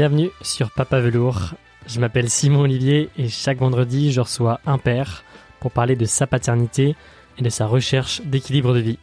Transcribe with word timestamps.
Bienvenue 0.00 0.30
sur 0.40 0.70
Papa 0.70 0.98
Velours. 0.98 1.52
Je 1.86 2.00
m'appelle 2.00 2.30
Simon 2.30 2.60
Olivier 2.60 3.10
et 3.18 3.28
chaque 3.28 3.58
vendredi, 3.58 4.12
je 4.12 4.22
reçois 4.22 4.58
un 4.64 4.78
père 4.78 5.24
pour 5.60 5.72
parler 5.72 5.94
de 5.94 6.06
sa 6.06 6.26
paternité 6.26 6.96
et 7.36 7.42
de 7.42 7.50
sa 7.50 7.66
recherche 7.66 8.22
d'équilibre 8.22 8.72
de 8.72 8.78
vie. 8.78 8.98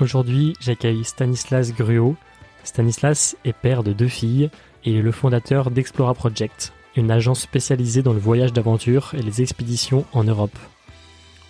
Aujourd'hui, 0.00 0.54
j'accueille 0.58 1.04
Stanislas 1.04 1.72
Gruot. 1.72 2.16
Stanislas 2.64 3.36
est 3.44 3.52
père 3.52 3.84
de 3.84 3.92
deux 3.92 4.08
filles 4.08 4.50
et 4.84 4.96
est 4.96 5.00
le 5.00 5.12
fondateur 5.12 5.70
d'Explora 5.70 6.14
Project, 6.14 6.72
une 6.96 7.12
agence 7.12 7.42
spécialisée 7.42 8.02
dans 8.02 8.14
le 8.14 8.18
voyage 8.18 8.52
d'aventure 8.52 9.12
et 9.16 9.22
les 9.22 9.42
expéditions 9.42 10.06
en 10.12 10.24
Europe. 10.24 10.58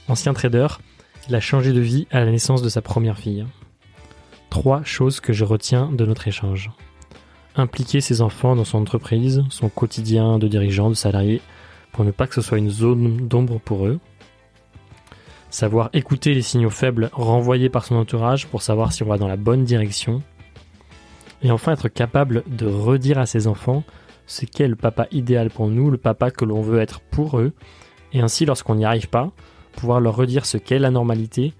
Ancien 0.06 0.34
trader, 0.34 0.66
il 1.30 1.34
a 1.34 1.40
changé 1.40 1.72
de 1.72 1.80
vie 1.80 2.06
à 2.10 2.20
la 2.20 2.30
naissance 2.30 2.60
de 2.60 2.68
sa 2.68 2.82
première 2.82 3.16
fille. 3.16 3.46
Trois 4.50 4.84
choses 4.84 5.20
que 5.20 5.32
je 5.32 5.46
retiens 5.46 5.90
de 5.90 6.04
notre 6.04 6.28
échange 6.28 6.70
impliquer 7.60 8.00
ses 8.00 8.22
enfants 8.22 8.56
dans 8.56 8.64
son 8.64 8.78
entreprise, 8.78 9.44
son 9.50 9.68
quotidien 9.68 10.38
de 10.38 10.48
dirigeant, 10.48 10.88
de 10.88 10.94
salarié, 10.94 11.40
pour 11.92 12.04
ne 12.04 12.10
pas 12.10 12.26
que 12.26 12.34
ce 12.34 12.40
soit 12.40 12.58
une 12.58 12.70
zone 12.70 13.28
d'ombre 13.28 13.60
pour 13.60 13.86
eux. 13.86 13.98
Savoir 15.50 15.90
écouter 15.92 16.34
les 16.34 16.42
signaux 16.42 16.70
faibles 16.70 17.10
renvoyés 17.12 17.68
par 17.68 17.84
son 17.84 17.96
entourage 17.96 18.46
pour 18.46 18.62
savoir 18.62 18.92
si 18.92 19.02
on 19.02 19.06
va 19.06 19.18
dans 19.18 19.28
la 19.28 19.36
bonne 19.36 19.64
direction. 19.64 20.22
Et 21.42 21.50
enfin 21.50 21.72
être 21.72 21.88
capable 21.88 22.44
de 22.46 22.66
redire 22.66 23.18
à 23.18 23.26
ses 23.26 23.46
enfants 23.46 23.82
ce 24.26 24.44
qu'est 24.44 24.68
le 24.68 24.76
papa 24.76 25.08
idéal 25.10 25.50
pour 25.50 25.68
nous, 25.68 25.90
le 25.90 25.98
papa 25.98 26.30
que 26.30 26.44
l'on 26.44 26.62
veut 26.62 26.78
être 26.80 27.00
pour 27.00 27.38
eux, 27.38 27.52
et 28.12 28.20
ainsi 28.20 28.44
lorsqu'on 28.44 28.76
n'y 28.76 28.84
arrive 28.84 29.08
pas, 29.08 29.32
pouvoir 29.72 30.00
leur 30.00 30.14
redire 30.14 30.46
ce 30.46 30.56
qu'est 30.56 30.78
la 30.78 30.90
normalité 30.90 31.52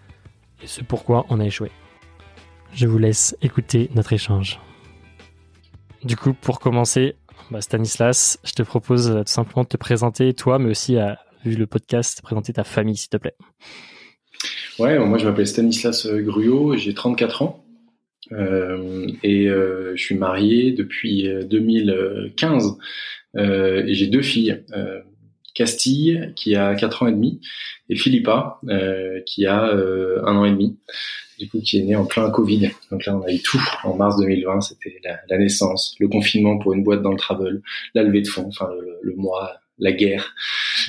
et 0.63 0.67
ce 0.67 0.83
pourquoi 0.83 1.27
on 1.31 1.41
a 1.41 1.45
échoué. 1.45 1.71
Je 2.73 2.87
vous 2.87 2.99
laisse 2.99 3.37
écouter 3.43 3.91
notre 3.95 4.13
échange. 4.13 4.61
Du 6.05 6.17
coup, 6.17 6.33
pour 6.33 6.61
commencer, 6.61 7.15
bah, 7.51 7.61
Stanislas, 7.61 8.39
je 8.45 8.53
te 8.53 8.63
propose 8.63 9.09
tout 9.09 9.33
simplement 9.33 9.65
de 9.65 9.69
te 9.69 9.77
présenter 9.77 10.33
toi, 10.35 10.59
mais 10.59 10.71
aussi, 10.71 10.97
à, 10.97 11.19
vu 11.45 11.57
le 11.57 11.67
podcast, 11.67 12.23
présenter 12.23 12.53
ta 12.53 12.65
famille, 12.65 12.97
s'il 12.97 13.11
te 13.11 13.17
plaît. 13.17 13.37
Ouais, 14.79 14.99
moi 14.99 15.19
je 15.19 15.27
m'appelle 15.27 15.47
Stanislas 15.47 16.07
Gruot, 16.07 16.77
j'ai 16.77 16.95
34 16.95 17.43
ans 17.43 17.65
euh, 18.33 19.07
et 19.23 19.49
euh, 19.49 19.93
je 19.97 20.03
suis 20.03 20.15
marié 20.15 20.73
depuis 20.73 21.29
2015 21.45 22.79
euh, 23.37 23.85
et 23.85 23.95
j'ai 23.95 24.07
deux 24.07 24.23
filles, 24.23 24.63
Castille 25.55 26.33
qui 26.37 26.55
a 26.55 26.75
4 26.75 27.03
ans 27.03 27.07
et 27.09 27.13
demi 27.13 27.41
et 27.89 27.97
Philippa 27.97 28.61
qui 29.27 29.47
a 29.47 29.65
un 29.65 30.37
an 30.37 30.45
et 30.45 30.51
demi 30.51 30.79
du 31.41 31.49
coup, 31.49 31.61
qui 31.61 31.79
est 31.79 31.83
né 31.83 31.97
en 31.97 32.05
plein 32.05 32.31
Covid. 32.31 32.71
Donc 32.91 33.07
là, 33.07 33.17
on 33.17 33.23
a 33.23 33.33
eu 33.33 33.41
tout. 33.41 33.61
En 33.83 33.97
mars 33.97 34.17
2020, 34.19 34.61
c'était 34.61 35.01
la, 35.29 35.39
naissance, 35.39 35.97
le 35.99 36.09
confinement 36.09 36.59
pour 36.59 36.75
une 36.75 36.85
boîte 36.85 37.03
dans 37.03 37.13
le 37.13 37.19
travel, 37.19 37.63
la 37.95 38.03
levée 38.03 38.21
de 38.21 38.29
fonds, 38.29 38.47
enfin 38.49 38.69
le, 39.03 39.15
mois, 39.17 39.55
la 39.79 39.93
guerre. 39.93 40.35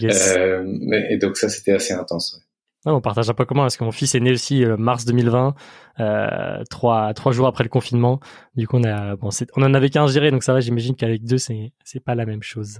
Euh, 0.03 0.63
et 1.09 1.17
donc 1.17 1.37
ça, 1.37 1.49
c'était 1.49 1.71
assez 1.71 1.93
intense. 1.93 2.35
Ouais 2.35 2.50
on 2.85 3.01
partage 3.01 3.29
un 3.29 3.33
peu 3.33 3.45
comment 3.45 3.61
parce 3.61 3.77
que 3.77 3.83
mon 3.83 3.91
fils 3.91 4.15
est 4.15 4.19
né 4.19 4.31
aussi 4.31 4.65
euh, 4.65 4.75
mars 4.75 5.05
2020, 5.05 5.53
euh, 5.99 6.63
trois 6.69 7.13
trois 7.13 7.31
jours 7.31 7.47
après 7.47 7.63
le 7.63 7.69
confinement. 7.69 8.19
Du 8.55 8.67
coup, 8.67 8.77
on 8.77 8.83
a 8.83 9.15
en 9.55 9.73
avait 9.73 9.89
qu'un 9.89 10.07
géré, 10.07 10.31
donc 10.31 10.43
ça 10.43 10.53
va. 10.53 10.61
J'imagine 10.61 10.95
qu'avec 10.95 11.23
deux, 11.23 11.37
c'est 11.37 11.73
c'est 11.83 12.03
pas 12.03 12.15
la 12.15 12.25
même 12.25 12.41
chose. 12.41 12.79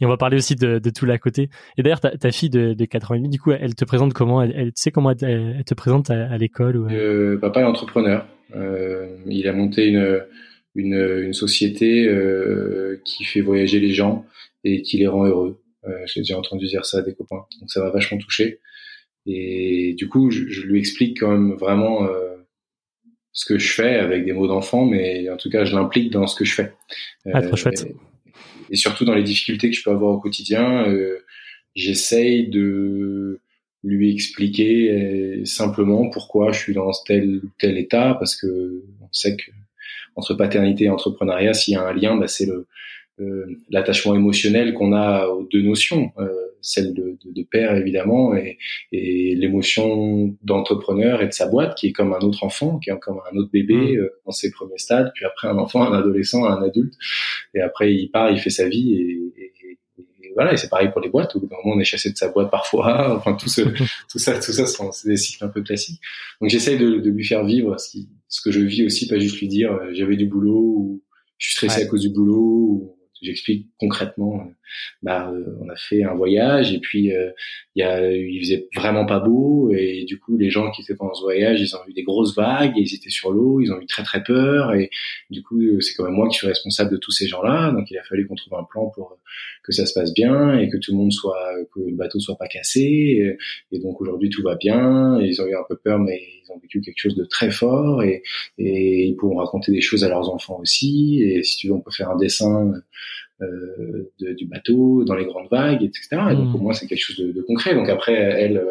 Et 0.00 0.06
on 0.06 0.08
va 0.08 0.16
parler 0.16 0.36
aussi 0.36 0.54
de, 0.54 0.78
de 0.78 0.90
tout 0.90 1.04
l'à 1.04 1.18
côté. 1.18 1.50
Et 1.76 1.82
d'ailleurs, 1.82 2.00
ta, 2.00 2.30
fille 2.30 2.50
de, 2.50 2.74
de 2.74 2.84
4 2.84 3.10
ans 3.10 3.14
et 3.14 3.18
demi, 3.18 3.28
du 3.28 3.40
coup, 3.40 3.50
elle 3.50 3.74
te 3.74 3.84
présente 3.84 4.12
comment 4.12 4.42
elle, 4.42 4.66
tu 4.66 4.72
sais 4.76 4.92
comment 4.92 5.10
elle, 5.10 5.64
te 5.64 5.74
présente 5.74 6.10
à, 6.10 6.38
l'école. 6.38 6.76
Euh? 6.76 7.34
euh, 7.34 7.38
Papa 7.38 7.60
est 7.60 7.64
entrepreneur. 7.64 8.26
Il 8.54 9.48
a 9.48 9.52
monté 9.52 9.86
une 9.88 10.20
une, 10.76 11.32
société 11.32 12.08
qui 13.04 13.24
fait 13.24 13.40
voyager 13.40 13.80
les 13.80 13.92
gens 13.92 14.24
et 14.62 14.82
qui 14.82 14.98
les 14.98 15.08
rend 15.08 15.26
heureux. 15.26 15.60
J'ai 16.06 16.20
déjà 16.20 16.38
entendu 16.38 16.66
dire 16.66 16.84
ça 16.84 16.98
à 16.98 17.02
des 17.02 17.14
copains, 17.14 17.44
donc 17.60 17.70
ça 17.70 17.82
m'a 17.82 17.90
vachement 17.90 18.18
touché. 18.18 18.60
Et 19.26 19.94
du 19.96 20.08
coup, 20.08 20.30
je, 20.30 20.48
je, 20.48 20.62
lui 20.62 20.78
explique 20.78 21.20
quand 21.20 21.30
même 21.30 21.52
vraiment 21.54 22.04
euh, 22.04 22.36
ce 23.32 23.44
que 23.44 23.58
je 23.58 23.72
fais 23.72 23.96
avec 23.96 24.24
des 24.24 24.32
mots 24.32 24.46
d'enfant, 24.46 24.84
mais 24.84 25.28
en 25.28 25.36
tout 25.36 25.50
cas, 25.50 25.64
je 25.64 25.74
l'implique 25.74 26.10
dans 26.10 26.26
ce 26.26 26.36
que 26.36 26.44
je 26.44 26.54
fais. 26.54 26.72
Ah, 27.32 27.42
trop 27.42 27.56
chouette. 27.56 27.86
Et, 28.70 28.76
surtout 28.76 29.04
dans 29.04 29.14
les 29.14 29.22
difficultés 29.22 29.70
que 29.70 29.76
je 29.76 29.82
peux 29.82 29.90
avoir 29.90 30.12
au 30.12 30.20
quotidien, 30.20 30.88
euh, 30.88 31.18
j'essaye 31.74 32.48
de 32.48 33.40
lui 33.82 34.12
expliquer 34.12 34.90
euh, 34.90 35.44
simplement 35.44 36.08
pourquoi 36.10 36.52
je 36.52 36.60
suis 36.60 36.74
dans 36.74 36.90
tel 37.06 37.40
ou 37.44 37.50
tel 37.58 37.78
état, 37.78 38.14
parce 38.18 38.36
que 38.36 38.84
on 39.00 39.12
sait 39.12 39.36
que 39.36 39.50
entre 40.16 40.34
paternité 40.34 40.84
et 40.84 40.90
entrepreneuriat, 40.90 41.54
s'il 41.54 41.74
y 41.74 41.76
a 41.76 41.86
un 41.86 41.92
lien, 41.92 42.16
bah, 42.16 42.28
c'est 42.28 42.46
le 42.46 42.66
l'attachement 43.68 44.14
émotionnel 44.14 44.74
qu'on 44.74 44.92
a 44.92 45.26
aux 45.26 45.44
deux 45.44 45.62
notions. 45.62 46.12
Euh, 46.18 46.32
celle 46.62 46.94
de, 46.94 47.18
de, 47.24 47.32
de, 47.32 47.42
père 47.42 47.74
évidemment 47.76 48.34
et, 48.34 48.58
et 48.92 49.34
l'émotion 49.34 50.36
d'entrepreneur 50.42 51.22
et 51.22 51.26
de 51.26 51.32
sa 51.32 51.46
boîte 51.46 51.76
qui 51.76 51.88
est 51.88 51.92
comme 51.92 52.12
un 52.12 52.20
autre 52.20 52.44
enfant, 52.44 52.78
qui 52.78 52.90
est 52.90 52.98
comme 52.98 53.20
un 53.32 53.36
autre 53.36 53.50
bébé 53.52 53.96
mmh. 53.96 54.00
euh, 54.00 54.08
dans 54.26 54.32
ses 54.32 54.50
premiers 54.50 54.78
stades, 54.78 55.12
puis 55.14 55.24
après 55.24 55.48
un 55.48 55.58
enfant, 55.58 55.82
un 55.82 55.98
adolescent, 55.98 56.44
un 56.44 56.62
adulte, 56.62 56.94
et 57.54 57.60
après 57.60 57.94
il 57.94 58.10
part, 58.10 58.30
il 58.30 58.38
fait 58.38 58.50
sa 58.50 58.68
vie 58.68 58.94
et, 58.94 59.42
et, 59.42 59.50
voilà. 60.34 60.52
Et 60.52 60.56
c'est 60.56 60.68
pareil 60.68 60.90
pour 60.90 61.00
les 61.00 61.08
boîtes. 61.08 61.34
Au 61.36 61.40
bout 61.40 61.46
d'un 61.46 61.56
moment, 61.64 61.76
on 61.76 61.80
est 61.80 61.84
chassé 61.84 62.10
de 62.10 62.16
sa 62.16 62.28
boîte 62.28 62.50
parfois. 62.50 63.14
Enfin 63.16 63.34
tout, 63.34 63.48
ce, 63.48 63.62
tout 64.10 64.18
ça, 64.18 64.34
tout 64.38 64.52
ça, 64.52 64.66
c'est 64.66 65.08
des 65.08 65.16
cycles 65.16 65.44
un 65.44 65.48
peu 65.48 65.62
classiques. 65.62 66.00
Donc 66.40 66.50
j'essaye 66.50 66.78
de, 66.78 66.98
de, 66.98 67.10
lui 67.10 67.24
faire 67.24 67.44
vivre 67.44 67.78
ce, 67.78 67.90
qui, 67.90 68.08
ce 68.28 68.40
que 68.40 68.50
je 68.50 68.60
vis 68.60 68.84
aussi, 68.84 69.08
pas 69.08 69.18
juste 69.18 69.38
lui 69.40 69.48
dire 69.48 69.72
euh, 69.72 69.90
j'avais 69.92 70.16
du 70.16 70.26
boulot 70.26 70.74
ou 70.76 71.02
je 71.38 71.48
suis 71.48 71.54
stressé 71.54 71.82
à 71.82 71.86
cause 71.86 72.02
du 72.02 72.10
boulot 72.10 72.36
ou 72.36 72.96
J'explique 73.22 73.68
concrètement. 73.78 74.40
Euh, 74.40 74.50
bah, 75.02 75.30
euh, 75.30 75.56
on 75.60 75.68
a 75.68 75.76
fait 75.76 76.04
un 76.04 76.14
voyage 76.14 76.72
et 76.72 76.80
puis 76.80 77.12
euh, 77.14 77.30
il 77.80 78.34
y 78.34 78.40
faisait 78.40 78.68
vraiment 78.74 79.06
pas 79.06 79.20
beau 79.20 79.70
et 79.72 80.04
du 80.04 80.18
coup 80.18 80.36
les 80.36 80.50
gens 80.50 80.70
qui 80.70 80.82
étaient 80.82 80.94
pendant 80.94 81.14
ce 81.14 81.22
voyage, 81.22 81.60
ils 81.60 81.74
ont 81.74 81.80
eu 81.88 81.92
des 81.92 82.02
grosses 82.02 82.34
vagues, 82.34 82.76
et 82.76 82.80
ils 82.80 82.94
étaient 82.94 83.10
sur 83.10 83.32
l'eau, 83.32 83.60
ils 83.60 83.72
ont 83.72 83.80
eu 83.80 83.86
très 83.86 84.02
très 84.02 84.22
peur 84.22 84.74
et 84.74 84.90
du 85.30 85.42
coup 85.42 85.60
c'est 85.80 85.94
quand 85.94 86.04
même 86.04 86.14
moi 86.14 86.28
qui 86.28 86.36
suis 86.36 86.46
responsable 86.46 86.90
de 86.90 86.96
tous 86.96 87.10
ces 87.10 87.26
gens-là. 87.26 87.72
Donc 87.72 87.90
il 87.90 87.98
a 87.98 88.02
fallu 88.02 88.26
qu'on 88.26 88.34
trouve 88.34 88.54
un 88.54 88.64
plan 88.64 88.88
pour 88.88 89.18
que 89.62 89.72
ça 89.72 89.86
se 89.86 89.94
passe 89.94 90.12
bien 90.14 90.58
et 90.58 90.68
que 90.68 90.76
tout 90.76 90.92
le 90.92 90.98
monde 90.98 91.12
soit, 91.12 91.54
que 91.74 91.80
le 91.80 91.96
bateau 91.96 92.20
soit 92.20 92.36
pas 92.36 92.48
cassé. 92.48 93.36
Et, 93.72 93.78
donc 93.78 94.00
aujourd'hui 94.00 94.30
tout 94.30 94.42
va 94.42 94.56
bien. 94.56 95.20
ils 95.20 95.40
ont 95.40 95.46
eu 95.46 95.54
un 95.54 95.64
peu 95.68 95.76
peur, 95.76 95.98
mais 95.98 96.20
ils 96.20 96.52
ont 96.52 96.58
vécu 96.58 96.80
quelque 96.80 96.98
chose 96.98 97.14
de 97.14 97.24
très 97.24 97.50
fort 97.50 98.02
et, 98.02 98.22
et 98.58 99.06
ils 99.06 99.16
pourront 99.16 99.36
raconter 99.36 99.72
des 99.72 99.80
choses 99.80 100.04
à 100.04 100.08
leurs 100.08 100.30
enfants 100.30 100.58
aussi. 100.60 101.22
Et 101.22 101.42
si 101.42 101.56
tu 101.58 101.68
veux, 101.68 101.74
on 101.74 101.80
peut 101.80 101.90
faire 101.90 102.10
un 102.10 102.16
dessin 102.16 102.72
de, 103.40 104.32
du 104.32 104.46
bateau 104.46 105.04
dans 105.04 105.14
les 105.14 105.24
grandes 105.24 105.48
vagues, 105.50 105.82
etc. 105.82 106.08
Et 106.30 106.34
donc 106.34 106.50
pour 106.50 106.60
hmm. 106.60 106.64
moi 106.64 106.74
c'est 106.74 106.86
quelque 106.86 107.02
chose 107.02 107.16
de, 107.16 107.32
de, 107.32 107.42
concret. 107.42 107.74
Donc 107.74 107.88
après 107.88 108.14
elle, 108.14 108.62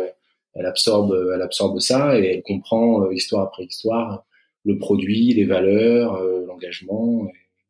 elle 0.53 0.65
absorbe, 0.65 1.15
elle 1.33 1.41
absorbe 1.41 1.79
ça 1.79 2.19
et 2.19 2.25
elle 2.25 2.43
comprend 2.43 3.03
euh, 3.03 3.13
histoire 3.13 3.47
après 3.47 3.63
histoire 3.63 4.25
le 4.65 4.77
produit, 4.77 5.33
les 5.33 5.45
valeurs, 5.45 6.15
euh, 6.15 6.45
l'engagement, 6.45 7.27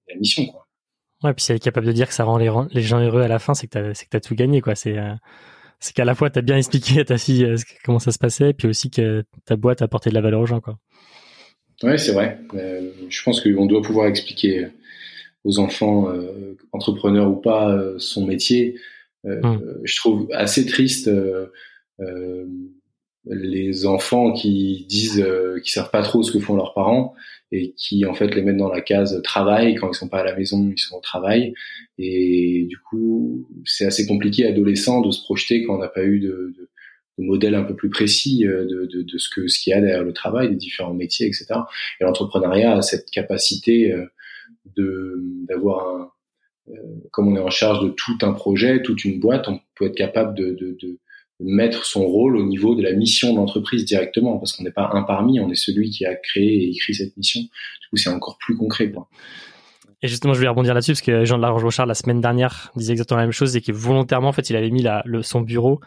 et 0.07 0.13
la 0.13 0.19
mission 0.19 0.45
quoi. 0.45 0.65
Ouais, 1.23 1.33
puis 1.33 1.43
si 1.43 1.51
elle 1.51 1.57
est 1.57 1.63
capable 1.63 1.85
de 1.85 1.91
dire 1.91 2.07
que 2.07 2.13
ça 2.13 2.23
rend 2.23 2.37
les, 2.37 2.49
les 2.71 2.81
gens 2.81 3.01
heureux 3.01 3.21
à 3.21 3.27
la 3.27 3.39
fin, 3.39 3.53
c'est 3.53 3.67
que 3.67 3.73
t'as, 3.73 3.93
c'est 3.93 4.05
que 4.05 4.09
t'as 4.09 4.21
tout 4.21 4.35
gagné, 4.35 4.61
quoi. 4.61 4.75
C'est, 4.75 4.97
euh, 4.97 5.13
c'est 5.79 5.93
qu'à 5.93 6.05
la 6.05 6.15
fois 6.15 6.29
t'as 6.29 6.41
bien 6.41 6.57
expliqué 6.57 7.01
à 7.01 7.05
ta 7.05 7.17
fille 7.17 7.43
euh, 7.43 7.57
comment 7.83 7.99
ça 7.99 8.11
se 8.11 8.19
passait, 8.19 8.53
puis 8.53 8.67
aussi 8.67 8.89
que 8.89 9.23
ta 9.45 9.57
boîte 9.57 9.81
a 9.81 9.85
apporté 9.85 10.09
de 10.09 10.15
la 10.15 10.21
valeur 10.21 10.41
aux 10.41 10.45
gens, 10.45 10.61
quoi. 10.61 10.77
Ouais, 11.83 11.97
c'est 11.97 12.11
vrai. 12.11 12.39
Euh, 12.55 12.91
je 13.09 13.23
pense 13.23 13.41
qu'on 13.41 13.65
doit 13.65 13.81
pouvoir 13.81 14.07
expliquer 14.07 14.67
aux 15.43 15.59
enfants, 15.59 16.11
entrepreneurs 16.71 17.29
ou 17.29 17.37
pas, 17.37 17.81
son 17.97 18.25
métier. 18.25 18.79
Hum. 19.25 19.61
Je 19.83 19.95
trouve 19.97 20.27
assez 20.33 20.65
triste 20.65 21.09
les 23.25 23.85
enfants 23.85 24.33
qui 24.33 24.85
disent 24.87 25.25
qu'ils 25.63 25.71
savent 25.71 25.91
pas 25.91 26.03
trop 26.03 26.23
ce 26.23 26.31
que 26.31 26.39
font 26.39 26.55
leurs 26.55 26.73
parents 26.73 27.15
et 27.51 27.73
qui 27.75 28.05
en 28.05 28.13
fait 28.13 28.33
les 28.35 28.41
mettent 28.41 28.57
dans 28.57 28.71
la 28.71 28.81
case 28.81 29.21
travail 29.23 29.75
quand 29.75 29.91
ils 29.91 29.95
sont 29.95 30.07
pas 30.07 30.19
à 30.19 30.23
la 30.23 30.35
maison 30.35 30.71
ils 30.75 30.79
sont 30.79 30.97
au 30.97 31.01
travail 31.01 31.53
et 31.97 32.65
du 32.69 32.77
coup 32.77 33.47
c'est 33.65 33.85
assez 33.85 34.05
compliqué 34.05 34.45
adolescent 34.45 35.01
de 35.01 35.11
se 35.11 35.21
projeter 35.23 35.63
quand 35.63 35.75
on 35.75 35.79
n'a 35.79 35.87
pas 35.87 36.03
eu 36.03 36.19
de, 36.19 36.53
de, 36.57 36.69
de, 37.17 37.23
modèle 37.23 37.55
un 37.55 37.63
peu 37.63 37.75
plus 37.75 37.89
précis 37.89 38.45
euh, 38.45 38.65
de, 38.65 38.85
de, 38.85 39.01
de 39.01 39.17
ce 39.17 39.29
que 39.29 39.47
ce 39.47 39.59
qu'il 39.59 39.71
y 39.71 39.73
a 39.73 39.81
derrière 39.81 40.03
le 40.03 40.13
travail 40.13 40.49
des 40.49 40.55
différents 40.55 40.93
métiers 40.93 41.27
etc 41.27 41.47
et 41.99 42.03
l'entrepreneuriat 42.03 42.77
a 42.77 42.81
cette 42.81 43.09
capacité 43.09 43.91
euh, 43.93 44.05
d'avoir 44.75 45.87
un 45.87 46.11
euh, 46.69 46.73
comme 47.11 47.29
on 47.29 47.35
est 47.35 47.41
en 47.41 47.49
charge 47.49 47.83
de 47.83 47.89
tout 47.89 48.17
un 48.21 48.33
projet 48.33 48.81
toute 48.83 49.03
une 49.03 49.19
boîte 49.19 49.47
on 49.47 49.59
peut 49.75 49.85
être 49.85 49.95
capable 49.95 50.35
de, 50.35 50.51
de, 50.51 50.77
de 50.81 50.99
mettre 51.39 51.85
son 51.85 52.05
rôle 52.05 52.37
au 52.37 52.45
niveau 52.45 52.75
de 52.75 52.83
la 52.83 52.93
mission 52.93 53.33
d'entreprise 53.33 53.85
directement, 53.85 54.37
parce 54.37 54.53
qu'on 54.53 54.63
n'est 54.63 54.71
pas 54.71 54.89
un 54.93 55.03
parmi, 55.03 55.39
on 55.39 55.49
est 55.49 55.55
celui 55.55 55.89
qui 55.89 56.05
a 56.05 56.15
créé 56.15 56.63
et 56.63 56.69
écrit 56.69 56.93
cette 56.93 57.15
mission. 57.15 57.41
Du 57.41 57.89
coup, 57.89 57.97
c'est 57.97 58.09
encore 58.09 58.37
plus 58.37 58.57
concret. 58.57 58.91
Et 60.01 60.07
justement, 60.07 60.33
je 60.33 60.41
vais 60.41 60.47
rebondir 60.47 60.73
là-dessus, 60.73 60.91
parce 60.91 61.01
que 61.01 61.25
Jean 61.25 61.37
de 61.37 61.41
la 61.41 61.49
Roche-Bouchard, 61.49 61.85
la 61.85 61.93
semaine 61.93 62.21
dernière, 62.21 62.71
disait 62.75 62.91
exactement 62.91 63.19
la 63.19 63.25
même 63.25 63.31
chose, 63.31 63.55
et 63.55 63.61
que 63.61 63.71
volontairement, 63.71 64.29
en 64.29 64.33
fait, 64.33 64.49
il 64.49 64.55
avait 64.55 64.69
mis 64.69 64.81
la, 64.81 65.01
le, 65.05 65.21
son 65.21 65.41
bureau 65.41 65.79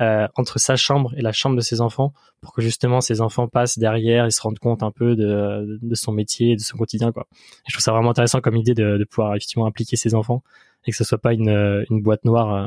euh, 0.00 0.26
entre 0.36 0.58
sa 0.58 0.76
chambre 0.76 1.14
et 1.16 1.22
la 1.22 1.32
chambre 1.32 1.56
de 1.56 1.60
ses 1.60 1.80
enfants 1.80 2.12
pour 2.40 2.52
que 2.52 2.62
justement 2.62 3.00
ses 3.00 3.20
enfants 3.20 3.48
passent 3.48 3.78
derrière 3.78 4.26
et 4.26 4.30
se 4.30 4.40
rendent 4.40 4.58
compte 4.58 4.82
un 4.82 4.90
peu 4.90 5.16
de, 5.16 5.78
de 5.80 5.94
son 5.94 6.12
métier 6.12 6.52
et 6.52 6.56
de 6.56 6.60
son 6.60 6.76
quotidien 6.76 7.12
quoi. 7.12 7.26
Et 7.32 7.68
je 7.68 7.72
trouve 7.74 7.82
ça 7.82 7.92
vraiment 7.92 8.10
intéressant 8.10 8.40
comme 8.40 8.56
idée 8.56 8.74
de, 8.74 8.98
de 8.98 9.04
pouvoir 9.04 9.34
effectivement 9.34 9.66
impliquer 9.66 9.96
ses 9.96 10.14
enfants 10.14 10.42
et 10.86 10.90
que 10.90 10.96
ce 10.96 11.04
soit 11.04 11.18
pas 11.18 11.32
une, 11.32 11.84
une 11.90 12.02
boîte 12.02 12.24
noire, 12.24 12.54
euh, 12.54 12.66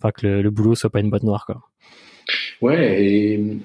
enfin 0.00 0.10
que 0.12 0.26
le, 0.26 0.42
le, 0.42 0.50
boulot 0.50 0.74
soit 0.74 0.90
pas 0.90 1.00
une 1.00 1.10
boîte 1.10 1.22
noire 1.22 1.46
quoi. 1.46 1.62
Ouais, 2.60 3.04
et 3.04 3.60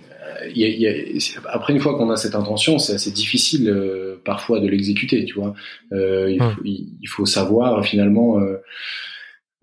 y 0.54 0.64
a, 0.64 0.68
y 0.68 0.88
a, 0.88 1.42
après 1.50 1.74
une 1.74 1.80
fois 1.80 1.98
qu'on 1.98 2.10
a 2.10 2.18
cette 2.18 2.36
intention, 2.36 2.80
c'est 2.80 2.94
assez 2.94 3.12
difficile 3.12 3.70
euh, 3.70 4.22
parfois 4.24 4.60
de 4.60 4.68
l'exécuter, 4.68 5.26
tu 5.26 5.36
vois. 5.36 5.54
Euh, 5.94 6.30
il, 6.30 6.42
faut, 6.42 6.62
il, 6.64 7.08
faut, 7.08 7.26
savoir 7.26 7.84
finalement. 7.86 8.40
Euh, 8.40 8.58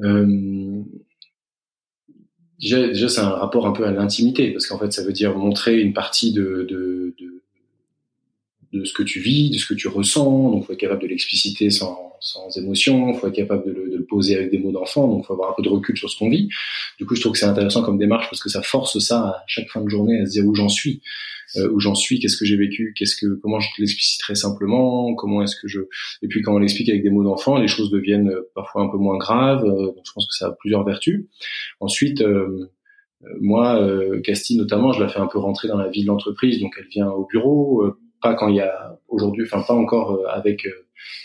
euh, 0.02 0.82
déjà, 2.58 2.87
déjà 2.88 3.08
c'est 3.08 3.20
un 3.20 3.31
rapport 3.31 3.66
un 3.66 3.72
peu 3.72 3.84
à 3.84 3.90
l'intimité, 3.90 4.50
parce 4.50 4.66
qu'en 4.66 4.78
fait, 4.78 4.93
ça 4.93 5.02
veut 5.02 5.12
dire 5.12 5.37
montrer 5.37 5.81
une 5.81 5.93
partie 5.93 6.32
de, 6.32 6.66
de, 6.69 7.14
de, 7.19 7.43
de 8.78 8.84
ce 8.84 8.93
que 8.93 9.02
tu 9.02 9.20
vis, 9.20 9.50
de 9.50 9.58
ce 9.58 9.66
que 9.66 9.75
tu 9.75 9.88
ressens. 9.88 10.50
Donc, 10.50 10.66
faut 10.66 10.72
être 10.72 10.78
capable 10.78 11.02
de 11.02 11.08
l'expliciter 11.08 11.70
sans, 11.70 12.16
sans 12.20 12.56
émotion. 12.56 13.14
Faut 13.14 13.28
être 13.28 13.34
capable 13.34 13.66
de 13.66 13.72
le, 13.72 13.88
de 13.88 13.88
le 13.88 13.88
poser 14.08 14.37
avec 14.37 14.50
des 14.50 14.58
mots 14.58 14.72
d'enfant. 14.72 15.08
Donc, 15.08 15.26
faut 15.26 15.34
avoir 15.34 15.50
un 15.50 15.55
peu 15.56 15.62
de 15.62 15.69
recul 15.69 15.96
sur 15.96 16.08
ce 16.10 16.19
qu'on 16.19 16.31
vit. 16.31 16.49
Du 16.99 17.06
coup, 17.06 17.14
je 17.14 17.20
trouve 17.20 17.32
que 17.32 17.38
c'est 17.38 17.46
intéressant 17.46 17.82
comme 17.82 17.99
démarche 17.99 18.28
parce 18.31 18.43
que 18.43 18.49
ça 18.49 18.62
force 18.62 18.99
ça 18.99 19.20
à 19.20 19.44
chaque 19.46 19.69
fin 19.69 19.81
de 19.81 19.88
journée 19.88 20.20
à 20.20 20.26
se 20.26 20.32
dire 20.32 20.46
où 20.46 20.55
j'en 20.55 20.69
suis, 20.69 21.02
euh, 21.56 21.70
où 21.70 21.81
j'en 21.81 21.94
suis, 21.94 22.19
qu'est-ce 22.19 22.37
que 22.37 22.44
j'ai 22.44 22.56
vécu, 22.56 22.94
qu'est-ce 22.96 23.16
que, 23.16 23.34
comment 23.40 23.60
je 23.60 23.69
l'expliciterai 23.78 24.34
simplement, 24.34 25.14
comment 25.14 25.43
est-ce 25.43 25.56
que 25.56 25.69
je, 25.69 25.81
et 26.22 26.28
puis 26.28 26.43
quand 26.43 26.55
on 26.55 26.58
l'explique 26.58 26.88
avec 26.88 27.02
des 27.02 27.10
mots 27.10 27.25
d'enfant, 27.25 27.58
les 27.58 27.69
choses 27.69 27.90
deviennent 27.90 28.28
euh, 28.28 28.50
parfois 28.55 28.82
un 28.82 28.88
peu 28.88 28.99
moins 28.99 29.16
graves. 29.16 29.64
Euh, 29.64 29.87
donc, 29.87 30.05
je 30.05 30.12
pense 30.12 30.26
que 30.26 30.34
ça 30.34 30.49
a 30.49 30.52
plusieurs 30.52 30.84
vertus. 30.84 31.26
Ensuite, 31.81 32.20
euh, 32.20 32.70
moi, 33.40 33.81
euh, 33.81 34.20
Casti 34.20 34.56
notamment, 34.56 34.93
je 34.93 35.00
la 35.00 35.08
fais 35.08 35.20
un 35.20 35.26
peu 35.26 35.38
rentrer 35.38 35.69
dans 35.69 35.78
la 35.78 35.88
vie 35.88 36.02
de 36.02 36.06
l'entreprise, 36.06 36.60
donc 36.60 36.75
elle 36.78 36.88
vient 36.88 37.08
au 37.08 37.26
bureau, 37.26 37.84
pas 38.20 38.34
quand 38.34 38.49
il 38.49 38.56
y 38.56 38.60
a 38.60 38.99
aujourd'hui, 39.08 39.44
enfin 39.44 39.62
pas 39.62 39.75
encore 39.75 40.20
avec 40.28 40.66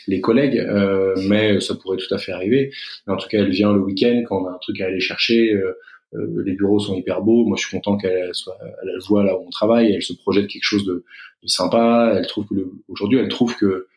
les 0.08 0.22
collègues, 0.22 0.58
euh, 0.58 1.16
mais 1.28 1.60
ça 1.60 1.76
pourrait 1.76 1.98
tout 1.98 2.14
à 2.14 2.18
fait 2.18 2.32
arriver. 2.32 2.72
En 3.08 3.18
tout 3.18 3.28
cas, 3.28 3.40
elle 3.40 3.52
vient 3.52 3.74
le 3.74 3.80
week-end 3.80 4.24
quand 4.28 4.42
on 4.44 4.48
a 4.48 4.52
un 4.52 4.60
truc 4.60 4.80
à 4.82 4.86
aller 4.86 5.00
chercher. 5.00 5.54
Euh, 5.54 5.74
euh, 6.16 6.44
les 6.46 6.54
bureaux 6.54 6.80
sont 6.80 6.96
hyper 6.96 7.22
beaux. 7.22 7.46
Moi, 7.46 7.58
je 7.58 7.66
suis 7.66 7.76
content 7.76 7.98
qu'elle 7.98 8.34
soit, 8.34 8.58
elle 8.84 9.00
voit 9.08 9.24
là 9.24 9.36
où 9.38 9.46
on 9.48 9.50
travaille. 9.50 9.94
Elle 9.94 10.04
se 10.04 10.14
projette 10.14 10.48
quelque 10.48 10.64
chose 10.64 10.86
de, 10.86 11.04
de 11.42 11.48
sympa. 11.48 12.14
Elle 12.16 12.28
trouve 12.28 12.46
que 12.48 12.72
aujourd'hui, 12.88 13.20
elle 13.20 13.30
trouve 13.30 13.56
que 13.58 13.88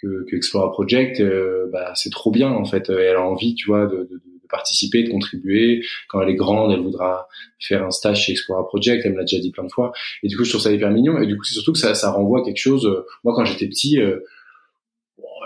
que, 0.00 0.24
que 0.28 0.36
Explora 0.36 0.70
Project, 0.72 1.20
euh, 1.20 1.68
bah, 1.72 1.92
c'est 1.94 2.10
trop 2.10 2.30
bien 2.30 2.50
en 2.50 2.64
fait. 2.64 2.90
Elle 2.90 3.16
a 3.16 3.22
envie, 3.22 3.54
tu 3.54 3.66
vois, 3.66 3.86
de, 3.86 3.96
de, 3.96 4.14
de, 4.14 4.48
participer, 4.48 5.02
de 5.02 5.10
contribuer. 5.10 5.84
Quand 6.08 6.20
elle 6.20 6.28
est 6.28 6.34
grande, 6.34 6.72
elle 6.72 6.80
voudra 6.80 7.26
faire 7.58 7.84
un 7.84 7.90
stage 7.90 8.24
chez 8.24 8.32
Explora 8.32 8.66
Project. 8.66 9.04
Elle 9.04 9.12
me 9.12 9.16
l'a 9.16 9.24
déjà 9.24 9.40
dit 9.40 9.50
plein 9.50 9.64
de 9.64 9.72
fois. 9.72 9.92
Et 10.22 10.28
du 10.28 10.36
coup, 10.36 10.44
je 10.44 10.50
trouve 10.50 10.60
ça 10.60 10.70
hyper 10.70 10.90
mignon. 10.90 11.18
Et 11.18 11.26
du 11.26 11.36
coup, 11.36 11.44
c'est 11.44 11.54
surtout 11.54 11.72
que 11.72 11.78
ça, 11.78 11.94
ça 11.94 12.10
renvoie 12.10 12.44
quelque 12.44 12.58
chose. 12.58 12.88
Moi, 13.24 13.34
quand 13.34 13.44
j'étais 13.44 13.66
petit, 13.66 14.00
euh, 14.00 14.20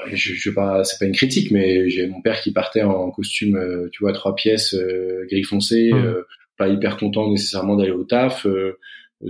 je, 0.07 0.35
je 0.35 0.51
pas, 0.51 0.85
c'est 0.85 0.99
pas 0.99 1.07
une 1.07 1.15
critique, 1.15 1.51
mais 1.51 1.89
j'ai 1.89 2.07
mon 2.07 2.21
père 2.21 2.41
qui 2.41 2.53
partait 2.53 2.83
en 2.83 3.11
costume, 3.11 3.57
euh, 3.57 3.89
tu 3.93 4.03
vois, 4.03 4.13
trois 4.13 4.35
pièces, 4.35 4.75
euh, 4.75 5.27
gris 5.31 5.43
foncé, 5.43 5.91
mmh. 5.93 5.97
euh, 5.97 6.23
pas 6.57 6.69
hyper 6.69 6.97
content 6.97 7.31
nécessairement 7.31 7.77
d'aller 7.77 7.91
au 7.91 8.05
taf, 8.05 8.47
euh, 8.47 8.79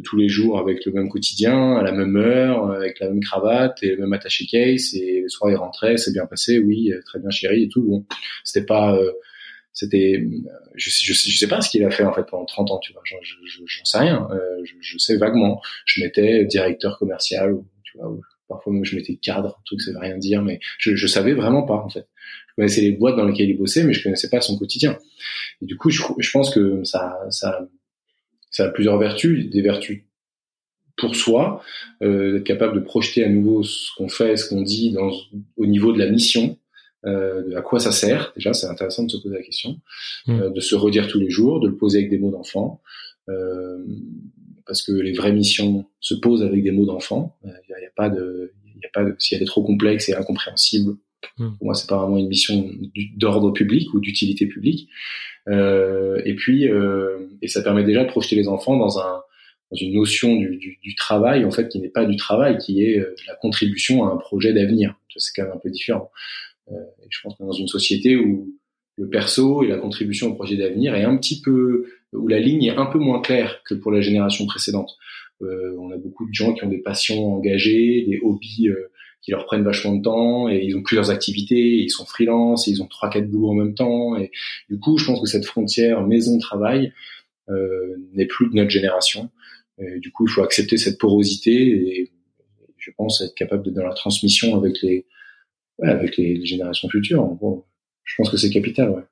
tous 0.05 0.17
les 0.17 0.29
jours 0.29 0.59
avec 0.59 0.85
le 0.85 0.93
même 0.93 1.09
quotidien, 1.09 1.77
à 1.77 1.83
la 1.83 1.93
même 1.93 2.17
heure, 2.17 2.71
avec 2.71 3.01
la 3.01 3.09
même 3.09 3.21
cravate 3.21 3.83
et 3.83 3.91
le 3.91 3.97
même 3.99 4.13
attaché 4.13 4.47
case, 4.47 4.95
et 4.95 5.23
le 5.23 5.29
soir 5.29 5.51
il 5.51 5.57
rentrait, 5.57 5.97
c'est 5.97 6.13
bien 6.13 6.27
passé, 6.27 6.59
oui, 6.59 6.93
très 7.07 7.19
bien 7.19 7.31
chéri 7.31 7.65
et 7.65 7.69
tout. 7.69 7.83
Bon, 7.83 8.05
c'était 8.45 8.67
pas, 8.67 8.99
c'était, 9.73 10.27
je, 10.75 10.91
je, 10.91 11.15
je, 11.15 11.39
sais 11.39 11.49
pas 11.49 11.63
ce 11.63 11.71
qu'il 11.71 11.83
a 11.85 11.91
fait 11.91 12.05
en 12.05 12.13
fait 12.13 12.25
pendant 12.25 12.45
30 12.45 12.71
ans, 12.71 12.79
tu 12.81 12.93
vois, 12.93 13.01
j'en 13.07 13.85
sais 13.85 13.99
rien, 13.99 14.29
je, 14.63 14.75
je, 14.79 14.99
sais 14.99 15.17
vaguement. 15.17 15.63
Je 15.87 16.03
m'étais 16.03 16.45
directeur 16.45 16.99
commercial, 16.99 17.57
tu 17.85 17.97
vois. 17.97 18.15
Parfois 18.49 18.73
même 18.73 18.85
je 18.85 18.97
mettais 18.97 19.17
cadre, 19.17 19.57
un 19.59 19.63
truc 19.65 19.81
ça 19.81 19.93
veut 19.93 19.99
rien 19.99 20.17
dire, 20.17 20.43
mais 20.43 20.59
je, 20.79 20.95
je 20.95 21.07
savais 21.07 21.35
vraiment 21.35 21.63
pas 21.63 21.77
en 21.77 21.89
fait. 21.89 22.07
Je 22.49 22.55
connaissais 22.57 22.81
les 22.81 22.93
boîtes 22.93 23.17
dans 23.17 23.25
lesquelles 23.25 23.51
il 23.51 23.59
bossait, 23.59 23.85
mais 23.85 23.93
je 23.93 24.03
connaissais 24.03 24.31
pas 24.31 24.41
son 24.41 24.59
quotidien. 24.59 24.99
Et 25.63 25.67
du 25.67 25.77
coup, 25.77 25.91
je, 25.91 26.03
je 26.19 26.31
pense 26.31 26.53
que 26.53 26.83
ça, 26.85 27.19
ça, 27.31 27.69
ça 28.51 28.65
a 28.65 28.69
plusieurs 28.69 28.99
vertus, 28.99 29.51
des 29.51 29.63
vertus 29.63 30.05
pour 30.97 31.15
soi, 31.15 31.63
euh, 32.03 32.33
d'être 32.33 32.45
capable 32.45 32.75
de 32.75 32.81
projeter 32.81 33.25
à 33.25 33.29
nouveau 33.29 33.63
ce 33.63 33.91
qu'on 33.97 34.09
fait, 34.09 34.37
ce 34.37 34.49
qu'on 34.49 34.63
dit 34.63 34.91
dans, 34.91 35.13
au 35.57 35.67
niveau 35.67 35.93
de 35.93 35.99
la 35.99 36.11
mission, 36.11 36.59
euh, 37.07 37.49
de 37.49 37.55
à 37.55 37.63
quoi 37.63 37.79
ça 37.79 37.93
sert. 37.93 38.33
Déjà, 38.35 38.53
c'est 38.53 38.67
intéressant 38.67 39.05
de 39.05 39.11
se 39.11 39.19
poser 39.19 39.37
la 39.37 39.43
question, 39.43 39.81
mmh. 40.27 40.41
euh, 40.41 40.51
de 40.51 40.61
se 40.61 40.75
redire 40.75 41.07
tous 41.07 41.21
les 41.21 41.31
jours, 41.31 41.61
de 41.61 41.69
le 41.69 41.77
poser 41.77 41.99
avec 41.99 42.11
des 42.11 42.19
mots 42.19 42.33
d'enfant. 42.33 42.83
Euh, 43.29 43.79
parce 44.69 44.83
que 44.83 44.93
les 44.93 45.13
vraies 45.13 45.33
missions 45.33 45.87
se 45.99 46.15
posent 46.15 46.45
avec 46.45 46.63
des 46.63 46.71
mots 46.71 46.87
d'enfant. 46.87 47.37
Il 47.43 47.51
n'y 47.51 47.87
a, 47.87 47.91
pas 47.97 48.09
de, 48.09 48.53
il 48.77 48.87
a 48.87 48.91
pas 48.93 49.03
de, 49.03 49.17
si 49.19 49.35
elle 49.35 49.43
est 49.43 49.47
trop 49.47 49.65
complexe 49.65 50.09
et 50.09 50.15
incompréhensible, 50.15 50.93
mmh. 51.39 51.49
pour 51.57 51.65
moi 51.65 51.75
c'est 51.75 51.89
pas 51.89 51.99
vraiment 51.99 52.19
une 52.19 52.29
mission 52.29 52.71
d'ordre 53.17 53.51
public 53.51 53.93
ou 53.95 54.01
d'utilité 54.01 54.47
publique. 54.47 54.89
Euh, 55.49 56.21
et 56.25 56.35
puis, 56.35 56.69
euh, 56.69 57.27
et 57.43 57.49
ça 57.49 57.63
permet 57.63 57.83
déjà 57.83 58.05
de 58.05 58.11
projeter 58.11 58.37
les 58.37 58.47
enfants 58.47 58.77
dans 58.77 59.01
un 59.01 59.23
dans 59.71 59.77
une 59.77 59.95
notion 59.95 60.35
du, 60.37 60.57
du, 60.57 60.79
du 60.83 60.95
travail 60.95 61.45
en 61.45 61.51
fait 61.51 61.69
qui 61.69 61.79
n'est 61.79 61.91
pas 61.91 62.07
du 62.07 62.17
travail, 62.17 62.59
qui 62.59 62.85
est 62.85 62.99
euh, 62.99 63.15
la 63.27 63.35
contribution 63.35 64.05
à 64.05 64.13
un 64.13 64.17
projet 64.17 64.53
d'avenir. 64.53 64.95
C'est 65.17 65.33
quand 65.35 65.43
même 65.45 65.57
un 65.57 65.59
peu 65.59 65.71
différent. 65.71 66.11
Euh, 66.71 66.75
et 67.03 67.09
je 67.11 67.21
pense 67.23 67.37
que 67.37 67.43
dans 67.43 67.53
une 67.53 67.69
société 67.69 68.17
où 68.17 68.55
le 68.99 69.09
perso 69.09 69.63
et 69.63 69.69
la 69.69 69.79
contribution 69.79 70.29
au 70.29 70.35
projet 70.35 70.57
d'avenir 70.57 70.95
est 70.95 71.05
un 71.05 71.17
petit 71.17 71.41
peu 71.41 71.87
où 72.13 72.27
la 72.27 72.41
ligne 72.41 72.65
est 72.65 72.77
un 72.77 72.87
peu 72.87 72.99
moins 72.99 73.21
claire 73.21 73.63
que 73.65 73.75
pour 73.75 73.93
la 73.93 74.01
génération 74.01 74.45
précédente. 74.47 74.97
Euh, 75.43 75.77
on 75.79 75.93
a 75.93 75.97
beaucoup 75.97 76.27
de 76.29 76.35
gens 76.35 76.53
qui 76.53 76.65
ont 76.65 76.69
des 76.69 76.79
passions 76.79 77.35
engagées, 77.35 78.05
des 78.09 78.19
hobbies 78.23 78.69
euh, 78.69 78.91
qui 79.23 79.31
leur 79.31 79.47
prennent 79.47 79.63
vachement 79.63 79.95
de 79.95 80.03
temps 80.03 80.49
et 80.49 80.65
ils 80.65 80.77
ont 80.77 80.83
plusieurs 80.83 81.11
activités, 81.11 81.77
ils 81.77 81.91
sont 81.91 82.05
freelance, 82.07 82.67
ils 82.67 82.83
ont 82.83 82.87
trois 82.87 83.09
quatre 83.09 83.31
boulots 83.31 83.51
en 83.51 83.55
même 83.55 83.75
temps 83.75 84.17
et 84.17 84.33
du 84.69 84.81
coup, 84.81 84.99
je 84.99 85.07
pense 85.07 85.21
que 85.21 85.29
cette 85.29 85.45
frontière 85.45 86.05
maison-travail 86.05 86.93
euh, 87.51 87.97
n'est 88.15 88.27
plus 88.27 88.51
de 88.51 88.55
notre 88.55 88.71
génération. 88.71 89.31
Et 89.81 90.01
du 90.01 90.11
coup, 90.11 90.27
il 90.27 90.31
faut 90.31 90.43
accepter 90.43 90.77
cette 90.77 90.99
porosité 90.99 91.53
et 91.53 92.11
je 92.79 92.91
pense 92.97 93.21
être 93.21 93.35
capable 93.35 93.63
de 93.63 93.71
dans 93.71 93.85
la 93.85 93.95
transmission 93.95 94.57
avec 94.57 94.83
les 94.83 95.07
ouais, 95.79 95.89
avec 95.89 96.17
les, 96.17 96.35
les 96.35 96.47
générations 96.47 96.89
futures. 96.89 97.23
En 97.23 97.35
gros, 97.35 97.68
je 98.09 98.15
pense 98.17 98.31
que 98.31 98.37
c'est 98.37 98.51
capital. 98.51 98.91
Ouais. 98.91 99.03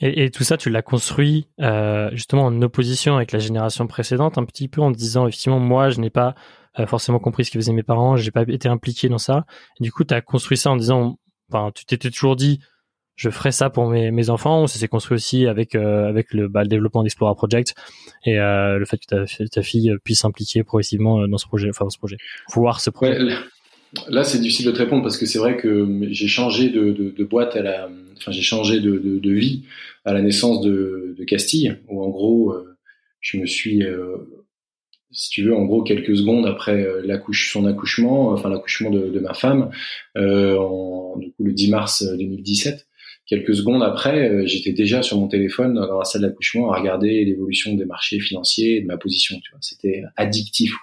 Et, 0.00 0.24
et, 0.24 0.30
tout 0.30 0.44
ça, 0.44 0.56
tu 0.56 0.70
l'as 0.70 0.82
construit 0.82 1.46
euh, 1.60 2.10
justement 2.12 2.46
en 2.46 2.62
opposition 2.62 3.16
avec 3.16 3.32
la 3.32 3.38
génération 3.38 3.86
précédente, 3.86 4.38
un 4.38 4.44
petit 4.44 4.68
peu 4.68 4.80
en 4.80 4.90
disant 4.90 5.26
effectivement, 5.26 5.60
moi, 5.60 5.90
je 5.90 6.00
n'ai 6.00 6.10
pas 6.10 6.34
euh, 6.78 6.86
forcément 6.86 7.18
compris 7.18 7.44
ce 7.44 7.50
que 7.50 7.58
faisaient 7.58 7.72
mes 7.72 7.82
parents, 7.82 8.16
j'ai 8.16 8.30
pas 8.30 8.42
été 8.48 8.68
impliqué 8.68 9.08
dans 9.08 9.18
ça. 9.18 9.44
Et 9.78 9.84
du 9.84 9.92
coup, 9.92 10.04
tu 10.04 10.14
as 10.14 10.22
construit 10.22 10.56
ça 10.56 10.70
en 10.70 10.76
disant, 10.76 11.18
enfin, 11.52 11.70
tu 11.74 11.84
t'étais 11.84 12.10
toujours 12.10 12.36
dit, 12.36 12.60
je 13.16 13.30
ferai 13.30 13.52
ça 13.52 13.68
pour 13.68 13.86
mes, 13.88 14.10
mes 14.10 14.30
enfants. 14.30 14.66
Ça 14.66 14.78
s'est 14.78 14.88
construit 14.88 15.16
aussi 15.16 15.46
avec 15.46 15.74
euh, 15.74 16.08
avec 16.08 16.32
le, 16.32 16.48
bah, 16.48 16.62
le 16.62 16.68
développement 16.68 17.02
d'Explora 17.02 17.34
Project 17.34 17.74
et 18.24 18.38
euh, 18.38 18.78
le 18.78 18.84
fait 18.86 18.98
que 18.98 19.06
ta, 19.06 19.46
ta 19.46 19.62
fille 19.62 19.92
puisse 20.02 20.20
s'impliquer 20.20 20.64
progressivement 20.64 21.28
dans 21.28 21.38
ce 21.38 21.46
projet, 21.46 21.68
enfin 21.68 21.84
dans 21.84 21.90
ce 21.90 21.98
projet, 21.98 22.16
voir 22.54 22.80
ce 22.80 22.90
projet. 22.90 23.22
Ouais, 23.22 23.34
Là, 24.08 24.24
c'est 24.24 24.38
difficile 24.38 24.66
de 24.66 24.70
te 24.72 24.78
répondre 24.78 25.02
parce 25.02 25.16
que 25.16 25.26
c'est 25.26 25.38
vrai 25.38 25.56
que 25.56 25.86
j'ai 26.10 26.28
changé 26.28 26.68
de, 26.68 26.90
de, 26.90 27.10
de, 27.10 27.24
boîte 27.24 27.56
à 27.56 27.62
la, 27.62 27.88
enfin 28.16 28.32
j'ai 28.32 28.42
changé 28.42 28.80
de, 28.80 28.98
de, 28.98 29.30
vie 29.30 29.64
à 30.04 30.12
la 30.12 30.22
naissance 30.22 30.60
de, 30.60 31.16
Castille, 31.26 31.76
où 31.88 32.02
en 32.02 32.10
gros, 32.10 32.52
euh, 32.52 32.76
je 33.20 33.38
me 33.38 33.46
suis, 33.46 33.82
euh, 33.82 34.16
si 35.10 35.30
tu 35.30 35.42
veux, 35.42 35.54
en 35.54 35.64
gros 35.64 35.82
quelques 35.82 36.16
secondes 36.16 36.46
après 36.46 36.84
euh, 36.84 37.00
l'accouche, 37.02 37.50
son 37.50 37.64
accouchement, 37.64 38.30
enfin 38.30 38.50
l'accouchement 38.50 38.90
de, 38.90 39.18
ma 39.20 39.32
femme, 39.32 39.70
en, 40.16 41.16
du 41.18 41.32
coup 41.32 41.44
le 41.44 41.52
10 41.52 41.70
mars 41.70 42.04
2017. 42.04 42.86
Quelques 43.26 43.56
secondes 43.56 43.82
après, 43.82 44.46
j'étais 44.46 44.72
déjà 44.72 45.02
sur 45.02 45.18
mon 45.18 45.28
téléphone 45.28 45.72
dans 45.72 45.98
la 45.98 46.04
salle 46.04 46.20
d'accouchement 46.20 46.72
à 46.72 46.78
regarder 46.78 47.24
l'évolution 47.24 47.72
des 47.72 47.86
marchés 47.86 48.20
financiers 48.20 48.76
et 48.76 48.80
de 48.82 48.86
ma 48.86 48.98
position. 48.98 49.40
C'était 49.62 50.02
addictif. 50.16 50.74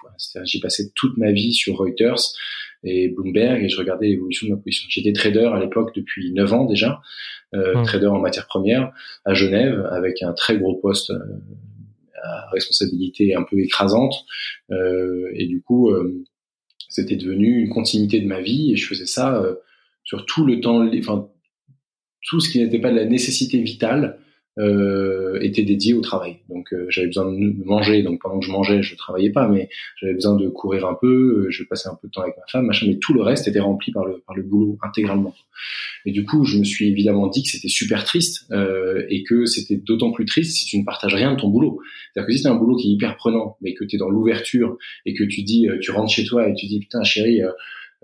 J'ai 0.42 0.58
passé 0.58 0.90
toute 0.96 1.16
ma 1.18 1.30
vie 1.30 1.52
sur 1.52 1.76
Reuters 1.76 2.34
et 2.84 3.08
Bloomberg 3.08 3.62
et 3.62 3.68
je 3.68 3.76
regardais 3.76 4.08
l'évolution 4.08 4.48
de 4.48 4.54
ma 4.54 4.58
position. 4.58 4.86
J'étais 4.88 5.12
trader 5.12 5.50
à 5.54 5.60
l'époque 5.60 5.94
depuis 5.94 6.32
9 6.32 6.52
ans 6.52 6.64
déjà, 6.64 7.00
euh, 7.54 7.78
mmh. 7.78 7.84
trader 7.84 8.06
en 8.06 8.18
matière 8.18 8.46
première 8.46 8.92
à 9.24 9.34
Genève 9.34 9.86
avec 9.90 10.22
un 10.22 10.32
très 10.32 10.58
gros 10.58 10.74
poste 10.74 11.10
euh, 11.10 11.18
à 12.22 12.48
responsabilité 12.50 13.34
un 13.34 13.42
peu 13.42 13.58
écrasante 13.58 14.14
euh, 14.70 15.28
et 15.34 15.46
du 15.46 15.60
coup 15.60 15.90
euh, 15.90 16.24
c'était 16.88 17.16
devenu 17.16 17.62
une 17.62 17.68
continuité 17.70 18.20
de 18.20 18.26
ma 18.26 18.40
vie 18.40 18.72
et 18.72 18.76
je 18.76 18.86
faisais 18.86 19.06
ça 19.06 19.36
euh, 19.36 19.56
sur 20.04 20.24
tout 20.26 20.44
le 20.44 20.60
temps, 20.60 20.86
enfin 20.98 21.28
tout 22.22 22.40
ce 22.40 22.50
qui 22.50 22.62
n'était 22.62 22.78
pas 22.78 22.90
de 22.90 22.96
la 22.96 23.04
nécessité 23.04 23.60
vitale 23.60 24.18
euh, 24.58 25.38
était 25.40 25.62
dédié 25.62 25.94
au 25.94 26.00
travail. 26.00 26.36
Donc 26.50 26.72
euh, 26.72 26.86
j'avais 26.90 27.06
besoin 27.06 27.32
de 27.32 27.64
manger, 27.64 28.02
donc 28.02 28.20
pendant 28.20 28.38
que 28.38 28.46
je 28.46 28.52
mangeais, 28.52 28.82
je 28.82 28.94
travaillais 28.96 29.30
pas, 29.30 29.48
mais 29.48 29.68
j'avais 30.00 30.12
besoin 30.12 30.36
de 30.36 30.48
courir 30.48 30.86
un 30.86 30.94
peu, 31.00 31.46
euh, 31.46 31.50
je 31.50 31.64
passais 31.64 31.88
un 31.88 31.94
peu 32.00 32.08
de 32.08 32.12
temps 32.12 32.20
avec 32.20 32.36
ma 32.36 32.46
femme, 32.50 32.66
machin, 32.66 32.86
mais 32.86 32.98
tout 32.98 33.14
le 33.14 33.22
reste 33.22 33.48
était 33.48 33.60
rempli 33.60 33.92
par 33.92 34.04
le 34.04 34.22
par 34.26 34.36
le 34.36 34.42
boulot 34.42 34.78
intégralement. 34.82 35.34
Et 36.04 36.12
du 36.12 36.24
coup, 36.24 36.44
je 36.44 36.58
me 36.58 36.64
suis 36.64 36.88
évidemment 36.88 37.28
dit 37.28 37.42
que 37.42 37.48
c'était 37.48 37.68
super 37.68 38.04
triste 38.04 38.46
euh, 38.50 39.04
et 39.08 39.22
que 39.22 39.46
c'était 39.46 39.76
d'autant 39.76 40.12
plus 40.12 40.26
triste 40.26 40.56
si 40.56 40.66
tu 40.66 40.78
ne 40.78 40.84
partages 40.84 41.14
rien 41.14 41.32
de 41.32 41.40
ton 41.40 41.48
boulot. 41.48 41.80
C'est-à-dire 42.12 42.26
que 42.26 42.36
si 42.36 42.42
tu 42.42 42.48
un 42.48 42.54
boulot 42.54 42.76
qui 42.76 42.90
est 42.90 42.92
hyper 42.92 43.16
prenant, 43.16 43.56
mais 43.62 43.72
que 43.74 43.84
tu 43.84 43.96
es 43.96 43.98
dans 43.98 44.10
l'ouverture 44.10 44.76
et 45.06 45.14
que 45.14 45.24
tu 45.24 45.42
dis, 45.42 45.68
tu 45.80 45.92
rentres 45.92 46.12
chez 46.12 46.24
toi 46.24 46.48
et 46.48 46.54
tu 46.54 46.66
dis 46.66 46.80
putain 46.80 47.02
chérie 47.04 47.40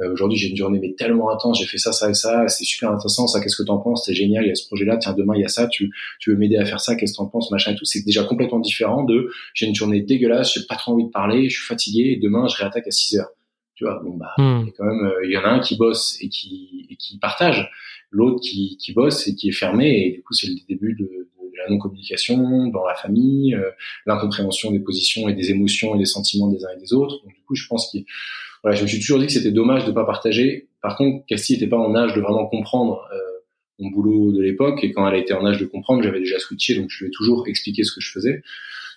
euh, 0.01 0.13
aujourd'hui 0.13 0.39
j'ai 0.39 0.49
une 0.49 0.57
journée 0.57 0.79
mais 0.81 0.95
tellement 0.95 1.31
intense, 1.31 1.59
j'ai 1.61 1.67
fait 1.67 1.79
ça, 1.79 1.93
ça 1.93 2.11
et 2.11 2.15
ça, 2.15 2.47
c'est 2.49 2.65
super 2.65 2.91
intéressant, 2.91 3.27
ça 3.27 3.41
qu'est-ce 3.41 3.57
que 3.57 3.63
t'en 3.63 3.79
penses, 3.79 4.05
c'est 4.07 4.15
génial, 4.15 4.45
il 4.45 4.49
y 4.49 4.51
a 4.51 4.55
ce 4.55 4.67
projet-là, 4.67 4.97
tiens 4.97 5.13
demain 5.13 5.35
il 5.37 5.43
y 5.43 5.45
a 5.45 5.49
ça, 5.49 5.67
tu, 5.67 5.91
tu 6.21 6.31
veux 6.31 6.37
m'aider 6.37 6.57
à 6.57 6.65
faire 6.65 6.81
ça, 6.81 6.97
qu'est-ce 6.97 7.13
que 7.13 7.19
t'en 7.19 7.27
penses, 7.27 7.51
machin 7.51 7.73
et 7.73 7.77
tout, 7.77 7.85
c'est 7.85 8.05
déjà 8.05 8.25
complètement 8.25 8.61
différent 8.61 9.05
de 9.05 9.31
j'ai 9.55 9.67
une 9.67 9.75
journée 9.75 10.01
dégueulasse, 10.01 10.55
j'ai 10.55 10.67
pas 10.69 10.77
trop 10.77 10.93
envie 10.93 11.07
de 11.07 11.11
parler, 11.11 11.49
je 11.49 11.57
suis 11.57 11.67
fatigué 11.67 12.13
et 12.13 12.17
demain 12.17 12.47
je 12.49 12.57
réattaque 12.57 12.87
à 12.87 12.91
6 12.91 13.19
heures. 13.19 13.31
Tu 13.75 13.85
vois, 13.85 14.01
bon 14.03 14.17
bah 14.17 14.33
hmm. 14.39 14.71
quand 14.77 14.85
même 14.85 15.07
euh, 15.07 15.25
il 15.25 15.31
y 15.31 15.37
en 15.37 15.45
a 15.45 15.51
un 15.51 15.61
qui 15.61 15.77
bosse 15.77 16.19
et 16.21 16.29
qui 16.29 16.89
et 16.91 16.97
qui 16.97 17.19
partage, 17.19 17.71
l'autre 18.11 18.41
qui 18.41 18.77
qui 18.77 18.93
bosse 18.93 19.29
et 19.29 19.37
qui 19.37 19.51
est 19.51 19.53
fermé 19.53 20.07
et 20.07 20.11
du 20.11 20.23
coup 20.23 20.35
c'est 20.35 20.49
le 20.49 20.55
début 20.69 20.97
de, 20.99 21.05
de 21.05 21.29
la 21.59 21.69
non-communication 21.71 22.69
dans 22.69 22.87
la 22.87 22.95
famille, 22.95 23.55
euh, 23.55 23.71
l'incompréhension 24.07 24.71
des 24.71 24.81
positions 24.81 25.29
et 25.29 25.35
des 25.35 25.51
émotions 25.51 25.95
et 25.95 25.99
des 25.99 26.07
sentiments 26.07 26.49
des 26.49 26.65
uns 26.65 26.71
et 26.77 26.81
des 26.81 26.93
autres. 26.93 27.23
Donc 27.23 27.35
du 27.35 27.43
coup, 27.47 27.55
je 27.55 27.67
pense 27.67 27.91
qu'il 27.91 28.05
voilà, 28.63 28.77
je 28.77 28.83
me 28.83 28.89
suis 28.89 28.99
toujours 28.99 29.19
dit 29.19 29.27
que 29.27 29.33
c'était 29.33 29.53
dommage 29.53 29.85
de 29.85 29.93
pas 29.93 30.05
partager. 30.05 30.69
Par 30.83 30.97
contre, 30.97 31.25
Cassie 31.27 31.55
n'était 31.55 31.67
pas 31.67 31.79
en 31.79 31.95
âge 31.95 32.15
de 32.15 32.21
vraiment 32.21 32.47
comprendre 32.47 33.09
euh, 33.13 33.19
mon 33.79 33.91
boulot 33.91 34.33
de 34.33 34.43
l'époque, 34.43 34.83
et 34.83 34.93
quand 34.93 35.07
elle 35.09 35.15
a 35.15 35.19
été 35.19 35.33
en 35.33 35.45
âge 35.47 35.59
de 35.59 35.67
comprendre, 35.67 36.03
j'avais 36.03 36.21
déjà 36.21 36.39
switché, 36.39 36.75
donc 36.75 36.91
je 36.91 37.05
lui 37.05 37.09
ai 37.09 37.13
toujours 37.13 37.47
expliqué 37.47 37.85
ce 37.85 37.93
que 37.93 38.01
je 38.01 38.11
faisais. 38.11 38.43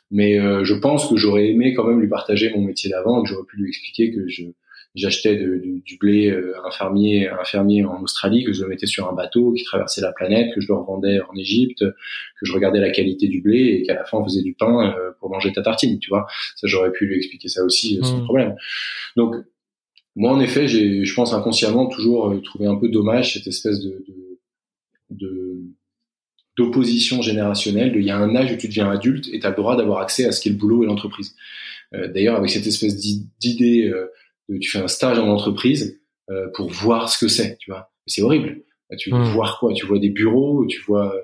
Mais 0.09 0.39
euh, 0.39 0.63
je 0.63 0.73
pense 0.73 1.07
que 1.07 1.15
j'aurais 1.15 1.47
aimé 1.47 1.73
quand 1.73 1.85
même 1.85 2.01
lui 2.01 2.09
partager 2.09 2.51
mon 2.51 2.61
métier 2.61 2.89
d'avant, 2.89 3.23
que 3.23 3.29
j'aurais 3.29 3.45
pu 3.45 3.57
lui 3.57 3.69
expliquer 3.69 4.11
que 4.11 4.27
je 4.27 4.43
j'achetais 4.95 5.35
du, 5.35 5.81
du, 5.85 5.97
blé 5.97 6.29
euh, 6.29 6.53
à 6.63 6.67
un 6.67 6.71
fermier, 6.71 7.29
un 7.29 7.43
fermier 7.43 7.85
en 7.85 8.01
Australie, 8.01 8.43
que 8.43 8.53
je 8.53 8.61
le 8.63 8.67
mettais 8.67 8.87
sur 8.87 9.09
un 9.09 9.13
bateau 9.13 9.53
qui 9.53 9.63
traversait 9.63 10.01
la 10.01 10.11
planète, 10.11 10.53
que 10.53 10.61
je 10.61 10.67
le 10.67 10.75
revendais 10.75 11.19
en 11.21 11.35
Égypte, 11.35 11.79
que 11.79 12.45
je 12.45 12.53
regardais 12.53 12.79
la 12.79 12.91
qualité 12.91 13.27
du 13.27 13.41
blé 13.41 13.79
et 13.79 13.83
qu'à 13.83 13.93
la 13.93 14.03
fin 14.03 14.17
on 14.17 14.23
faisait 14.23 14.41
du 14.41 14.53
pain 14.53 14.93
pour 15.19 15.29
manger 15.29 15.51
ta 15.53 15.61
tartine, 15.61 15.99
tu 15.99 16.09
vois. 16.09 16.27
Ça 16.55 16.67
j'aurais 16.67 16.91
pu 16.91 17.05
lui 17.05 17.17
expliquer 17.17 17.47
ça 17.47 17.63
aussi 17.63 17.99
sans 18.03 18.19
mmh. 18.19 18.23
problème. 18.23 18.55
Donc 19.15 19.35
moi, 20.15 20.31
en 20.31 20.39
effet, 20.41 20.67
j'ai, 20.67 21.05
je 21.05 21.13
pense 21.13 21.33
inconsciemment 21.33 21.87
toujours 21.87 22.29
euh, 22.29 22.41
trouvé 22.41 22.65
un 22.65 22.75
peu 22.75 22.89
dommage 22.89 23.33
cette 23.33 23.47
espèce 23.47 23.79
de, 23.79 24.03
de, 25.09 25.61
d'opposition 26.57 27.21
générationnelle. 27.21 27.93
De, 27.93 27.99
il 27.99 28.05
y 28.05 28.11
a 28.11 28.17
un 28.17 28.35
âge 28.35 28.51
où 28.51 28.57
tu 28.57 28.67
deviens 28.67 28.89
adulte 28.89 29.29
et 29.31 29.39
tu 29.39 29.45
as 29.45 29.51
le 29.51 29.55
droit 29.55 29.77
d'avoir 29.77 29.99
accès 29.99 30.25
à 30.25 30.31
ce 30.31 30.41
qu'est 30.41 30.49
le 30.49 30.57
boulot 30.57 30.83
et 30.83 30.85
l'entreprise. 30.85 31.35
Euh, 31.93 32.11
d'ailleurs, 32.11 32.35
avec 32.35 32.49
cette 32.49 32.67
espèce 32.67 32.97
d'idée, 32.97 33.87
euh, 33.87 34.11
de, 34.49 34.57
tu 34.57 34.69
fais 34.69 34.79
un 34.79 34.87
stage 34.87 35.19
en 35.19 35.27
entreprise 35.27 35.99
euh, 36.29 36.47
pour 36.55 36.69
voir 36.69 37.09
ce 37.09 37.17
que 37.17 37.29
c'est, 37.29 37.57
tu 37.57 37.71
vois. 37.71 37.91
C'est 38.07 38.21
horrible. 38.21 38.63
Tu 38.97 39.09
veux 39.09 39.17
mmh. 39.17 39.33
voir 39.33 39.59
quoi? 39.59 39.73
Tu 39.73 39.85
vois 39.85 39.99
des 39.99 40.09
bureaux, 40.09 40.65
tu 40.65 40.81
vois 40.81 41.15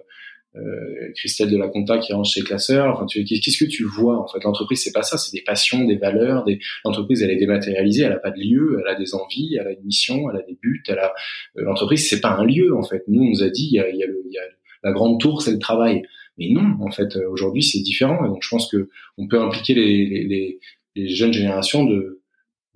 euh, 0.57 1.11
Christelle 1.15 1.51
de 1.51 1.57
la 1.57 1.67
Conta 1.67 1.97
qui 1.97 2.13
range 2.13 2.31
ses 2.31 2.41
classeurs. 2.41 2.95
Enfin, 2.95 3.05
tu, 3.05 3.23
qu'est-ce 3.23 3.63
que 3.63 3.69
tu 3.69 3.83
vois 3.83 4.19
en 4.21 4.27
fait? 4.27 4.43
L'entreprise, 4.43 4.81
c'est 4.83 4.91
pas 4.91 5.03
ça, 5.03 5.17
c'est 5.17 5.31
des 5.33 5.43
passions, 5.43 5.85
des 5.85 5.97
valeurs. 5.97 6.43
Des... 6.45 6.59
L'entreprise, 6.85 7.21
elle 7.21 7.31
est 7.31 7.37
dématérialisée, 7.37 8.03
elle 8.03 8.13
a 8.13 8.19
pas 8.19 8.31
de 8.31 8.39
lieu, 8.39 8.81
elle 8.81 8.87
a 8.87 8.95
des 8.95 9.13
envies, 9.13 9.57
elle 9.59 9.67
a 9.67 9.71
une 9.71 9.83
mission, 9.83 10.29
elle 10.29 10.37
a 10.37 10.43
des 10.43 10.57
buts. 10.61 10.83
Elle 10.87 10.99
a 10.99 11.13
euh, 11.57 11.63
l'entreprise, 11.63 12.07
c'est 12.07 12.21
pas 12.21 12.31
un 12.31 12.45
lieu 12.45 12.75
en 12.75 12.83
fait. 12.83 13.03
Nous, 13.07 13.21
on 13.21 13.29
nous 13.29 13.43
a 13.43 13.49
dit, 13.49 13.67
il 13.71 13.75
y 13.75 13.79
a, 13.79 13.89
y 13.89 14.03
a, 14.03 14.07
le, 14.07 14.23
y 14.29 14.37
a 14.37 14.43
la 14.83 14.91
grande 14.91 15.19
tour, 15.19 15.41
c'est 15.41 15.51
le 15.51 15.59
travail. 15.59 16.03
Mais 16.37 16.49
non, 16.49 16.77
en 16.81 16.91
fait, 16.91 17.15
euh, 17.15 17.29
aujourd'hui, 17.29 17.63
c'est 17.63 17.79
différent. 17.79 18.23
Et 18.25 18.27
donc, 18.27 18.43
je 18.43 18.49
pense 18.49 18.69
que 18.69 18.89
on 19.17 19.27
peut 19.27 19.39
impliquer 19.39 19.73
les, 19.73 20.05
les, 20.05 20.59
les, 20.95 21.09
jeunes 21.09 21.33
générations 21.33 21.83
de, 21.83 22.21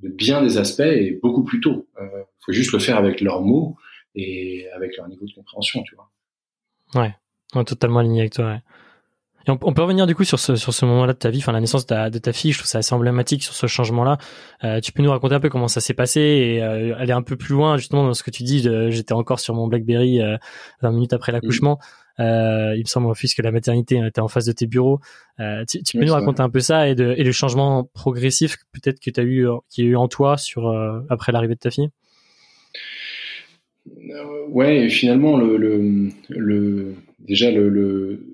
de, 0.01 0.09
bien 0.09 0.41
des 0.41 0.57
aspects 0.57 0.81
et 0.81 1.19
beaucoup 1.21 1.43
plus 1.43 1.61
tôt. 1.61 1.87
Il 1.99 2.03
euh, 2.03 2.23
faut 2.45 2.51
juste 2.51 2.73
le 2.73 2.79
faire 2.79 2.97
avec 2.97 3.21
leurs 3.21 3.41
mots 3.41 3.75
et 4.15 4.67
avec 4.75 4.97
leur 4.97 5.07
niveau 5.07 5.25
de 5.25 5.33
compréhension, 5.33 5.83
tu 5.83 5.95
vois. 5.95 6.09
Ouais 6.95 7.13
totalement 7.65 7.99
aligné 7.99 8.21
avec 8.21 8.33
toi. 8.33 8.45
Ouais. 8.45 8.61
Et 9.47 9.51
on, 9.51 9.57
peut 9.57 9.81
revenir 9.81 10.05
du 10.05 10.13
coup 10.13 10.23
sur 10.23 10.39
ce 10.39 10.55
sur 10.55 10.73
ce 10.73 10.85
moment-là 10.85 11.13
de 11.13 11.17
ta 11.17 11.29
vie, 11.29 11.39
enfin 11.39 11.51
la 11.51 11.59
naissance 11.59 11.85
de 11.85 11.87
ta, 11.87 12.09
de 12.09 12.19
ta 12.19 12.31
fille. 12.31 12.51
Je 12.51 12.59
trouve 12.59 12.67
ça 12.67 12.79
assez 12.79 12.93
emblématique 12.93 13.43
sur 13.43 13.53
ce 13.53 13.65
changement-là. 13.65 14.17
Euh, 14.63 14.79
tu 14.79 14.91
peux 14.91 15.01
nous 15.01 15.09
raconter 15.09 15.35
un 15.35 15.39
peu 15.39 15.49
comment 15.49 15.67
ça 15.67 15.81
s'est 15.81 15.93
passé 15.93 16.21
et 16.21 16.63
euh, 16.63 16.95
aller 16.97 17.13
un 17.13 17.23
peu 17.23 17.35
plus 17.35 17.53
loin 17.53 17.77
justement 17.77 18.05
dans 18.05 18.13
ce 18.13 18.23
que 18.23 18.31
tu 18.31 18.43
dis. 18.43 18.67
J'étais 18.89 19.13
encore 19.13 19.39
sur 19.39 19.55
mon 19.55 19.67
BlackBerry 19.67 20.21
euh, 20.21 20.37
20 20.81 20.91
minutes 20.91 21.13
après 21.13 21.31
l'accouchement. 21.31 21.79
Euh, 22.19 22.75
il 22.75 22.81
me 22.81 22.87
semble 22.87 23.15
fils 23.15 23.33
que 23.33 23.41
la 23.41 23.51
maternité 23.51 23.99
était 24.05 24.21
en 24.21 24.27
face 24.27 24.45
de 24.45 24.51
tes 24.51 24.67
bureaux. 24.67 24.99
Euh, 25.39 25.63
tu, 25.67 25.81
tu 25.81 25.97
peux 25.97 26.05
nous 26.05 26.13
raconter 26.13 26.41
un 26.41 26.49
peu 26.49 26.59
ça 26.59 26.87
et, 26.87 26.93
de, 26.93 27.15
et 27.17 27.23
le 27.23 27.31
changement 27.31 27.85
progressif 27.93 28.57
peut-être 28.73 28.99
que 28.99 29.09
tu 29.09 29.19
as 29.19 29.23
eu 29.23 29.47
qui 29.69 29.81
a 29.81 29.85
eu 29.85 29.95
en 29.95 30.07
toi 30.07 30.37
sur 30.37 30.71
après 31.09 31.31
l'arrivée 31.31 31.55
de 31.55 31.59
ta 31.59 31.71
fille? 31.71 31.89
Ouais, 34.49 34.89
finalement 34.89 35.37
le, 35.37 35.57
le, 35.57 36.09
le 36.29 36.95
déjà 37.19 37.49
le, 37.49 37.69
le 37.69 38.30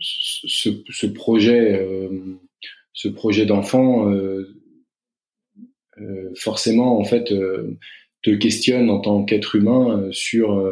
ce, 0.00 0.70
ce, 0.90 1.06
projet, 1.06 1.80
euh, 1.80 2.38
ce 2.92 3.08
projet 3.08 3.46
d'enfant, 3.46 4.10
euh, 4.10 4.54
euh, 6.00 6.30
forcément 6.34 6.98
en 6.98 7.04
fait 7.04 7.32
te 8.22 8.30
questionne 8.30 8.90
en 8.90 9.00
tant 9.00 9.24
qu'être 9.24 9.54
humain 9.54 10.08
sur 10.10 10.66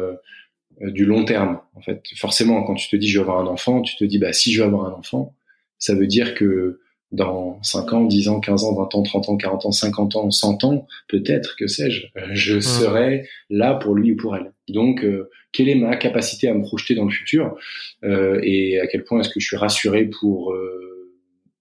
du 0.81 1.05
long 1.05 1.23
terme. 1.23 1.59
En 1.75 1.81
fait, 1.81 2.03
forcément, 2.17 2.63
quand 2.63 2.75
tu 2.75 2.89
te 2.89 2.95
dis 2.95 3.07
je 3.07 3.19
vais 3.19 3.23
avoir 3.23 3.39
un 3.39 3.47
enfant, 3.47 3.81
tu 3.81 3.95
te 3.95 4.03
dis 4.03 4.17
bah 4.17 4.33
si 4.33 4.53
je 4.53 4.61
veux 4.61 4.67
avoir 4.67 4.87
un 4.87 4.93
enfant, 4.93 5.35
ça 5.77 5.95
veut 5.95 6.07
dire 6.07 6.33
que 6.33 6.79
dans 7.11 7.61
5 7.61 7.93
ans, 7.93 8.03
10 8.05 8.29
ans, 8.29 8.39
15 8.39 8.63
ans, 8.63 8.73
20 8.73 8.95
ans, 8.95 9.03
30 9.03 9.29
ans, 9.29 9.37
40 9.37 9.65
ans, 9.67 9.71
50 9.71 10.15
ans, 10.15 10.31
100 10.31 10.63
ans, 10.63 10.87
peut-être, 11.07 11.55
que 11.57 11.67
sais-je, 11.67 12.07
je 12.31 12.59
serai 12.59 13.27
là 13.51 13.75
pour 13.75 13.93
lui 13.93 14.13
ou 14.13 14.15
pour 14.15 14.35
elle. 14.35 14.52
Donc, 14.69 15.03
euh, 15.03 15.29
quelle 15.51 15.69
est 15.69 15.75
ma 15.75 15.95
capacité 15.97 16.47
à 16.47 16.53
me 16.53 16.61
projeter 16.61 16.95
dans 16.95 17.05
le 17.05 17.11
futur 17.11 17.55
euh, 18.03 18.39
et 18.43 18.79
à 18.79 18.87
quel 18.87 19.03
point 19.03 19.19
est-ce 19.19 19.29
que 19.29 19.39
je 19.39 19.47
suis 19.47 19.57
rassuré 19.57 20.05
pour 20.05 20.53
euh, 20.53 21.11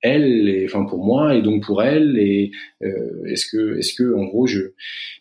elle, 0.00 0.48
et, 0.48 0.64
enfin 0.64 0.84
pour 0.84 1.04
moi 1.04 1.34
et 1.36 1.42
donc 1.42 1.64
pour 1.64 1.82
elle 1.82 2.18
et 2.18 2.50
est-ce 2.80 3.46
que, 3.46 3.78
est-ce 3.78 3.94
que 3.94 4.14
en 4.14 4.24
gros, 4.24 4.46
je, 4.46 4.72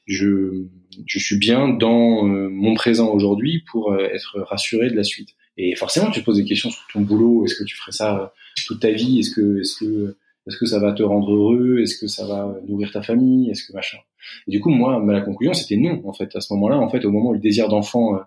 je, 0.07 0.65
je 1.05 1.19
suis 1.19 1.37
bien 1.37 1.69
dans 1.69 2.23
mon 2.23 2.73
présent 2.73 3.13
aujourd'hui 3.13 3.63
pour 3.71 3.95
être 3.95 4.39
rassuré 4.41 4.89
de 4.89 4.95
la 4.95 5.03
suite? 5.03 5.29
Et 5.57 5.75
forcément, 5.75 6.09
tu 6.09 6.21
te 6.21 6.25
poses 6.25 6.37
des 6.37 6.45
questions 6.45 6.71
sur 6.71 6.87
ton 6.91 7.01
boulot. 7.01 7.45
Est-ce 7.45 7.55
que 7.55 7.63
tu 7.63 7.75
ferais 7.75 7.91
ça 7.91 8.33
toute 8.65 8.79
ta 8.79 8.91
vie? 8.91 9.19
Est-ce 9.19 9.31
que, 9.31 9.59
est-ce 9.59 9.79
que 9.79 10.17
est-ce 10.47 10.57
que 10.57 10.65
ça 10.65 10.79
va 10.79 10.93
te 10.93 11.03
rendre 11.03 11.31
heureux? 11.31 11.79
Est-ce 11.79 11.97
que 11.99 12.07
ça 12.07 12.25
va 12.25 12.59
nourrir 12.67 12.91
ta 12.91 13.01
famille? 13.01 13.51
Est-ce 13.51 13.67
que 13.67 13.73
machin? 13.73 13.99
Et 14.47 14.51
du 14.51 14.59
coup, 14.59 14.69
moi, 14.69 15.03
la 15.05 15.21
conclusion, 15.21 15.53
c'était 15.53 15.77
non. 15.77 16.01
En 16.05 16.13
fait, 16.13 16.35
à 16.35 16.41
ce 16.41 16.53
moment-là, 16.53 16.77
en 16.77 16.89
fait, 16.89 17.05
au 17.05 17.11
moment 17.11 17.29
où 17.29 17.33
le 17.33 17.39
désir 17.39 17.69
d'enfant 17.69 18.15
euh, 18.15 18.19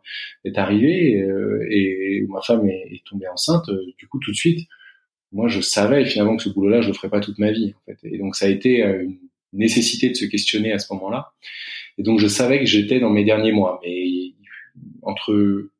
est 0.44 0.58
arrivé 0.58 1.20
euh, 1.20 1.66
et 1.70 2.24
où 2.24 2.32
ma 2.32 2.40
femme 2.40 2.68
est, 2.68 3.02
tombée 3.04 3.28
enceinte, 3.28 3.68
euh, 3.68 3.84
du 3.98 4.06
coup, 4.08 4.18
tout 4.18 4.30
de 4.30 4.36
suite, 4.36 4.68
moi, 5.32 5.48
je 5.48 5.60
savais 5.60 6.04
finalement 6.04 6.36
que 6.36 6.42
ce 6.42 6.48
boulot-là, 6.48 6.80
je 6.80 6.88
le 6.88 6.94
ferais 6.94 7.10
pas 7.10 7.20
toute 7.20 7.38
ma 7.38 7.50
vie. 7.50 7.74
En 7.76 7.92
fait. 7.92 7.98
Et 8.08 8.18
donc, 8.18 8.36
ça 8.36 8.46
a 8.46 8.48
été 8.48 8.82
une 8.82 9.18
nécessité 9.52 10.08
de 10.08 10.14
se 10.14 10.24
questionner 10.26 10.72
à 10.72 10.78
ce 10.78 10.92
moment-là. 10.94 11.32
Et 11.98 12.02
donc, 12.02 12.20
je 12.20 12.28
savais 12.28 12.60
que 12.60 12.66
j'étais 12.66 13.00
dans 13.00 13.10
mes 13.10 13.24
derniers 13.24 13.52
mois. 13.52 13.80
Mais 13.84 14.32
entre 15.02 15.70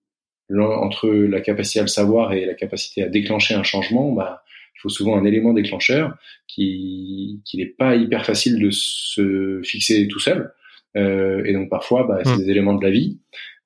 entre 0.51 1.09
la 1.09 1.41
capacité 1.41 1.79
à 1.79 1.83
le 1.83 1.89
savoir 1.89 2.35
et 2.35 2.45
la 2.45 2.55
capacité 2.55 3.03
à 3.03 3.09
déclencher 3.09 3.55
un 3.55 3.63
changement, 3.63 4.13
bah 4.13 4.44
faut 4.85 4.91
souvent 4.91 5.17
un 5.17 5.25
élément 5.25 5.53
déclencheur 5.53 6.15
qui 6.47 7.41
qui 7.45 7.57
n'est 7.57 7.67
pas 7.67 7.97
hyper 7.97 8.25
facile 8.25 8.61
de 8.61 8.71
se 8.71 9.61
fixer 9.65 10.07
tout 10.09 10.21
seul. 10.21 10.53
Euh, 10.97 11.43
et 11.45 11.53
donc 11.53 11.69
parfois, 11.69 12.05
bah, 12.05 12.21
c'est 12.25 12.37
mmh. 12.37 12.39
des 12.39 12.51
éléments 12.51 12.75
de 12.75 12.85
la 12.85 12.91
vie, 12.91 13.19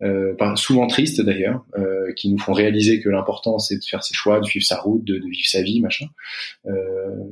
euh, 0.02 0.34
souvent 0.54 0.86
tristes 0.86 1.20
d'ailleurs, 1.20 1.64
euh, 1.76 2.12
qui 2.14 2.30
nous 2.30 2.38
font 2.38 2.52
réaliser 2.52 3.00
que 3.02 3.10
l'important 3.10 3.58
c'est 3.58 3.76
de 3.76 3.84
faire 3.84 4.02
ses 4.02 4.14
choix, 4.14 4.40
de 4.40 4.46
suivre 4.46 4.64
sa 4.64 4.78
route, 4.78 5.04
de, 5.04 5.18
de 5.18 5.28
vivre 5.28 5.46
sa 5.46 5.62
vie, 5.62 5.80
machin. 5.80 6.06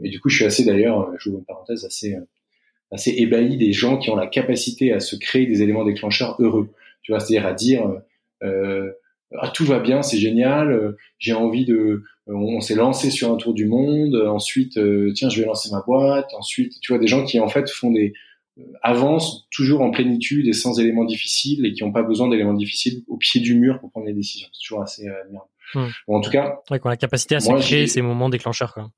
Et 0.02 0.11
du 0.11 0.21
coup, 0.21 0.28
je 0.28 0.37
suis 0.37 0.45
assez 0.45 0.64
d'ailleurs, 0.64 1.11
je 1.19 1.31
vous 1.31 1.38
une 1.38 1.45
parenthèse, 1.45 1.85
assez 1.85 2.16
assez 2.93 3.11
ébahi 3.16 3.57
des 3.57 3.73
gens 3.73 3.99
qui 3.99 4.11
ont 4.11 4.16
la 4.16 4.28
capacité 4.28 4.93
à 4.93 5.00
se 5.00 5.16
créer 5.16 5.47
des 5.47 5.62
éléments 5.62 5.85
déclencheurs 5.85 6.37
heureux. 6.38 6.71
Tu 7.02 7.12
vois, 7.12 7.21
c'est-à-dire 7.21 7.47
à 7.47 7.55
dire 7.55 7.83
ah, 8.43 9.49
tout 9.52 9.64
va 9.64 9.81
bien, 9.81 10.02
c'est 10.02 10.19
génial, 10.19 10.95
j'ai 11.19 11.33
envie 11.33 11.64
de, 11.64 12.05
euh, 12.28 12.35
on, 12.35 12.61
s'est 12.61 12.75
lancé 12.75 13.11
sur 13.11 13.33
un 13.33 13.37
tour 13.37 13.54
du 13.54 13.66
monde, 13.66 14.14
euh, 14.14 14.28
ensuite, 14.28 14.78
tiens, 15.14 15.28
je 15.28 15.40
vais 15.40 15.47
lancer 15.47 15.71
ma 15.71 15.83
boîte, 15.83 16.33
ensuite, 16.38 16.80
tu 16.80 16.92
vois, 16.92 17.00
des 17.00 17.06
gens 17.06 17.25
qui 17.25 17.40
en 17.40 17.49
fait 17.49 17.71
font 17.71 17.90
des, 17.90 18.12
avancent 18.83 19.47
toujours 19.50 19.83
en 19.83 19.90
plénitude 19.90 20.47
et 20.47 20.52
sans 20.52 20.78
éléments 20.80 21.04
difficiles 21.04 21.64
et 21.66 21.73
qui 21.73 21.85
n'ont 21.85 21.92
pas 21.92 22.02
besoin 22.02 22.28
d'éléments 22.28 22.54
difficiles 22.54 23.02
au 23.09 23.16
pied 23.16 23.40
du 23.40 23.54
mur 23.54 23.78
pour 23.80 23.90
prendre 23.90 24.06
des 24.06 24.14
décisions. 24.14 24.49
C'est 24.52 24.66
toujours 24.66 24.83
assez 24.83 25.06
admirable. 25.09 25.50
Hmm. 25.75 25.88
en 26.06 26.21
tout 26.21 26.30
cas, 26.30 26.61
ouais, 26.71 26.78
qu'on 26.78 26.90
a 26.90 26.92
la 26.92 26.97
capacité 26.97 27.35
à 27.35 27.40
se 27.40 27.52
créer 27.52 27.88
ces 27.88 28.00
moments 28.00 28.28
déclencheurs, 28.28 28.73
quoi. 28.73 28.88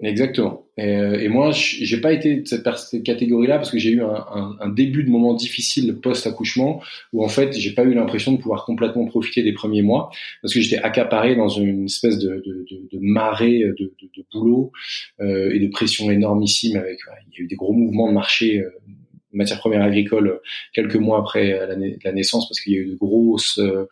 Exactement. 0.00 0.64
Et, 0.76 0.96
euh, 0.96 1.18
et 1.18 1.28
moi, 1.28 1.50
j'ai 1.52 2.00
pas 2.00 2.12
été 2.12 2.36
de 2.36 2.46
cette, 2.46 2.68
cette 2.76 3.02
catégorie-là 3.02 3.56
parce 3.56 3.70
que 3.70 3.78
j'ai 3.78 3.90
eu 3.90 4.02
un, 4.02 4.14
un, 4.32 4.56
un, 4.60 4.68
début 4.68 5.02
de 5.02 5.10
moment 5.10 5.34
difficile 5.34 5.98
post-accouchement 6.00 6.80
où 7.12 7.24
en 7.24 7.28
fait, 7.28 7.52
j'ai 7.58 7.72
pas 7.72 7.82
eu 7.82 7.94
l'impression 7.94 8.30
de 8.32 8.36
pouvoir 8.36 8.64
complètement 8.64 9.06
profiter 9.06 9.42
des 9.42 9.52
premiers 9.52 9.82
mois 9.82 10.10
parce 10.40 10.54
que 10.54 10.60
j'étais 10.60 10.80
accaparé 10.80 11.34
dans 11.34 11.48
une 11.48 11.86
espèce 11.86 12.18
de, 12.18 12.42
de, 12.46 12.64
de, 12.70 12.88
de 12.92 12.98
marée 13.00 13.58
de, 13.58 13.92
boulot 14.32 14.70
euh, 15.20 15.50
et 15.52 15.58
de 15.58 15.66
pression 15.66 16.10
énormissime. 16.12 16.76
Avec, 16.76 17.00
il 17.32 17.38
y 17.38 17.42
a 17.42 17.44
eu 17.44 17.48
des 17.48 17.56
gros 17.56 17.72
mouvements 17.72 18.08
de 18.08 18.14
marché 18.14 18.60
euh, 18.60 18.70
matières 19.32 19.58
premières 19.58 19.82
agricoles 19.82 20.40
quelques 20.72 20.96
mois 20.96 21.18
après 21.18 21.50
la, 21.50 21.76
la 22.04 22.12
naissance 22.12 22.48
parce 22.48 22.60
qu'il 22.60 22.72
y 22.72 22.76
a 22.76 22.80
eu 22.80 22.86
de 22.86 22.94
grosses 22.94 23.58
euh, 23.58 23.86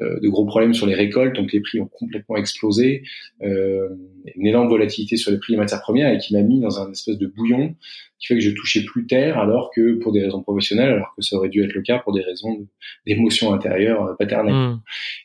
euh, 0.00 0.20
de 0.20 0.28
gros 0.28 0.44
problèmes 0.44 0.74
sur 0.74 0.86
les 0.86 0.94
récoltes 0.94 1.34
donc 1.34 1.52
les 1.52 1.60
prix 1.60 1.80
ont 1.80 1.88
complètement 1.88 2.36
explosé. 2.36 3.02
Euh, 3.42 3.88
une 4.36 4.46
énorme 4.46 4.68
volatilité 4.68 5.16
sur 5.16 5.30
les 5.30 5.38
prix 5.38 5.54
des 5.54 5.58
matières 5.58 5.80
premières 5.80 6.12
et 6.12 6.18
qui 6.18 6.34
m'a 6.34 6.42
mis 6.42 6.60
dans 6.60 6.80
un 6.80 6.90
espèce 6.92 7.16
de 7.18 7.26
bouillon 7.26 7.74
qui 8.18 8.26
fait 8.26 8.34
que 8.34 8.40
je 8.40 8.50
touchais 8.50 8.84
plus 8.84 9.06
terre 9.06 9.38
alors 9.38 9.70
que 9.74 9.94
pour 9.94 10.12
des 10.12 10.22
raisons 10.22 10.42
professionnelles 10.42 10.90
alors 10.90 11.14
que 11.16 11.22
ça 11.22 11.36
aurait 11.36 11.48
dû 11.48 11.62
être 11.64 11.72
le 11.72 11.82
cas 11.82 11.98
pour 11.98 12.12
des 12.12 12.22
raisons 12.22 12.66
d'émotion 13.06 13.52
intérieure 13.52 14.04
euh, 14.04 14.14
paternelle. 14.14 14.54
Mmh. 14.54 14.80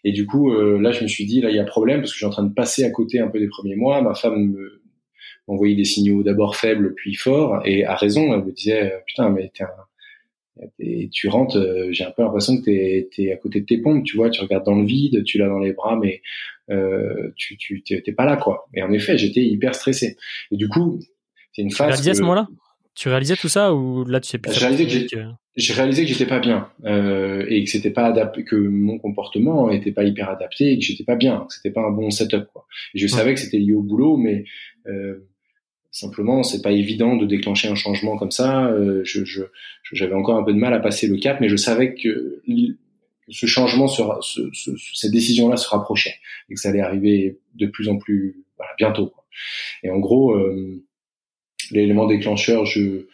et 0.05 0.11
du 0.11 0.25
coup 0.25 0.51
là 0.53 0.91
je 0.91 1.03
me 1.03 1.07
suis 1.07 1.25
dit 1.25 1.41
là 1.41 1.49
il 1.49 1.55
y 1.55 1.59
a 1.59 1.63
problème 1.63 1.99
parce 1.99 2.11
que 2.11 2.15
je 2.15 2.19
suis 2.19 2.25
en 2.25 2.31
train 2.31 2.43
de 2.43 2.53
passer 2.53 2.83
à 2.83 2.91
côté 2.91 3.19
un 3.19 3.27
peu 3.27 3.39
des 3.39 3.47
premiers 3.47 3.75
mois. 3.75 4.01
Ma 4.01 4.13
femme 4.13 4.51
me 4.51 4.82
envoyé 5.47 5.75
des 5.75 5.85
signaux 5.85 6.23
d'abord 6.23 6.55
faibles 6.55 6.93
puis 6.95 7.15
forts 7.15 7.61
et 7.65 7.85
à 7.85 7.95
raison 7.95 8.33
elle 8.33 8.45
me 8.45 8.51
disait 8.51 8.93
putain 9.05 9.29
mais 9.29 9.51
t'es 9.53 9.63
un, 9.63 9.69
et 10.79 11.09
tu 11.11 11.27
rentres, 11.29 11.57
euh, 11.57 11.87
j'ai 11.91 12.03
un 12.03 12.11
peu 12.11 12.21
l'impression 12.21 12.57
que 12.57 12.65
t'es 12.65 13.09
es 13.17 13.31
à 13.31 13.37
côté 13.37 13.61
de 13.61 13.65
tes 13.65 13.79
pompes, 13.79 14.03
tu 14.03 14.17
vois, 14.17 14.29
tu 14.29 14.41
regardes 14.41 14.65
dans 14.65 14.75
le 14.75 14.85
vide, 14.85 15.23
tu 15.23 15.37
l'as 15.37 15.47
dans 15.47 15.59
les 15.59 15.73
bras, 15.73 15.97
mais 15.99 16.21
euh, 16.69 17.31
tu 17.35 17.57
tu 17.57 17.81
t'es 17.83 18.11
pas 18.11 18.25
là 18.25 18.37
quoi. 18.37 18.67
Et 18.73 18.83
en 18.83 18.91
effet, 18.91 19.17
j'étais 19.17 19.41
hyper 19.41 19.73
stressé. 19.73 20.17
Et 20.51 20.57
du 20.57 20.69
coup, 20.69 20.99
c'est 21.53 21.63
une 21.63 21.71
phase. 21.71 21.87
Tu 21.87 21.91
réalisais 21.91 22.11
à 22.11 22.13
ce 22.13 22.21
moment-là? 22.21 22.47
Tu 22.95 23.09
réalisais 23.09 23.35
tout 23.35 23.49
ça 23.49 23.73
ou 23.73 24.05
là 24.05 24.19
tu 24.19 24.29
sais 24.29 24.37
plus 24.37 24.53
J'ai 24.53 24.59
réalisé 24.59 25.07
que 25.07 25.17
j'ai 25.55 25.73
réalisé 25.73 26.03
que 26.03 26.09
j'étais 26.09 26.27
pas 26.27 26.39
bien 26.39 26.69
euh, 26.85 27.45
et 27.47 27.63
que 27.63 27.69
c'était 27.69 27.91
pas 27.91 28.05
adapté, 28.05 28.43
que 28.43 28.55
mon 28.55 28.99
comportement 28.99 29.71
était 29.71 29.91
pas 29.91 30.03
hyper 30.03 30.29
adapté 30.29 30.71
et 30.71 30.77
que 30.77 30.83
j'étais 30.83 31.03
pas 31.03 31.15
bien, 31.15 31.45
que 31.47 31.53
c'était 31.55 31.71
pas 31.71 31.81
un 31.81 31.91
bon 31.91 32.11
setup 32.11 32.45
quoi. 32.53 32.67
Et 32.93 32.99
je 32.99 33.07
savais 33.07 33.33
que 33.33 33.39
c'était 33.39 33.57
lié 33.57 33.73
au 33.73 33.81
boulot, 33.81 34.17
mais 34.17 34.45
euh, 34.87 35.27
Simplement, 35.93 36.41
c'est 36.41 36.63
pas 36.63 36.71
évident 36.71 37.15
de 37.17 37.27
déclencher 37.27 37.67
un 37.67 37.75
changement 37.75 38.17
comme 38.17 38.31
ça. 38.31 38.65
Euh, 38.65 39.01
je, 39.03 39.23
je, 39.25 39.43
j'avais 39.91 40.15
encore 40.15 40.37
un 40.37 40.43
peu 40.43 40.51
de 40.51 40.57
mal 40.57 40.73
à 40.73 40.79
passer 40.79 41.05
le 41.05 41.17
cap, 41.17 41.39
mais 41.39 41.49
je 41.49 41.55
savais 41.55 41.93
que 41.93 42.41
ce 43.29 43.45
changement, 43.45 43.87
sera, 43.87 44.17
ce, 44.23 44.41
ce, 44.53 44.71
cette 44.95 45.11
décision-là 45.11 45.55
se 45.55 45.69
rapprochait 45.69 46.15
et 46.49 46.55
que 46.55 46.59
ça 46.59 46.69
allait 46.69 46.81
arriver 46.81 47.37
de 47.53 47.67
plus 47.67 47.89
en 47.89 47.97
plus 47.97 48.43
voilà, 48.57 48.71
bientôt. 48.79 49.05
Quoi. 49.05 49.23
Et 49.83 49.91
en 49.91 49.99
gros, 49.99 50.33
euh, 50.33 50.83
l'élément 51.69 52.07
déclencheur, 52.07 52.65
je, 52.65 53.05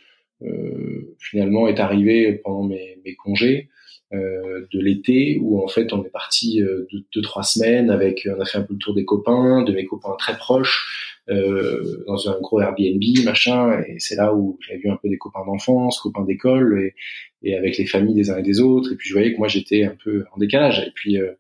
euh, 0.44 1.18
finalement, 1.20 1.68
est 1.68 1.82
arrivé 1.82 2.32
pendant 2.32 2.64
mes, 2.64 2.98
mes 3.04 3.16
congés. 3.16 3.68
Euh, 4.12 4.66
de 4.74 4.80
l'été 4.80 5.38
où 5.40 5.64
en 5.64 5.68
fait 5.68 5.94
on 5.94 6.04
est 6.04 6.10
parti 6.10 6.64
euh, 6.64 6.88
deux, 6.92 7.06
deux, 7.14 7.22
trois 7.22 7.44
semaines 7.44 7.92
avec 7.92 8.28
on 8.36 8.42
a 8.42 8.46
fait 8.46 8.58
un 8.58 8.64
peu 8.64 8.74
le 8.74 8.80
tour 8.80 8.96
des 8.96 9.06
copains 9.06 9.62
de 9.62 9.72
mes 9.72 9.86
copains 9.86 10.16
très 10.18 10.36
proches 10.36 11.19
euh, 11.30 12.04
dans 12.08 12.30
un 12.30 12.40
gros 12.40 12.60
Airbnb, 12.60 13.02
machin, 13.24 13.82
et 13.88 13.96
c'est 14.00 14.16
là 14.16 14.34
où 14.34 14.58
j'avais 14.62 14.80
vu 14.80 14.90
un 14.90 14.98
peu 15.02 15.10
des 15.10 15.18
copains 15.18 15.46
d'enfance, 15.46 16.00
copains 16.00 16.26
d'école, 16.26 16.82
et, 16.82 16.96
et, 17.44 17.56
avec 17.56 17.78
les 17.78 17.86
familles 17.86 18.16
des 18.16 18.32
uns 18.32 18.38
et 18.38 18.44
des 18.44 18.60
autres, 18.60 18.94
et 18.94 18.96
puis 18.96 19.10
je 19.10 19.14
voyais 19.14 19.34
que 19.34 19.38
moi 19.38 19.48
j'étais 19.48 19.84
un 19.84 19.96
peu 20.04 20.26
en 20.34 20.40
décalage, 20.40 20.80
et 20.80 20.92
puis 20.94 21.18
euh, 21.18 21.32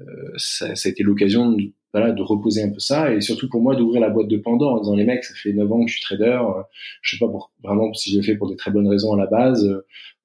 euh 0.00 0.04
ça, 0.36 0.74
ça, 0.76 0.88
a 0.88 0.92
été 0.92 1.02
l'occasion 1.02 1.50
de, 1.52 1.72
voilà, 1.92 2.12
de 2.12 2.22
reposer 2.22 2.62
un 2.62 2.70
peu 2.70 2.78
ça, 2.78 3.12
et 3.12 3.20
surtout 3.20 3.48
pour 3.48 3.60
moi 3.60 3.74
d'ouvrir 3.74 4.00
la 4.00 4.10
boîte 4.10 4.28
de 4.28 4.36
Pandore 4.36 4.74
en 4.74 4.80
disant 4.80 4.94
les 4.94 5.04
mecs, 5.04 5.24
ça 5.24 5.34
fait 5.34 5.52
9 5.52 5.72
ans 5.72 5.84
que 5.84 5.90
je 5.90 5.94
suis 5.94 6.02
trader, 6.02 6.38
euh, 6.42 6.62
je 7.02 7.16
sais 7.16 7.18
pas 7.18 7.30
pour, 7.30 7.52
vraiment 7.62 7.92
si 7.94 8.12
je 8.12 8.18
le 8.18 8.22
fais 8.22 8.36
pour 8.36 8.48
des 8.48 8.56
très 8.56 8.70
bonnes 8.70 8.88
raisons 8.88 9.14
à 9.14 9.18
la 9.18 9.26
base, 9.26 9.64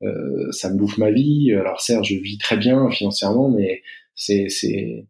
euh, 0.03 0.51
ça 0.51 0.71
me 0.71 0.77
bouffe 0.77 0.97
ma 0.97 1.11
vie, 1.11 1.51
alors 1.53 1.81
certes 1.81 2.05
je 2.05 2.15
vis 2.15 2.37
très 2.37 2.57
bien 2.57 2.89
financièrement, 2.89 3.49
mais 3.49 3.81
c'est 4.15 4.49
c'est 4.49 5.05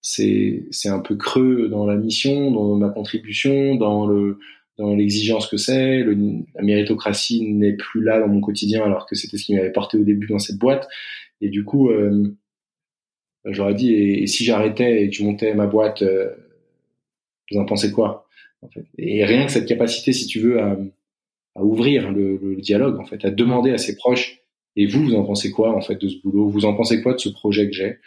c'est 0.00 0.64
c'est 0.70 0.88
un 0.88 1.00
peu 1.00 1.16
creux 1.16 1.68
dans 1.68 1.86
la 1.86 1.96
mission, 1.96 2.50
dans 2.50 2.76
ma 2.76 2.88
contribution, 2.90 3.74
dans 3.74 4.06
le 4.06 4.38
dans 4.78 4.94
l'exigence 4.94 5.48
que 5.48 5.56
c'est. 5.56 6.04
La 6.04 6.62
méritocratie 6.62 7.42
n'est 7.42 7.74
plus 7.74 8.02
là 8.02 8.20
dans 8.20 8.28
mon 8.28 8.40
quotidien 8.40 8.84
alors 8.84 9.06
que 9.06 9.16
c'était 9.16 9.36
ce 9.36 9.44
qui 9.44 9.54
m'avait 9.54 9.72
porté 9.72 9.98
au 9.98 10.04
début 10.04 10.28
dans 10.28 10.38
cette 10.38 10.58
boîte. 10.58 10.88
Et 11.40 11.48
du 11.48 11.64
coup, 11.64 11.90
euh, 11.90 12.36
j'aurais 13.44 13.74
dit 13.74 13.92
et, 13.94 14.26
si 14.26 14.44
j'arrêtais 14.44 15.02
et 15.02 15.10
que 15.10 15.16
je 15.16 15.24
montais 15.24 15.54
ma 15.54 15.66
boîte, 15.66 16.02
euh, 16.02 16.30
vous 17.50 17.58
en 17.58 17.64
pensez 17.64 17.90
quoi 17.92 18.28
Et 18.98 19.24
rien 19.24 19.46
que 19.46 19.52
cette 19.52 19.66
capacité, 19.66 20.12
si 20.12 20.26
tu 20.26 20.40
veux, 20.40 20.60
à, 20.60 20.76
à 21.56 21.62
ouvrir 21.62 22.12
le, 22.12 22.36
le, 22.36 22.56
dialogue, 22.56 22.98
en 23.00 23.04
fait, 23.04 23.24
à 23.24 23.30
demander 23.30 23.72
à 23.72 23.78
ses 23.78 23.96
proches. 23.96 24.40
Et 24.76 24.86
vous, 24.86 25.02
vous 25.04 25.14
en 25.14 25.24
pensez 25.24 25.50
quoi 25.50 25.74
en 25.74 25.80
fait 25.80 26.00
de 26.00 26.08
ce 26.08 26.16
boulot? 26.22 26.48
Vous 26.48 26.64
en 26.64 26.74
pensez 26.74 27.02
quoi 27.02 27.14
de 27.14 27.18
ce 27.18 27.28
projet 27.28 27.68
que 27.68 27.74
j'ai? 27.74 27.98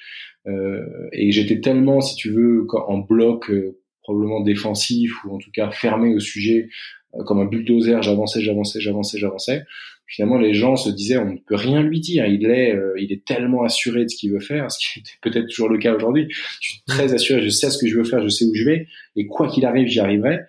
Euh, 0.48 1.10
et 1.12 1.32
j'étais 1.32 1.60
tellement, 1.62 2.02
si 2.02 2.16
tu 2.16 2.32
veux, 2.32 2.66
en 2.74 2.98
bloc 2.98 3.50
euh, 3.50 3.78
probablement 4.02 4.42
défensif 4.42 5.24
ou 5.26 5.36
en 5.36 5.38
tout 5.38 5.52
cas 5.52 5.70
fermé 5.70 6.16
au 6.16 6.20
sujet, 6.20 6.70
euh, 7.16 7.24
comme 7.24 7.40
un 7.40 7.46
bulldozer, 7.46 8.02
j'avançais, 8.02 8.42
j'avançais, 8.42 8.80
j'avançais, 8.80 9.18
j'avançais. 9.18 9.64
Finalement, 10.08 10.38
les 10.38 10.54
gens 10.54 10.76
se 10.76 10.90
disaient, 10.90 11.18
on 11.18 11.32
ne 11.32 11.38
peut 11.38 11.56
rien 11.56 11.82
lui 11.82 12.02
dire. 12.02 12.26
Il 12.26 12.46
est, 12.46 12.76
il 13.00 13.14
est 13.14 13.24
tellement 13.24 13.64
assuré 13.64 14.04
de 14.04 14.10
ce 14.10 14.18
qu'il 14.18 14.32
veut 14.32 14.42
faire, 14.42 14.70
ce 14.70 14.80
qui 14.80 15.00
était 15.00 15.12
peut-être 15.22 15.48
toujours 15.48 15.70
le 15.70 15.78
cas 15.78 15.96
aujourd'hui. 15.96 16.28
Je 16.60 16.70
suis 16.70 16.82
très 16.86 17.14
assuré, 17.14 17.42
je 17.42 17.50
sais 17.50 17.70
ce 17.70 17.78
que 17.78 17.88
je 17.88 17.98
veux 17.98 18.04
faire, 18.04 18.22
je 18.22 18.28
sais 18.28 18.46
où 18.46 18.54
je 18.54 18.66
vais, 18.66 18.88
et 19.16 19.28
quoi 19.28 19.48
qu'il 19.48 19.66
arrive, 19.66 19.88
j'y 19.88 20.00
arriverai. 20.00 20.40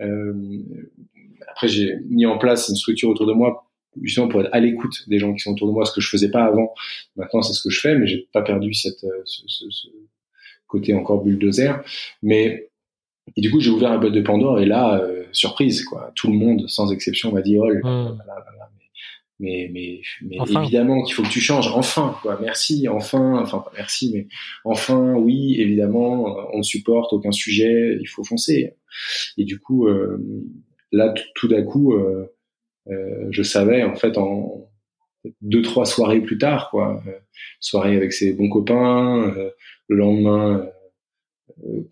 Euh, 0.00 0.32
après, 1.48 1.68
j'ai 1.68 1.96
mis 2.08 2.26
en 2.26 2.38
place 2.38 2.68
une 2.68 2.76
structure 2.76 3.08
autour 3.10 3.26
de 3.26 3.32
moi 3.32 3.70
justement 4.00 4.28
pour 4.28 4.40
être 4.40 4.50
à 4.52 4.60
l'écoute 4.60 5.08
des 5.08 5.18
gens 5.18 5.32
qui 5.34 5.40
sont 5.40 5.52
autour 5.52 5.68
de 5.68 5.72
moi, 5.72 5.84
ce 5.84 5.92
que 5.92 6.00
je 6.00 6.08
faisais 6.08 6.30
pas 6.30 6.44
avant. 6.44 6.72
Maintenant, 7.16 7.42
c'est 7.42 7.52
ce 7.52 7.62
que 7.62 7.70
je 7.70 7.80
fais, 7.80 7.96
mais 7.96 8.06
j'ai 8.06 8.28
pas 8.32 8.42
perdu 8.42 8.72
cette 8.74 9.04
euh, 9.04 9.22
ce, 9.24 9.42
ce, 9.46 9.64
ce, 9.70 9.88
côté 10.66 10.94
encore 10.94 11.22
bulldozer. 11.22 11.82
Mais 12.22 12.70
et 13.36 13.40
du 13.40 13.50
coup, 13.50 13.60
j'ai 13.60 13.70
ouvert 13.70 13.92
un 13.92 13.98
boîte 13.98 14.12
de 14.12 14.20
Pandore 14.20 14.60
et 14.60 14.66
là, 14.66 15.00
euh, 15.00 15.24
surprise, 15.32 15.84
quoi. 15.84 16.12
Tout 16.14 16.30
le 16.30 16.36
monde, 16.36 16.68
sans 16.68 16.92
exception, 16.92 17.32
m'a 17.32 17.42
dit 17.42 17.58
oh, 17.58 17.68
mmh. 17.68 18.18
mais 19.38 19.70
mais 19.72 20.00
mais, 20.22 20.36
évidemment 20.60 21.02
qu'il 21.02 21.14
faut 21.14 21.22
que 21.22 21.28
tu 21.28 21.40
changes. 21.40 21.68
Enfin, 21.68 22.16
quoi. 22.20 22.38
Merci, 22.40 22.88
enfin, 22.88 23.40
enfin 23.40 23.64
merci, 23.74 24.10
mais 24.12 24.26
enfin, 24.64 25.14
oui, 25.14 25.60
évidemment, 25.60 26.36
on 26.52 26.62
supporte 26.62 27.12
aucun 27.12 27.32
sujet, 27.32 27.96
il 28.00 28.06
faut 28.06 28.24
foncer. 28.24 28.74
Et 29.38 29.44
du 29.44 29.60
coup, 29.60 29.86
euh, 29.86 30.18
là, 30.90 31.14
tout 31.34 31.48
d'un 31.48 31.62
coup. 31.62 31.94
Euh, 31.94 32.26
je 32.86 33.42
savais 33.42 33.82
en 33.84 33.94
fait 33.94 34.18
en 34.18 34.68
deux 35.40 35.62
trois 35.62 35.86
soirées 35.86 36.20
plus 36.20 36.38
tard 36.38 36.70
quoi 36.70 37.02
euh, 37.06 37.12
soirée 37.60 37.96
avec 37.96 38.12
ses 38.12 38.32
bons 38.32 38.48
copains 38.48 39.32
euh, 39.36 39.50
le 39.88 39.96
lendemain 39.96 40.66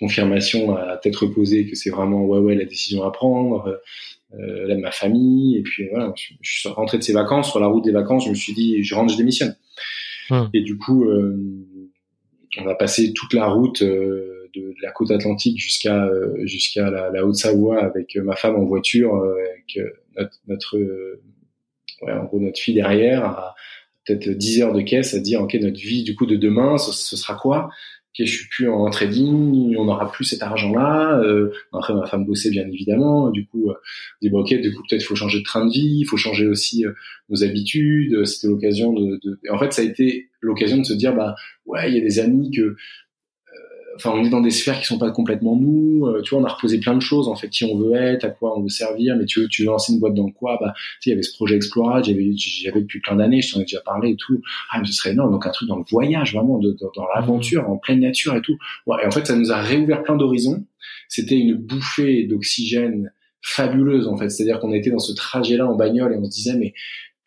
confirmation 0.00 0.76
à 0.76 0.96
tête 0.96 1.16
reposée 1.16 1.66
que 1.66 1.76
c'est 1.76 1.90
vraiment 1.90 2.24
ouais 2.24 2.38
ouais 2.38 2.54
la 2.54 2.64
décision 2.64 3.04
à 3.04 3.12
prendre 3.12 3.80
euh, 4.34 4.66
là, 4.66 4.76
ma 4.76 4.90
famille 4.90 5.58
et 5.58 5.62
puis 5.62 5.88
voilà 5.90 6.12
je, 6.16 6.34
suis 6.42 6.68
rentré 6.68 6.98
de 6.98 7.02
ces 7.02 7.12
vacances 7.12 7.50
sur 7.50 7.60
la 7.60 7.66
route 7.66 7.84
des 7.84 7.92
vacances 7.92 8.24
je 8.24 8.30
me 8.30 8.34
suis 8.34 8.54
dit 8.54 8.82
je 8.82 8.94
rentre 8.94 9.12
je 9.12 9.18
démissionne 9.18 9.56
hum. 10.30 10.48
et 10.54 10.62
du 10.62 10.76
coup 10.76 11.06
on 12.58 12.66
a 12.66 12.74
passé 12.74 13.12
toute 13.12 13.32
la 13.32 13.46
route 13.46 13.84
de, 14.54 14.74
la 14.82 14.90
côte 14.92 15.10
atlantique 15.10 15.58
jusqu'à 15.58 16.08
jusqu'à 16.44 16.90
la, 16.90 17.10
la 17.10 17.24
Haute-Savoie 17.24 17.82
avec 17.82 18.16
ma 18.16 18.36
femme 18.36 18.56
en 18.56 18.64
voiture 18.64 19.14
avec 19.16 19.78
notre, 20.16 20.38
notre 20.46 20.78
ouais, 22.02 22.12
en 22.12 22.24
gros 22.24 22.40
notre 22.40 22.58
fille 22.58 22.74
derrière 22.74 23.24
à 23.24 23.54
peut-être 24.06 24.30
10 24.30 24.62
heures 24.62 24.72
de 24.72 24.80
caisse 24.80 25.14
à 25.14 25.20
dire 25.20 25.40
ok 25.42 25.54
notre 25.54 25.78
vie 25.78 26.02
du 26.02 26.14
coup 26.14 26.26
de 26.26 26.36
demain 26.36 26.78
ce, 26.78 26.92
ce 26.92 27.16
sera 27.16 27.34
quoi? 27.34 27.70
Ok 28.12 28.26
je 28.26 28.32
suis 28.32 28.48
plus 28.48 28.68
en 28.68 28.90
trading 28.90 29.76
on 29.76 29.84
n'aura 29.84 30.10
plus 30.10 30.24
cet 30.24 30.42
argent 30.42 30.74
là 30.74 31.20
euh, 31.20 31.52
après 31.72 31.94
ma 31.94 32.06
femme 32.06 32.24
bossait 32.24 32.50
bien 32.50 32.66
évidemment 32.66 33.30
du 33.30 33.46
coup 33.46 33.70
euh, 33.70 33.74
dit 34.20 34.30
bon 34.30 34.40
ok 34.40 34.54
du 34.60 34.74
coup 34.74 34.82
peut-être 34.88 35.04
faut 35.04 35.14
changer 35.14 35.38
de 35.38 35.44
train 35.44 35.64
de 35.64 35.72
vie 35.72 35.98
il 36.00 36.04
faut 36.04 36.16
changer 36.16 36.46
aussi 36.48 36.84
euh, 36.84 36.92
nos 37.28 37.44
habitudes 37.44 38.24
c'était 38.24 38.48
l'occasion 38.48 38.92
de, 38.92 39.20
de... 39.22 39.38
en 39.50 39.58
fait 39.58 39.72
ça 39.72 39.82
a 39.82 39.84
été 39.84 40.28
l'occasion 40.40 40.78
de 40.78 40.84
se 40.84 40.94
dire 40.94 41.14
bah 41.14 41.36
ouais 41.66 41.90
il 41.90 41.94
y 41.94 41.98
a 41.98 42.02
des 42.02 42.18
amis 42.18 42.50
que 42.50 42.76
enfin 43.96 44.12
on 44.14 44.24
est 44.24 44.30
dans 44.30 44.40
des 44.40 44.50
sphères 44.50 44.78
qui 44.78 44.86
sont 44.86 44.98
pas 44.98 45.10
complètement 45.10 45.56
nous 45.56 46.06
euh, 46.06 46.22
tu 46.22 46.30
vois 46.30 46.42
on 46.42 46.44
a 46.44 46.48
reposé 46.48 46.78
plein 46.78 46.94
de 46.94 47.00
choses 47.00 47.28
en 47.28 47.34
fait 47.34 47.48
qui 47.48 47.64
on 47.64 47.76
veut 47.76 47.94
être 47.94 48.24
à 48.24 48.28
quoi 48.28 48.56
on 48.58 48.62
veut 48.62 48.68
servir 48.68 49.16
mais 49.16 49.24
tu 49.24 49.40
veux 49.40 49.48
tu 49.48 49.62
veux 49.62 49.68
lancer 49.68 49.92
une 49.92 50.00
boîte 50.00 50.14
dans 50.14 50.30
quoi? 50.30 50.58
Bah 50.60 50.72
tu 50.74 50.82
sais 50.82 51.10
il 51.10 51.10
y 51.10 51.12
avait 51.12 51.22
ce 51.22 51.34
projet 51.34 51.56
Explora 51.56 52.02
j'avais 52.02 52.30
j'avais 52.36 52.80
depuis 52.80 53.00
plein 53.00 53.16
d'années 53.16 53.42
je 53.42 53.52
t'en 53.52 53.60
ai 53.60 53.64
déjà 53.64 53.80
parlé 53.80 54.10
et 54.10 54.16
tout. 54.16 54.40
Ah 54.70 54.78
mais 54.80 54.86
ce 54.86 54.92
serait 54.92 55.10
énorme 55.10 55.32
donc 55.32 55.46
un 55.46 55.50
truc 55.50 55.68
dans 55.68 55.76
le 55.76 55.84
voyage 55.88 56.34
vraiment 56.34 56.58
dans 56.58 57.06
l'aventure 57.14 57.68
en 57.68 57.76
pleine 57.76 58.00
nature 58.00 58.34
et 58.34 58.42
tout. 58.42 58.56
Ouais, 58.86 59.02
et 59.02 59.06
en 59.06 59.10
fait 59.10 59.26
ça 59.26 59.36
nous 59.36 59.52
a 59.52 59.60
réouvert 59.60 60.02
plein 60.02 60.16
d'horizons. 60.16 60.64
C'était 61.08 61.36
une 61.36 61.54
bouffée 61.54 62.24
d'oxygène 62.24 63.12
fabuleuse 63.42 64.06
en 64.06 64.16
fait. 64.16 64.28
C'est-à-dire 64.28 64.60
qu'on 64.60 64.72
était 64.72 64.90
dans 64.90 64.98
ce 64.98 65.12
trajet 65.12 65.56
là 65.56 65.66
en 65.66 65.74
bagnole 65.74 66.12
et 66.12 66.16
on 66.16 66.24
se 66.24 66.30
disait 66.30 66.56
mais 66.56 66.74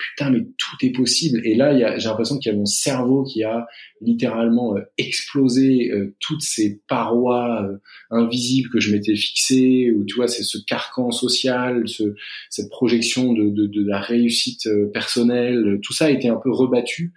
putain, 0.10 0.30
mais 0.30 0.42
tout 0.58 0.86
est 0.86 0.92
possible. 0.92 1.42
Et 1.44 1.56
là, 1.56 1.98
j'ai 1.98 2.08
l'impression 2.08 2.38
qu'il 2.38 2.52
y 2.52 2.56
a 2.56 2.58
mon 2.58 2.66
cerveau 2.66 3.24
qui 3.24 3.44
a 3.44 3.66
littéralement 4.02 4.76
euh, 4.76 4.82
explosé 4.98 5.92
euh, 5.92 6.16
toutes 6.20 6.42
ces 6.42 6.82
parois 6.88 7.64
euh, 7.64 7.78
invisibles 8.12 8.70
que 8.70 8.80
je 8.80 8.92
m'étais 8.92 9.16
fixées, 9.16 9.92
ou 9.92 10.04
tu 10.06 10.16
vois, 10.16 10.28
c'est 10.28 10.44
ce 10.44 10.58
carcan 10.58 11.12
social, 11.12 11.88
ce, 11.88 12.16
cette 12.50 12.70
projection 12.70 13.34
de, 13.34 13.50
de, 13.50 13.68
de, 13.68 13.86
la 13.86 14.00
réussite 14.00 14.68
personnelle, 14.94 15.80
tout 15.82 15.94
ça 15.94 16.06
a 16.06 16.10
été 16.10 16.30
un 16.30 16.38
peu 16.38 16.52
rebattu. 16.52 17.14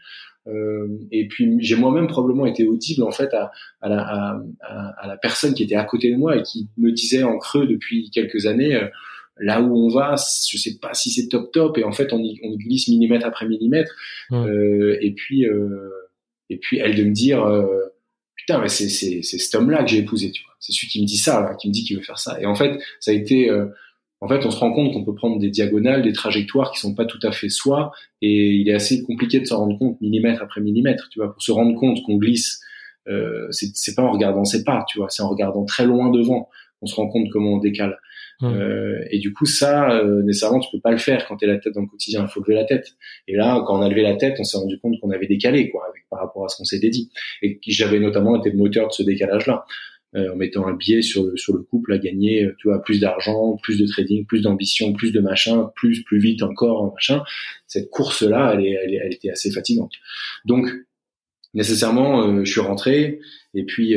et 1.10 1.26
puis 1.28 1.56
j'ai 1.58 1.74
moi-même 1.74 2.06
probablement 2.06 2.46
été 2.46 2.66
audible 2.66 3.02
en 3.02 3.10
fait 3.10 3.32
à, 3.34 3.50
à, 3.80 3.88
la, 3.88 4.00
à, 4.60 5.02
à, 5.02 5.06
la 5.08 5.16
personne 5.16 5.54
qui 5.54 5.64
était 5.64 5.74
à 5.74 5.84
côté 5.84 6.10
de 6.10 6.16
moi 6.16 6.36
et 6.36 6.42
qui 6.42 6.68
me 6.76 6.92
disait 6.92 7.24
en 7.24 7.38
creux 7.38 7.66
depuis 7.66 8.10
quelques 8.10 8.46
années 8.46 8.80
là 9.38 9.60
où 9.60 9.76
on 9.76 9.88
va, 9.88 10.14
je 10.16 10.56
sais 10.56 10.78
pas 10.80 10.94
si 10.94 11.10
c'est 11.10 11.28
top 11.28 11.52
top, 11.52 11.78
et 11.78 11.84
en 11.84 11.92
fait 11.92 12.12
on 12.12 12.18
y, 12.18 12.40
on 12.42 12.54
glisse 12.56 12.88
millimètre 12.88 13.26
après 13.26 13.46
millimètre, 13.46 13.94
euh, 14.32 14.96
et 15.00 15.12
puis 15.12 15.46
euh, 15.46 15.90
et 16.48 16.58
puis 16.58 16.78
elle 16.78 16.94
de 16.96 17.04
me 17.04 17.12
dire 17.12 17.44
euh, 17.44 17.66
putain 18.36 18.58
mais 18.60 18.68
c'est 18.68 18.88
c'est 18.88 19.22
c'est 19.22 19.38
cet 19.38 19.54
homme 19.54 19.70
là 19.70 19.82
que 19.82 19.90
j'ai 19.90 19.98
épousé, 19.98 20.30
tu 20.30 20.42
vois, 20.44 20.54
c'est 20.60 20.72
celui 20.72 20.88
qui 20.88 21.02
me 21.02 21.06
dit 21.06 21.18
ça, 21.18 21.40
là, 21.40 21.54
qui 21.54 21.68
me 21.68 21.72
dit 21.72 21.84
qu'il 21.84 21.96
veut 21.96 22.02
faire 22.02 22.18
ça, 22.18 22.40
et 22.40 22.46
en 22.46 22.54
fait 22.54 22.78
ça 23.00 23.10
a 23.10 23.14
été 23.14 23.50
euh, 23.50 23.66
en 24.20 24.28
fait, 24.28 24.44
on 24.46 24.50
se 24.50 24.58
rend 24.58 24.72
compte 24.72 24.92
qu'on 24.92 25.04
peut 25.04 25.14
prendre 25.14 25.38
des 25.38 25.50
diagonales, 25.50 26.02
des 26.02 26.12
trajectoires 26.12 26.72
qui 26.72 26.80
sont 26.80 26.94
pas 26.94 27.04
tout 27.04 27.18
à 27.22 27.32
fait 27.32 27.50
soi, 27.50 27.92
et 28.22 28.50
il 28.50 28.68
est 28.68 28.72
assez 28.72 29.02
compliqué 29.02 29.40
de 29.40 29.44
s'en 29.44 29.58
rendre 29.58 29.78
compte 29.78 30.00
millimètre 30.00 30.42
après 30.42 30.60
millimètre, 30.60 31.08
tu 31.10 31.18
vois, 31.18 31.32
pour 31.32 31.42
se 31.42 31.52
rendre 31.52 31.78
compte 31.78 32.02
qu'on 32.02 32.16
glisse. 32.16 32.60
Euh, 33.08 33.46
c'est 33.50 33.94
pas 33.94 34.02
en 34.02 34.10
regardant 34.10 34.44
ses 34.44 34.64
pas, 34.64 34.84
tu 34.88 34.98
vois, 34.98 35.10
c'est 35.10 35.22
en 35.22 35.28
regardant 35.28 35.64
très 35.64 35.84
loin 35.84 36.10
devant 36.10 36.48
qu'on 36.80 36.86
se 36.86 36.94
rend 36.94 37.08
compte 37.08 37.28
comment 37.30 37.52
on 37.52 37.58
décale. 37.58 37.98
Euh, 38.42 39.02
et 39.10 39.18
du 39.18 39.32
coup, 39.32 39.46
ça, 39.46 39.90
euh, 39.98 40.22
nécessairement, 40.22 40.60
tu 40.60 40.68
peux 40.70 40.80
pas 40.80 40.90
le 40.90 40.98
faire 40.98 41.26
quand 41.26 41.36
tu 41.36 41.44
es 41.44 41.48
la 41.48 41.58
tête 41.58 41.74
dans 41.74 41.80
le 41.80 41.86
quotidien. 41.86 42.22
Il 42.22 42.28
faut 42.28 42.40
lever 42.40 42.54
la 42.54 42.64
tête. 42.64 42.94
Et 43.28 43.34
là, 43.34 43.62
quand 43.66 43.78
on 43.78 43.82
a 43.82 43.88
levé 43.88 44.02
la 44.02 44.16
tête, 44.16 44.36
on 44.38 44.44
s'est 44.44 44.58
rendu 44.58 44.78
compte 44.78 45.00
qu'on 45.00 45.10
avait 45.10 45.26
décalé, 45.26 45.70
quoi, 45.70 45.82
par 46.10 46.20
rapport 46.20 46.44
à 46.44 46.48
ce 46.48 46.56
qu'on 46.56 46.64
s'était 46.64 46.90
dit. 46.90 47.10
Et 47.42 47.58
j'avais 47.66 47.98
notamment 47.98 48.38
été 48.38 48.50
le 48.50 48.56
moteur 48.56 48.88
de 48.88 48.92
ce 48.92 49.02
décalage-là. 49.02 49.64
Euh, 50.14 50.32
en 50.32 50.36
mettant 50.36 50.66
un 50.66 50.74
biais 50.74 51.02
sur 51.02 51.24
le, 51.24 51.36
sur 51.36 51.54
le 51.54 51.62
couple 51.62 51.92
à 51.92 51.98
gagner, 51.98 52.44
euh, 52.44 52.54
tu 52.58 52.68
vois, 52.68 52.80
plus 52.80 53.00
d'argent, 53.00 53.58
plus 53.62 53.76
de 53.78 53.86
trading, 53.86 54.24
plus 54.24 54.40
d'ambition, 54.40 54.92
plus 54.94 55.10
de 55.12 55.20
machin, 55.20 55.70
plus, 55.74 56.04
plus 56.04 56.18
vite 56.18 56.42
encore, 56.42 56.92
machin. 56.94 57.22
Cette 57.66 57.90
course-là, 57.90 58.54
elle, 58.54 58.64
est, 58.64 58.70
elle, 58.70 58.94
elle, 58.94 59.12
était 59.12 59.30
assez 59.30 59.50
fatigante. 59.50 59.92
Donc, 60.46 60.68
nécessairement, 61.52 62.22
euh, 62.22 62.44
je 62.44 62.50
suis 62.50 62.60
rentré, 62.60 63.18
et 63.52 63.64
puis, 63.64 63.94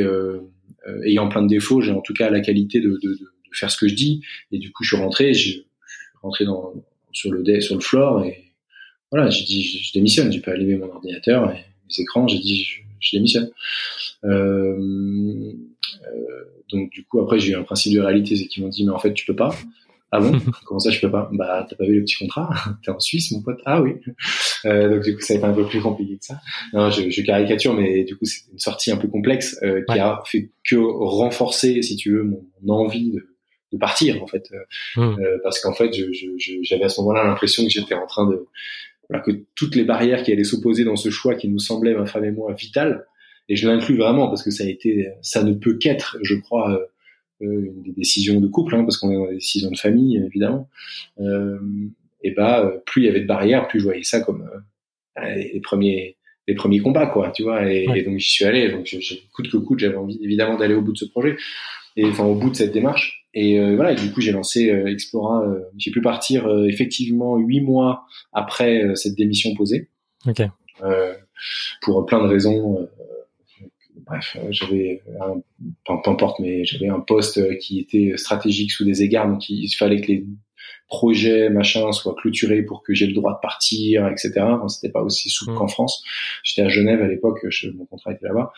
ayant 1.04 1.28
plein 1.28 1.42
de 1.42 1.48
défauts, 1.48 1.80
j'ai 1.80 1.92
en 1.92 2.00
tout 2.00 2.14
cas 2.14 2.28
la 2.28 2.40
qualité 2.40 2.80
de, 2.80 2.98
de 3.02 3.14
de 3.14 3.30
faire 3.52 3.70
ce 3.70 3.76
que 3.76 3.88
je 3.88 3.94
dis. 3.94 4.22
Et 4.52 4.58
du 4.58 4.72
coup, 4.72 4.84
je 4.84 4.94
suis 4.94 5.02
rentré, 5.02 5.34
je, 5.34 5.40
je 5.40 5.50
suis 5.52 5.64
rentré 6.22 6.44
dans, 6.44 6.74
sur 7.12 7.30
le 7.32 7.60
sur 7.60 7.74
le 7.74 7.80
floor 7.80 8.24
et 8.24 8.50
voilà, 9.10 9.28
j'ai 9.30 9.44
dit 9.44 9.62
je, 9.62 9.92
démissionne. 9.92 10.32
J'ai 10.32 10.40
pas 10.40 10.52
allumé 10.52 10.76
mon 10.76 10.88
ordinateur 10.90 11.50
et 11.50 11.54
mes 11.56 12.02
écrans. 12.02 12.26
J'ai 12.28 12.38
dit 12.38 12.62
je, 12.62 12.80
je 13.00 13.16
démissionne. 13.16 13.50
Euh, 14.24 15.52
euh, 16.04 16.44
donc 16.70 16.90
du 16.90 17.04
coup 17.04 17.20
après 17.20 17.38
j'ai 17.38 17.52
eu 17.52 17.56
un 17.56 17.62
principe 17.62 17.94
de 17.94 18.00
réalité, 18.00 18.36
c'est 18.36 18.46
qu'ils 18.46 18.62
m'ont 18.62 18.68
dit 18.68 18.84
mais 18.84 18.92
en 18.92 18.98
fait 18.98 19.12
tu 19.12 19.26
peux 19.26 19.36
pas. 19.36 19.54
Ah 20.12 20.20
bon? 20.20 20.38
Comment 20.64 20.80
ça 20.80 20.90
je 20.90 21.00
peux 21.00 21.10
pas? 21.10 21.28
Bah 21.32 21.66
t'as 21.68 21.76
pas 21.76 21.84
vu 21.84 21.96
le 21.96 22.04
petit 22.04 22.16
contrat? 22.16 22.50
T'es 22.84 22.90
en 22.90 23.00
Suisse 23.00 23.32
mon 23.32 23.42
pote? 23.42 23.60
Ah 23.64 23.82
oui. 23.82 23.94
Euh, 24.64 24.88
donc 24.88 25.04
du 25.04 25.14
coup 25.16 25.22
ça 25.22 25.34
a 25.34 25.36
été 25.36 25.46
un 25.46 25.52
peu 25.52 25.66
plus 25.66 25.80
compliqué 25.80 26.18
que 26.18 26.24
ça. 26.24 26.40
Non, 26.72 26.90
je, 26.90 27.10
je 27.10 27.22
caricature, 27.22 27.74
mais 27.74 28.04
du 28.04 28.16
coup 28.16 28.24
c'est 28.24 28.42
une 28.52 28.58
sortie 28.58 28.92
un 28.92 28.96
peu 28.96 29.08
complexe 29.08 29.58
euh, 29.62 29.82
qui 29.88 29.98
a 29.98 30.20
fait 30.26 30.50
que 30.64 30.76
renforcer, 30.76 31.82
si 31.82 31.96
tu 31.96 32.12
veux, 32.12 32.24
mon 32.62 32.74
envie 32.74 33.10
de, 33.10 33.26
de 33.72 33.78
partir 33.78 34.22
en 34.22 34.26
fait, 34.26 34.48
euh, 34.52 35.00
mmh. 35.00 35.20
euh, 35.20 35.38
parce 35.42 35.60
qu'en 35.60 35.72
fait, 35.72 35.92
j'avais 35.92 36.12
je, 36.12 36.28
je, 36.38 36.82
à 36.82 36.88
ce 36.88 37.00
moment-là 37.00 37.24
l'impression 37.24 37.64
que 37.64 37.70
j'étais 37.70 37.94
en 37.94 38.06
train 38.06 38.28
de 38.28 38.46
voilà, 39.08 39.22
que 39.22 39.32
toutes 39.54 39.76
les 39.76 39.84
barrières 39.84 40.22
qui 40.22 40.32
allaient 40.32 40.44
s'opposer 40.44 40.84
dans 40.84 40.96
ce 40.96 41.10
choix 41.10 41.34
qui 41.34 41.48
nous 41.48 41.58
semblait 41.58 41.94
ma 41.94 42.06
femme 42.06 42.24
et 42.24 42.30
moi 42.30 42.52
vital, 42.52 43.06
et 43.48 43.56
je 43.56 43.68
l'inclus 43.68 43.96
vraiment 43.96 44.28
parce 44.28 44.42
que 44.42 44.50
ça 44.50 44.64
a 44.64 44.66
été, 44.68 45.08
ça 45.22 45.42
ne 45.42 45.52
peut 45.52 45.76
qu'être, 45.76 46.18
je 46.22 46.34
crois, 46.36 46.72
euh, 46.72 47.46
euh 47.46 47.64
une 47.66 47.82
des 47.82 47.92
décisions 47.92 48.40
de 48.40 48.46
couple, 48.46 48.74
hein, 48.74 48.84
parce 48.84 48.98
qu'on 48.98 49.10
est 49.10 49.16
dans 49.16 49.26
des 49.26 49.34
décisions 49.34 49.70
de 49.70 49.78
famille 49.78 50.16
évidemment. 50.18 50.68
Euh, 51.20 51.58
et 52.22 52.32
bah, 52.32 52.72
plus 52.86 53.02
il 53.02 53.06
y 53.06 53.08
avait 53.08 53.20
de 53.20 53.26
barrières, 53.26 53.66
plus 53.66 53.80
je 53.80 53.84
voyais 53.84 54.02
ça 54.02 54.20
comme 54.20 54.48
les 55.16 55.60
premiers 55.60 56.16
les 56.46 56.54
premiers 56.54 56.80
combats 56.80 57.06
quoi 57.06 57.30
tu 57.30 57.42
vois. 57.42 57.70
Et, 57.70 57.86
et 57.94 58.02
donc 58.02 58.18
j'y 58.18 58.30
suis 58.30 58.44
allé. 58.44 58.70
Donc 58.70 58.86
je, 58.86 59.00
je, 59.00 59.14
coûte 59.32 59.50
que 59.50 59.56
coûte 59.56 59.78
j'avais 59.78 59.96
envie 59.96 60.18
évidemment 60.22 60.56
d'aller 60.56 60.74
au 60.74 60.82
bout 60.82 60.92
de 60.92 60.98
ce 60.98 61.06
projet 61.06 61.36
et 61.96 62.06
enfin 62.06 62.24
au 62.24 62.34
bout 62.34 62.50
de 62.50 62.56
cette 62.56 62.72
démarche 62.72 63.20
et 63.32 63.60
euh, 63.60 63.76
voilà, 63.76 63.94
du 63.94 64.10
coup, 64.12 64.20
j'ai 64.20 64.32
lancé 64.32 64.70
euh, 64.70 64.86
Explora. 64.86 65.42
Euh, 65.42 65.60
j'ai 65.76 65.90
pu 65.90 66.00
partir 66.00 66.48
effectivement 66.66 67.36
huit 67.36 67.60
mois 67.60 68.04
après 68.32 68.82
cette 68.96 69.14
démission 69.14 69.54
posée. 69.54 69.88
Ok. 70.26 70.42
pour 71.82 72.04
plein 72.06 72.22
de 72.22 72.28
raisons. 72.28 72.88
bref, 74.04 74.36
j'avais 74.50 75.02
un, 75.20 75.40
peu 75.84 76.10
importe, 76.10 76.40
mais 76.40 76.64
j'avais 76.64 76.88
un 76.88 77.00
poste 77.00 77.58
qui 77.58 77.78
était 77.78 78.16
stratégique 78.16 78.72
sous 78.72 78.84
des 78.84 79.02
égards, 79.02 79.28
donc 79.28 79.48
il 79.48 79.70
fallait 79.70 80.00
que 80.00 80.08
les 80.08 80.26
projet 80.88 81.48
machin 81.50 81.92
soit 81.92 82.14
clôturé 82.14 82.62
pour 82.62 82.82
que 82.82 82.94
j'ai 82.94 83.06
le 83.06 83.12
droit 83.12 83.34
de 83.34 83.38
partir, 83.40 84.08
etc. 84.08 84.32
Enfin, 84.40 84.68
c'était 84.68 84.92
pas 84.92 85.02
aussi 85.02 85.30
souple 85.30 85.52
mmh. 85.52 85.56
qu'en 85.56 85.68
France. 85.68 86.02
J'étais 86.42 86.62
à 86.62 86.68
Genève 86.68 87.00
à 87.00 87.06
l'époque, 87.06 87.46
mon 87.74 87.84
contrat 87.86 88.12
était 88.12 88.26
là-bas. 88.26 88.52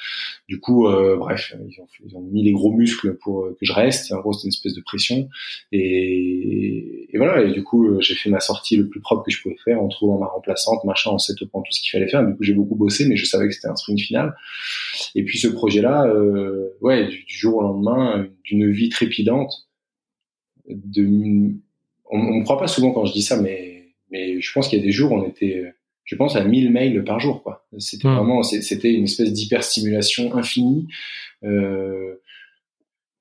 Du 0.49 0.59
coup, 0.59 0.88
euh, 0.88 1.17
bref, 1.17 1.55
ils 1.69 1.81
ont, 1.81 1.87
ils 2.07 2.17
ont, 2.17 2.23
mis 2.23 2.43
les 2.43 2.53
gros 2.53 2.73
muscles 2.73 3.17
pour 3.19 3.49
que 3.51 3.67
je 3.67 3.73
reste. 3.73 4.12
En 4.12 4.21
gros, 4.21 4.33
c'était 4.33 4.47
une 4.47 4.55
espèce 4.55 4.75
de 4.75 4.81
pression. 4.81 5.29
Et, 5.73 7.09
et 7.12 7.19
voilà. 7.19 7.43
Et 7.43 7.53
du 7.53 7.62
coup, 7.62 8.01
j'ai 8.01 8.15
fait 8.15 8.31
ma 8.31 8.41
sortie 8.41 8.77
le 8.77 8.88
plus 8.88 9.01
propre 9.01 9.25
que 9.25 9.31
je 9.31 9.43
pouvais 9.43 9.59
faire 9.65 9.83
en 9.83 9.88
trouvant 9.88 10.19
ma 10.19 10.27
remplaçante, 10.27 10.85
machin, 10.85 11.11
en 11.11 11.19
setupant 11.19 11.61
tout 11.61 11.73
ce 11.73 11.81
qu'il 11.83 11.91
fallait 11.91 12.09
faire. 12.09 12.25
Du 12.25 12.35
coup, 12.35 12.43
j'ai 12.43 12.55
beaucoup 12.55 12.77
bossé, 12.77 13.07
mais 13.07 13.17
je 13.17 13.27
savais 13.27 13.47
que 13.49 13.55
c'était 13.55 13.69
un 13.69 13.77
sprint 13.77 14.01
final. 14.01 14.35
Et 15.15 15.25
puis 15.25 15.38
ce 15.38 15.49
projet-là, 15.49 16.07
euh, 16.07 16.71
ouais, 16.81 17.07
du, 17.09 17.25
du 17.25 17.37
jour 17.37 17.57
au 17.57 17.62
lendemain, 17.62 18.27
d'une 18.45 18.71
vie 18.71 18.88
trépidante, 18.88 19.69
de 20.69 21.55
on, 22.12 22.18
on 22.18 22.38
me 22.38 22.44
croit 22.44 22.59
pas 22.59 22.68
souvent 22.68 22.92
quand 22.92 23.05
je 23.05 23.12
dis 23.12 23.22
ça, 23.22 23.40
mais, 23.40 23.87
mais 24.11 24.40
je 24.40 24.53
pense 24.53 24.68
qu'il 24.68 24.79
y 24.79 24.83
a 24.83 24.85
des 24.85 24.92
jours, 24.92 25.12
on 25.12 25.27
était, 25.27 25.64
je 26.05 26.16
pense 26.16 26.37
à 26.37 26.44
1000 26.44 26.70
mails 26.70 27.05
par 27.05 27.20
jour, 27.20 27.42
quoi. 27.42 27.66
C'était 27.79 28.09
hmm. 28.09 28.16
vraiment, 28.16 28.42
c'était 28.42 28.92
une 28.92 29.05
espèce 29.05 29.33
d'hyperstimulation 29.33 30.35
infinie, 30.35 30.87
euh, 31.44 32.14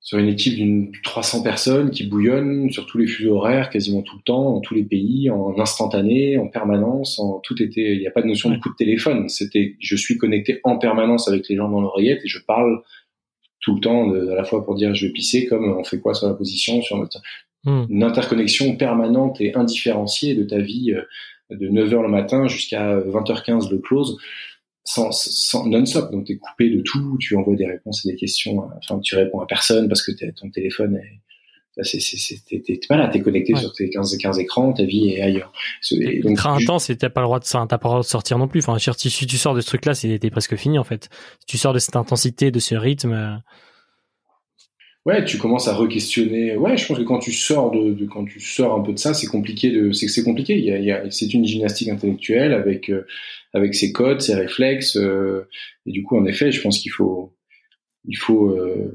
sur 0.00 0.18
une 0.18 0.28
équipe 0.28 0.56
d'une 0.56 0.90
300 1.04 1.42
personnes 1.42 1.90
qui 1.90 2.04
bouillonnent 2.04 2.70
sur 2.70 2.86
tous 2.86 2.98
les 2.98 3.06
fuseaux 3.06 3.36
horaires, 3.36 3.70
quasiment 3.70 4.02
tout 4.02 4.16
le 4.16 4.22
temps, 4.22 4.52
dans 4.52 4.60
tous 4.60 4.74
les 4.74 4.82
pays, 4.82 5.30
en 5.30 5.58
instantané, 5.58 6.36
en 6.38 6.48
permanence, 6.48 7.20
en 7.20 7.38
tout 7.38 7.62
était, 7.62 7.94
il 7.94 8.00
n'y 8.00 8.06
a 8.08 8.10
pas 8.10 8.20
de 8.20 8.26
notion 8.26 8.50
de 8.50 8.58
coup 8.58 8.70
de 8.70 8.74
téléphone. 8.74 9.28
C'était, 9.28 9.76
je 9.78 9.96
suis 9.96 10.18
connecté 10.18 10.60
en 10.64 10.76
permanence 10.76 11.28
avec 11.28 11.48
les 11.48 11.56
gens 11.56 11.70
dans 11.70 11.80
l'oreillette 11.80 12.20
et 12.24 12.28
je 12.28 12.40
parle 12.40 12.82
tout 13.60 13.76
le 13.76 13.80
temps, 13.80 14.12
à 14.12 14.34
la 14.34 14.42
fois 14.42 14.64
pour 14.64 14.74
dire 14.74 14.92
je 14.92 15.06
vais 15.06 15.12
pisser, 15.12 15.46
comme 15.46 15.72
on 15.78 15.84
fait 15.84 16.00
quoi 16.00 16.14
sur 16.14 16.26
la 16.26 16.34
position, 16.34 16.82
sur 16.82 16.98
notre, 16.98 17.22
Hmm. 17.64 17.84
Une 17.88 18.02
interconnexion 18.02 18.76
permanente 18.76 19.40
et 19.40 19.54
indifférenciée 19.54 20.34
de 20.34 20.44
ta 20.44 20.58
vie 20.58 20.92
euh, 20.92 21.02
de 21.50 21.68
9h 21.68 22.02
le 22.02 22.08
matin 22.08 22.48
jusqu'à 22.48 22.96
20h15 22.98 23.70
le 23.70 23.78
close, 23.78 24.18
sans, 24.84 25.12
sans 25.12 25.66
non-stop. 25.66 26.10
Donc 26.10 26.26
tu 26.26 26.32
es 26.32 26.36
coupé 26.38 26.70
de 26.70 26.80
tout, 26.80 27.16
tu 27.20 27.36
envoies 27.36 27.56
des 27.56 27.66
réponses 27.66 28.04
et 28.04 28.10
des 28.10 28.16
questions, 28.16 28.68
enfin 28.78 28.98
tu 29.00 29.14
réponds 29.14 29.40
à 29.40 29.46
personne 29.46 29.88
parce 29.88 30.02
que 30.02 30.12
ton 30.32 30.50
téléphone 30.50 30.96
est 30.96 31.20
t'es 31.80 32.80
pas 32.88 32.96
là, 32.96 33.08
t'es 33.08 33.20
connecté 33.20 33.54
sur 33.56 33.72
tes 33.72 33.88
15, 33.88 34.16
15 34.18 34.38
écrans, 34.38 34.72
ta 34.72 34.84
vie 34.84 35.10
est 35.10 35.22
ailleurs. 35.22 35.52
C'est 35.80 36.20
très 36.36 36.48
intense 36.48 36.90
et 36.90 36.96
t'as 36.96 37.08
pas 37.08 37.20
le 37.22 37.26
droit 37.26 37.40
de 37.40 37.44
t'as 37.44 37.66
pas 37.66 37.76
le 37.76 37.78
droit 37.78 38.00
de 38.00 38.04
sortir 38.04 38.38
non 38.38 38.48
plus. 38.48 38.60
Enfin, 38.66 38.76
si 38.78 39.26
tu 39.26 39.36
sors 39.38 39.54
de 39.54 39.60
ce 39.60 39.66
truc-là, 39.66 39.94
c'est 39.94 40.30
presque 40.30 40.56
fini 40.56 40.78
en 40.78 40.84
fait. 40.84 41.08
Si 41.40 41.46
tu 41.46 41.58
sors 41.58 41.72
de 41.72 41.78
cette 41.78 41.96
intensité, 41.96 42.50
de 42.50 42.58
ce 42.58 42.74
rythme, 42.74 43.12
euh, 43.12 43.36
ouais, 45.06 45.24
tu 45.24 45.38
commences 45.38 45.68
à 45.68 45.74
re-questionner. 45.74 46.56
Ouais, 46.56 46.76
je 46.76 46.86
pense 46.86 46.98
que 46.98 47.02
quand 47.02 47.18
tu 47.18 47.32
sors 47.32 47.70
de, 47.70 47.92
de 47.92 48.06
quand 48.06 48.24
tu 48.24 48.40
sors 48.40 48.78
un 48.78 48.82
peu 48.82 48.92
de 48.92 48.98
ça, 48.98 49.14
c'est 49.14 49.26
compliqué 49.26 49.70
de, 49.70 49.92
c'est 49.92 50.08
c'est 50.08 50.24
compliqué. 50.24 50.58
Il 50.58 50.64
y 50.64 50.72
a, 50.72 50.78
il 50.78 50.84
y 50.84 50.92
a 50.92 51.10
c'est 51.10 51.32
une 51.32 51.44
gymnastique 51.44 51.88
intellectuelle 51.88 52.52
avec 52.52 52.88
euh, 52.90 53.06
avec 53.52 53.74
ses 53.74 53.92
codes, 53.92 54.20
ses 54.20 54.34
réflexes. 54.34 54.96
Euh, 54.96 55.48
et 55.86 55.92
du 55.92 56.02
coup, 56.02 56.16
en 56.16 56.24
effet, 56.26 56.52
je 56.52 56.60
pense 56.60 56.78
qu'il 56.78 56.92
faut, 56.92 57.34
il 58.06 58.16
faut. 58.16 58.50
Euh, 58.50 58.92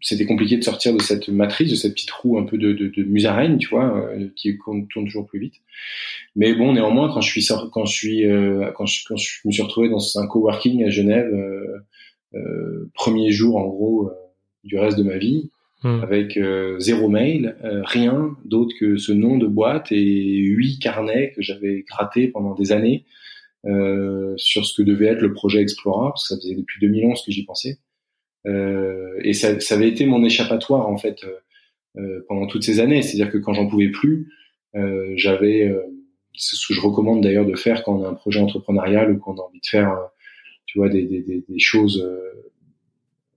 c'était 0.00 0.26
compliqué 0.26 0.58
de 0.58 0.62
sortir 0.62 0.92
de 0.92 1.00
cette 1.00 1.30
matrice, 1.30 1.70
de 1.70 1.76
cette 1.76 1.94
petite 1.94 2.10
roue 2.10 2.36
un 2.38 2.44
peu 2.44 2.58
de, 2.58 2.74
de, 2.74 2.88
de 2.88 3.04
musaraigne, 3.04 3.56
tu 3.56 3.68
vois, 3.68 4.10
qui 4.36 4.58
tourne 4.58 4.86
toujours 4.86 5.24
plus 5.26 5.40
vite. 5.40 5.54
Mais 6.36 6.52
bon, 6.54 6.74
néanmoins, 6.74 7.10
quand 7.10 7.22
je 7.22 7.30
suis 7.30 7.48
quand 7.72 7.86
je 7.86 7.96
suis 7.96 8.24
quand 8.76 8.84
je, 8.84 9.02
quand 9.08 9.16
je 9.16 9.38
me 9.46 9.50
suis 9.50 9.62
retrouvé 9.62 9.88
dans 9.88 10.18
un 10.18 10.26
coworking 10.26 10.84
à 10.84 10.90
Genève 10.90 11.32
euh, 11.32 11.78
premier 12.94 13.30
jour 13.30 13.56
en 13.56 13.66
gros 13.66 14.08
euh, 14.08 14.14
du 14.64 14.78
reste 14.78 14.98
de 14.98 15.02
ma 15.02 15.18
vie, 15.18 15.50
hmm. 15.82 16.02
avec 16.02 16.36
euh, 16.36 16.78
zéro 16.78 17.08
mail, 17.08 17.56
rien 17.84 18.36
d'autre 18.44 18.74
que 18.78 18.96
ce 18.96 19.12
nom 19.12 19.36
de 19.36 19.46
boîte 19.46 19.92
et 19.92 20.36
huit 20.38 20.78
carnets 20.78 21.32
que 21.36 21.42
j'avais 21.42 21.84
grattés 21.88 22.28
pendant 22.28 22.54
des 22.54 22.72
années 22.72 23.04
sur 24.36 24.66
ce 24.66 24.74
que 24.76 24.82
devait 24.82 25.06
être 25.06 25.22
le 25.22 25.32
projet 25.32 25.62
Explora, 25.62 26.10
parce 26.10 26.28
que 26.28 26.34
ça 26.34 26.40
faisait 26.40 26.54
depuis 26.54 26.80
2011 26.80 27.22
que 27.24 27.32
j'y 27.32 27.46
pensais. 27.46 27.78
et 28.44 29.32
ça, 29.32 29.58
ça, 29.58 29.74
avait 29.74 29.88
été 29.88 30.04
mon 30.04 30.22
échappatoire 30.22 30.86
en 30.86 30.98
fait 30.98 31.24
pendant 32.28 32.46
toutes 32.46 32.62
ces 32.62 32.80
années. 32.80 33.00
C'est-à-dire 33.00 33.32
que 33.32 33.38
quand 33.38 33.54
j'en 33.54 33.66
pouvais 33.66 33.88
plus, 33.88 34.28
j'avais 35.16 35.74
c'est 36.36 36.56
ce 36.56 36.66
que 36.66 36.74
je 36.74 36.80
recommande 36.80 37.22
d'ailleurs 37.22 37.46
de 37.46 37.54
faire 37.54 37.82
quand 37.84 38.00
on 38.00 38.04
a 38.04 38.08
un 38.08 38.14
projet 38.14 38.40
entrepreneurial 38.40 39.12
ou 39.12 39.18
qu'on 39.18 39.36
a 39.36 39.40
envie 39.40 39.60
de 39.60 39.66
faire, 39.66 39.96
tu 40.74 40.80
vois, 40.80 40.88
des, 40.88 41.04
des, 41.04 41.22
des 41.48 41.58
choses 41.60 42.04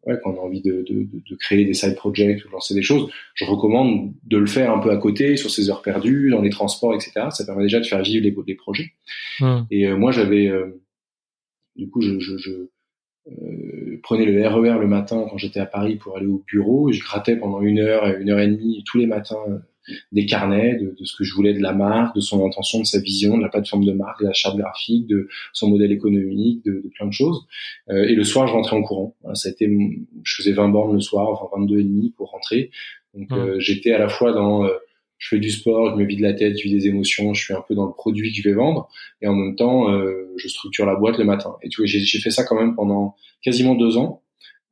ouais, 0.08 0.18
quand 0.24 0.32
on 0.32 0.38
a 0.38 0.42
envie 0.42 0.62
de, 0.62 0.84
de, 0.88 1.08
de, 1.30 1.36
créer 1.36 1.66
des 1.66 1.74
side 1.74 1.96
projects 1.96 2.44
ou 2.44 2.48
de 2.48 2.54
lancer 2.54 2.74
des 2.74 2.82
choses, 2.82 3.12
je 3.36 3.46
recommande 3.46 4.14
de 4.24 4.38
le 4.38 4.48
faire 4.48 4.72
un 4.72 4.80
peu 4.80 4.90
à 4.90 4.98
côté, 4.98 5.38
sur 5.38 5.52
ses 5.52 5.70
heures 5.70 5.82
perdues, 5.82 6.32
dans 6.32 6.42
les 6.42 6.50
transports, 6.50 6.96
etc. 6.96 7.28
Ça 7.30 7.46
permet 7.46 7.64
déjà 7.64 7.80
de 7.80 7.86
faire 7.86 8.02
vivre 8.02 8.24
les, 8.24 8.36
les 8.48 8.56
projets. 8.56 8.94
Mmh. 9.40 9.58
Et 9.70 9.86
euh, 9.86 9.98
moi, 9.98 10.12
j'avais, 10.12 10.48
euh, 10.48 10.82
du 11.76 11.90
coup, 11.90 12.02
je, 12.02 12.20
je, 12.20 12.38
je 12.38 12.52
euh, 13.30 14.00
prenais 14.02 14.26
le 14.26 14.48
RER 14.48 14.78
e 14.78 14.80
le 14.80 14.88
matin 14.88 15.28
quand 15.30 15.38
j'étais 15.38 15.60
à 15.60 15.66
Paris 15.66 15.98
pour 15.98 16.18
aller 16.18 16.28
au 16.28 16.44
bureau. 16.48 16.90
Et 16.90 16.94
je 16.94 17.04
grattais 17.04 17.36
pendant 17.36 17.62
une 17.62 17.80
heure, 17.80 18.06
une 18.20 18.30
heure 18.30 18.40
et 18.40 18.48
demie 18.48 18.84
tous 18.86 18.98
les 18.98 19.08
matins 19.08 19.62
des 20.12 20.26
carnets 20.26 20.76
de, 20.76 20.96
de, 20.98 21.06
ce 21.06 21.16
que 21.16 21.24
je 21.24 21.34
voulais 21.34 21.54
de 21.54 21.62
la 21.62 21.74
marque, 21.74 22.16
de 22.16 22.22
son 22.22 22.46
intention, 22.46 22.80
de 22.80 22.86
sa 22.86 23.00
vision, 23.00 23.38
de 23.38 23.44
la 23.44 23.50
plateforme 23.50 23.86
de 23.86 23.94
marque, 23.94 24.22
de 24.22 24.28
la 24.28 24.34
charte 24.34 24.58
graphique, 24.58 25.08
de 25.08 25.28
son 25.54 25.70
modèle 25.70 25.92
économique, 25.92 26.64
de, 26.66 26.82
de 26.84 26.90
plein 26.96 27.08
de 27.08 27.14
choses. 27.14 27.46
Euh, 27.90 28.04
et 28.04 28.16
le 28.16 28.24
soir, 28.24 28.48
je 28.48 28.54
rentrais 28.54 28.76
en 28.76 28.82
courant. 28.82 29.16
ça 29.34 29.50
a 29.50 29.52
été, 29.52 29.70
je 30.24 30.36
faisais 30.36 30.54
20 30.54 30.70
bornes 30.70 30.94
le 30.94 31.02
soir, 31.02 31.30
enfin 31.30 31.60
22 31.60 31.80
et 31.80 31.84
demi 31.84 32.14
pour 32.16 32.32
rentrer. 32.32 32.72
Donc 33.14 33.32
euh, 33.32 33.60
j'étais 33.60 33.92
à 33.92 33.98
la 33.98 34.10
fois 34.10 34.32
dans 34.32 34.66
euh, 34.66 34.70
je 35.18 35.30
fais 35.30 35.40
du 35.40 35.50
sport, 35.50 35.92
je 35.92 35.96
me 35.96 36.06
vide 36.06 36.20
la 36.20 36.34
tête, 36.34 36.58
je 36.58 36.64
vis 36.64 36.72
des 36.72 36.88
émotions, 36.88 37.34
je 37.34 37.44
suis 37.44 37.54
un 37.54 37.64
peu 37.68 37.74
dans 37.74 37.88
le 37.88 37.94
produit 37.94 38.32
que 38.32 38.38
je 38.38 38.48
vais 38.48 38.54
vendre, 38.54 38.88
et 39.22 39.28
en 39.28 39.34
même 39.34 39.56
temps, 39.56 39.92
euh, 39.92 40.32
je 40.38 40.48
structure 40.48 40.86
la 40.86 40.96
boîte 40.96 41.18
le 41.18 41.26
matin. 41.26 41.56
Et 41.64 41.70
tu 41.70 41.82
vois, 41.82 41.88
j'ai 41.88 42.20
fait 42.20 42.30
ça 42.30 42.44
quand 42.44 42.56
même 42.56 42.76
pendant 42.76 43.16
quasiment 43.42 43.74
deux 43.74 43.98
ans. 43.98 44.22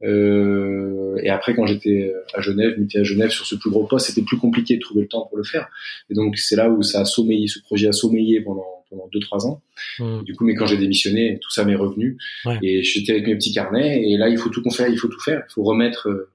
Euh, 0.03 1.17
et 1.23 1.29
après, 1.29 1.55
quand 1.55 1.65
j'étais 1.65 2.13
à 2.33 2.41
Genève, 2.41 2.75
j'étais 2.77 2.99
à 2.99 3.03
Genève 3.03 3.29
sur 3.29 3.45
ce 3.45 3.55
plus 3.55 3.69
gros 3.69 3.85
poste, 3.85 4.07
c'était 4.07 4.21
plus 4.23 4.37
compliqué 4.37 4.75
de 4.75 4.81
trouver 4.81 5.01
le 5.01 5.07
temps 5.07 5.25
pour 5.25 5.37
le 5.37 5.43
faire. 5.43 5.67
Et 6.09 6.13
donc, 6.13 6.37
c'est 6.37 6.55
là 6.55 6.69
où 6.69 6.83
ça 6.83 7.01
a 7.01 7.05
sommeillé, 7.05 7.47
ce 7.47 7.59
projet 7.59 7.87
a 7.87 7.91
sommeillé 7.91 8.41
pendant 8.41 8.65
pendant 8.89 9.07
deux 9.11 9.19
trois 9.19 9.45
ans. 9.47 9.61
Mmh. 9.99 10.23
Du 10.23 10.35
coup, 10.35 10.45
mais 10.45 10.55
quand 10.55 10.65
j'ai 10.65 10.77
démissionné, 10.77 11.39
tout 11.41 11.51
ça 11.51 11.65
m'est 11.65 11.75
revenu. 11.75 12.17
Et 12.61 12.83
j'étais 12.83 13.13
avec 13.13 13.27
mes 13.27 13.35
petits 13.35 13.53
carnets. 13.53 14.03
Et 14.07 14.17
là, 14.17 14.29
il 14.29 14.37
faut 14.37 14.49
tout 14.49 14.63
faire, 14.69 14.87
il 14.87 14.97
faut 14.97 15.07
tout 15.07 15.19
faire, 15.19 15.43
il 15.49 15.53
faut 15.53 15.63
remettre. 15.63 16.09
Euh, 16.09 16.29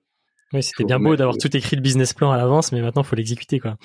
oui, 0.53 0.63
c'était 0.63 0.85
bien 0.85 0.99
beau 0.99 1.15
d'avoir 1.15 1.37
tout 1.37 1.55
écrit 1.57 1.77
le 1.77 1.83
business 1.83 2.13
plan 2.13 2.33
à 2.33 2.37
l'avance, 2.37 2.73
mais 2.73 2.81
maintenant, 2.81 3.03
il 3.03 3.07
faut 3.07 3.17
l'exécuter, 3.17 3.61
quoi. 3.61 3.77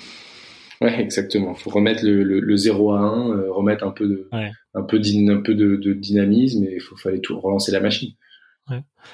Ouais, 0.82 1.00
exactement. 1.00 1.54
Il 1.58 1.62
faut 1.62 1.70
remettre 1.70 2.04
le, 2.04 2.24
le, 2.24 2.40
le 2.40 2.58
0 2.58 2.94
à 2.94 3.00
1, 3.00 3.30
euh, 3.30 3.52
remettre 3.52 3.86
un 3.86 3.92
peu 3.92 4.08
de, 4.08 4.28
un 4.32 4.84
peu, 4.84 4.98
un 4.98 5.42
peu 5.42 5.56
de, 5.56 5.76
de 5.76 5.94
dynamisme 5.94 6.66
et 6.66 6.74
il 6.76 6.82
faut 6.82 6.98
fallait 6.98 7.20
tout 7.20 7.40
relancer 7.40 7.72
la 7.72 7.80
machine. 7.80 8.12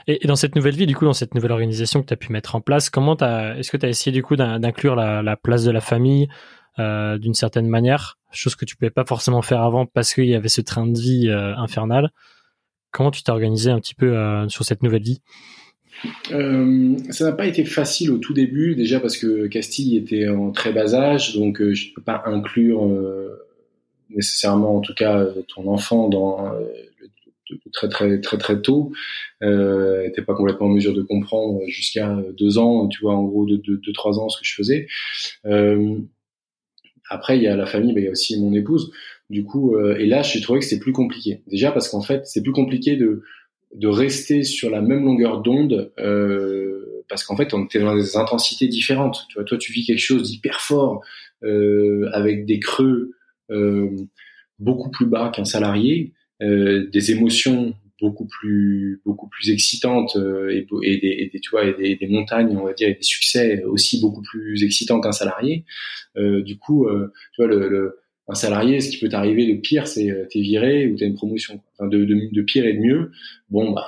Et, 0.07 0.25
dans 0.25 0.35
cette 0.35 0.55
nouvelle 0.55 0.75
vie, 0.75 0.85
du 0.85 0.95
coup, 0.95 1.05
dans 1.05 1.13
cette 1.13 1.35
nouvelle 1.35 1.51
organisation 1.51 2.01
que 2.01 2.07
tu 2.07 2.13
as 2.13 2.17
pu 2.17 2.31
mettre 2.31 2.55
en 2.55 2.61
place, 2.61 2.89
comment 2.89 3.17
est-ce 3.17 3.71
que 3.71 3.77
tu 3.77 3.85
as 3.85 3.89
essayé 3.89 4.13
du 4.13 4.23
coup 4.23 4.35
d'inclure 4.35 4.95
la, 4.95 5.37
place 5.37 5.63
de 5.63 5.71
la 5.71 5.81
famille 5.81 6.27
euh, 6.79 7.17
d'une 7.17 7.33
certaine 7.33 7.67
manière, 7.67 8.17
chose 8.31 8.55
que 8.55 8.63
tu 8.63 8.77
pouvais 8.77 8.91
pas 8.91 9.03
forcément 9.05 9.41
faire 9.41 9.61
avant 9.61 9.85
parce 9.85 10.13
qu'il 10.13 10.27
y 10.27 10.35
avait 10.35 10.47
ce 10.47 10.61
train 10.61 10.87
de 10.87 10.97
vie 10.97 11.27
euh, 11.27 11.55
infernal? 11.57 12.11
Comment 12.91 13.11
tu 13.11 13.23
t'es 13.23 13.31
organisé 13.31 13.71
un 13.71 13.79
petit 13.79 13.95
peu 13.95 14.17
euh, 14.17 14.47
sur 14.47 14.63
cette 14.63 14.83
nouvelle 14.83 15.03
vie? 15.03 15.21
Ça 16.29 17.25
n'a 17.25 17.33
pas 17.33 17.45
été 17.45 17.65
facile 17.65 18.11
au 18.11 18.17
tout 18.17 18.33
début, 18.33 18.75
déjà 18.75 18.99
parce 18.99 19.17
que 19.17 19.47
Castille 19.47 19.97
était 19.97 20.29
en 20.29 20.51
très 20.51 20.71
bas 20.71 20.95
âge, 20.95 21.35
donc 21.35 21.61
je 21.61 21.89
ne 21.89 21.93
peux 21.93 22.01
pas 22.01 22.23
inclure 22.25 22.87
nécessairement, 24.09 24.77
en 24.77 24.79
tout 24.79 24.95
cas, 24.95 25.25
ton 25.53 25.67
enfant 25.67 26.09
dans 26.09 26.51
très 27.71 27.89
très 27.89 28.19
très 28.21 28.37
très 28.37 28.61
tôt, 28.61 28.91
euh, 29.43 30.03
n'était 30.03 30.21
pas 30.21 30.33
complètement 30.33 30.67
en 30.67 30.71
mesure 30.71 30.93
de 30.93 31.01
comprendre 31.01 31.61
jusqu'à 31.67 32.17
deux 32.37 32.57
ans, 32.57 32.87
tu 32.87 33.01
vois, 33.01 33.15
en 33.15 33.23
gros 33.23 33.45
de 33.45 33.57
deux 33.57 33.93
trois 33.93 34.19
ans 34.19 34.29
ce 34.29 34.39
que 34.39 34.45
je 34.45 34.53
faisais. 34.53 34.87
Euh, 35.45 35.97
après, 37.09 37.37
il 37.37 37.43
y 37.43 37.47
a 37.47 37.55
la 37.57 37.65
famille, 37.65 37.93
mais 37.93 38.01
il 38.01 38.05
y 38.05 38.07
a 38.07 38.11
aussi 38.11 38.39
mon 38.39 38.53
épouse. 38.53 38.91
Du 39.29 39.43
coup, 39.43 39.75
euh, 39.75 39.97
et 39.97 40.05
là, 40.05 40.21
j'ai 40.21 40.41
trouvé 40.41 40.59
que 40.59 40.65
c'était 40.65 40.81
plus 40.81 40.93
compliqué. 40.93 41.41
Déjà 41.47 41.71
parce 41.71 41.89
qu'en 41.89 42.01
fait, 42.01 42.25
c'est 42.25 42.41
plus 42.41 42.53
compliqué 42.53 42.95
de 42.95 43.23
de 43.75 43.87
rester 43.87 44.43
sur 44.43 44.69
la 44.69 44.81
même 44.81 45.05
longueur 45.05 45.41
d'onde 45.41 45.93
euh, 45.99 47.03
parce 47.07 47.23
qu'en 47.23 47.35
fait, 47.35 47.53
on 47.53 47.65
était 47.65 47.79
dans 47.79 47.95
des 47.95 48.15
intensités 48.15 48.67
différentes. 48.67 49.25
Tu 49.29 49.35
vois, 49.35 49.43
toi, 49.43 49.57
tu 49.57 49.71
vis 49.71 49.85
quelque 49.85 49.99
chose 49.99 50.23
d'hyper 50.23 50.61
fort 50.61 51.01
euh, 51.43 52.09
avec 52.13 52.45
des 52.45 52.59
creux 52.59 53.11
euh, 53.49 53.89
beaucoup 54.59 54.89
plus 54.89 55.05
bas 55.05 55.29
qu'un 55.29 55.45
salarié. 55.45 56.13
Euh, 56.41 56.89
des 56.89 57.11
émotions 57.11 57.75
beaucoup 58.01 58.25
plus 58.25 58.99
beaucoup 59.05 59.27
plus 59.27 59.51
excitantes 59.51 60.15
euh, 60.15 60.49
et, 60.49 60.67
et, 60.83 61.29
des, 61.31 61.39
tu 61.39 61.51
vois 61.51 61.65
et 61.65 61.95
des, 61.95 62.07
montagnes 62.07 62.57
on 62.57 62.65
va 62.65 62.73
dire 62.73 62.89
et 62.89 62.95
des 62.95 63.03
succès 63.03 63.63
aussi 63.63 64.01
beaucoup 64.01 64.23
plus 64.23 64.63
excitants 64.63 64.99
qu'un 64.99 65.11
salarié. 65.11 65.65
Euh, 66.17 66.41
du 66.41 66.57
coup 66.57 66.87
euh, 66.87 67.13
tu 67.33 67.43
vois 67.43 67.47
le, 67.47 67.69
le, 67.69 67.99
un 68.27 68.33
salarié 68.33 68.81
ce 68.81 68.89
qui 68.89 68.97
peut 68.97 69.09
t'arriver 69.09 69.53
de 69.53 69.59
pire 69.59 69.87
c'est 69.87 70.27
t'es 70.31 70.41
viré 70.41 70.87
ou 70.87 70.97
t'as 70.97 71.05
une 71.05 71.13
promotion. 71.13 71.61
Enfin 71.73 71.87
de, 71.87 72.03
de, 72.03 72.29
de, 72.31 72.41
pire 72.41 72.65
et 72.65 72.73
de 72.73 72.79
mieux. 72.79 73.11
Bon 73.49 73.71
bah 73.71 73.87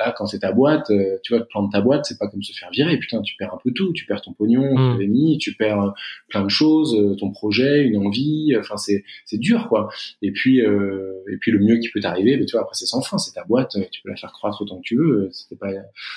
là, 0.00 0.14
quand 0.16 0.26
c'est 0.26 0.40
ta 0.40 0.52
boîte, 0.52 0.90
euh, 0.90 1.18
tu 1.22 1.34
vois, 1.34 1.44
prendre 1.46 1.70
ta 1.70 1.80
boîte, 1.80 2.06
c'est 2.06 2.18
pas 2.18 2.26
comme 2.28 2.42
se 2.42 2.52
faire 2.58 2.70
virer. 2.70 2.96
Putain, 2.96 3.20
tu 3.22 3.36
perds 3.36 3.54
un 3.54 3.58
peu 3.62 3.72
tout. 3.72 3.92
Tu 3.92 4.06
perds 4.06 4.22
ton 4.22 4.32
pognon, 4.32 4.74
mmh. 4.74 5.06
mis, 5.06 5.38
tu 5.38 5.54
perds 5.54 5.80
euh, 5.80 5.90
plein 6.28 6.42
de 6.42 6.48
choses, 6.48 6.94
euh, 6.94 7.14
ton 7.16 7.30
projet, 7.30 7.82
une 7.82 7.98
envie. 7.98 8.54
Enfin, 8.58 8.76
c'est 8.76 9.04
c'est 9.26 9.38
dur, 9.38 9.68
quoi. 9.68 9.88
Et 10.22 10.32
puis 10.32 10.62
euh, 10.62 11.12
et 11.30 11.36
puis 11.36 11.50
le 11.50 11.58
mieux 11.58 11.76
qui 11.78 11.88
peut 11.90 12.00
t'arriver, 12.00 12.36
mais 12.36 12.46
tu 12.46 12.52
vois, 12.52 12.62
après 12.62 12.74
c'est 12.74 12.86
sans 12.86 13.02
fin. 13.02 13.18
C'est 13.18 13.34
ta 13.34 13.44
boîte, 13.44 13.76
tu 13.90 14.02
peux 14.02 14.08
la 14.08 14.16
faire 14.16 14.32
croître 14.32 14.62
autant 14.62 14.78
que 14.78 14.84
tu 14.84 14.96
veux. 14.96 15.28
C'était 15.32 15.56
pas. 15.56 15.68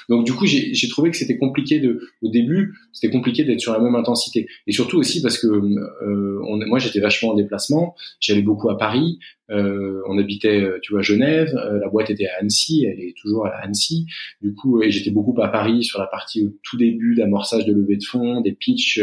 Donc 0.10 0.26
du 0.26 0.34
coup, 0.34 0.46
j'ai 0.46 0.88
trouvé 0.90 1.12
que 1.12 1.18
c'était 1.18 1.38
compliqué 1.38 1.80
de 1.80 2.00
au 2.22 2.30
début, 2.30 2.74
c'était 2.94 3.12
compliqué 3.12 3.44
d'être 3.44 3.60
sur 3.60 3.74
la 3.74 3.80
même 3.80 3.96
intensité. 3.96 4.48
Et 4.68 4.72
surtout 4.72 4.98
aussi 4.98 5.22
parce 5.22 5.38
que 5.38 5.48
on, 5.48 6.58
moi, 6.68 6.80
j'étais 6.80 7.00
vachement 7.00 7.32
en 7.32 7.36
déplacement. 7.36 7.96
J'allais 8.20 8.42
beaucoup 8.42 8.70
à 8.70 8.78
Paris. 8.78 9.20
Euh, 9.52 10.02
on 10.08 10.18
habitait, 10.18 10.62
euh, 10.62 10.80
tu 10.82 10.94
vois, 10.94 11.02
Genève. 11.02 11.54
Euh, 11.56 11.80
la 11.80 11.90
boîte 11.90 12.10
était 12.10 12.28
à 12.28 12.40
Annecy. 12.40 12.86
Elle 12.86 13.00
est 13.00 13.16
toujours 13.18 13.46
à 13.46 13.52
Annecy. 13.62 14.06
Du 14.42 14.54
coup, 14.54 14.82
et 14.82 14.90
j'étais 14.90 15.12
beaucoup 15.12 15.40
à 15.42 15.50
Paris 15.50 15.84
sur 15.84 16.00
la 16.00 16.08
partie 16.08 16.46
au 16.46 16.54
tout 16.64 16.78
début 16.78 17.16
d'amorçage 17.16 17.66
de 17.66 17.74
levée 17.74 17.98
de 17.98 18.04
fonds, 18.04 18.42
des 18.42 18.54
pitchs 18.54 19.00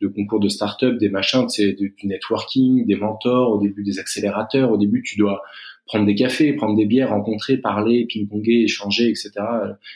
de 0.00 0.08
concours 0.08 0.40
de 0.40 0.48
start-up, 0.48 0.96
des 0.98 1.08
machins, 1.08 1.48
c'est 1.48 1.72
du 1.72 1.94
networking, 2.04 2.86
des 2.86 2.96
mentors, 2.96 3.52
au 3.52 3.60
début 3.60 3.82
des 3.82 3.98
accélérateurs. 3.98 4.72
Au 4.72 4.78
début, 4.78 5.02
tu 5.02 5.18
dois 5.18 5.42
prendre 5.86 6.06
des 6.06 6.14
cafés, 6.14 6.52
prendre 6.54 6.76
des 6.76 6.86
bières, 6.86 7.10
rencontrer, 7.10 7.58
parler, 7.58 8.06
ping-ponger, 8.06 8.62
échanger, 8.62 9.08
etc. 9.08 9.32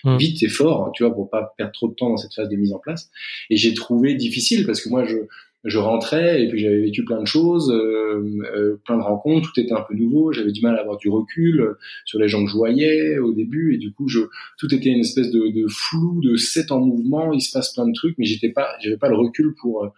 Mmh. 0.04 0.16
Vite 0.18 0.42
et 0.42 0.48
fort, 0.48 0.90
tu 0.94 1.04
vois, 1.04 1.14
pour 1.14 1.30
pas 1.30 1.54
perdre 1.56 1.72
trop 1.72 1.88
de 1.88 1.94
temps 1.94 2.10
dans 2.10 2.16
cette 2.16 2.34
phase 2.34 2.48
de 2.48 2.56
mise 2.56 2.72
en 2.72 2.78
place. 2.78 3.10
Et 3.50 3.56
j'ai 3.56 3.72
trouvé 3.72 4.14
difficile 4.14 4.66
parce 4.66 4.82
que 4.82 4.88
moi, 4.88 5.04
je, 5.04 5.16
je 5.64 5.78
rentrais 5.78 6.42
et 6.42 6.48
puis 6.48 6.60
j'avais 6.60 6.80
vécu 6.80 7.04
plein 7.04 7.20
de 7.20 7.26
choses, 7.26 7.70
euh, 7.70 8.22
euh, 8.54 8.76
plein 8.84 8.96
de 8.96 9.02
rencontres, 9.02 9.52
tout 9.52 9.60
était 9.60 9.72
un 9.72 9.82
peu 9.82 9.94
nouveau, 9.94 10.32
j'avais 10.32 10.52
du 10.52 10.60
mal 10.60 10.76
à 10.76 10.80
avoir 10.80 10.96
du 10.96 11.08
recul 11.08 11.74
sur 12.04 12.18
les 12.18 12.28
gens 12.28 12.44
que 12.44 12.50
je 12.50 12.56
voyais 12.56 13.18
au 13.18 13.32
début 13.32 13.74
et 13.74 13.78
du 13.78 13.92
coup 13.92 14.08
je 14.08 14.20
tout 14.58 14.72
était 14.74 14.90
une 14.90 15.00
espèce 15.00 15.30
de, 15.30 15.48
de 15.48 15.66
flou, 15.68 16.20
de 16.22 16.36
set 16.36 16.70
en 16.70 16.80
mouvement, 16.80 17.32
il 17.32 17.40
se 17.40 17.50
passe 17.52 17.72
plein 17.74 17.86
de 17.86 17.92
trucs 17.92 18.16
mais 18.18 18.26
j'étais 18.26 18.50
pas 18.50 18.68
j'avais 18.80 18.96
pas 18.96 19.08
le 19.08 19.16
recul 19.16 19.54
pour 19.60 19.84
euh, 19.84 19.88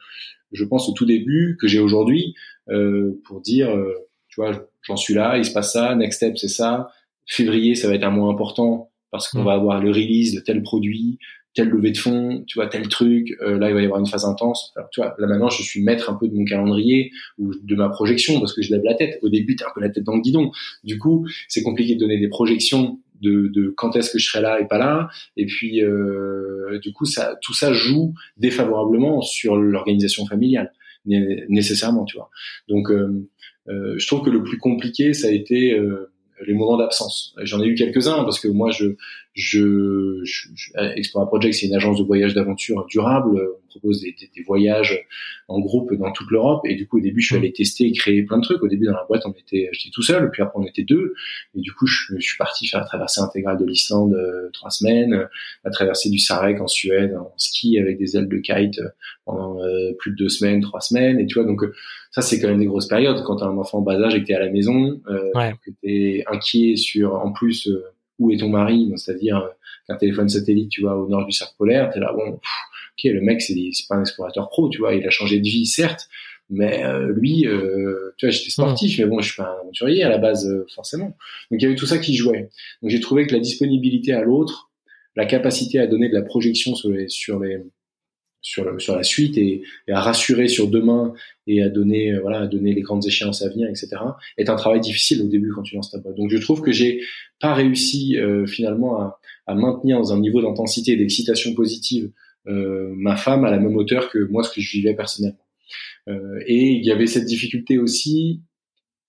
je 0.53 0.65
pense 0.65 0.89
au 0.89 0.93
tout 0.93 1.05
début 1.05 1.59
que 1.61 1.69
j'ai 1.69 1.81
aujourd'hui 1.81 2.35
pour 3.25 3.41
dire 3.43 3.69
tu 4.29 4.41
vois 4.41 4.53
j'en 4.83 4.97
suis 4.97 5.15
là, 5.15 5.37
il 5.37 5.45
se 5.45 5.53
passe 5.53 5.75
ça, 5.75 5.95
next 5.95 6.17
step 6.17 6.39
c'est 6.39 6.49
ça, 6.49 6.91
février 7.27 7.75
ça 7.75 7.89
va 7.89 7.95
être 7.95 8.05
un 8.05 8.11
mois 8.11 8.33
important 8.33 8.91
parce 9.11 9.29
qu'on 9.29 9.43
mmh. 9.43 9.47
va 9.47 9.53
avoir 9.53 9.81
le 9.81 9.91
release 9.91 10.35
de 10.35 10.41
tel 10.41 10.63
produit, 10.63 11.19
telle 11.59 11.71
levée 11.71 11.91
de 11.91 11.99
fonds, 11.99 12.45
tu 12.47 12.57
vois, 12.57 12.69
tel 12.69 12.87
truc, 12.87 13.37
euh, 13.43 13.59
là 13.59 13.69
il 13.69 13.75
va 13.75 13.81
y 13.81 13.85
avoir 13.85 13.99
une 13.99 14.07
phase 14.07 14.25
intense. 14.25 14.73
Tu 14.93 15.01
vois, 15.01 15.17
là 15.19 15.27
maintenant 15.27 15.51
je 15.51 15.61
suis 15.65 15.83
maître 15.83 16.09
un 16.09 16.15
peu 16.15 16.29
de 16.29 16.35
mon 16.35 16.45
calendrier 16.45 17.11
ou 17.37 17.53
de 17.53 17.75
ma 17.75 17.89
projection 17.89 18.39
parce 18.39 18.55
que 18.55 18.63
je 18.63 18.73
lève 18.73 18.85
la 18.85 18.95
tête. 18.95 19.19
Au 19.23 19.29
début, 19.29 19.57
t'es 19.57 19.65
un 19.65 19.73
peu 19.75 19.81
la 19.81 19.89
tête 19.89 20.05
dans 20.05 20.15
le 20.15 20.21
guidon. 20.21 20.53
Du 20.85 20.99
coup, 20.99 21.27
c'est 21.49 21.65
compliqué 21.65 21.97
de 21.97 21.99
donner 21.99 22.21
des 22.21 22.29
projections 22.29 23.01
de, 23.21 23.49
de 23.49 23.75
quand 23.77 23.97
est-ce 23.97 24.13
que 24.13 24.21
je 24.21 24.31
serai 24.31 24.41
là 24.41 24.61
et 24.61 24.69
pas 24.69 24.79
là. 24.79 25.09
Et 25.37 25.47
puis, 25.47 25.83
euh, 25.83 26.79
du 26.79 26.93
coup, 26.93 27.07
ça, 27.07 27.37
tout 27.43 27.55
ça 27.55 27.73
joue 27.73 28.15
défavorablement 28.37 29.21
sur 29.21 29.57
l'organisation 29.57 30.27
familiale, 30.27 30.73
nécessairement, 31.05 32.05
tu 32.05 32.17
vois. 32.17 32.31
Donc, 32.69 32.93
euh, 32.93 33.29
euh, 33.69 33.95
je 33.99 34.07
trouve 34.07 34.23
que 34.23 34.31
le 34.31 34.45
plus 34.45 34.59
compliqué, 34.59 35.13
ça 35.13 35.27
a 35.27 35.31
été 35.33 35.73
euh, 35.73 36.13
les 36.47 36.55
moments 36.55 36.77
d'absence. 36.77 37.35
J'en 37.43 37.61
ai 37.63 37.67
eu 37.67 37.75
quelques-uns 37.75 38.25
parce 38.25 38.41
que 38.41 38.49
moi, 38.49 38.71
je, 38.71 38.97
je, 39.35 40.21
je, 40.25 40.71
Explora 40.97 41.27
Project, 41.27 41.55
c'est 41.55 41.67
une 41.67 41.75
agence 41.75 41.99
de 41.99 42.05
voyage 42.05 42.35
d'aventure 42.35 42.87
durable. 42.89 43.41
Propose 43.79 44.03
des, 44.03 44.15
des, 44.19 44.31
des, 44.35 44.43
voyages 44.43 45.07
en 45.49 45.61
groupe 45.61 45.95
dans 45.95 46.13
toute 46.13 46.31
l'Europe. 46.31 46.63
Et 46.65 46.75
du 46.75 46.87
coup, 46.87 46.99
au 46.99 47.01
début, 47.01 47.21
je 47.21 47.29
suis 47.29 47.37
allé 47.37 47.53
tester 47.53 47.85
et 47.85 47.93
créer 47.93 48.23
plein 48.23 48.39
de 48.39 48.43
trucs. 48.43 48.63
Au 48.63 48.69
début, 48.69 48.87
dans 48.87 48.93
la 48.93 49.05
boîte, 49.05 49.25
on 49.27 49.33
était, 49.33 49.69
j'étais 49.73 49.91
tout 49.93 50.03
seul. 50.03 50.31
Puis 50.31 50.43
après, 50.43 50.59
on 50.59 50.67
était 50.67 50.85
deux. 50.85 51.15
Et 51.55 51.61
du 51.61 51.73
coup, 51.73 51.87
je, 51.87 52.15
je 52.17 52.27
suis 52.27 52.39
parti 52.39 52.67
faire 52.67 52.81
la 52.81 52.87
traversée 52.87 53.21
intégrale 53.21 53.59
de 53.59 53.65
l'Islande 53.65 54.15
euh, 54.15 54.51
trois 54.53 54.71
semaines, 54.71 55.29
la 55.65 55.71
traversée 55.71 56.11
du 56.11 56.19
Sarek 56.19 56.61
en 56.61 56.67
Suède 56.67 57.15
en 57.15 57.33
ski 57.37 57.79
avec 57.79 57.99
des 57.99 58.17
ailes 58.17 58.29
de 58.29 58.39
kite 58.39 58.81
pendant 59.25 59.63
euh, 59.63 59.93
plus 59.99 60.13
de 60.13 60.17
deux 60.17 60.29
semaines, 60.29 60.61
trois 60.61 60.81
semaines. 60.81 61.19
Et 61.19 61.27
tu 61.27 61.39
vois, 61.39 61.47
donc 61.47 61.63
ça, 62.11 62.23
c'est 62.23 62.41
quand 62.41 62.49
même 62.49 62.59
des 62.59 62.67
grosses 62.67 62.89
périodes. 62.89 63.23
Quand 63.25 63.37
t'as 63.37 63.47
un 63.47 63.57
enfant 63.57 63.79
en 63.79 63.83
bas 63.83 64.01
âge 64.01 64.15
et 64.15 64.23
que 64.23 64.27
t'es 64.27 64.35
à 64.35 64.41
la 64.41 64.51
maison, 64.51 65.01
euh, 65.09 65.31
ouais. 65.35 65.55
que 65.65 65.71
t'es 65.83 66.25
inquiet 66.27 66.77
sur, 66.77 67.15
en 67.15 67.33
plus, 67.33 67.69
euh, 67.69 67.85
où 68.19 68.31
est 68.31 68.39
ton 68.39 68.49
mari, 68.49 68.91
c'est-à-dire 68.97 69.39
euh, 69.39 69.49
qu'un 69.87 69.97
téléphone 69.97 70.29
satellite, 70.29 70.71
tu 70.71 70.81
vois, 70.83 70.97
au 70.97 71.09
nord 71.09 71.27
du 71.27 71.33
cercle 71.33 71.55
polaire, 71.57 71.91
t'es 71.91 72.01
là, 72.01 72.13
bon, 72.13 72.41
ok, 72.99 73.13
le 73.13 73.21
mec, 73.21 73.41
c'est, 73.41 73.55
pas 73.89 73.97
un 73.97 74.01
explorateur 74.01 74.49
pro, 74.49 74.69
tu 74.69 74.79
vois, 74.79 74.95
il 74.95 75.07
a 75.07 75.11
changé 75.11 75.39
de 75.39 75.49
vie, 75.49 75.67
certes, 75.67 76.09
Mais 76.51 76.83
lui, 77.15 77.43
tu 78.17 78.27
vois, 78.27 78.31
j'étais 78.31 78.51
sportif, 78.51 78.99
mais 78.99 79.07
bon, 79.07 79.21
je 79.21 79.33
suis 79.33 79.37
pas 79.37 79.49
un 79.49 79.61
aventurier 79.61 80.03
à 80.03 80.09
la 80.09 80.19
base 80.19 80.49
forcément. 80.75 81.17
Donc 81.51 81.61
il 81.61 81.63
y 81.63 81.67
avait 81.67 81.75
tout 81.75 81.87
ça 81.87 81.99
qui 81.99 82.17
jouait. 82.17 82.49
Donc 82.83 82.91
j'ai 82.91 83.01
trouvé 83.01 83.27
que 83.27 83.35
la 83.35 83.41
disponibilité 83.41 84.13
à 84.13 84.23
l'autre, 84.23 84.69
la 85.19 85.27
capacité 85.27 85.79
à 85.81 85.87
donner 85.87 86.09
de 86.09 86.15
la 86.15 86.23
projection 86.23 86.75
sur 86.75 86.91
les 86.91 87.09
sur 87.09 87.41
les 87.41 87.59
sur, 88.41 88.81
sur 88.81 88.95
la 88.95 89.03
suite 89.03 89.37
et, 89.37 89.63
à 89.89 90.01
rassurer 90.01 90.47
sur 90.47 90.69
demain 90.69 91.13
et 91.49 91.61
à 91.61 91.69
donner 91.69 92.13
euh, 92.13 92.21
voilà 92.21 92.43
à 92.43 92.47
donner 92.47 92.73
les 92.73 92.83
grandes 92.83 93.05
échéances 93.05 93.43
à 93.43 93.49
venir 93.49 93.69
etc 93.69 93.97
est 94.39 94.49
un 94.49 94.55
travail 94.55 94.81
difficile 94.81 95.23
au 95.23 95.27
début 95.27 95.51
quand 95.53 95.63
tu 95.63 95.75
lances 95.75 95.91
ta 95.91 95.99
boîte 95.99 96.15
donc 96.15 96.31
je 96.31 96.39
trouve 96.39 96.63
que 96.63 96.71
j'ai 96.71 97.01
pas 97.41 97.53
réussi 97.53 98.17
euh, 98.17 98.47
finalement 98.47 99.01
à, 99.01 99.19
à, 99.49 99.55
maintenir 99.57 99.99
dans 99.99 100.13
un 100.13 100.21
niveau 100.21 100.41
d'intensité 100.41 100.93
et 100.93 100.97
d'excitation 100.97 101.53
positive 101.55 102.05
euh, 102.05 102.11
ma 102.47 103.17
femme 103.17 103.45
à 103.45 103.51
la 103.51 103.59
même 103.59 103.77
hauteur 103.77 104.09
que 104.09 104.19
moi 104.31 104.43
ce 104.43 104.51
que 104.51 104.61
je 104.61 104.73
vivais 104.73 104.95
personnellement 104.95 105.45
euh, 106.09 106.41
et 106.47 106.73
il 106.73 106.85
y 106.85 106.91
avait 106.91 107.07
cette 107.07 107.27
difficulté 107.27 107.79
aussi 107.79 108.41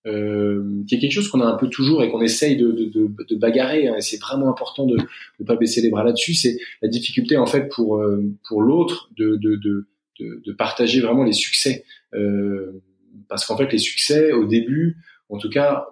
euh, 0.06 0.82
qui 0.88 0.94
est 0.94 0.98
quelque 0.98 1.12
chose 1.12 1.28
qu'on 1.28 1.40
a 1.40 1.46
un 1.46 1.56
peu 1.56 1.68
toujours 1.68 2.02
et 2.02 2.10
qu'on 2.10 2.22
essaye 2.22 2.56
de, 2.56 2.72
de, 2.72 2.86
de, 2.86 3.10
de 3.28 3.36
bagarrer. 3.36 3.88
Hein, 3.88 3.96
et 3.96 4.00
c'est 4.00 4.18
vraiment 4.18 4.48
important 4.48 4.86
de 4.86 4.96
ne 4.96 5.44
pas 5.44 5.56
baisser 5.56 5.82
les 5.82 5.90
bras 5.90 6.04
là-dessus. 6.04 6.34
C'est 6.34 6.58
la 6.82 6.88
difficulté 6.88 7.36
en 7.36 7.46
fait 7.46 7.68
pour 7.68 7.98
euh, 7.98 8.22
pour 8.48 8.62
l'autre 8.62 9.10
de, 9.16 9.36
de, 9.36 9.86
partager 10.58 11.00
vraiment 11.00 11.24
les 11.24 11.32
succès. 11.32 11.84
Euh, 12.14 12.82
parce 13.28 13.46
qu'en 13.46 13.56
fait, 13.56 13.70
les 13.72 13.78
succès 13.78 14.32
au 14.32 14.44
début, 14.44 14.96
en 15.28 15.38
tout 15.38 15.48
cas, 15.48 15.86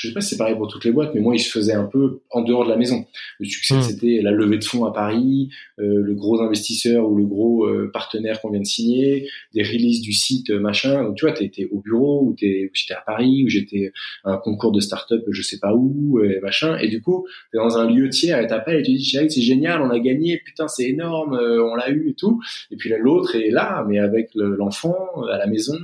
je 0.00 0.08
sais 0.08 0.14
pas 0.14 0.22
si 0.22 0.30
c'est 0.30 0.38
pareil 0.38 0.56
pour 0.56 0.66
toutes 0.66 0.84
les 0.86 0.92
boîtes, 0.92 1.14
mais 1.14 1.20
moi, 1.20 1.34
il 1.34 1.40
se 1.40 1.50
faisait 1.50 1.74
un 1.74 1.84
peu 1.84 2.20
en 2.30 2.40
dehors 2.40 2.64
de 2.64 2.70
la 2.70 2.78
maison. 2.78 3.04
Le 3.38 3.44
succès, 3.44 3.74
hmm. 3.74 3.82
c'était 3.82 4.20
la 4.22 4.30
levée 4.30 4.56
de 4.56 4.64
fonds 4.64 4.86
à 4.86 4.92
Paris, 4.92 5.50
euh, 5.78 6.00
le 6.00 6.14
gros 6.14 6.40
investisseur 6.40 7.06
ou 7.06 7.16
le 7.16 7.26
gros 7.26 7.66
euh, 7.66 7.90
partenaire 7.92 8.40
qu'on 8.40 8.50
vient 8.50 8.60
de 8.60 8.66
signer, 8.66 9.28
des 9.54 9.62
releases 9.62 10.00
du 10.00 10.14
site, 10.14 10.50
euh, 10.50 10.58
machin. 10.58 11.04
Donc, 11.04 11.16
tu 11.16 11.26
vois, 11.26 11.34
t'étais 11.34 11.68
au 11.70 11.80
bureau, 11.80 12.22
ou 12.22 12.34
j'étais 12.38 12.94
à 12.94 13.02
Paris, 13.04 13.44
ou 13.44 13.48
j'étais 13.50 13.92
à 14.24 14.32
un 14.32 14.36
concours 14.38 14.72
de 14.72 14.80
start-up, 14.80 15.22
je 15.30 15.42
sais 15.42 15.58
pas 15.58 15.74
où, 15.74 16.24
et 16.24 16.40
machin. 16.40 16.78
Et 16.78 16.88
du 16.88 17.02
coup, 17.02 17.26
t'es 17.52 17.58
dans 17.58 17.76
un 17.76 17.86
lieu 17.90 18.08
tiers, 18.08 18.38
elle 18.38 18.46
t'appelle 18.46 18.80
et 18.80 18.82
tu 18.82 18.92
dis, 18.92 19.04
c'est 19.04 19.42
génial, 19.42 19.82
on 19.82 19.90
a 19.90 19.98
gagné, 19.98 20.40
putain, 20.42 20.66
c'est 20.66 20.88
énorme, 20.88 21.34
on 21.34 21.74
l'a 21.74 21.90
eu 21.90 22.08
et 22.08 22.14
tout. 22.14 22.40
Et 22.70 22.76
puis 22.76 22.88
là, 22.88 22.96
l'autre 22.96 23.36
est 23.36 23.50
là, 23.50 23.84
mais 23.86 23.98
avec 23.98 24.30
l'enfant, 24.34 24.96
à 25.30 25.36
la 25.36 25.46
maison, 25.46 25.76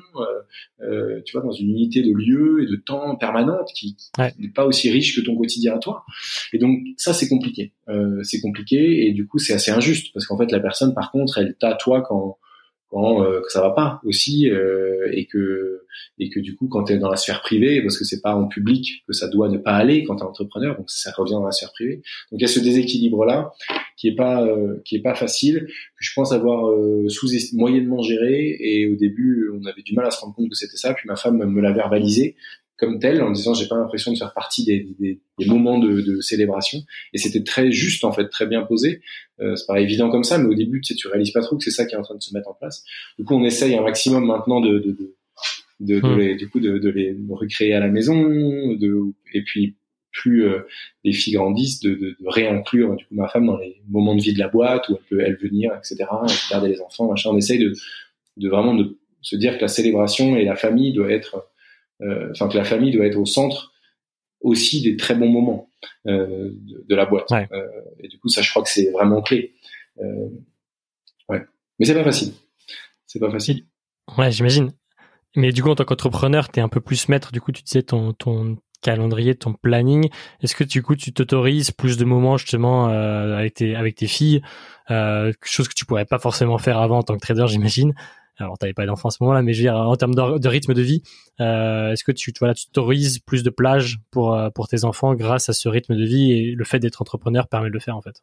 tu 0.81 1.33
vois, 1.33 1.43
dans 1.43 1.53
une 1.53 1.71
unité 1.71 2.03
de 2.03 2.13
lieu 2.13 2.63
et 2.63 2.67
de 2.67 2.77
temps 2.77 3.15
permanente 3.17 3.69
qui 3.75 3.95
n'est 4.19 4.49
pas 4.55 4.65
aussi 4.67 4.91
riche 4.91 5.17
que 5.17 5.25
ton 5.25 5.37
quotidien 5.37 5.75
à 5.75 5.79
toi. 5.79 6.05
Et 6.53 6.59
donc 6.59 6.81
ça 6.97 7.13
c'est 7.13 7.29
compliqué, 7.29 7.73
euh, 7.89 8.23
c'est 8.23 8.41
compliqué 8.41 9.07
et 9.07 9.13
du 9.13 9.27
coup 9.27 9.39
c'est 9.39 9.53
assez 9.53 9.71
injuste 9.71 10.13
parce 10.13 10.27
qu'en 10.27 10.39
fait 10.39 10.51
la 10.51 10.61
personne 10.61 10.95
par 10.95 11.11
contre 11.11 11.39
elle 11.39 11.57
t'a 11.59 11.75
toi 11.75 12.03
quand 12.03 12.39
quand 12.89 13.25
euh, 13.25 13.41
que 13.41 13.51
ça 13.51 13.61
va 13.61 13.71
pas 13.71 14.01
aussi 14.05 14.49
euh, 14.49 15.11
et 15.13 15.27
que 15.27 15.83
et 16.19 16.31
que 16.31 16.41
du 16.41 16.55
coup 16.55 16.69
quand 16.69 16.85
tu 16.85 16.93
es 16.93 16.99
dans 16.99 17.11
la 17.11 17.17
sphère 17.17 17.41
privée 17.41 17.83
parce 17.83 17.99
que 17.99 18.05
c'est 18.05 18.21
pas 18.21 18.35
en 18.35 18.47
public 18.47 19.05
que 19.07 19.13
ça 19.13 19.29
doit 19.29 19.49
ne 19.49 19.59
pas 19.59 19.73
aller 19.73 20.05
quand 20.05 20.17
tu 20.17 20.23
es 20.23 20.27
entrepreneur 20.27 20.77
donc 20.77 20.89
ça 20.89 21.11
revient 21.17 21.33
dans 21.33 21.45
la 21.45 21.53
sphère 21.53 21.73
privée. 21.73 21.97
Donc 22.31 22.41
il 22.41 22.43
y 22.43 22.45
a 22.45 22.49
ce 22.49 22.61
déséquilibre 22.61 23.25
là 23.25 23.53
qui 23.97 24.09
est 24.09 24.15
pas 24.15 24.45
euh, 24.45 24.81
qui 24.85 24.97
est 24.97 25.03
pas 25.03 25.15
facile 25.15 25.67
que 25.67 26.05
je 26.05 26.13
pense 26.15 26.33
avoir 26.33 26.69
euh, 26.69 27.09
sous 27.09 27.29
moyennement 27.55 28.03
géré. 28.03 28.57
Et 28.61 28.87
au 28.87 28.95
début 28.95 29.51
on 29.55 29.65
avait 29.67 29.83
du 29.83 29.95
mal 29.95 30.07
à 30.07 30.11
se 30.11 30.21
rendre 30.21 30.35
compte 30.35 30.49
que 30.49 30.57
c'était 30.57 30.77
ça. 30.77 30.95
Puis 30.95 31.09
ma 31.09 31.17
femme 31.17 31.39
me 31.39 31.61
l'a 31.61 31.73
verbalisé 31.73 32.37
comme 32.79 32.99
tel 32.99 33.23
en 33.23 33.31
disant 33.31 33.55
j'ai 33.55 33.69
pas 33.69 33.77
l'impression 33.77 34.13
de 34.13 34.19
faire 34.19 34.35
partie 34.35 34.65
des, 34.65 34.87
des, 34.99 35.21
des 35.39 35.47
moments 35.47 35.79
de, 35.79 36.01
de, 36.01 36.21
célébration. 36.21 36.79
Et 37.13 37.19
c'était 37.19 37.43
très 37.43 37.73
juste 37.73 38.05
en 38.05 38.13
fait 38.13 38.29
très 38.29 38.47
bien 38.47 38.63
posé. 38.63 39.01
Euh, 39.41 39.57
c'est 39.57 39.67
pas 39.67 39.81
évident 39.81 40.11
comme 40.11 40.25
ça 40.25 40.39
mais 40.39 40.49
au 40.49 40.55
début 40.55 40.81
tu 40.81 40.93
sais 40.93 40.95
tu 40.95 41.09
réalises 41.09 41.33
pas 41.33 41.43
trop 41.43 41.57
que 41.57 41.65
c'est 41.65 41.71
ça 41.71 41.87
qui 41.87 41.95
est 41.95 41.99
en 41.99 42.03
train 42.03 42.15
de 42.15 42.23
se 42.23 42.35
mettre 42.35 42.49
en 42.49 42.55
place. 42.55 42.85
Du 43.19 43.25
coup 43.25 43.35
on 43.35 43.45
essaye 43.45 43.75
un 43.77 43.83
maximum 43.83 44.27
maintenant 44.27 44.61
de, 44.61 44.79
de, 44.79 44.93
de, 44.93 45.15
de, 45.81 46.01
de 46.01 46.07
hmm. 46.07 46.19
les, 46.19 46.35
du 46.37 46.49
coup 46.49 46.61
de, 46.61 46.79
de, 46.79 46.89
les 46.91 47.17
recréer 47.31 47.75
à 47.75 47.81
la 47.81 47.89
maison 47.89 48.23
de 48.25 49.13
et 49.33 49.43
puis 49.43 49.77
plus 50.13 50.47
euh, 50.47 50.61
les 51.05 51.13
filles 51.13 51.35
grandissent 51.35 51.81
de, 51.81 51.91
de, 51.91 52.17
de, 52.19 52.29
réinclure 52.29 52.97
du 52.97 53.05
coup 53.05 53.15
ma 53.15 53.29
femme 53.29 53.47
dans 53.47 53.59
les 53.59 53.83
moments 53.89 54.15
de 54.15 54.23
vie 54.23 54.33
de 54.33 54.39
la 54.39 54.49
boîte 54.49 54.89
où 54.89 54.97
elle 54.97 55.05
peut 55.09 55.21
elle 55.21 55.37
venir 55.37 55.73
etc 55.75 56.07
garder 56.51 56.69
les 56.69 56.81
enfants 56.81 57.09
machin. 57.09 57.31
On 57.33 57.37
essaye 57.37 57.59
de 57.59 57.73
de 58.37 58.49
vraiment 58.49 58.75
de 58.75 58.99
se 59.23 59.37
dire 59.37 59.57
que 59.57 59.63
la 59.63 59.69
célébration 59.69 60.37
et 60.37 60.45
la 60.45 60.57
famille 60.57 60.93
doit 60.93 61.11
être 61.11 61.49
enfin 62.01 62.49
que 62.49 62.57
la 62.57 62.65
famille 62.65 62.93
doit 62.93 63.07
être 63.07 63.19
au 63.19 63.27
centre 63.27 63.73
aussi 64.41 64.83
des 64.83 64.97
très 64.97 65.15
bons 65.15 65.29
moments 65.29 65.69
euh, 66.07 66.51
de, 66.89 66.95
la 66.95 67.07
boîte. 67.07 67.31
Euh, 67.33 67.47
et 68.01 68.09
du 68.09 68.19
coup, 68.19 68.29
ça, 68.29 68.43
je 68.43 68.51
crois 68.51 68.63
que 68.63 68.69
c'est 68.69 68.91
vraiment 68.91 69.23
clé. 69.23 69.55
ouais, 71.29 71.43
mais 71.79 71.87
c'est 71.87 71.95
pas 71.95 72.05
facile. 72.05 72.33
C'est 73.07 73.19
pas 73.19 73.31
facile. 73.31 73.65
Ouais, 74.17 74.31
j'imagine. 74.31 74.73
Mais 75.35 75.53
du 75.53 75.63
coup, 75.63 75.71
en 75.71 75.75
tant 75.75 75.85
qu'entrepreneur, 75.85 76.51
tu 76.51 76.61
es 76.61 76.63
un 76.63 76.69
peu 76.69 76.81
plus 76.81 77.09
maître. 77.09 77.33
Du 77.33 77.41
coup, 77.41 77.53
tu 77.53 77.63
disais 77.63 77.83
ton, 77.83 78.13
ton 78.13 78.57
calendrier, 78.83 79.35
ton 79.35 79.53
planning. 79.53 80.09
Est-ce 80.43 80.55
que 80.55 80.65
du 80.65 80.83
coup, 80.83 80.97
tu 80.97 81.13
t'autorises 81.13 81.73
plus 81.73 81.97
de 81.97 82.05
moments 82.05 82.37
justement 82.37 82.87
avec 82.87 83.55
tes 83.55 83.75
avec 83.75 83.97
tes 83.97 84.07
filles, 84.07 84.43
euh, 84.91 85.33
chose 85.43 85.69
que 85.69 85.75
tu 85.75 85.85
pourrais 85.85 86.05
pas 86.05 86.19
forcément 86.19 86.59
faire 86.59 86.79
avant 86.79 86.99
en 86.99 87.03
tant 87.03 87.15
que 87.15 87.21
trader, 87.21 87.47
j'imagine 87.49 87.95
alors 88.39 88.59
t'avais 88.59 88.75
pas 88.75 88.87
d'enfant 88.87 89.09
à 89.09 89.11
ce 89.11 89.19
moment-là, 89.23 89.43
mais 89.43 89.53
je 89.53 89.59
veux 89.59 89.65
dire 89.65 89.77
en 89.77 89.97
termes 89.97 90.15
de, 90.15 90.49
rythme 90.49 90.75
de 90.75 90.83
vie, 90.83 91.03
euh, 91.41 91.93
est-ce 91.93 92.05
que 92.05 92.13
tu 92.13 92.33
voilà, 92.39 92.55
tu 92.55 92.67
t'autorises 92.67 93.19
plus 93.19 93.43
de 93.43 93.51
plages 93.51 93.99
pour 94.11 94.35
euh, 94.35 94.51
pour 94.51 94.69
tes 94.69 94.85
enfants 94.85 95.15
grâce 95.15 95.49
à 95.49 95.53
ce 95.53 95.69
rythme 95.69 95.97
de 95.97 96.05
vie 96.05 96.33
et 96.33 96.53
le 96.53 96.65
fait 96.65 96.79
d'être 96.79 97.03
entrepreneur 97.03 97.49
permet 97.49 97.69
de 97.69 97.75
le 97.75 97.81
faire 97.81 97.97
en 97.97 98.03
fait? 98.03 98.23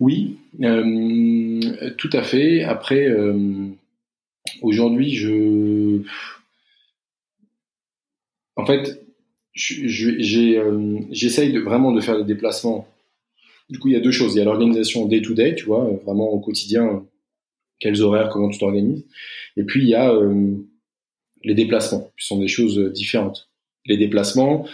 Oui, 0.00 0.36
euh, 0.62 1.90
tout 1.96 2.10
à 2.12 2.22
fait. 2.22 2.64
Après, 2.64 3.08
aujourd'hui, 4.60 5.14
je, 5.14 6.02
en 8.56 8.66
fait, 8.66 9.02
j'essaye 9.54 11.52
de, 11.52 11.60
vraiment 11.60 11.92
de 11.92 12.00
faire 12.02 12.18
des 12.18 12.24
déplacements. 12.24 12.86
Du 13.70 13.78
coup, 13.78 13.88
il 13.88 13.94
y 13.94 13.96
a 13.96 14.00
deux 14.00 14.10
choses. 14.10 14.34
Il 14.34 14.38
y 14.38 14.42
a 14.42 14.44
l'organisation 14.44 15.06
day 15.06 15.22
to 15.22 15.32
day, 15.32 15.54
tu 15.54 15.64
vois, 15.64 15.90
vraiment 16.04 16.28
au 16.28 16.40
quotidien 16.40 17.06
quels 17.78 18.02
horaires, 18.02 18.28
comment 18.28 18.48
tu 18.48 18.58
t'organises. 18.58 19.06
Et 19.56 19.64
puis 19.64 19.82
il 19.82 19.88
y 19.88 19.94
a 19.94 20.12
euh, 20.12 20.54
les 21.44 21.54
déplacements, 21.54 22.10
qui 22.18 22.26
sont 22.26 22.38
des 22.38 22.48
choses 22.48 22.78
différentes. 22.92 23.48
Les 23.86 23.96
déplacements, 23.96 24.66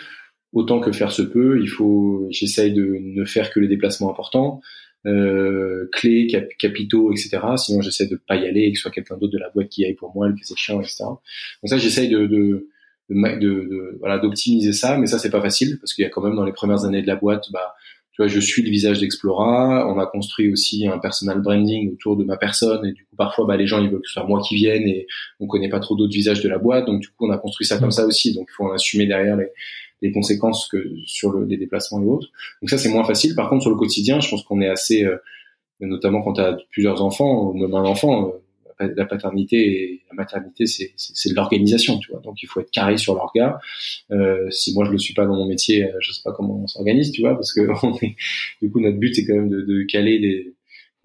autant 0.52 0.80
que 0.80 0.92
faire 0.92 1.12
se 1.12 1.22
peut, 1.22 1.60
il 1.60 1.68
faut, 1.68 2.26
j'essaye 2.30 2.72
de 2.72 2.98
ne 3.00 3.24
faire 3.24 3.50
que 3.50 3.60
les 3.60 3.68
déplacements 3.68 4.10
importants, 4.10 4.60
euh, 5.06 5.88
clés, 5.92 6.28
capitaux, 6.58 7.10
etc. 7.12 7.40
Sinon, 7.56 7.82
j'essaie 7.82 8.06
de 8.06 8.16
pas 8.16 8.36
y 8.36 8.46
aller 8.46 8.62
et 8.62 8.72
que 8.72 8.78
ce 8.78 8.82
soit 8.82 8.90
quelqu'un 8.90 9.16
d'autre 9.16 9.32
de 9.32 9.38
la 9.38 9.50
boîte 9.50 9.68
qui 9.68 9.84
aille 9.84 9.94
pour 9.94 10.14
moi, 10.14 10.28
le 10.28 10.34
cas 10.34 10.42
chiant, 10.56 10.80
etc. 10.80 11.04
Donc 11.04 11.18
ça, 11.64 11.78
j'essaye 11.78 12.08
de, 12.08 12.26
de, 12.26 12.68
de, 13.10 13.96
voilà, 13.98 14.18
d'optimiser 14.18 14.72
ça, 14.72 14.98
mais 14.98 15.06
ça, 15.06 15.18
c'est 15.18 15.30
pas 15.30 15.40
facile 15.40 15.78
parce 15.80 15.92
qu'il 15.94 16.02
y 16.02 16.06
a 16.06 16.10
quand 16.10 16.22
même 16.22 16.36
dans 16.36 16.44
les 16.44 16.52
premières 16.52 16.84
années 16.84 17.02
de 17.02 17.06
la 17.06 17.16
boîte, 17.16 17.50
bah, 17.52 17.74
tu 18.22 18.28
vois, 18.28 18.28
je 18.28 18.40
suis 18.40 18.62
le 18.62 18.70
visage 18.70 19.00
d'Explora. 19.00 19.88
On 19.88 19.98
a 19.98 20.06
construit 20.06 20.52
aussi 20.52 20.86
un 20.86 20.98
personal 20.98 21.40
branding 21.40 21.92
autour 21.92 22.16
de 22.16 22.24
ma 22.24 22.36
personne 22.36 22.84
et 22.86 22.92
du 22.92 23.04
coup 23.04 23.16
parfois 23.16 23.46
bah, 23.46 23.56
les 23.56 23.66
gens 23.66 23.82
ils 23.82 23.90
veulent 23.90 24.02
que 24.02 24.06
ce 24.06 24.14
soit 24.14 24.26
moi 24.26 24.40
qui 24.46 24.54
vienne 24.54 24.86
et 24.86 25.06
on 25.40 25.46
connaît 25.46 25.68
pas 25.68 25.80
trop 25.80 25.96
d'autres 25.96 26.12
visages 26.12 26.42
de 26.42 26.48
la 26.48 26.58
boîte 26.58 26.86
donc 26.86 27.00
du 27.00 27.08
coup 27.08 27.26
on 27.26 27.30
a 27.30 27.38
construit 27.38 27.66
ça 27.66 27.78
comme 27.78 27.90
ça 27.90 28.06
aussi 28.06 28.34
donc 28.34 28.48
il 28.50 28.54
faut 28.54 28.64
en 28.64 28.72
assumer 28.72 29.06
derrière 29.06 29.36
les, 29.36 29.48
les 30.02 30.12
conséquences 30.12 30.68
que 30.68 30.78
sur 31.06 31.30
le, 31.32 31.46
les 31.46 31.56
déplacements 31.56 32.02
et 32.02 32.06
autres. 32.06 32.28
Donc 32.60 32.70
ça 32.70 32.78
c'est 32.78 32.90
moins 32.90 33.04
facile. 33.04 33.34
Par 33.34 33.48
contre 33.48 33.62
sur 33.62 33.70
le 33.70 33.76
quotidien 33.76 34.20
je 34.20 34.28
pense 34.28 34.42
qu'on 34.42 34.60
est 34.60 34.68
assez 34.68 35.04
euh, 35.04 35.16
notamment 35.80 36.22
quand 36.22 36.34
tu 36.34 36.40
as 36.42 36.56
plusieurs 36.70 37.02
enfants 37.02 37.48
ou 37.48 37.54
même 37.54 37.74
un 37.74 37.84
enfant 37.84 38.28
euh, 38.28 38.41
la 38.88 39.06
paternité 39.06 39.56
et 39.56 40.02
la 40.10 40.14
maternité, 40.14 40.66
c'est, 40.66 40.92
c'est, 40.96 41.30
de 41.30 41.34
l'organisation, 41.34 41.98
tu 41.98 42.10
vois. 42.10 42.20
Donc 42.20 42.42
il 42.42 42.46
faut 42.46 42.60
être 42.60 42.70
carré 42.70 42.96
sur 42.98 43.14
l'orga. 43.14 43.58
Euh, 44.10 44.50
si 44.50 44.74
moi 44.74 44.84
je 44.84 44.90
le 44.90 44.98
suis 44.98 45.14
pas 45.14 45.26
dans 45.26 45.36
mon 45.36 45.46
métier, 45.46 45.84
euh, 45.84 45.96
je 46.00 46.12
sais 46.12 46.22
pas 46.24 46.32
comment 46.32 46.60
on 46.62 46.66
s'organise, 46.66 47.12
tu 47.12 47.22
vois, 47.22 47.34
parce 47.34 47.52
que 47.52 47.60
du 48.62 48.70
coup 48.70 48.80
notre 48.80 48.98
but 48.98 49.14
c'est 49.14 49.26
quand 49.26 49.34
même 49.34 49.48
de, 49.48 49.62
de 49.62 49.82
caler 49.84 50.18
des, 50.18 50.54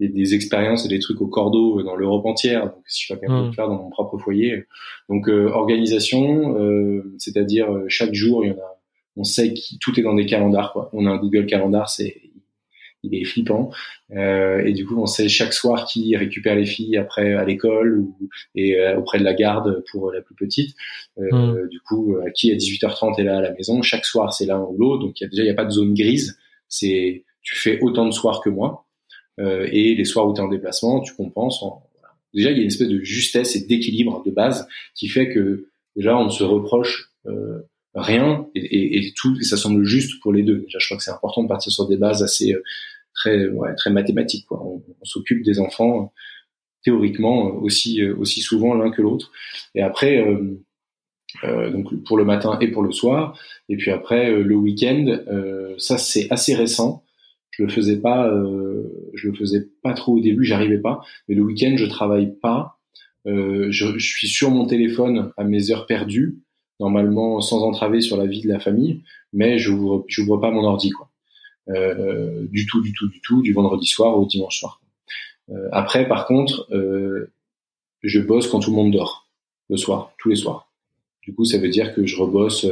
des, 0.00 0.08
des, 0.08 0.34
expériences 0.34 0.84
et 0.84 0.88
des 0.88 0.98
trucs 0.98 1.20
au 1.20 1.26
cordeau 1.26 1.82
dans 1.82 1.96
l'Europe 1.96 2.26
entière. 2.26 2.64
Donc 2.66 2.82
si 2.86 3.00
je 3.00 3.06
suis 3.06 3.14
pas 3.14 3.20
capable 3.20 3.40
de 3.40 3.44
le 3.44 3.50
mmh. 3.50 3.54
faire 3.54 3.68
dans 3.68 3.82
mon 3.82 3.90
propre 3.90 4.18
foyer, 4.18 4.64
donc 5.08 5.28
euh, 5.28 5.48
organisation, 5.48 6.56
euh, 6.58 7.14
c'est-à-dire 7.18 7.72
euh, 7.72 7.84
chaque 7.88 8.14
jour 8.14 8.44
il 8.44 8.48
y 8.48 8.50
en 8.52 8.58
a, 8.58 8.78
on 9.16 9.24
sait 9.24 9.52
que 9.52 9.60
tout 9.80 9.98
est 9.98 10.02
dans 10.02 10.14
des 10.14 10.26
calendars, 10.26 10.72
quoi. 10.72 10.90
On 10.92 11.06
a 11.06 11.10
un 11.10 11.16
Google 11.16 11.46
Calendar, 11.46 11.88
c'est 11.88 12.22
il 13.02 13.14
est 13.14 13.24
flippant. 13.24 13.70
Euh, 14.12 14.64
et 14.64 14.72
du 14.72 14.86
coup, 14.86 15.00
on 15.00 15.06
sait 15.06 15.28
chaque 15.28 15.52
soir 15.52 15.86
qui 15.86 16.16
récupère 16.16 16.56
les 16.56 16.66
filles 16.66 16.96
après 16.96 17.34
à 17.34 17.44
l'école 17.44 17.98
ou 17.98 18.28
et 18.54 18.78
euh, 18.78 18.98
auprès 18.98 19.18
de 19.18 19.24
la 19.24 19.34
garde 19.34 19.82
pour 19.90 20.12
la 20.12 20.20
plus 20.20 20.34
petite. 20.34 20.76
Euh, 21.18 21.28
hmm. 21.32 21.68
Du 21.68 21.80
coup, 21.80 22.16
euh, 22.16 22.30
qui 22.34 22.50
à 22.52 22.56
18h30 22.56 23.20
est 23.20 23.24
là 23.24 23.38
à 23.38 23.40
la 23.40 23.52
maison. 23.52 23.82
Chaque 23.82 24.04
soir, 24.04 24.32
c'est 24.32 24.46
l'un 24.46 24.60
ou 24.60 24.76
l'autre. 24.76 25.04
Donc, 25.04 25.20
y 25.20 25.24
a, 25.24 25.28
déjà, 25.28 25.42
il 25.42 25.46
n'y 25.46 25.52
a 25.52 25.54
pas 25.54 25.64
de 25.64 25.70
zone 25.70 25.94
grise. 25.94 26.38
C'est 26.68 27.24
tu 27.42 27.56
fais 27.56 27.80
autant 27.80 28.04
de 28.04 28.10
soirs 28.10 28.42
que 28.42 28.50
moi. 28.50 28.86
Euh, 29.40 29.68
et 29.70 29.94
les 29.94 30.04
soirs 30.04 30.26
où 30.26 30.34
tu 30.34 30.40
es 30.40 30.44
en 30.44 30.48
déplacement, 30.48 31.00
tu 31.00 31.14
compenses. 31.14 31.64
Déjà, 32.34 32.50
il 32.50 32.56
y 32.56 32.60
a 32.60 32.62
une 32.62 32.68
espèce 32.68 32.88
de 32.88 33.00
justesse 33.02 33.56
et 33.56 33.66
d'équilibre 33.66 34.22
de 34.24 34.30
base 34.30 34.66
qui 34.94 35.08
fait 35.08 35.32
que 35.32 35.68
déjà, 35.96 36.18
on 36.18 36.24
ne 36.24 36.30
se 36.30 36.44
reproche 36.44 37.12
rien 37.98 38.46
et, 38.54 39.12
tout 39.16 39.36
et 39.40 39.44
ça 39.44 39.56
semble 39.56 39.84
juste 39.84 40.20
pour 40.20 40.32
les 40.32 40.42
deux. 40.42 40.60
Déjà, 40.60 40.78
je 40.78 40.86
crois 40.86 40.96
que 40.96 41.02
c'est 41.02 41.10
important 41.10 41.42
de 41.42 41.48
partir 41.48 41.72
sur 41.72 41.86
des 41.88 41.96
bases 41.96 42.22
assez 42.22 42.56
très 43.14 43.48
ouais, 43.48 43.74
très 43.74 43.90
mathématiques. 43.90 44.46
Quoi. 44.46 44.62
On, 44.62 44.82
s'occupe 45.02 45.42
des 45.42 45.60
enfants. 45.60 46.12
théoriquement 46.82 47.54
aussi 47.56 48.04
aussi 48.04 48.40
souvent 48.40 48.74
l'un 48.74 48.90
que 48.90 49.02
l'autre. 49.02 49.30
Et 49.74 49.82
après, 49.82 50.24
donc 51.42 52.04
pour 52.04 52.16
le 52.16 52.24
matin 52.24 52.58
et 52.60 52.68
pour 52.68 52.82
le 52.82 52.92
soir. 52.92 53.38
Et 53.68 53.76
puis 53.76 53.90
après 53.90 54.32
le 54.32 54.54
week-end, 54.56 55.20
ça 55.78 55.98
c'est 55.98 56.30
assez 56.30 56.54
récent. 56.54 57.04
Je 57.50 57.64
le 57.64 57.70
faisais 57.70 57.96
pas, 57.96 58.30
je 59.14 59.28
le 59.28 59.34
faisais 59.34 59.68
pas 59.82 59.94
trop 59.94 60.16
au 60.16 60.20
début, 60.20 60.44
j'arrivais 60.44 60.78
pas. 60.78 61.00
Mais 61.28 61.34
le 61.34 61.42
week-end, 61.42 61.74
je 61.76 61.86
travaille 61.86 62.34
pas. 62.40 62.78
Je, 63.26 63.70
je, 63.70 63.98
suis 63.98 64.28
sur 64.28 64.50
mon 64.50 64.66
téléphone 64.66 65.32
à 65.36 65.44
mes 65.44 65.70
heures 65.70 65.86
perdues 65.86 66.38
normalement 66.80 67.40
sans 67.40 67.62
entraver 67.62 68.00
sur 68.00 68.16
la 68.16 68.26
vie 68.26 68.42
de 68.42 68.48
la 68.48 68.60
famille, 68.60 69.02
mais 69.32 69.58
je 69.58 69.72
n'ouvre 69.72 70.04
j'ouvre 70.08 70.36
pas 70.36 70.50
mon 70.50 70.64
ordi 70.64 70.90
quoi. 70.90 71.08
Euh, 71.70 72.46
du 72.50 72.66
tout, 72.66 72.80
du 72.80 72.92
tout, 72.92 73.08
du 73.08 73.20
tout, 73.20 73.42
du 73.42 73.52
vendredi 73.52 73.86
soir 73.86 74.18
au 74.18 74.26
dimanche 74.26 74.58
soir. 74.58 74.80
Euh, 75.50 75.68
après, 75.72 76.08
par 76.08 76.26
contre, 76.26 76.66
euh, 76.72 77.30
je 78.02 78.20
bosse 78.20 78.48
quand 78.48 78.60
tout 78.60 78.70
le 78.70 78.76
monde 78.76 78.92
dort, 78.92 79.28
le 79.68 79.76
soir, 79.76 80.12
tous 80.18 80.30
les 80.30 80.36
soirs. 80.36 80.70
Du 81.22 81.34
coup, 81.34 81.44
ça 81.44 81.58
veut 81.58 81.68
dire 81.68 81.94
que 81.94 82.06
je 82.06 82.16
rebosse. 82.16 82.66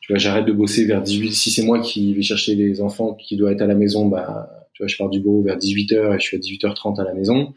tu 0.00 0.12
vois, 0.12 0.18
j'arrête 0.18 0.44
de 0.44 0.52
bosser 0.52 0.84
vers 0.84 1.00
18. 1.00 1.32
Si 1.32 1.50
c'est 1.50 1.62
moi 1.62 1.80
qui 1.80 2.12
vais 2.14 2.22
chercher 2.22 2.54
les 2.54 2.82
enfants 2.82 3.14
qui 3.14 3.36
doivent 3.36 3.54
être 3.54 3.62
à 3.62 3.66
la 3.66 3.74
maison, 3.74 4.06
bah, 4.06 4.50
tu 4.74 4.82
vois, 4.82 4.88
je 4.88 4.96
pars 4.98 5.08
du 5.08 5.20
bureau 5.20 5.42
vers 5.42 5.56
18h 5.56 6.14
et 6.14 6.20
je 6.20 6.24
suis 6.24 6.36
à 6.36 6.40
18h30 6.40 7.00
à 7.00 7.04
la 7.04 7.14
maison, 7.14 7.54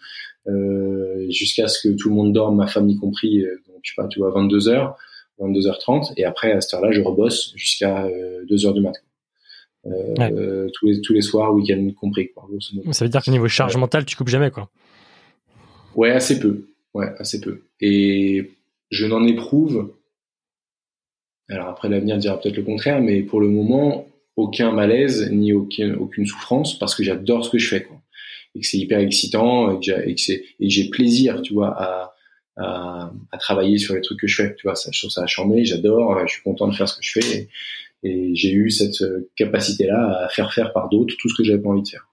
jusqu'à 1.30 1.68
ce 1.68 1.86
que 1.86 1.94
tout 1.94 2.08
le 2.08 2.16
monde 2.16 2.32
dorme, 2.32 2.56
ma 2.56 2.68
famille 2.68 2.98
compris. 2.98 3.42
donc, 3.42 3.80
je 3.84 3.92
sais 3.92 3.96
pas, 3.98 4.08
tu 4.08 4.20
vois, 4.20 4.32
22h. 4.32 4.94
22h30 5.40 6.14
et 6.18 6.26
après 6.26 6.52
à 6.52 6.62
cette 6.62 6.74
heure-là 6.74 6.92
je 6.92 7.02
rebosse 7.02 7.54
jusqu'à 7.56 8.08
2h 8.08 8.68
euh, 8.68 8.74
du 8.74 8.82
matin. 8.82 9.00
Euh, 9.88 10.70
tous, 10.74 10.86
les, 10.86 11.02
tous 11.02 11.14
les 11.14 11.22
soirs, 11.22 11.54
week-end 11.54 11.90
compris. 12.00 12.30
Quoi, 12.32 12.48
ça 12.92 13.04
veut 13.04 13.10
dire 13.10 13.24
qu'au 13.24 13.32
niveau 13.32 13.48
charge 13.48 13.76
mentale, 13.78 14.06
tu 14.06 14.16
coupes 14.16 14.28
jamais 14.28 14.52
quoi. 14.52 14.70
Ouais, 15.96 16.12
assez 16.12 16.40
peu. 16.40 16.68
Ouais, 16.94 17.08
assez 17.18 17.42
peu. 17.42 17.64
Et 17.80 18.52
je 18.92 19.06
n'en 19.08 19.26
éprouve. 19.26 19.94
Alors 21.50 21.68
après 21.68 21.90
l'avenir 21.90 22.18
dira 22.18 22.40
peut-être 22.40 22.58
le 22.58 22.64
contraire, 22.64 23.02
mais 23.02 23.24
pour 23.24 23.42
le 23.42 23.48
moment 23.48 24.08
aucun 24.38 24.72
malaise 24.72 25.30
ni 25.32 25.52
aucune, 25.52 25.96
aucune 25.96 26.26
souffrance 26.26 26.80
parce 26.80 26.96
que 26.96 27.04
j'adore 27.04 27.44
ce 27.44 27.50
que 27.50 27.58
je 27.58 27.68
fais 27.68 27.84
quoi. 27.84 27.98
Et 28.56 28.62
que 28.62 28.68
c'est 28.68 28.78
hyper 28.78 29.00
excitant 29.00 29.80
et 29.80 30.16
que 30.16 30.24
j'ai 30.60 30.90
plaisir, 30.90 31.42
tu 31.42 31.54
vois, 31.54 31.70
à, 31.82 32.14
à, 32.58 33.12
à, 33.32 33.38
travailler 33.38 33.78
sur 33.78 33.96
les 33.96 34.02
trucs 34.02 34.20
que 34.20 34.28
je 34.28 34.36
fais. 34.36 34.56
Tu 34.56 34.68
vois, 34.68 34.76
ça, 34.76 34.90
je 34.94 35.00
trouve 35.00 35.12
ça 35.12 35.26
chambé, 35.28 35.66
j'adore, 35.66 36.20
je 36.28 36.34
suis 36.34 36.44
content 36.44 36.68
de 36.68 36.76
faire 36.76 36.88
ce 36.88 36.98
que 36.98 37.04
je 37.04 37.20
fais 37.20 37.38
et, 37.38 37.50
et 38.04 38.36
j'ai 38.36 38.52
eu 38.52 38.70
cette 38.70 39.02
euh, 39.02 39.30
capacité-là 39.36 40.26
à 40.26 40.30
faire 40.30 40.54
faire 40.54 40.74
par 40.74 40.90
d'autres 40.90 41.16
tout 41.20 41.30
ce 41.30 41.36
que 41.36 41.44
j'avais 41.44 41.62
pas 41.62 41.70
envie 41.70 41.84
de 41.84 41.88
faire. 41.88 42.08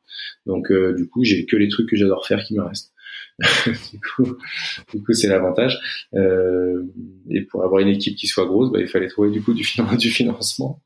Donc 0.47 0.71
euh, 0.71 0.95
du 0.95 1.09
coup, 1.09 1.25
j'ai 1.25 1.47
que 1.47 1.57
les 1.57 1.69
trucs 1.69 1.89
que 1.89 1.97
j'adore 1.97 2.27
faire 2.27 2.43
qui 2.45 2.55
me 2.55 2.63
restent. 2.63 2.93
du 3.93 4.01
coup, 4.01 4.37
du 4.93 5.03
coup, 5.03 5.13
c'est 5.13 5.29
l'avantage. 5.29 5.79
Euh, 6.15 6.83
et 7.31 7.43
pour 7.43 7.65
avoir 7.65 7.81
une 7.81 7.89
équipe 7.89 8.17
qui 8.17 8.27
soit 8.27 8.47
grosse, 8.47 8.73
bah, 8.73 8.81
il 8.81 8.89
fallait 8.89 9.09
trouver 9.09 9.31
du 9.31 9.43
coup 9.43 9.55
du, 9.55 9.65
du 9.99 10.11
financement 10.11 10.83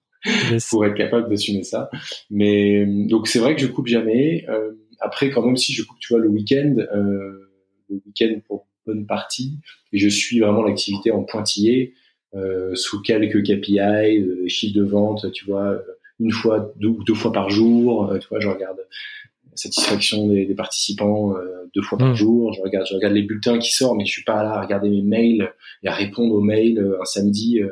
pour 0.70 0.86
être 0.86 0.94
capable 0.94 1.28
d'assumer 1.28 1.64
ça. 1.64 1.90
Mais 2.30 2.86
donc 2.86 3.26
c'est 3.26 3.38
vrai 3.38 3.54
que 3.54 3.60
je 3.60 3.66
coupe 3.66 3.86
jamais. 3.86 4.44
Euh, 4.48 4.72
après, 5.00 5.30
quand 5.30 5.42
même, 5.42 5.56
si 5.56 5.72
je 5.72 5.82
coupe, 5.82 5.98
tu 5.98 6.12
vois, 6.12 6.22
le 6.22 6.28
week-end, 6.28 6.76
euh, 6.78 7.50
le 7.90 8.00
week-end 8.06 8.38
pour 8.46 8.66
bonne 8.86 9.06
partie. 9.06 9.58
Et 9.92 9.98
je 9.98 10.08
suis 10.08 10.40
vraiment 10.40 10.62
l'activité 10.62 11.10
en 11.10 11.22
pointillé, 11.22 11.94
euh, 12.34 12.74
sous 12.74 13.02
quelques 13.02 13.42
KPI, 13.42 13.78
euh, 13.78 14.48
chiffres 14.48 14.74
de 14.74 14.84
vente, 14.84 15.30
tu 15.32 15.44
vois, 15.44 15.72
euh, 15.72 15.82
une 16.20 16.32
fois, 16.32 16.72
deux, 16.76 16.94
deux 17.06 17.14
fois 17.14 17.32
par 17.32 17.50
jour. 17.50 18.10
Euh, 18.10 18.18
tu 18.18 18.28
vois, 18.28 18.40
je 18.40 18.48
regarde 18.48 18.78
la 18.78 19.56
satisfaction 19.56 20.28
des, 20.28 20.46
des 20.46 20.54
participants 20.54 21.36
euh, 21.36 21.70
deux 21.74 21.82
fois 21.82 21.98
par 21.98 22.10
mmh. 22.10 22.16
jour. 22.16 22.52
Je 22.54 22.62
regarde, 22.62 22.86
je 22.88 22.94
regarde 22.94 23.14
les 23.14 23.22
bulletins 23.22 23.58
qui 23.58 23.72
sortent, 23.72 23.98
mais 23.98 24.06
je 24.06 24.12
suis 24.12 24.24
pas 24.24 24.42
là 24.42 24.54
à 24.54 24.62
regarder 24.62 24.88
mes 24.88 25.02
mails 25.02 25.52
et 25.82 25.88
à 25.88 25.92
répondre 25.92 26.34
aux 26.34 26.40
mails 26.40 26.96
un 27.00 27.04
samedi 27.04 27.60
euh, 27.60 27.70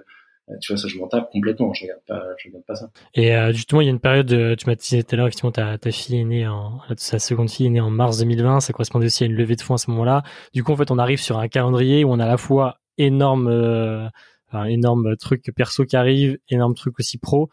tu 0.60 0.72
vois, 0.72 0.80
ça, 0.80 0.88
je 0.88 0.98
m'en 0.98 1.06
tape 1.08 1.30
complètement. 1.30 1.72
Je 1.72 1.84
regarde 1.84 2.00
pas, 2.06 2.22
je 2.38 2.48
regarde 2.48 2.64
pas 2.64 2.74
ça. 2.74 2.90
Et 3.14 3.34
euh, 3.34 3.52
justement, 3.52 3.80
il 3.80 3.84
y 3.84 3.88
a 3.88 3.90
une 3.90 4.00
période, 4.00 4.32
euh, 4.32 4.56
tu 4.56 4.66
m'as 4.66 4.74
dit 4.74 5.04
tout 5.04 5.14
à 5.14 5.16
l'heure, 5.16 5.26
effectivement, 5.26 5.52
ta, 5.52 5.78
ta 5.78 5.90
fille 5.90 6.18
est 6.18 6.24
née 6.24 6.46
en, 6.46 6.80
sa 6.96 7.18
seconde 7.18 7.50
fille 7.50 7.66
est 7.66 7.70
née 7.70 7.80
en 7.80 7.90
mars 7.90 8.18
2020. 8.18 8.60
Ça 8.60 8.72
correspondait 8.72 9.06
aussi 9.06 9.24
à 9.24 9.26
une 9.26 9.34
levée 9.34 9.56
de 9.56 9.62
fonds 9.62 9.74
à 9.74 9.78
ce 9.78 9.90
moment-là. 9.90 10.22
Du 10.52 10.64
coup, 10.64 10.72
en 10.72 10.76
fait, 10.76 10.90
on 10.90 10.98
arrive 10.98 11.20
sur 11.20 11.38
un 11.38 11.48
calendrier 11.48 12.04
où 12.04 12.10
on 12.10 12.18
a 12.18 12.24
à 12.24 12.28
la 12.28 12.36
fois 12.36 12.78
énorme, 12.98 13.48
euh, 13.48 14.06
un 14.52 14.64
énorme 14.64 15.16
truc 15.16 15.50
perso 15.54 15.84
qui 15.84 15.96
arrive, 15.96 16.38
énorme 16.48 16.74
truc 16.74 16.98
aussi 16.98 17.18
pro. 17.18 17.50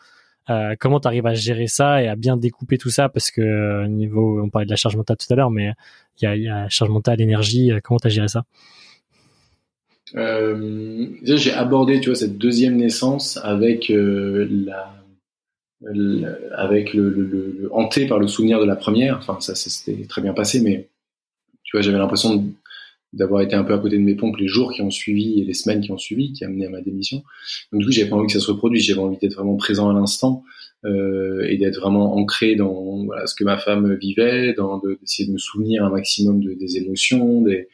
Euh, 0.49 0.75
comment 0.79 0.99
tu 0.99 1.07
arrives 1.07 1.27
à 1.27 1.33
gérer 1.33 1.67
ça 1.67 2.01
et 2.01 2.07
à 2.07 2.15
bien 2.15 2.37
découper 2.37 2.77
tout 2.77 2.89
ça? 2.89 3.09
Parce 3.09 3.31
que 3.31 3.85
niveau, 3.87 4.41
on 4.41 4.49
parlait 4.49 4.65
de 4.65 4.71
la 4.71 4.77
charge 4.77 4.95
mentale 4.95 5.17
tout 5.17 5.31
à 5.31 5.35
l'heure, 5.35 5.51
mais 5.51 5.73
il 6.21 6.25
y 6.25 6.27
a, 6.27 6.35
y 6.37 6.47
a 6.47 6.69
charge 6.69 6.89
mentale, 6.89 7.19
énergie. 7.21 7.71
Comment 7.83 7.99
tu 7.99 8.09
géré 8.09 8.29
ça? 8.29 8.43
euh, 8.43 8.43
j'ai 10.13 11.53
abordé, 11.53 11.99
tu 11.99 12.09
vois, 12.09 12.15
cette 12.15 12.37
deuxième 12.37 12.77
naissance 12.77 13.37
avec 13.43 13.89
euh, 13.89 14.47
la, 14.49 14.93
avec 16.55 16.93
le, 16.93 17.09
le, 17.09 17.23
le, 17.25 17.69
hanté 17.73 18.07
par 18.07 18.19
le 18.19 18.27
souvenir 18.27 18.59
de 18.59 18.65
la 18.65 18.75
première. 18.75 19.17
Enfin, 19.17 19.39
ça, 19.39 19.55
s'était 19.55 20.05
très 20.05 20.21
bien 20.21 20.33
passé, 20.33 20.61
mais 20.61 20.87
tu 21.63 21.75
vois, 21.75 21.81
j'avais 21.81 21.97
l'impression 21.97 22.45
d'avoir 23.13 23.41
été 23.41 23.55
un 23.55 23.63
peu 23.63 23.73
à 23.73 23.79
côté 23.79 23.97
de 23.97 24.03
mes 24.03 24.15
pompes 24.15 24.37
les 24.37 24.47
jours 24.47 24.73
qui 24.73 24.81
ont 24.81 24.91
suivi 24.91 25.39
et 25.39 25.45
les 25.45 25.53
semaines 25.53 25.81
qui 25.81 25.91
ont 25.91 25.97
suivi, 25.97 26.33
qui 26.33 26.43
a 26.43 26.47
amené 26.47 26.65
à 26.65 26.69
ma 26.69 26.81
démission. 26.81 27.23
Donc, 27.71 27.81
du 27.81 27.85
coup, 27.85 27.91
j'avais 27.91 28.09
pas 28.09 28.15
envie 28.15 28.27
que 28.27 28.33
ça 28.33 28.39
se 28.39 28.51
reproduise. 28.51 28.85
J'avais 28.85 28.99
envie 28.99 29.17
d'être 29.17 29.35
vraiment 29.35 29.55
présent 29.55 29.89
à 29.89 29.93
l'instant 29.93 30.43
euh, 30.85 31.45
et 31.47 31.57
d'être 31.57 31.79
vraiment 31.79 32.15
ancré 32.15 32.55
dans 32.55 33.05
voilà, 33.05 33.27
ce 33.27 33.35
que 33.35 33.43
ma 33.43 33.57
femme 33.57 33.95
vivait, 33.95 34.55
d'essayer 35.01 35.27
de, 35.27 35.33
me 35.33 35.37
souvenir 35.37 35.85
un 35.85 35.89
maximum 35.89 36.41
de, 36.41 36.53
des 36.53 36.77
émotions, 36.77 37.41
des, 37.41 37.69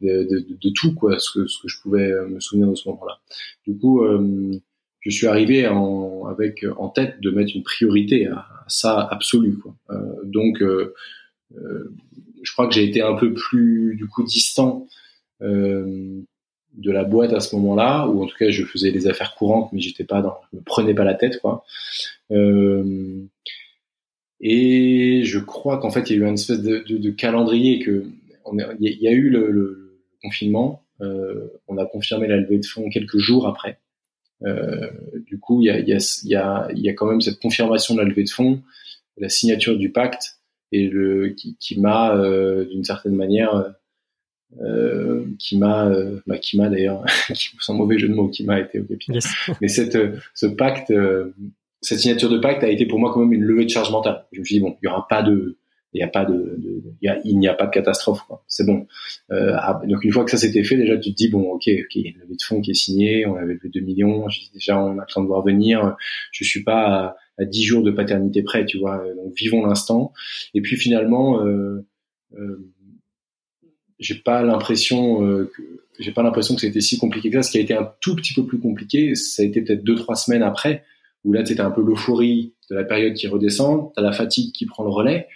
de, 0.00 0.24
de, 0.24 0.46
de, 0.48 0.70
tout 0.74 0.94
quoi, 0.94 1.18
ce 1.18 1.30
que, 1.30 1.46
ce 1.46 1.62
que 1.62 1.68
je 1.68 1.80
pouvais 1.82 2.12
me 2.28 2.40
souvenir 2.40 2.68
de 2.68 2.74
ce 2.74 2.88
moment-là. 2.88 3.20
Du 3.66 3.76
coup, 3.76 4.02
euh, 4.02 4.50
je 5.00 5.10
suis 5.10 5.26
arrivé 5.26 5.68
en, 5.68 6.26
avec 6.26 6.64
en 6.76 6.88
tête 6.88 7.20
de 7.20 7.30
mettre 7.30 7.52
une 7.54 7.62
priorité 7.62 8.26
à, 8.26 8.46
ça 8.68 9.00
absolu. 9.10 9.58
Quoi. 9.58 9.74
Euh, 9.90 9.96
donc, 10.24 10.62
euh, 10.62 10.94
euh, 11.56 11.90
je 12.42 12.52
crois 12.52 12.66
que 12.66 12.74
j'ai 12.74 12.84
été 12.84 13.02
un 13.02 13.14
peu 13.14 13.32
plus 13.32 13.94
du 13.96 14.06
coup 14.06 14.22
distant 14.24 14.86
euh, 15.42 16.20
de 16.74 16.92
la 16.92 17.02
boîte 17.02 17.32
à 17.32 17.40
ce 17.40 17.56
moment-là, 17.56 18.06
ou 18.06 18.22
en 18.22 18.26
tout 18.26 18.36
cas 18.36 18.50
je 18.50 18.64
faisais 18.64 18.92
des 18.92 19.08
affaires 19.08 19.34
courantes, 19.34 19.72
mais 19.72 19.80
j'étais 19.80 20.04
pas 20.04 20.20
dans, 20.20 20.36
je 20.52 20.58
me 20.58 20.62
prenais 20.62 20.94
pas 20.94 21.04
la 21.04 21.14
tête 21.14 21.40
quoi. 21.40 21.64
Euh, 22.30 23.24
et 24.40 25.22
je 25.24 25.38
crois 25.38 25.78
qu'en 25.78 25.90
fait 25.90 26.10
il 26.10 26.16
y 26.16 26.22
a 26.22 26.24
eu 26.24 26.28
une 26.28 26.34
espèce 26.34 26.62
de, 26.62 27.10
calendrier 27.10 27.80
que 27.80 28.06
il 28.80 28.98
y, 29.00 29.08
a 29.08 29.12
eu 29.12 29.28
le, 29.28 29.98
confinement, 30.22 30.82
euh, 31.02 31.48
on 31.66 31.76
a 31.76 31.84
confirmé 31.84 32.28
la 32.28 32.36
levée 32.36 32.58
de 32.58 32.64
fonds 32.64 32.88
quelques 32.88 33.18
jours 33.18 33.46
après. 33.46 33.78
Du 35.26 35.38
coup, 35.38 35.60
il 35.60 35.66
y 35.66 35.70
a, 35.70 36.40
a, 36.40 36.72
y 36.72 36.88
a 36.88 36.92
quand 36.94 37.06
même 37.06 37.20
cette 37.20 37.40
confirmation 37.40 37.94
de 37.94 38.00
la 38.00 38.06
levée 38.06 38.24
de 38.24 38.30
fonds, 38.30 38.62
la 39.18 39.28
signature 39.28 39.76
du 39.76 39.90
pacte, 39.90 40.37
et 40.72 40.88
le 40.88 41.30
qui, 41.30 41.56
qui 41.58 41.80
m'a 41.80 42.14
euh, 42.16 42.64
d'une 42.66 42.84
certaine 42.84 43.14
manière 43.14 43.74
euh, 44.60 45.26
qui 45.38 45.58
m'a 45.58 45.88
euh, 45.88 46.20
bah, 46.26 46.38
qui 46.38 46.56
m'a 46.56 46.68
d'ailleurs 46.68 47.04
sans 47.60 47.74
mauvais 47.74 47.98
jeu 47.98 48.08
de 48.08 48.14
mots 48.14 48.28
qui 48.28 48.44
m'a 48.44 48.60
été 48.60 48.80
au 48.80 48.84
capital. 48.84 49.20
Mais 49.60 49.68
cette 49.68 49.98
ce 50.34 50.46
pacte 50.46 50.90
euh, 50.90 51.34
cette 51.82 51.98
signature 51.98 52.30
de 52.30 52.38
pacte 52.38 52.64
a 52.64 52.68
été 52.68 52.86
pour 52.86 52.98
moi 52.98 53.12
quand 53.12 53.20
même 53.20 53.32
une 53.32 53.42
levée 53.42 53.64
de 53.64 53.70
charge 53.70 53.90
mentale. 53.92 54.24
Je 54.32 54.40
me 54.40 54.44
suis 54.44 54.54
dit 54.54 54.60
bon 54.60 54.76
il 54.82 54.86
y 54.86 54.88
aura 54.88 55.06
pas 55.06 55.22
de 55.22 55.58
il 55.92 55.98
n'y 55.98 56.02
a 56.02 56.08
pas 56.08 56.24
de, 56.24 56.32
de 56.32 56.82
y 57.02 57.08
a, 57.08 57.18
il 57.24 57.38
n'y 57.38 57.48
a 57.48 57.54
pas 57.54 57.66
de 57.66 57.70
catastrophe 57.70 58.22
c'est 58.46 58.64
bon. 58.64 58.86
Euh, 59.30 59.52
ah, 59.56 59.80
donc 59.86 60.02
une 60.04 60.12
fois 60.12 60.24
que 60.24 60.30
ça 60.30 60.38
s'était 60.38 60.64
fait 60.64 60.76
déjà 60.76 60.96
tu 60.96 61.10
te 61.10 61.16
dis 61.16 61.28
bon 61.28 61.42
ok 61.50 61.68
ok 61.68 61.94
il 61.96 62.02
y 62.02 62.06
a 62.06 62.10
une 62.10 62.20
levée 62.20 62.36
de 62.36 62.42
fonds 62.42 62.62
qui 62.62 62.70
est 62.70 62.74
signée 62.74 63.26
on 63.26 63.36
avait 63.36 63.54
levé 63.54 63.68
2 63.68 63.80
millions 63.80 64.26
déjà 64.54 64.82
on 64.82 64.98
a 64.98 65.02
le 65.06 65.12
temps 65.12 65.22
de 65.22 65.28
voir 65.28 65.42
venir. 65.42 65.94
Je 66.32 66.44
suis 66.44 66.62
pas 66.64 67.16
à, 67.38 67.42
à 67.42 67.44
10 67.44 67.62
jours 67.62 67.82
de 67.82 67.90
paternité 67.90 68.42
près 68.42 68.64
tu 68.64 68.78
vois 68.78 69.02
donc 69.16 69.34
vivons 69.36 69.64
l'instant 69.64 70.12
et 70.54 70.60
puis 70.60 70.76
finalement 70.76 71.44
euh, 71.44 71.84
euh, 72.34 72.58
j'ai 73.98 74.14
pas 74.14 74.42
l'impression 74.42 75.24
euh, 75.24 75.50
que 75.54 75.62
j'ai 75.98 76.12
pas 76.12 76.22
l'impression 76.22 76.54
que 76.54 76.60
c'était 76.60 76.80
si 76.80 76.98
compliqué 76.98 77.30
que 77.30 77.36
ça. 77.36 77.42
Ce 77.42 77.50
qui 77.50 77.58
a 77.58 77.60
été 77.60 77.74
un 77.74 77.90
tout 78.00 78.14
petit 78.14 78.32
peu 78.32 78.46
plus 78.46 78.58
compliqué, 78.58 79.14
ça 79.14 79.42
a 79.42 79.46
été 79.46 79.62
peut-être 79.62 79.82
deux 79.82 79.96
trois 79.96 80.14
semaines 80.14 80.42
après, 80.42 80.84
où 81.24 81.32
là 81.32 81.44
c'était 81.44 81.60
un 81.60 81.70
peu 81.70 81.82
l'euphorie 81.82 82.54
de 82.70 82.76
la 82.76 82.84
période 82.84 83.14
qui 83.14 83.26
redescend, 83.26 83.92
t'as 83.94 84.02
la 84.02 84.12
fatigue 84.12 84.52
qui 84.52 84.66
prend 84.66 84.84
le 84.84 84.90
relais, 84.90 85.26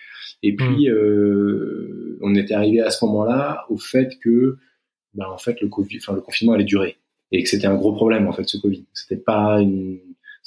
et 0.42 0.54
puis 0.54 0.88
mmh. 0.88 0.92
euh, 0.92 2.18
on 2.22 2.34
était 2.34 2.54
arrivé 2.54 2.80
à 2.80 2.90
ce 2.90 3.04
moment-là 3.04 3.66
au 3.70 3.76
fait 3.76 4.18
que, 4.22 4.58
bah, 5.14 5.28
en 5.32 5.38
fait 5.38 5.60
le 5.60 5.68
Covid, 5.68 5.98
le 6.14 6.20
confinement 6.20 6.54
allait 6.54 6.64
durer, 6.64 6.96
et 7.32 7.42
que 7.42 7.48
c'était 7.48 7.66
un 7.66 7.74
gros 7.74 7.92
problème 7.92 8.28
en 8.28 8.32
fait 8.32 8.48
ce 8.48 8.58
Covid. 8.58 8.84
C'était 8.94 9.20
pas 9.20 9.60
une 9.60 9.98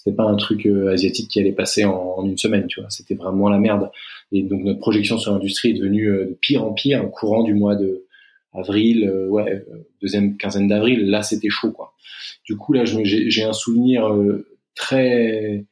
c'était 0.06 0.16
pas 0.16 0.24
un 0.24 0.36
truc 0.36 0.68
euh, 0.68 0.94
asiatique 0.94 1.30
qui 1.30 1.40
allait 1.40 1.52
passer 1.52 1.84
en, 1.84 2.16
en, 2.18 2.26
une 2.26 2.38
semaine, 2.38 2.68
tu 2.68 2.80
vois. 2.80 2.90
C'était 2.90 3.16
vraiment 3.16 3.50
la 3.50 3.58
merde. 3.58 3.90
Et 4.32 4.44
donc 4.44 4.64
notre 4.64 4.80
projection 4.80 5.18
sur 5.18 5.32
l'industrie 5.32 5.72
est 5.72 5.80
devenue 5.80 6.10
euh, 6.10 6.26
de 6.26 6.38
pire 6.40 6.64
en 6.64 6.74
pire 6.74 7.04
au 7.04 7.10
courant 7.10 7.44
du 7.44 7.56
mois 7.56 7.76
de 7.76 8.06
avril, 8.54 9.10
euh, 9.10 9.28
ouais, 9.28 9.66
deuxième 10.02 10.38
quinzaine 10.38 10.68
d'avril. 10.68 11.10
Là, 11.10 11.24
c'était 11.24 11.50
chaud, 11.50 11.72
quoi. 11.72 11.94
Du 12.46 12.56
coup, 12.56 12.72
là, 12.74 12.84
j'ai 12.86 13.44
un 13.44 13.54
souvenir 13.54 14.16
très, 14.76 15.66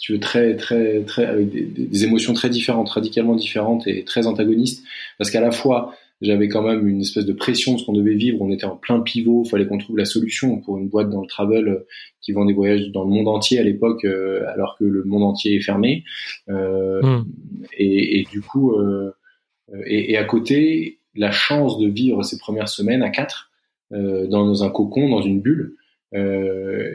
tu 0.00 0.12
veux, 0.12 0.20
très, 0.20 0.56
très, 0.56 1.02
très, 1.02 1.26
avec 1.26 1.50
des, 1.50 2.04
émotions 2.04 2.32
très 2.32 2.48
différentes, 2.48 2.88
radicalement 2.88 3.34
différentes 3.34 3.86
et 3.86 4.04
très 4.04 4.26
antagonistes, 4.26 4.84
parce 5.18 5.30
qu'à 5.30 5.40
la 5.40 5.50
fois, 5.50 5.94
j'avais 6.20 6.48
quand 6.48 6.62
même 6.62 6.86
une 6.86 7.00
espèce 7.00 7.26
de 7.26 7.32
pression 7.32 7.74
de 7.74 7.80
ce 7.80 7.84
qu'on 7.84 7.92
devait 7.92 8.14
vivre. 8.14 8.40
On 8.40 8.50
était 8.50 8.64
en 8.64 8.76
plein 8.76 9.00
pivot, 9.00 9.42
il 9.44 9.48
fallait 9.48 9.66
qu'on 9.66 9.78
trouve 9.78 9.96
la 9.96 10.04
solution 10.04 10.58
pour 10.60 10.78
une 10.78 10.88
boîte 10.88 11.10
dans 11.10 11.20
le 11.20 11.26
travel 11.26 11.68
euh, 11.68 11.86
qui 12.20 12.32
vend 12.32 12.44
des 12.44 12.52
voyages 12.52 12.90
dans 12.92 13.04
le 13.04 13.10
monde 13.10 13.28
entier 13.28 13.58
à 13.58 13.62
l'époque, 13.62 14.04
euh, 14.04 14.44
alors 14.48 14.76
que 14.78 14.84
le 14.84 15.04
monde 15.04 15.22
entier 15.22 15.56
est 15.56 15.60
fermé. 15.60 16.04
Euh, 16.48 17.02
hmm. 17.02 17.24
et, 17.76 18.20
et, 18.20 18.24
du 18.30 18.40
coup, 18.40 18.74
et, 19.86 20.12
et, 20.12 20.16
à 20.16 20.24
côté, 20.24 21.00
la 21.14 21.30
chance 21.30 21.78
de 21.78 21.88
vivre 21.88 22.22
ces 22.22 22.38
premières 22.38 22.68
semaines 22.68 23.02
à 23.02 23.10
quatre 23.10 23.50
dans 23.90 24.64
un 24.64 24.70
cocon, 24.70 25.08
dans 25.08 25.22
une 25.22 25.40
bulle, 25.40 25.76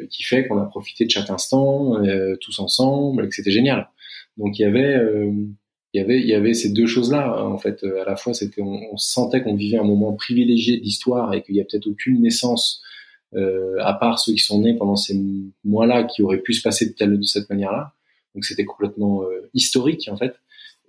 qui 0.09 0.23
fait 0.23 0.47
qu'on 0.47 0.57
a 0.57 0.65
profité 0.65 1.05
de 1.05 1.11
chaque 1.11 1.29
instant, 1.29 2.01
tous 2.41 2.59
ensemble, 2.59 3.25
et 3.25 3.29
que 3.29 3.35
c'était 3.35 3.51
génial. 3.51 3.89
Donc 4.37 4.57
il 4.57 4.63
y 4.63 4.65
avait 4.65 4.97
il 5.93 6.01
y 6.01 6.03
avait 6.03 6.19
il 6.19 6.27
y 6.27 6.33
avait 6.33 6.53
ces 6.53 6.69
deux 6.69 6.85
choses 6.85 7.11
là 7.11 7.43
en 7.43 7.57
fait. 7.57 7.83
À 7.83 8.05
la 8.05 8.15
fois 8.15 8.33
c'était 8.33 8.61
on, 8.61 8.97
sentait 8.97 9.41
qu'on 9.41 9.55
vivait 9.55 9.77
un 9.77 9.83
moment 9.83 10.13
privilégié 10.13 10.77
d'histoire 10.77 11.33
et 11.33 11.41
qu'il 11.41 11.55
y 11.55 11.61
a 11.61 11.65
peut-être 11.65 11.87
aucune 11.87 12.21
naissance 12.21 12.81
euh, 13.35 13.77
à 13.79 13.93
part 13.93 14.19
ceux 14.19 14.33
qui 14.33 14.39
sont 14.39 14.61
nés 14.61 14.75
pendant 14.75 14.95
ces 14.95 15.19
mois-là 15.63 16.03
qui 16.03 16.23
auraient 16.23 16.41
pu 16.41 16.53
se 16.53 16.61
passer 16.61 16.87
de 16.87 16.93
telle 16.93 17.17
de 17.17 17.23
cette 17.23 17.49
manière-là. 17.49 17.93
Donc 18.33 18.45
c'était 18.45 18.65
complètement 18.65 19.23
euh, 19.23 19.49
historique 19.53 20.09
en 20.11 20.17
fait. 20.17 20.35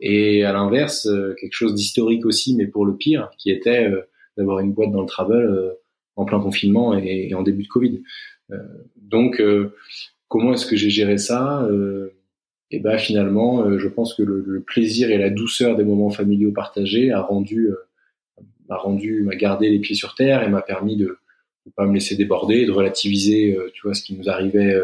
Et 0.01 0.45
à 0.45 0.53
l'inverse 0.53 1.07
euh, 1.07 1.35
quelque 1.39 1.53
chose 1.53 1.75
d'historique 1.75 2.25
aussi 2.25 2.57
mais 2.57 2.67
pour 2.67 2.87
le 2.87 2.97
pire 2.97 3.31
qui 3.39 3.51
était 3.51 3.87
euh, 3.87 4.03
d'avoir 4.37 4.61
une 4.61 4.73
boîte 4.73 4.93
dans 4.93 5.03
le 5.03 5.07
travel 5.07 5.45
euh, 5.45 5.73
en 6.17 6.25
plein 6.25 6.41
confinement 6.41 6.97
et, 6.97 7.29
et, 7.31 7.35
en 7.35 7.43
début 7.43 7.63
de 7.63 7.69
Covid. 7.69 8.03
Donc 8.97 9.41
comment 10.29 10.53
est-ce 10.53 10.67
que 10.67 10.77
j'ai 10.77 10.91
géré 10.91 11.19
ça? 11.19 11.67
Et 12.71 12.79
ben 12.79 12.99
finalement, 12.99 13.65
euh, 13.65 13.79
je 13.79 13.89
pense 13.89 14.15
que 14.15 14.23
le, 14.23 14.63
plaisir 14.67 15.11
et 15.11 15.19
la 15.19 15.31
douceur 15.31 15.77
des 15.77 15.85
moments 15.85 16.11
familiaux 16.11 16.53
partagés 16.53 17.11
a 17.11 17.21
rendu, 17.21 17.69
euh, 17.69 17.77
m'a 18.69 18.77
rendu, 18.77 19.23
m'a 19.23 19.35
gardé 19.35 19.71
les 19.71 19.81
pieds 19.81 19.97
sur 19.97 20.15
terre 20.15 20.43
et 20.43 20.49
m'a 20.49 20.63
permis 20.63 20.97
de 20.97 21.19
ne 21.67 21.73
pas 21.73 21.87
me 21.87 21.95
laisser 21.95 22.17
déborder, 22.17 22.67
de 22.67 22.71
relativiser, 22.71 23.57
euh, 23.57 23.71
tu 23.75 23.83
vois, 23.83 23.95
ce 23.95 24.03
qui 24.03 24.15
nous 24.15 24.29
arrivait 24.29 24.79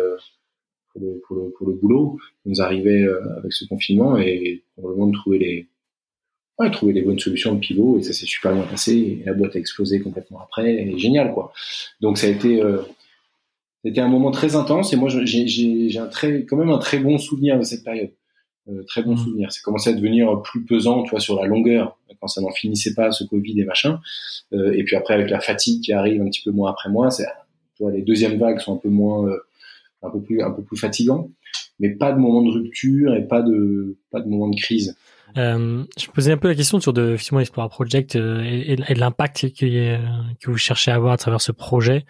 pour 0.92 1.00
le, 1.00 1.22
pour, 1.26 1.36
le, 1.36 1.50
pour, 1.50 1.68
le, 1.68 1.74
boulot, 1.74 2.18
qui 2.42 2.48
nous 2.48 2.60
arrivait 2.60 3.06
avec 3.38 3.52
ce 3.52 3.64
confinement 3.66 4.18
et 4.18 4.64
probablement 4.76 5.06
de 5.06 5.16
trouver 5.16 5.38
les, 5.38 5.68
ouais, 6.58 6.70
trouver 6.72 6.92
les 6.92 7.02
bonnes 7.02 7.20
solutions 7.20 7.54
de 7.54 7.60
pivot 7.60 7.98
et 7.98 8.02
ça 8.02 8.12
s'est 8.12 8.26
super 8.26 8.52
bien 8.52 8.64
passé 8.64 9.22
la 9.24 9.32
boîte 9.32 9.54
a 9.54 9.58
explosé 9.58 10.00
complètement 10.00 10.40
après 10.40 10.74
et 10.74 10.98
génial 10.98 11.32
quoi. 11.32 11.52
Donc 12.00 12.18
ça 12.18 12.26
a 12.26 12.30
été 12.30 12.60
c'était 13.86 14.00
un 14.00 14.08
moment 14.08 14.32
très 14.32 14.56
intense 14.56 14.92
et 14.92 14.96
moi 14.96 15.08
j'ai 15.08 15.98
un 15.98 16.08
très 16.08 16.44
quand 16.44 16.56
même 16.56 16.70
un 16.70 16.78
très 16.78 16.98
bon 16.98 17.18
souvenir 17.18 17.56
de 17.56 17.62
cette 17.62 17.84
période. 17.84 18.10
Euh, 18.68 18.82
très 18.82 19.04
bon 19.04 19.14
mmh. 19.14 19.18
souvenir. 19.18 19.52
C'est 19.52 19.62
commencé 19.62 19.90
à 19.90 19.92
devenir 19.92 20.42
plus 20.42 20.64
pesant, 20.64 21.04
tu 21.04 21.10
vois, 21.10 21.20
sur 21.20 21.40
la 21.40 21.46
longueur, 21.46 21.96
quand 22.20 22.26
ça 22.26 22.40
n'en 22.40 22.50
finissait 22.50 22.94
pas, 22.94 23.12
ce 23.12 23.22
Covid 23.22 23.60
et 23.60 23.64
machin. 23.64 24.00
Euh, 24.52 24.72
et 24.72 24.82
puis 24.82 24.96
après, 24.96 25.14
avec 25.14 25.30
la 25.30 25.38
fatigue 25.38 25.82
qui 25.82 25.92
arrive 25.92 26.20
un 26.20 26.24
petit 26.24 26.42
peu 26.42 26.50
moins 26.50 26.72
après 26.72 26.90
moi, 26.90 27.12
c'est, 27.12 27.26
tu 27.76 27.84
vois, 27.84 27.92
les 27.92 28.02
deuxièmes 28.02 28.38
vagues 28.38 28.58
sont 28.58 28.74
un 28.74 28.78
peu 28.78 28.88
moins, 28.88 29.28
euh, 29.28 29.38
un 30.02 30.10
peu 30.10 30.20
plus, 30.20 30.42
un 30.42 30.50
peu 30.50 30.64
plus 30.64 30.76
fatigants, 30.76 31.30
mais 31.78 31.90
pas 31.90 32.10
de 32.10 32.18
moment 32.18 32.42
de 32.42 32.50
rupture 32.50 33.14
et 33.14 33.22
pas 33.22 33.42
de, 33.42 33.98
pas 34.10 34.20
de 34.20 34.28
moment 34.28 34.48
de 34.48 34.56
crise. 34.56 34.96
Euh, 35.36 35.84
je 35.96 36.08
posais 36.08 36.32
un 36.32 36.36
peu 36.36 36.48
la 36.48 36.56
question 36.56 36.80
sur 36.80 36.92
de 36.92 37.12
effectivement 37.12 37.38
Explorer 37.38 37.68
Project 37.68 38.16
et, 38.16 38.76
l'impact 38.96 39.54
que, 39.54 39.96
que 40.40 40.50
vous 40.50 40.56
cherchez 40.56 40.90
à 40.90 40.96
avoir 40.96 41.12
à 41.12 41.18
travers 41.18 41.40
ce 41.40 41.52
projet. 41.52 42.04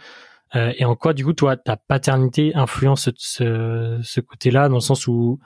Euh, 0.54 0.72
et 0.76 0.84
en 0.84 0.94
quoi, 0.94 1.12
du 1.12 1.24
coup, 1.24 1.32
toi, 1.32 1.56
ta 1.56 1.76
paternité 1.76 2.54
influence 2.54 3.10
ce, 3.16 4.20
côté-là, 4.20 4.68
dans 4.68 4.76
le 4.76 4.80
sens 4.80 5.06
où 5.06 5.40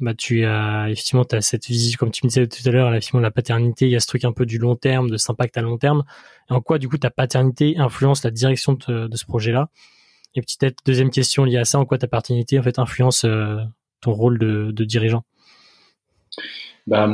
bah, 0.00 0.14
tu 0.14 0.44
as 0.44 0.90
effectivement 0.90 1.24
as 1.30 1.40
cette 1.40 1.66
vision, 1.66 1.96
comme 1.98 2.10
tu 2.10 2.24
me 2.24 2.28
disais 2.28 2.46
tout 2.46 2.66
à 2.66 2.72
l'heure, 2.72 2.90
effectivement, 2.90 3.20
la 3.20 3.30
paternité, 3.30 3.86
il 3.86 3.92
y 3.92 3.96
a 3.96 4.00
ce 4.00 4.06
truc 4.06 4.24
un 4.24 4.32
peu 4.32 4.46
du 4.46 4.58
long 4.58 4.76
terme, 4.76 5.10
de 5.10 5.16
cet 5.16 5.30
impact 5.30 5.56
à 5.58 5.62
long 5.62 5.78
terme. 5.78 6.04
Et 6.50 6.52
en 6.52 6.60
quoi, 6.60 6.78
du 6.78 6.88
coup, 6.88 6.98
ta 6.98 7.10
paternité 7.10 7.76
influence 7.76 8.24
la 8.24 8.30
direction 8.30 8.78
de, 8.88 9.08
ce 9.14 9.24
projet-là? 9.24 9.68
Et 10.34 10.40
peut-être 10.40 10.78
deuxième 10.84 11.10
question 11.10 11.44
liée 11.44 11.58
à 11.58 11.64
ça, 11.64 11.78
en 11.78 11.84
quoi 11.84 11.98
ta 11.98 12.08
paternité 12.08 12.58
en 12.58 12.62
fait 12.62 12.78
influence 12.80 13.24
euh, 13.24 13.58
ton 14.00 14.12
rôle 14.12 14.38
de, 14.38 14.84
dirigeant? 14.84 15.22
Bah, 16.86 17.08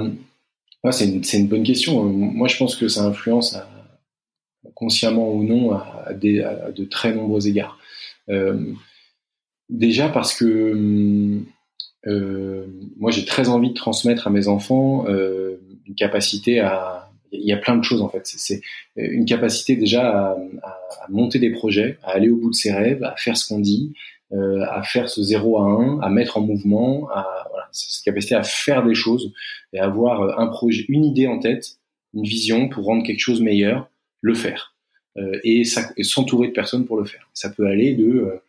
c'est 0.91 1.07
une, 1.07 1.49
bonne 1.49 1.65
question. 1.65 2.03
Moi, 2.05 2.49
je 2.49 2.57
pense 2.57 2.77
que 2.77 2.89
ça 2.89 3.05
influence 3.05 3.55
à, 3.55 3.69
consciemment 4.75 5.33
ou 5.33 5.43
non, 5.43 5.73
à, 5.73 6.07
à 6.09 6.13
de 6.13 6.85
très 6.85 7.13
nombreux 7.15 7.49
égards. 7.49 7.79
Euh, 8.31 8.73
déjà 9.69 10.09
parce 10.09 10.37
que 10.37 11.41
euh, 12.07 12.67
moi 12.99 13.11
j'ai 13.11 13.25
très 13.25 13.49
envie 13.49 13.71
de 13.71 13.75
transmettre 13.75 14.27
à 14.27 14.31
mes 14.31 14.49
enfants 14.49 15.07
euh, 15.09 15.61
une 15.87 15.95
capacité 15.95 16.61
à 16.61 17.11
il 17.33 17.47
y 17.47 17.53
a 17.53 17.57
plein 17.57 17.77
de 17.77 17.85
choses 17.85 18.03
en 18.03 18.09
fait 18.09 18.23
c'est 18.25 18.61
une 18.97 19.25
capacité 19.25 19.77
déjà 19.77 20.09
à, 20.09 20.37
à, 20.63 20.69
à, 20.69 21.09
monter 21.11 21.39
des 21.39 21.51
projets 21.51 21.99
à 22.03 22.11
aller 22.11 22.29
au 22.29 22.37
bout 22.37 22.51
de 22.51 22.55
ses 22.55 22.73
rêves 22.73 23.05
à 23.05 23.15
faire 23.17 23.37
ce 23.37 23.47
qu'on 23.47 23.61
dit 23.61 23.93
à 24.33 24.83
faire 24.85 25.09
ce 25.09 25.23
0 25.23 25.59
à 25.59 25.63
1 25.63 26.01
à 26.01 26.09
mettre 26.09 26.39
en 26.39 26.41
mouvement 26.41 27.09
à 27.11 27.27
cette 27.73 28.05
capacité 28.05 28.35
à 28.35 28.43
faire 28.43 28.85
des 28.85 28.95
choses 28.95 29.33
et 29.73 29.79
avoir 29.79 30.41
un 30.41 30.47
projet 30.49 30.85
une 30.89 31.05
idée 31.05 31.29
en 31.29 31.39
tête 31.39 31.79
une 32.15 32.25
vision 32.25 32.69
pour 32.69 32.85
rendre 32.85 33.05
quelque 33.05 33.21
chose 33.21 33.41
meilleur 33.41 33.89
le 34.21 34.35
faire 34.35 34.75
euh, 35.17 35.39
et, 35.45 35.65
s'entourer 35.65 36.49
de 36.49 36.53
personnes 36.53 36.87
pour 36.87 36.97
le 36.97 37.05
faire. 37.05 37.29
Ça 37.35 37.51
peut 37.51 37.67
aller 37.67 37.95
de 37.95 38.05
euh, 38.05 38.43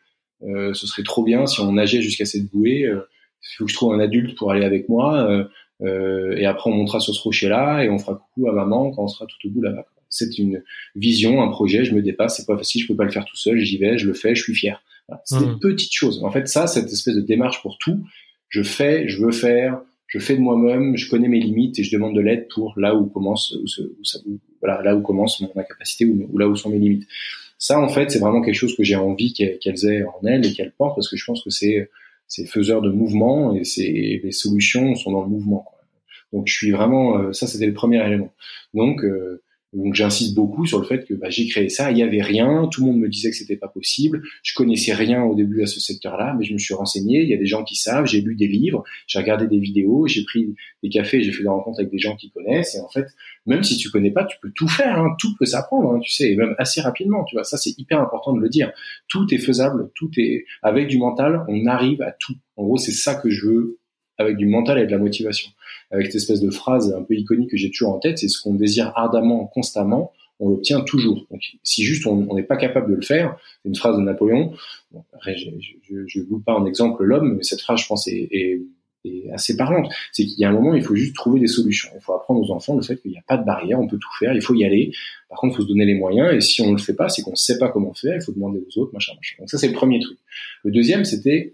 euh, 0.43 0.73
ce 0.73 0.87
serait 0.87 1.03
trop 1.03 1.23
bien 1.23 1.45
si 1.45 1.59
on 1.59 1.73
nageait 1.73 2.01
jusqu'à 2.01 2.25
cette 2.25 2.45
bouée. 2.45 2.81
il 2.81 3.55
faut 3.57 3.65
que 3.65 3.71
je 3.71 3.75
trouve 3.75 3.93
un 3.93 3.99
adulte 3.99 4.37
pour 4.37 4.51
aller 4.51 4.65
avec 4.65 4.89
moi. 4.89 5.47
et 5.81 6.45
après, 6.45 6.69
on 6.69 6.73
montera 6.73 6.99
sur 6.99 7.13
ce 7.13 7.21
rocher-là 7.21 7.83
et 7.83 7.89
on 7.89 7.99
fera 7.99 8.15
coucou 8.15 8.49
à 8.49 8.53
maman 8.53 8.91
quand 8.91 9.03
on 9.03 9.07
sera 9.07 9.25
tout 9.25 9.47
au 9.47 9.51
bout 9.51 9.61
là-bas. 9.61 9.85
C'est 10.09 10.37
une 10.37 10.61
vision, 10.95 11.41
un 11.41 11.47
projet. 11.47 11.85
Je 11.85 11.95
me 11.95 12.01
dépasse. 12.01 12.37
C'est 12.37 12.45
pas 12.45 12.57
facile. 12.57 12.81
Je 12.81 12.87
peux 12.87 12.97
pas 12.97 13.05
le 13.05 13.11
faire 13.11 13.23
tout 13.23 13.37
seul. 13.37 13.59
J'y 13.59 13.77
vais. 13.77 13.97
Je 13.97 14.07
le 14.07 14.13
fais. 14.13 14.35
Je 14.35 14.43
suis 14.43 14.53
fier. 14.53 14.83
C'est 15.23 15.39
des 15.39 15.45
mmh. 15.45 15.59
petites 15.59 15.93
choses. 15.93 16.23
En 16.23 16.31
fait, 16.31 16.47
ça, 16.47 16.67
cette 16.67 16.91
espèce 16.91 17.15
de 17.15 17.21
démarche 17.21 17.61
pour 17.61 17.77
tout. 17.77 18.03
Je 18.49 18.61
fais. 18.61 19.07
Je 19.07 19.23
veux 19.23 19.31
faire 19.31 19.81
je 20.11 20.19
fais 20.19 20.35
de 20.35 20.41
moi-même, 20.41 20.97
je 20.97 21.09
connais 21.09 21.29
mes 21.29 21.39
limites 21.39 21.79
et 21.79 21.83
je 21.83 21.91
demande 21.95 22.13
de 22.13 22.19
l'aide 22.19 22.47
pour 22.53 22.77
là 22.77 22.95
où 22.95 23.05
commence, 23.05 23.53
où, 23.53 23.63
où, 23.63 24.03
ça, 24.03 24.19
voilà, 24.61 24.81
là 24.81 24.95
où 24.95 25.01
commence 25.01 25.43
ma 25.55 25.63
capacité 25.63 26.05
ou, 26.05 26.37
là 26.37 26.47
où 26.47 26.55
sont 26.55 26.69
mes 26.69 26.79
limites. 26.79 27.07
Ça, 27.57 27.79
en 27.79 27.89
fait, 27.89 28.09
c'est 28.09 28.19
vraiment 28.19 28.41
quelque 28.41 28.55
chose 28.55 28.75
que 28.75 28.83
j'ai 28.83 28.95
envie 28.95 29.33
qu'elles 29.33 29.85
aient 29.85 30.03
en 30.03 30.25
elles 30.25 30.45
et 30.45 30.53
qu'elles 30.53 30.71
portent 30.71 30.95
parce 30.95 31.09
que 31.09 31.17
je 31.17 31.25
pense 31.25 31.43
que 31.43 31.49
c'est 31.49 31.89
c'est 32.27 32.45
faiseur 32.45 32.81
de 32.81 32.89
mouvement 32.89 33.55
et 33.55 33.65
c'est 33.65 34.21
les 34.23 34.31
solutions 34.31 34.95
sont 34.95 35.11
dans 35.11 35.23
le 35.23 35.29
mouvement. 35.29 35.65
Donc, 36.31 36.47
je 36.47 36.53
suis 36.53 36.71
vraiment 36.71 37.17
euh, 37.17 37.33
ça, 37.33 37.45
c'était 37.45 37.65
le 37.65 37.73
premier 37.73 38.05
élément. 38.05 38.31
Donc 38.73 39.03
euh, 39.03 39.43
donc 39.73 39.95
j'insiste 39.95 40.35
beaucoup 40.35 40.65
sur 40.65 40.79
le 40.79 40.85
fait 40.85 41.05
que 41.05 41.13
bah, 41.13 41.29
j'ai 41.29 41.47
créé 41.47 41.69
ça, 41.69 41.91
il 41.91 41.97
y 41.97 42.03
avait 42.03 42.21
rien, 42.21 42.67
tout 42.71 42.81
le 42.81 42.87
monde 42.87 42.99
me 42.99 43.07
disait 43.07 43.29
que 43.29 43.35
c'était 43.35 43.55
pas 43.55 43.69
possible, 43.69 44.21
je 44.43 44.53
connaissais 44.53 44.93
rien 44.93 45.23
au 45.23 45.33
début 45.33 45.61
à 45.63 45.65
ce 45.65 45.79
secteur-là, 45.79 46.35
mais 46.37 46.43
je 46.43 46.53
me 46.53 46.57
suis 46.57 46.73
renseigné, 46.73 47.21
il 47.21 47.29
y 47.29 47.33
a 47.33 47.37
des 47.37 47.45
gens 47.45 47.63
qui 47.63 47.75
savent, 47.75 48.05
j'ai 48.05 48.21
lu 48.21 48.35
des 48.35 48.47
livres, 48.47 48.83
j'ai 49.07 49.19
regardé 49.19 49.47
des 49.47 49.59
vidéos, 49.59 50.07
j'ai 50.07 50.23
pris 50.23 50.53
des 50.83 50.89
cafés, 50.89 51.21
j'ai 51.23 51.31
fait 51.31 51.43
des 51.43 51.49
rencontres 51.49 51.79
avec 51.79 51.91
des 51.91 51.99
gens 51.99 52.15
qui 52.15 52.31
connaissent, 52.31 52.75
et 52.75 52.81
en 52.81 52.89
fait, 52.89 53.07
même 53.45 53.63
si 53.63 53.77
tu 53.77 53.89
connais 53.89 54.11
pas, 54.11 54.25
tu 54.25 54.37
peux 54.41 54.51
tout 54.53 54.67
faire, 54.67 54.99
hein, 54.99 55.15
tout 55.19 55.35
peut 55.37 55.45
s'apprendre, 55.45 55.93
hein, 55.93 55.99
tu 55.99 56.11
sais, 56.11 56.31
et 56.31 56.35
même 56.35 56.55
assez 56.57 56.81
rapidement, 56.81 57.23
tu 57.23 57.35
vois, 57.35 57.43
ça 57.43 57.57
c'est 57.57 57.77
hyper 57.77 58.01
important 58.01 58.33
de 58.33 58.41
le 58.41 58.49
dire. 58.49 58.71
Tout 59.07 59.33
est 59.33 59.37
faisable, 59.37 59.89
tout 59.95 60.11
est 60.17 60.45
avec 60.61 60.87
du 60.87 60.97
mental, 60.97 61.45
on 61.47 61.65
arrive 61.65 62.01
à 62.01 62.11
tout. 62.11 62.35
En 62.57 62.63
gros, 62.63 62.77
c'est 62.77 62.91
ça 62.91 63.15
que 63.15 63.29
je 63.29 63.47
veux 63.47 63.80
avec 64.21 64.37
du 64.37 64.45
mental 64.45 64.79
et 64.79 64.85
de 64.85 64.91
la 64.91 64.97
motivation 64.97 65.51
avec 65.91 66.07
cette 66.07 66.15
espèce 66.15 66.41
de 66.41 66.49
phrase 66.49 66.93
un 66.97 67.03
peu 67.03 67.15
iconique 67.15 67.49
que 67.51 67.57
j'ai 67.57 67.69
toujours 67.69 67.93
en 67.93 67.99
tête, 67.99 68.17
c'est 68.17 68.29
ce 68.29 68.41
qu'on 68.41 68.53
désire 68.53 68.93
ardemment, 68.95 69.45
constamment, 69.47 70.13
on 70.39 70.49
l'obtient 70.49 70.81
toujours. 70.81 71.27
Donc, 71.29 71.41
si 71.63 71.83
juste 71.83 72.07
on 72.07 72.33
n'est 72.33 72.43
pas 72.43 72.57
capable 72.57 72.89
de 72.89 72.95
le 72.95 73.01
faire, 73.01 73.37
c'est 73.61 73.69
une 73.69 73.75
phrase 73.75 73.97
de 73.97 74.01
Napoléon. 74.01 74.53
Je 75.23 76.19
ne 76.19 76.23
vous 76.23 76.39
pas 76.39 76.53
en 76.53 76.65
exemple 76.65 77.03
l'homme, 77.03 77.35
mais 77.37 77.43
cette 77.43 77.61
phrase, 77.61 77.81
je 77.81 77.87
pense, 77.87 78.07
est, 78.07 78.27
est, 78.31 78.61
est 79.05 79.31
assez 79.31 79.55
parlante. 79.55 79.91
C'est 80.13 80.25
qu'il 80.25 80.39
y 80.39 80.45
a 80.45 80.49
un 80.49 80.53
moment, 80.53 80.73
il 80.73 80.81
faut 80.81 80.95
juste 80.95 81.13
trouver 81.13 81.39
des 81.39 81.47
solutions. 81.47 81.89
Il 81.93 82.01
faut 82.01 82.13
apprendre 82.13 82.41
aux 82.41 82.51
enfants 82.53 82.75
le 82.75 82.81
fait 82.81 82.95
qu'il 82.95 83.11
n'y 83.11 83.17
a 83.17 83.23
pas 83.27 83.37
de 83.37 83.45
barrière, 83.45 83.79
on 83.79 83.87
peut 83.87 83.99
tout 83.99 84.17
faire, 84.17 84.33
il 84.33 84.41
faut 84.41 84.55
y 84.55 84.65
aller. 84.65 84.91
Par 85.29 85.39
contre, 85.39 85.55
il 85.55 85.57
faut 85.57 85.63
se 85.63 85.67
donner 85.67 85.85
les 85.85 85.95
moyens. 85.95 86.33
Et 86.33 86.41
si 86.41 86.61
on 86.61 86.67
ne 86.67 86.77
le 86.77 86.81
fait 86.81 86.95
pas, 86.95 87.09
c'est 87.09 87.21
qu'on 87.21 87.31
ne 87.31 87.35
sait 87.35 87.59
pas 87.59 87.69
comment 87.69 87.93
faire. 87.93 88.15
Il 88.15 88.21
faut 88.21 88.31
demander 88.31 88.63
aux 88.65 88.79
autres, 88.79 88.93
machin, 88.93 89.13
machin. 89.15 89.35
Donc 89.39 89.49
ça, 89.49 89.57
c'est 89.57 89.67
le 89.67 89.73
premier 89.73 89.99
truc. 89.99 90.17
Le 90.63 90.71
deuxième, 90.71 91.03
c'était 91.03 91.53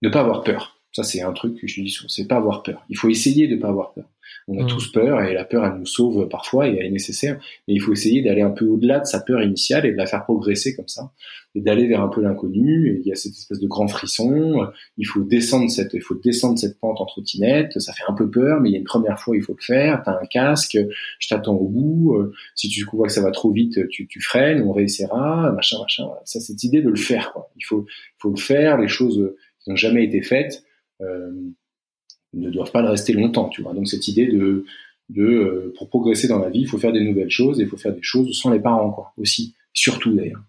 ne 0.00 0.08
pas 0.08 0.20
avoir 0.20 0.44
peur. 0.44 0.75
Ça, 0.96 1.02
c'est 1.02 1.20
un 1.20 1.34
truc 1.34 1.60
que 1.60 1.66
je 1.66 1.82
dis 1.82 1.90
souvent, 1.90 2.08
c'est 2.08 2.26
pas 2.26 2.36
avoir 2.36 2.62
peur. 2.62 2.82
Il 2.88 2.96
faut 2.96 3.10
essayer 3.10 3.48
de 3.48 3.56
pas 3.56 3.68
avoir 3.68 3.92
peur. 3.92 4.06
On 4.48 4.58
a 4.58 4.64
mmh. 4.64 4.68
tous 4.68 4.92
peur 4.92 5.20
et 5.20 5.34
la 5.34 5.44
peur, 5.44 5.66
elle 5.66 5.78
nous 5.78 5.84
sauve 5.84 6.26
parfois 6.26 6.68
et 6.68 6.74
elle 6.74 6.86
est 6.86 6.90
nécessaire. 6.90 7.38
Mais 7.68 7.74
il 7.74 7.80
faut 7.80 7.92
essayer 7.92 8.22
d'aller 8.22 8.40
un 8.40 8.50
peu 8.50 8.64
au-delà 8.64 9.00
de 9.00 9.04
sa 9.04 9.20
peur 9.20 9.42
initiale 9.42 9.84
et 9.84 9.92
de 9.92 9.96
la 9.98 10.06
faire 10.06 10.24
progresser 10.24 10.74
comme 10.74 10.88
ça 10.88 11.12
et 11.54 11.60
d'aller 11.60 11.86
vers 11.86 12.00
un 12.00 12.08
peu 12.08 12.22
l'inconnu. 12.22 12.98
Il 13.02 13.06
y 13.06 13.12
a 13.12 13.14
cette 13.14 13.34
espèce 13.34 13.60
de 13.60 13.66
grand 13.66 13.88
frisson. 13.88 14.70
Il 14.96 15.06
faut 15.06 15.20
descendre 15.22 15.70
cette, 15.70 15.92
il 15.92 16.00
faut 16.00 16.14
descendre 16.14 16.58
cette 16.58 16.80
pente 16.80 16.98
en 16.98 17.04
trottinette. 17.04 17.78
Ça 17.78 17.92
fait 17.92 18.04
un 18.08 18.14
peu 18.14 18.30
peur, 18.30 18.62
mais 18.62 18.70
il 18.70 18.72
y 18.72 18.76
a 18.76 18.78
une 18.78 18.84
première 18.84 19.20
fois, 19.20 19.36
il 19.36 19.42
faut 19.42 19.54
le 19.54 19.62
faire. 19.62 20.00
T'as 20.02 20.18
un 20.18 20.24
casque. 20.24 20.78
Je 21.18 21.28
t'attends 21.28 21.56
au 21.56 21.68
bout. 21.68 22.16
Si 22.54 22.70
tu 22.70 22.86
vois 22.90 23.08
que 23.08 23.12
ça 23.12 23.20
va 23.20 23.32
trop 23.32 23.52
vite, 23.52 23.86
tu, 23.90 24.06
tu 24.06 24.22
freines. 24.22 24.62
On 24.62 24.72
réessayera. 24.72 25.52
Machin, 25.52 25.76
machin. 25.78 26.08
Ça, 26.24 26.40
cette 26.40 26.64
idée 26.64 26.80
de 26.80 26.88
le 26.88 26.96
faire. 26.96 27.34
Quoi. 27.34 27.50
Il 27.58 27.66
faut, 27.66 27.84
il 27.86 28.16
faut 28.18 28.30
le 28.30 28.40
faire. 28.40 28.78
Les 28.78 28.88
choses 28.88 29.34
qui 29.60 29.68
n'ont 29.68 29.76
jamais 29.76 30.02
été 30.02 30.22
faites 30.22 30.62
ne 31.00 32.50
doivent 32.50 32.72
pas 32.72 32.82
le 32.82 32.90
rester 32.90 33.12
longtemps, 33.12 33.48
tu 33.48 33.62
vois. 33.62 33.74
Donc 33.74 33.88
cette 33.88 34.08
idée 34.08 34.26
de 34.26 34.64
de 35.08 35.72
pour 35.78 35.88
progresser 35.88 36.26
dans 36.26 36.40
la 36.40 36.50
vie, 36.50 36.60
il 36.60 36.68
faut 36.68 36.78
faire 36.78 36.92
des 36.92 37.04
nouvelles 37.04 37.30
choses 37.30 37.60
et 37.60 37.62
il 37.62 37.68
faut 37.68 37.76
faire 37.76 37.94
des 37.94 38.02
choses 38.02 38.36
sans 38.36 38.50
les 38.50 38.58
parents, 38.58 38.90
quoi, 38.90 39.12
aussi, 39.16 39.54
surtout 39.72 40.12
d'ailleurs. 40.12 40.42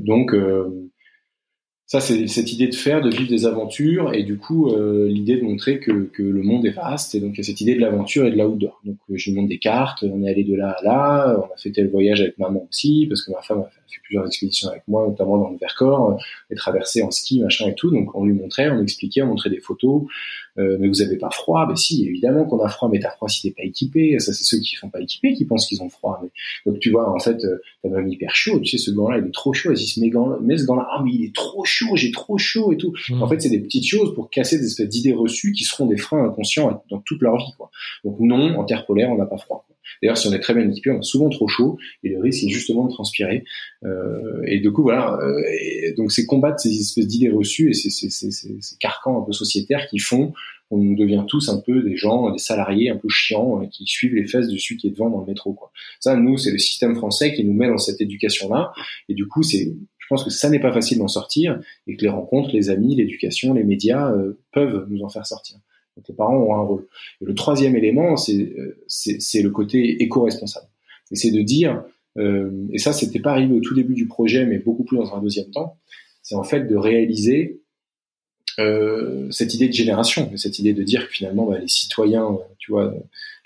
donc 0.00 0.34
ça, 1.86 2.00
c'est 2.00 2.26
cette 2.28 2.50
idée 2.50 2.68
de 2.68 2.74
faire, 2.74 3.02
de 3.02 3.10
vivre 3.10 3.28
des 3.28 3.44
aventures, 3.44 4.14
et 4.14 4.22
du 4.22 4.38
coup, 4.38 4.68
euh, 4.70 5.06
l'idée 5.06 5.36
de 5.36 5.42
montrer 5.42 5.80
que, 5.80 6.10
le 6.18 6.42
monde 6.42 6.64
est 6.64 6.70
vaste, 6.70 7.14
et 7.14 7.20
donc 7.20 7.36
cette 7.42 7.60
idée 7.60 7.74
de 7.74 7.80
l'aventure 7.80 8.26
et 8.26 8.30
de 8.30 8.38
l'outdoor. 8.38 8.80
Donc, 8.84 8.96
euh, 9.10 9.14
je 9.16 9.30
lui 9.30 9.36
montre 9.36 9.48
des 9.48 9.58
cartes, 9.58 10.02
on 10.02 10.22
est 10.22 10.30
allé 10.30 10.44
de 10.44 10.54
là 10.54 10.76
à 10.78 10.82
là, 10.82 11.36
on 11.38 11.52
a 11.52 11.56
fait 11.58 11.70
tel 11.72 11.90
voyage 11.90 12.22
avec 12.22 12.38
maman 12.38 12.66
aussi, 12.70 13.06
parce 13.06 13.22
que 13.22 13.32
ma 13.32 13.42
femme 13.42 13.60
a 13.60 13.64
fait 13.64 14.00
plusieurs 14.02 14.26
expéditions 14.26 14.68
avec 14.68 14.82
moi, 14.88 15.06
notamment 15.06 15.38
dans 15.38 15.50
le 15.50 15.58
Vercors, 15.58 16.18
des 16.50 16.56
traversées 16.56 17.02
en 17.02 17.10
ski, 17.10 17.40
machin 17.40 17.68
et 17.68 17.74
tout. 17.74 17.90
Donc, 17.90 18.14
on 18.14 18.24
lui 18.24 18.32
montrait, 18.32 18.70
on 18.70 18.82
expliquait, 18.82 19.22
on 19.22 19.28
montrait 19.28 19.50
des 19.50 19.60
photos. 19.60 20.04
Euh, 20.56 20.76
mais 20.78 20.88
vous 20.88 21.02
avez 21.02 21.16
pas 21.16 21.30
froid? 21.30 21.66
Ben 21.66 21.74
si, 21.74 22.06
évidemment 22.06 22.44
qu'on 22.44 22.60
a 22.60 22.68
froid, 22.68 22.88
mais 22.88 23.00
t'as 23.00 23.10
froid 23.10 23.28
si 23.28 23.42
t'es 23.42 23.50
pas 23.50 23.64
équipé. 23.64 24.18
Ça, 24.20 24.32
c'est 24.32 24.44
ceux 24.44 24.58
qui 24.58 24.76
sont 24.76 24.88
pas 24.88 25.00
équipés 25.00 25.34
qui 25.34 25.44
pensent 25.44 25.66
qu'ils 25.66 25.82
ont 25.82 25.88
froid. 25.88 26.20
Mais, 26.22 26.28
donc, 26.66 26.80
tu 26.80 26.90
vois, 26.90 27.10
en 27.10 27.18
fait, 27.18 27.44
t'as 27.82 27.88
même 27.88 28.08
hyper 28.08 28.34
chaud. 28.34 28.60
Tu 28.60 28.78
sais, 28.78 28.78
ce 28.78 28.90
gant-là, 28.90 29.18
il 29.18 29.26
est 29.26 29.34
trop 29.34 29.52
chaud. 29.52 29.70
Elle 29.70 29.76
dit, 29.76 30.00
mais, 30.00 30.10
mais 30.42 30.58
ce 30.58 30.64
gant-là, 30.64 30.86
ah, 30.90 31.02
mais 31.04 31.10
il 31.12 31.24
est 31.24 31.34
trop 31.34 31.64
chaud, 31.64 31.73
j'ai 31.94 32.10
trop 32.10 32.38
chaud 32.38 32.72
et 32.72 32.76
tout. 32.76 32.92
Mmh. 33.08 33.22
En 33.22 33.28
fait, 33.28 33.40
c'est 33.40 33.50
des 33.50 33.60
petites 33.60 33.86
choses 33.86 34.14
pour 34.14 34.30
casser 34.30 34.58
des 34.58 34.66
espèces 34.66 34.88
d'idées 34.88 35.12
reçues 35.12 35.52
qui 35.52 35.64
seront 35.64 35.86
des 35.86 35.96
freins 35.96 36.24
inconscients 36.24 36.82
dans 36.90 36.98
toute 37.00 37.22
leur 37.22 37.36
vie, 37.36 37.52
quoi. 37.56 37.70
Donc, 38.04 38.18
non, 38.20 38.58
en 38.58 38.64
terre 38.64 38.86
polaire, 38.86 39.10
on 39.10 39.16
n'a 39.16 39.26
pas 39.26 39.38
froid. 39.38 39.66
D'ailleurs, 40.02 40.16
si 40.16 40.26
on 40.28 40.32
est 40.32 40.40
très 40.40 40.54
bien 40.54 40.68
équipé, 40.68 40.90
on 40.90 40.98
a 40.98 41.02
souvent 41.02 41.28
trop 41.28 41.48
chaud 41.48 41.78
et 42.02 42.10
le 42.10 42.20
risque 42.20 42.44
est 42.44 42.48
justement 42.48 42.86
de 42.86 42.92
transpirer. 42.92 43.44
Euh, 43.84 44.42
et 44.46 44.60
du 44.60 44.72
coup, 44.72 44.82
voilà. 44.82 45.18
Euh, 45.20 45.42
et 45.60 45.92
donc, 45.96 46.12
c'est 46.12 46.26
combattre 46.26 46.60
ces 46.60 46.78
espèces 46.78 47.06
d'idées 47.06 47.30
reçues 47.30 47.70
et 47.70 47.74
ces, 47.74 47.90
ces, 47.90 48.10
ces, 48.10 48.30
ces, 48.30 48.76
carcans 48.78 49.20
un 49.20 49.24
peu 49.24 49.32
sociétaires 49.32 49.86
qui 49.88 49.98
font 49.98 50.32
qu'on 50.70 50.94
devient 50.94 51.24
tous 51.28 51.50
un 51.50 51.60
peu 51.60 51.82
des 51.82 51.96
gens, 51.96 52.30
des 52.30 52.38
salariés 52.38 52.88
un 52.88 52.96
peu 52.96 53.08
chiants 53.08 53.62
euh, 53.62 53.66
qui 53.66 53.84
suivent 53.86 54.14
les 54.14 54.26
fesses 54.26 54.48
de 54.48 54.56
celui 54.56 54.78
qui 54.78 54.86
est 54.88 54.90
devant 54.90 55.10
dans 55.10 55.20
le 55.20 55.26
métro. 55.26 55.52
Quoi. 55.52 55.70
Ça, 56.00 56.16
nous, 56.16 56.38
c'est 56.38 56.50
le 56.50 56.58
système 56.58 56.96
français 56.96 57.34
qui 57.34 57.44
nous 57.44 57.52
met 57.52 57.68
dans 57.68 57.78
cette 57.78 58.00
éducation-là. 58.00 58.72
Et 59.08 59.14
du 59.14 59.28
coup, 59.28 59.42
c'est 59.42 59.74
je 60.04 60.08
pense 60.10 60.22
que 60.22 60.30
ça 60.30 60.50
n'est 60.50 60.60
pas 60.60 60.72
facile 60.72 60.98
d'en 60.98 61.08
sortir 61.08 61.58
et 61.86 61.96
que 61.96 62.02
les 62.02 62.10
rencontres, 62.10 62.50
les 62.52 62.68
amis, 62.68 62.94
l'éducation, 62.94 63.54
les 63.54 63.64
médias 63.64 64.12
euh, 64.12 64.38
peuvent 64.52 64.86
nous 64.90 65.02
en 65.02 65.08
faire 65.08 65.26
sortir. 65.26 65.56
Donc 65.96 66.06
les 66.08 66.14
parents 66.14 66.36
ont 66.36 66.54
un 66.54 66.62
rôle. 66.62 66.86
Et 67.22 67.24
le 67.24 67.34
troisième 67.34 67.74
élément, 67.74 68.14
euh, 68.28 68.76
c'est 68.86 69.42
le 69.42 69.50
côté 69.50 70.02
éco-responsable. 70.02 70.66
Et 71.10 71.16
c'est 71.16 71.30
de 71.30 71.40
dire, 71.40 71.84
euh, 72.18 72.50
et 72.70 72.78
ça, 72.78 72.92
c'était 72.92 73.20
pas 73.20 73.32
arrivé 73.32 73.54
au 73.54 73.60
tout 73.60 73.74
début 73.74 73.94
du 73.94 74.06
projet, 74.06 74.44
mais 74.44 74.58
beaucoup 74.58 74.84
plus 74.84 74.98
dans 74.98 75.14
un 75.14 75.22
deuxième 75.22 75.50
temps, 75.50 75.78
c'est 76.22 76.34
en 76.34 76.44
fait 76.44 76.64
de 76.64 76.76
réaliser 76.76 77.60
euh, 78.58 79.30
cette 79.30 79.54
idée 79.54 79.68
de 79.68 79.72
génération, 79.72 80.30
cette 80.36 80.58
idée 80.58 80.74
de 80.74 80.82
dire 80.82 81.06
que 81.06 81.12
finalement, 81.12 81.46
bah, 81.46 81.58
les 81.58 81.68
citoyens, 81.68 82.38
tu 82.58 82.72
vois, 82.72 82.94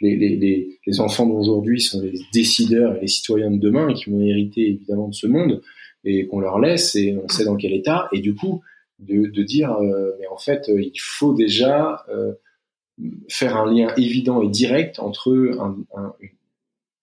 les 0.00 1.00
enfants 1.00 1.26
d'aujourd'hui 1.26 1.80
sont 1.80 2.00
les 2.00 2.20
décideurs 2.32 2.96
et 2.96 3.02
les 3.02 3.08
citoyens 3.08 3.50
de 3.50 3.58
demain 3.58 3.94
qui 3.94 4.10
vont 4.10 4.20
hériter 4.20 4.68
évidemment 4.68 5.08
de 5.08 5.14
ce 5.14 5.26
monde 5.26 5.62
et 6.08 6.26
qu'on 6.26 6.40
leur 6.40 6.58
laisse 6.58 6.94
et 6.96 7.16
on 7.22 7.28
sait 7.28 7.44
dans 7.44 7.56
quel 7.56 7.72
état. 7.72 8.08
Et 8.12 8.20
du 8.20 8.34
coup, 8.34 8.62
de, 8.98 9.42
dire 9.42 9.72
euh, 9.72 10.12
mais 10.18 10.26
en 10.26 10.38
fait 10.38 10.68
euh, 10.68 10.82
il 10.82 11.00
faut 11.00 11.32
déjà 11.32 12.04
euh, 12.08 12.32
faire 13.28 13.56
un 13.56 13.72
lien 13.72 13.94
évident 13.96 14.42
et 14.42 14.48
direct 14.48 14.98
entre 14.98 15.56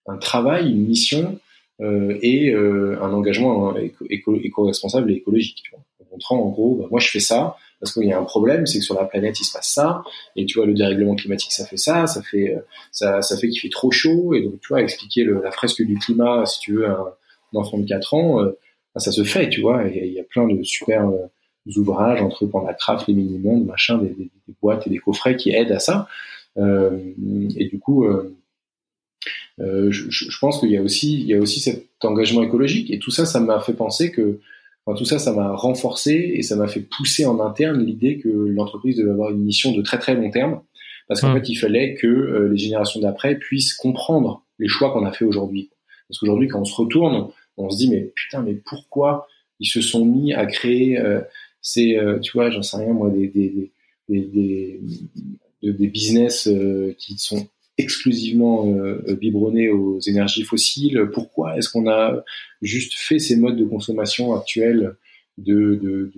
un, 0.05 0.17
travail, 0.17 0.69
une 0.69 0.85
mission 0.85 1.39
et 1.79 2.53
un 2.53 3.13
engagement 3.13 3.73
éco-responsable 4.09 5.11
et 5.11 5.15
écologique. 5.15 5.63
En 5.73 6.05
montrant 6.11 6.39
en 6.41 6.49
gros, 6.49 6.75
bah, 6.75 6.87
moi 6.91 6.99
je 6.99 7.09
fais 7.09 7.21
ça 7.21 7.55
parce 7.79 7.93
qu'il 7.93 8.03
y 8.03 8.11
a 8.11 8.19
un 8.19 8.25
problème, 8.25 8.65
c'est 8.65 8.79
que 8.79 8.83
sur 8.83 8.95
la 8.95 9.05
planète 9.05 9.39
il 9.39 9.45
se 9.45 9.53
passe 9.53 9.69
ça, 9.69 10.03
et 10.35 10.45
tu 10.45 10.57
vois 10.57 10.65
le 10.65 10.73
dérèglement 10.73 11.15
climatique 11.15 11.53
ça 11.53 11.65
fait 11.65 11.77
ça, 11.77 12.07
ça 12.07 12.21
fait 12.21 12.57
ça, 12.91 13.21
fait 13.39 13.47
qu'il 13.47 13.61
fait 13.61 13.69
trop 13.69 13.91
chaud, 13.91 14.33
et 14.33 14.41
donc 14.41 14.59
tu 14.59 14.67
vois 14.67 14.81
expliquer 14.81 15.23
la 15.23 15.51
fresque 15.51 15.81
du 15.81 15.97
climat 15.97 16.45
si 16.45 16.59
tu 16.59 16.73
veux 16.73 16.87
à 16.87 17.15
un, 17.53 17.57
enfant 17.57 17.77
de 17.77 17.85
4 17.85 18.13
ans, 18.15 18.41
ça 18.99 19.11
se 19.11 19.23
fait, 19.23 19.49
tu 19.49 19.61
vois, 19.61 19.83
il 19.87 20.13
y, 20.13 20.19
a 20.19 20.23
plein 20.23 20.47
de 20.47 20.63
super 20.63 21.09
ouvrages 21.75 22.21
entre 22.21 22.49
Craft, 22.77 23.07
les 23.07 23.13
mini-mondes, 23.13 23.65
machin, 23.65 23.97
des, 23.97 24.09
des, 24.09 24.31
des, 24.47 24.53
boîtes 24.61 24.87
et 24.87 24.89
des 24.89 24.97
coffrets 24.97 25.35
qui 25.35 25.51
aident 25.51 25.71
à 25.71 25.79
ça. 25.79 26.07
Euh, 26.57 26.97
et 27.57 27.65
du 27.65 27.79
coup, 27.79 28.05
euh, 28.05 28.35
euh, 29.59 29.91
je, 29.91 30.09
je, 30.09 30.39
pense 30.39 30.59
qu'il 30.59 30.69
y 30.69 30.77
a 30.77 30.81
aussi, 30.81 31.19
il 31.19 31.27
y 31.27 31.33
a 31.33 31.39
aussi 31.39 31.59
cet 31.59 31.87
engagement 32.03 32.43
écologique. 32.43 32.91
Et 32.91 32.99
tout 32.99 33.11
ça, 33.11 33.25
ça 33.25 33.39
m'a 33.39 33.59
fait 33.59 33.73
penser 33.73 34.11
que, 34.11 34.39
enfin, 34.85 34.97
tout 34.97 35.05
ça, 35.05 35.19
ça 35.19 35.33
m'a 35.33 35.53
renforcé 35.53 36.33
et 36.35 36.43
ça 36.43 36.55
m'a 36.55 36.67
fait 36.67 36.81
pousser 36.81 37.25
en 37.25 37.39
interne 37.39 37.83
l'idée 37.83 38.19
que 38.19 38.29
l'entreprise 38.29 38.97
devait 38.97 39.11
avoir 39.11 39.31
une 39.31 39.43
mission 39.43 39.71
de 39.71 39.81
très 39.81 39.97
très 39.97 40.15
long 40.15 40.29
terme, 40.29 40.61
parce 41.07 41.21
qu'en 41.21 41.31
mmh. 41.31 41.39
fait, 41.39 41.49
il 41.49 41.55
fallait 41.55 41.95
que 41.95 42.07
euh, 42.07 42.49
les 42.49 42.57
générations 42.57 42.99
d'après 42.99 43.35
puissent 43.35 43.73
comprendre 43.73 44.43
les 44.59 44.67
choix 44.67 44.91
qu'on 44.91 45.05
a 45.05 45.11
fait 45.11 45.25
aujourd'hui. 45.25 45.69
Parce 46.07 46.19
qu'aujourd'hui, 46.19 46.47
quand 46.47 46.61
on 46.61 46.65
se 46.65 46.75
retourne, 46.75 47.29
on 47.57 47.69
se 47.69 47.77
dit 47.77 47.89
mais 47.89 48.11
putain, 48.15 48.41
mais 48.41 48.55
pourquoi 48.55 49.27
ils 49.59 49.67
se 49.67 49.81
sont 49.81 50.05
mis 50.05 50.33
à 50.33 50.45
créer 50.45 50.99
euh, 50.99 51.21
c'est, 51.65 51.97
euh, 51.97 52.19
tu 52.19 52.31
vois, 52.33 52.51
j'en 52.51 52.61
sais 52.61 52.77
rien, 52.77 52.93
moi, 52.93 53.09
des, 53.09 53.27
des, 53.27 53.71
des, 54.07 54.21
des, 54.21 55.73
des 55.73 55.87
business 55.87 56.47
euh, 56.47 56.93
qui 56.99 57.17
sont 57.17 57.47
exclusivement 57.79 58.67
euh, 58.67 59.15
biberonnés 59.19 59.69
aux 59.69 59.99
énergies 60.01 60.43
fossiles. 60.43 61.09
Pourquoi 61.11 61.57
est-ce 61.57 61.69
qu'on 61.69 61.89
a 61.89 62.23
juste 62.61 62.93
fait 62.93 63.17
ces 63.17 63.35
modes 63.35 63.57
de 63.57 63.65
consommation 63.65 64.35
actuels 64.35 64.95
de, 65.37 65.75
de, 65.75 66.11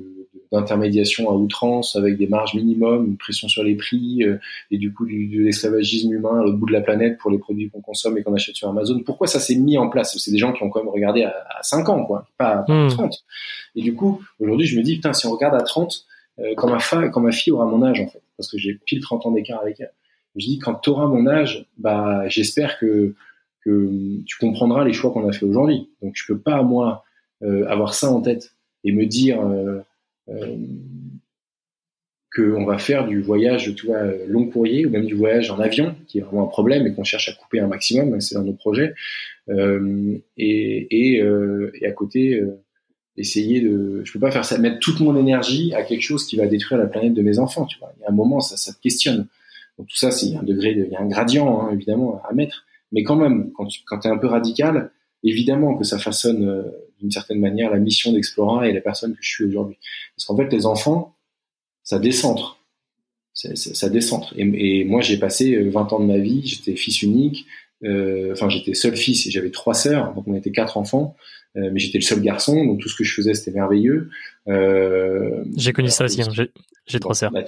d'intermédiation 0.52 1.30
à 1.30 1.34
outrance 1.34 1.96
avec 1.96 2.18
des 2.18 2.28
marges 2.28 2.54
minimum, 2.54 3.06
une 3.06 3.18
pression 3.18 3.48
sur 3.48 3.64
les 3.64 3.76
prix 3.76 4.24
et 4.70 4.78
du 4.78 4.94
coup 4.94 5.06
du, 5.06 5.28
de 5.28 5.44
l'esclavagisme 5.44 6.14
humain 6.14 6.40
à 6.40 6.44
l'autre 6.44 6.58
bout 6.58 6.68
de 6.68 6.74
la 6.74 6.82
planète 6.82 7.18
pour 7.18 7.32
les 7.32 7.40
produits 7.40 7.70
qu'on 7.70 7.82
consomme 7.82 8.18
et 8.18 8.24
qu'on 8.24 8.34
achète 8.36 8.56
sur 8.56 8.70
Amazon. 8.70 9.02
Pourquoi 9.06 9.28
ça 9.28 9.40
s'est 9.40 9.56
mis 9.56 9.78
en 9.78 9.90
place? 9.90 10.18
C'est 10.18 10.32
des 10.32 10.38
gens 10.38 10.54
qui 10.54 10.64
ont 10.64 10.70
quand 10.70 10.84
même 10.84 10.94
regardé 10.94 11.24
à, 11.24 11.34
à 11.58 11.64
5 11.64 11.90
ans, 11.90 12.06
quoi, 12.06 12.28
pas, 12.38 12.60
à 12.60 12.64
30. 12.64 13.00
Hmm. 13.00 13.10
Et 13.76 13.82
du 13.82 13.94
coup, 13.94 14.22
aujourd'hui, 14.40 14.68
je 14.68 14.78
me 14.78 14.84
dis, 14.84 14.96
putain, 14.96 15.14
si 15.14 15.26
on 15.28 15.32
regarde 15.32 15.56
à 15.56 15.62
30, 15.62 16.06
euh, 16.40 16.54
quand, 16.56 16.70
ma 16.70 16.80
fille, 16.80 17.10
quand 17.12 17.22
ma 17.22 17.32
fille 17.32 17.54
aura 17.54 17.66
mon 17.66 17.84
âge, 17.84 18.00
en 18.00 18.08
fait, 18.08 18.22
parce 18.38 18.50
que 18.52 18.58
j'ai 18.58 18.74
pile 18.74 19.02
30 19.02 19.26
ans 19.26 19.32
d'écart 19.32 19.62
avec 19.62 19.80
elle, 19.80 19.92
je 20.36 20.46
dis, 20.46 20.60
quand 20.60 20.76
tu 20.76 20.90
auras 20.90 21.08
mon 21.08 21.26
âge, 21.28 21.66
bah, 21.78 22.28
j'espère 22.28 22.78
que, 22.80 23.16
que 23.66 23.90
tu 24.26 24.38
comprendras 24.38 24.84
les 24.84 24.94
choix 24.94 25.12
qu'on 25.12 25.28
a 25.28 25.32
fait 25.32 25.46
aujourd'hui. 25.46 25.90
Donc, 26.02 26.14
je 26.16 26.26
peux 26.28 26.38
pas, 26.38 26.62
moi, 26.62 27.04
euh, 27.44 27.68
avoir 27.68 27.94
ça 27.94 28.10
en 28.10 28.22
tête 28.22 28.54
et 28.84 28.92
me 28.92 29.06
dire 29.06 29.42
euh, 29.42 29.80
euh, 30.30 30.56
qu'on 32.36 32.66
va 32.66 32.78
faire 32.78 33.08
du 33.08 33.22
voyage, 33.22 33.74
tu 33.76 33.88
vois, 33.88 34.04
long 34.28 34.48
courrier 34.48 34.86
ou 34.86 34.90
même 34.90 35.06
du 35.06 35.16
voyage 35.16 35.50
en 35.50 35.60
avion, 35.60 35.96
qui 36.08 36.20
est 36.20 36.22
vraiment 36.22 36.44
un 36.44 36.48
problème 36.48 36.86
et 36.86 36.94
qu'on 36.94 37.04
cherche 37.04 37.30
à 37.30 37.34
couper 37.34 37.60
un 37.60 37.68
maximum, 37.68 38.20
c'est 38.22 38.36
dans 38.36 38.44
nos 38.44 38.54
projets. 38.54 38.94
Euh, 39.50 40.18
et, 40.38 41.22
à 41.86 41.92
côté, 41.92 42.42
essayer 43.16 43.62
de, 43.62 44.02
je 44.04 44.12
peux 44.14 44.20
pas 44.20 44.32
faire 44.32 44.46
ça, 44.46 44.58
mettre 44.60 44.80
toute 44.80 45.00
mon 45.00 45.18
énergie 45.18 45.74
à 45.74 45.84
quelque 45.84 46.04
chose 46.04 46.26
qui 46.28 46.36
va 46.36 46.48
détruire 46.48 46.80
la 46.80 46.88
planète 46.88 47.14
de 47.14 47.22
mes 47.22 47.40
enfants, 47.40 47.66
tu 47.66 47.80
vois. 47.80 47.92
Il 47.98 48.04
y 48.04 48.06
a 48.06 48.10
un 48.10 48.14
moment, 48.14 48.40
ça, 48.40 48.72
te 48.72 48.80
questionne. 48.80 49.28
Donc 49.78 49.88
tout 49.88 49.98
ça, 49.98 50.10
un 50.10 50.44
degré, 50.44 50.76
de, 50.76 50.86
il 50.86 50.92
y 50.92 50.96
a 50.96 51.02
un 51.02 51.08
gradient 51.08 51.62
hein, 51.62 51.72
évidemment 51.74 52.22
à 52.28 52.34
mettre, 52.34 52.66
mais 52.92 53.04
quand 53.04 53.16
même, 53.16 53.52
quand 53.54 53.68
tu 53.68 54.08
es 54.08 54.12
un 54.12 54.18
peu 54.18 54.28
radical, 54.28 54.92
évidemment 55.24 55.76
que 55.76 55.84
ça 55.84 55.98
façonne 55.98 56.72
d'une 57.00 57.12
certaine 57.12 57.40
manière 57.40 57.72
la 57.72 57.80
mission 57.80 58.12
d'Explora 58.12 58.68
et 58.68 58.74
la 58.74 58.82
personne 58.82 59.14
que 59.14 59.22
je 59.22 59.30
suis 59.30 59.44
aujourd'hui. 59.44 59.78
Parce 60.16 60.26
qu'en 60.26 60.38
fait, 60.38 60.52
les 60.52 60.66
enfants, 60.66 61.16
ça 61.84 62.00
décentre, 62.00 62.60
ça, 63.34 63.56
ça, 63.56 63.90
décentre. 63.90 64.34
Et, 64.38 64.84
moi, 64.86 65.02
j'ai 65.02 65.18
passé 65.18 65.56
20 65.58 65.80
euh, 65.80 65.96
ans 65.96 66.00
de 66.00 66.06
ma 66.06 66.18
vie, 66.18 66.42
j'étais 66.46 66.76
fils 66.76 67.02
unique, 67.02 67.46
enfin 67.84 68.50
j'étais 68.50 68.74
seul 68.74 68.96
fils 68.96 69.28
et 69.28 69.32
j'avais 69.32 69.52
trois 69.52 69.74
sœurs, 69.74 70.14
donc 70.14 70.28
on 70.28 70.36
était 70.36 70.52
quatre 70.52 70.78
enfants. 70.78 71.16
Euh, 71.58 71.70
mais 71.72 71.80
j'étais 71.80 71.98
le 71.98 72.04
seul 72.04 72.22
garçon, 72.22 72.66
donc 72.66 72.80
tout 72.80 72.90
ce 72.90 72.96
que 72.96 73.04
je 73.04 73.14
faisais 73.14 73.34
c'était 73.34 73.56
merveilleux. 73.56 74.10
Euh, 74.48 75.44
j'ai 75.56 75.74
connu 75.74 75.90
ça 75.90 76.06
aussi, 76.06 76.22
hein. 76.22 76.30
j'ai 76.86 77.00
trois 77.00 77.16
sœurs. 77.16 77.32
Bah, 77.32 77.44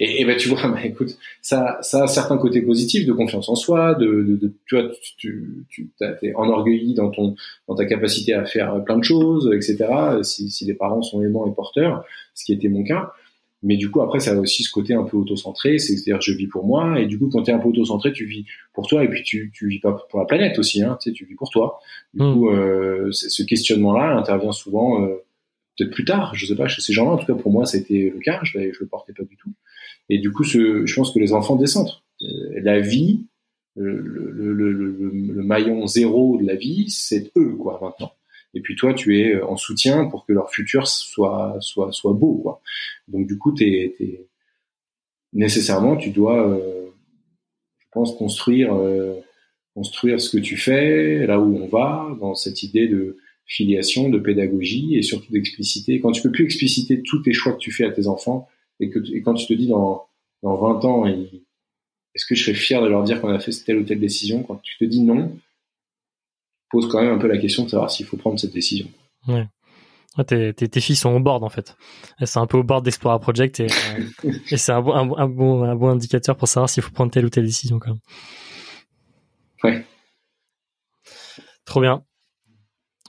et, 0.00 0.22
et 0.22 0.24
bah, 0.24 0.34
tu 0.34 0.48
vois, 0.48 0.66
bah, 0.68 0.84
écoute, 0.84 1.16
ça, 1.40 1.78
ça 1.82 2.04
a 2.04 2.06
certains 2.08 2.36
côtés 2.36 2.62
positifs 2.62 3.06
de 3.06 3.12
confiance 3.12 3.48
en 3.48 3.54
soi, 3.54 3.94
de, 3.94 4.06
de, 4.06 4.36
de 4.36 4.52
tu 4.66 4.74
vois, 4.74 4.90
tu, 5.18 5.64
tu 5.68 5.88
es 6.00 6.34
enorgueilli 6.34 6.94
dans 6.94 7.10
ton, 7.10 7.36
dans 7.68 7.76
ta 7.76 7.84
capacité 7.84 8.34
à 8.34 8.44
faire 8.44 8.82
plein 8.82 8.98
de 8.98 9.04
choses, 9.04 9.48
etc. 9.54 9.86
Si, 10.22 10.50
si 10.50 10.64
les 10.64 10.74
parents 10.74 11.02
sont 11.02 11.22
aimants 11.22 11.46
et 11.46 11.54
porteurs, 11.54 12.04
ce 12.34 12.44
qui 12.44 12.52
était 12.52 12.68
mon 12.68 12.82
cas. 12.82 13.12
Mais 13.64 13.78
du 13.78 13.90
coup, 13.90 14.02
après, 14.02 14.20
ça 14.20 14.32
a 14.32 14.36
aussi 14.36 14.62
ce 14.62 14.70
côté 14.70 14.92
un 14.92 15.04
peu 15.04 15.16
auto-centré, 15.16 15.78
c'est-à-dire 15.78 16.20
je 16.20 16.32
vis 16.32 16.46
pour 16.46 16.66
moi, 16.66 17.00
et 17.00 17.06
du 17.06 17.18
coup, 17.18 17.30
quand 17.30 17.42
tu 17.42 17.50
es 17.50 17.54
un 17.54 17.58
peu 17.58 17.68
auto-centré, 17.68 18.12
tu 18.12 18.26
vis 18.26 18.44
pour 18.74 18.86
toi, 18.86 19.02
et 19.02 19.08
puis 19.08 19.22
tu, 19.22 19.50
tu 19.54 19.68
vis 19.68 19.80
pas 19.80 19.92
pour 20.10 20.20
la 20.20 20.26
planète 20.26 20.58
aussi, 20.58 20.82
hein, 20.82 20.98
tu 21.00 21.08
sais, 21.08 21.14
tu 21.14 21.24
vis 21.24 21.34
pour 21.34 21.48
toi. 21.48 21.80
Du 22.12 22.22
hmm. 22.22 22.34
coup, 22.34 22.50
euh, 22.50 23.08
ce 23.10 23.42
questionnement-là 23.42 24.18
intervient 24.18 24.52
souvent 24.52 25.02
euh, 25.02 25.24
peut-être 25.78 25.92
plus 25.92 26.04
tard, 26.04 26.34
je 26.34 26.44
sais 26.44 26.54
pas, 26.54 26.68
chez 26.68 26.82
ces 26.82 26.92
gens-là, 26.92 27.12
en 27.12 27.16
tout 27.16 27.26
cas 27.26 27.34
pour 27.34 27.50
moi, 27.50 27.64
c'était 27.64 28.12
le 28.14 28.20
cas, 28.20 28.38
je, 28.42 28.52
je 28.52 28.80
le 28.80 28.86
portais 28.86 29.14
pas 29.14 29.24
du 29.24 29.36
tout. 29.36 29.50
Et 30.10 30.18
du 30.18 30.30
coup, 30.30 30.44
ce, 30.44 30.84
je 30.84 30.94
pense 30.94 31.10
que 31.10 31.18
les 31.18 31.32
enfants 31.32 31.56
descendent. 31.56 32.02
Euh, 32.20 32.60
la 32.62 32.80
vie, 32.80 33.24
le, 33.76 33.96
le, 33.96 34.52
le, 34.52 34.72
le, 34.72 35.42
maillon 35.42 35.86
zéro 35.86 36.36
de 36.36 36.46
la 36.46 36.54
vie, 36.54 36.90
c'est 36.90 37.32
eux, 37.36 37.56
quoi, 37.56 37.80
maintenant 37.82 38.12
et 38.54 38.60
puis 38.60 38.76
toi 38.76 38.94
tu 38.94 39.20
es 39.20 39.40
en 39.42 39.56
soutien 39.56 40.06
pour 40.06 40.24
que 40.26 40.32
leur 40.32 40.50
futur 40.50 40.86
soit 40.86 41.56
soit 41.60 41.92
soit 41.92 42.12
beau 42.12 42.34
quoi 42.42 42.60
donc 43.08 43.26
du 43.26 43.38
coup 43.38 43.52
t'es 43.52 43.94
nécessairement, 45.34 45.96
tu 45.96 46.10
dois, 46.10 46.58
je 47.78 47.86
pense, 47.92 48.14
construire, 48.16 48.74
construire 49.74 50.20
ce 50.20 50.34
que 50.34 50.40
tu 50.40 50.56
fais, 50.56 51.26
là 51.26 51.38
où 51.38 51.56
on 51.56 51.66
va, 51.66 52.16
dans 52.20 52.34
cette 52.34 52.62
idée 52.62 52.88
de 52.88 53.18
filiation, 53.46 54.08
de 54.08 54.18
pédagogie 54.18 54.96
et 54.96 55.02
surtout 55.02 55.30
d'expliciter. 55.30 56.00
Quand 56.00 56.12
tu 56.12 56.22
peux 56.22 56.30
plus 56.30 56.44
expliciter 56.44 57.02
tous 57.02 57.20
tes 57.20 57.34
choix 57.34 57.52
que 57.52 57.58
tu 57.58 57.72
fais 57.72 57.84
à 57.84 57.90
tes 57.90 58.06
enfants 58.06 58.48
et 58.80 58.88
que 58.88 58.98
et 59.12 59.20
quand 59.20 59.34
tu 59.34 59.46
te 59.46 59.52
dis 59.52 59.66
dans, 59.66 60.06
dans 60.42 60.56
20 60.56 60.84
ans, 60.86 61.06
est-ce 61.06 62.24
que 62.24 62.34
je 62.34 62.44
serais 62.44 62.54
fier 62.54 62.80
de 62.80 62.86
leur 62.86 63.02
dire 63.02 63.20
qu'on 63.20 63.28
a 63.28 63.38
fait 63.38 63.52
telle 63.66 63.78
ou 63.78 63.84
telle 63.84 64.00
décision 64.00 64.42
Quand 64.42 64.56
tu 64.62 64.78
te 64.78 64.84
dis 64.84 65.02
non, 65.02 65.36
pose 66.70 66.88
quand 66.88 67.00
même 67.02 67.12
un 67.12 67.18
peu 67.18 67.28
la 67.28 67.38
question 67.38 67.64
de 67.64 67.70
savoir 67.70 67.90
s'il 67.90 68.06
faut 68.06 68.16
prendre 68.16 68.38
cette 68.38 68.52
décision. 68.52 68.88
Ouais. 69.28 69.46
tes, 70.26 70.52
tes, 70.54 70.80
filles 70.80 70.96
sont 70.96 71.10
au 71.10 71.20
board 71.20 71.42
en 71.44 71.48
fait. 71.48 71.76
Elles 72.18 72.26
sont 72.26 72.40
un 72.40 72.46
peu 72.46 72.58
au 72.58 72.62
board 72.62 72.84
d'Explora 72.84 73.18
Project 73.18 73.60
et, 73.60 73.66
euh, 73.66 74.30
et 74.50 74.56
c'est 74.56 74.72
un, 74.72 74.82
bon, 74.82 75.16
un, 75.16 75.28
bon, 75.28 75.64
un 75.64 75.76
bon 75.76 75.88
indicateur 75.88 76.36
pour 76.36 76.48
savoir 76.48 76.68
s'il 76.68 76.82
faut 76.82 76.92
prendre 76.92 77.10
telle 77.10 77.24
ou 77.24 77.30
telle 77.30 77.44
décision 77.44 77.78
quand 77.78 77.90
même. 77.90 78.00
Ouais. 79.62 79.86
Trop 81.64 81.80
bien. 81.80 82.04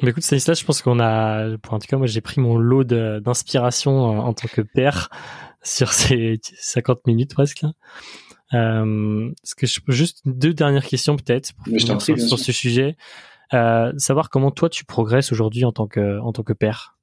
Mais 0.02 0.10
écoute, 0.10 0.24
Stanislas, 0.24 0.60
je 0.60 0.66
pense 0.66 0.82
qu'on 0.82 1.00
a, 1.00 1.58
pour 1.58 1.74
en 1.74 1.80
tout 1.80 1.88
cas, 1.88 1.98
moi, 1.98 2.08
j'ai 2.08 2.22
pris 2.22 2.42
mon 2.42 2.58
lot 2.58 2.84
d'inspiration 2.84 4.20
en 4.20 4.34
tant 4.34 4.48
que 4.48 4.62
père 4.62 5.10
sur 5.64 5.94
ces 5.94 6.40
50 6.60 7.08
minutes 7.08 7.34
presque. 7.34 7.66
Euh, 8.54 9.32
ce 9.44 9.56
que 9.56 9.66
je, 9.66 9.80
juste 9.88 10.22
deux 10.26 10.54
dernières 10.54 10.86
questions 10.86 11.16
peut-être 11.16 11.54
sur, 11.78 12.02
sur 12.02 12.40
ce 12.40 12.52
sujet? 12.52 12.96
Euh, 13.54 13.94
savoir 13.98 14.30
comment 14.30 14.52
toi 14.52 14.70
tu 14.70 14.86
progresses 14.86 15.32
aujourd'hui 15.32 15.66
en 15.66 15.72
tant 15.72 15.88
que 15.88 16.20
en 16.20 16.32
tant 16.32 16.44
que 16.44 16.54
père. 16.54 16.98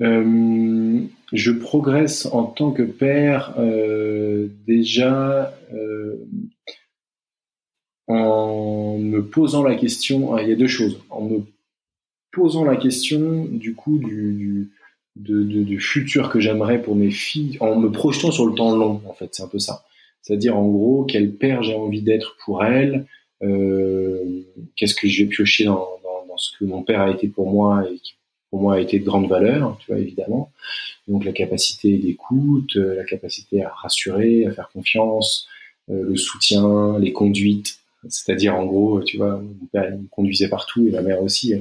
Euh, 0.00 1.00
je 1.32 1.52
progresse 1.52 2.26
en 2.26 2.44
tant 2.44 2.72
que 2.72 2.82
père 2.82 3.54
euh, 3.58 4.48
déjà 4.66 5.54
en 8.08 8.98
me 8.98 9.22
posant 9.24 9.62
la 9.62 9.74
question, 9.74 10.36
il 10.38 10.48
y 10.48 10.52
a 10.52 10.56
deux 10.56 10.66
choses, 10.66 11.00
en 11.08 11.22
me 11.22 11.38
posant 12.32 12.64
la 12.64 12.76
question 12.76 13.44
du 13.44 13.74
coup 13.74 13.98
du, 13.98 14.70
de, 15.16 15.42
du 15.42 15.80
futur 15.80 16.30
que 16.30 16.40
j'aimerais 16.40 16.82
pour 16.82 16.96
mes 16.96 17.10
filles, 17.10 17.56
en 17.60 17.76
me 17.76 17.90
projetant 17.90 18.32
sur 18.32 18.46
le 18.46 18.54
temps 18.54 18.76
long 18.76 19.00
en 19.06 19.12
fait, 19.12 19.28
c'est 19.32 19.42
un 19.42 19.48
peu 19.48 19.58
ça. 19.58 19.84
C'est-à-dire 20.20 20.56
en 20.56 20.68
gros 20.68 21.04
quel 21.04 21.34
père 21.34 21.62
j'ai 21.62 21.74
envie 21.74 22.02
d'être 22.02 22.36
pour 22.44 22.64
elles, 22.64 23.06
qu'est-ce 24.76 24.94
que 24.94 25.08
je 25.08 25.24
vais 25.24 25.28
piocher 25.28 25.64
dans, 25.64 25.88
dans, 26.02 26.26
dans, 26.28 26.36
ce 26.36 26.56
que 26.56 26.64
mon 26.64 26.82
père 26.82 27.00
a 27.00 27.10
été 27.10 27.28
pour 27.28 27.50
moi 27.50 27.88
et 27.88 27.96
qui 27.96 28.14
pour 28.50 28.60
moi 28.60 28.74
a 28.74 28.80
été 28.80 28.98
de 28.98 29.04
grande 29.04 29.28
valeur, 29.28 29.78
tu 29.80 29.90
vois 29.90 30.00
évidemment. 30.00 30.52
Donc 31.08 31.24
la 31.24 31.32
capacité 31.32 31.96
d'écoute, 31.96 32.76
euh, 32.76 32.94
la 32.94 33.04
capacité 33.04 33.64
à 33.64 33.70
rassurer, 33.70 34.44
à 34.44 34.52
faire 34.52 34.68
confiance, 34.68 35.48
euh, 35.90 36.02
le 36.02 36.16
soutien, 36.16 36.98
les 36.98 37.12
conduites, 37.12 37.78
c'est-à-dire, 38.08 38.54
en 38.56 38.66
gros, 38.66 39.00
tu 39.02 39.16
vois, 39.16 39.40
mon 39.40 39.66
père 39.72 39.90
me 39.90 40.06
conduisait 40.10 40.48
partout 40.48 40.86
et 40.86 40.90
ma 40.90 41.02
mère 41.02 41.22
aussi. 41.22 41.54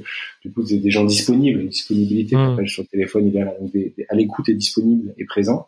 Du 0.44 0.52
coup, 0.52 0.66
c'est 0.66 0.78
des 0.78 0.90
gens 0.90 1.06
disponibles, 1.06 1.62
une 1.62 1.70
disponibilité. 1.70 2.36
Mmh. 2.36 2.68
sur 2.68 2.84
le 2.84 2.88
téléphone, 2.88 3.28
il 3.28 3.38
est 3.38 4.06
à 4.10 4.16
l'écoute 4.16 4.50
et 4.50 4.54
disponible 4.54 5.14
et 5.18 5.26
présent. 5.26 5.68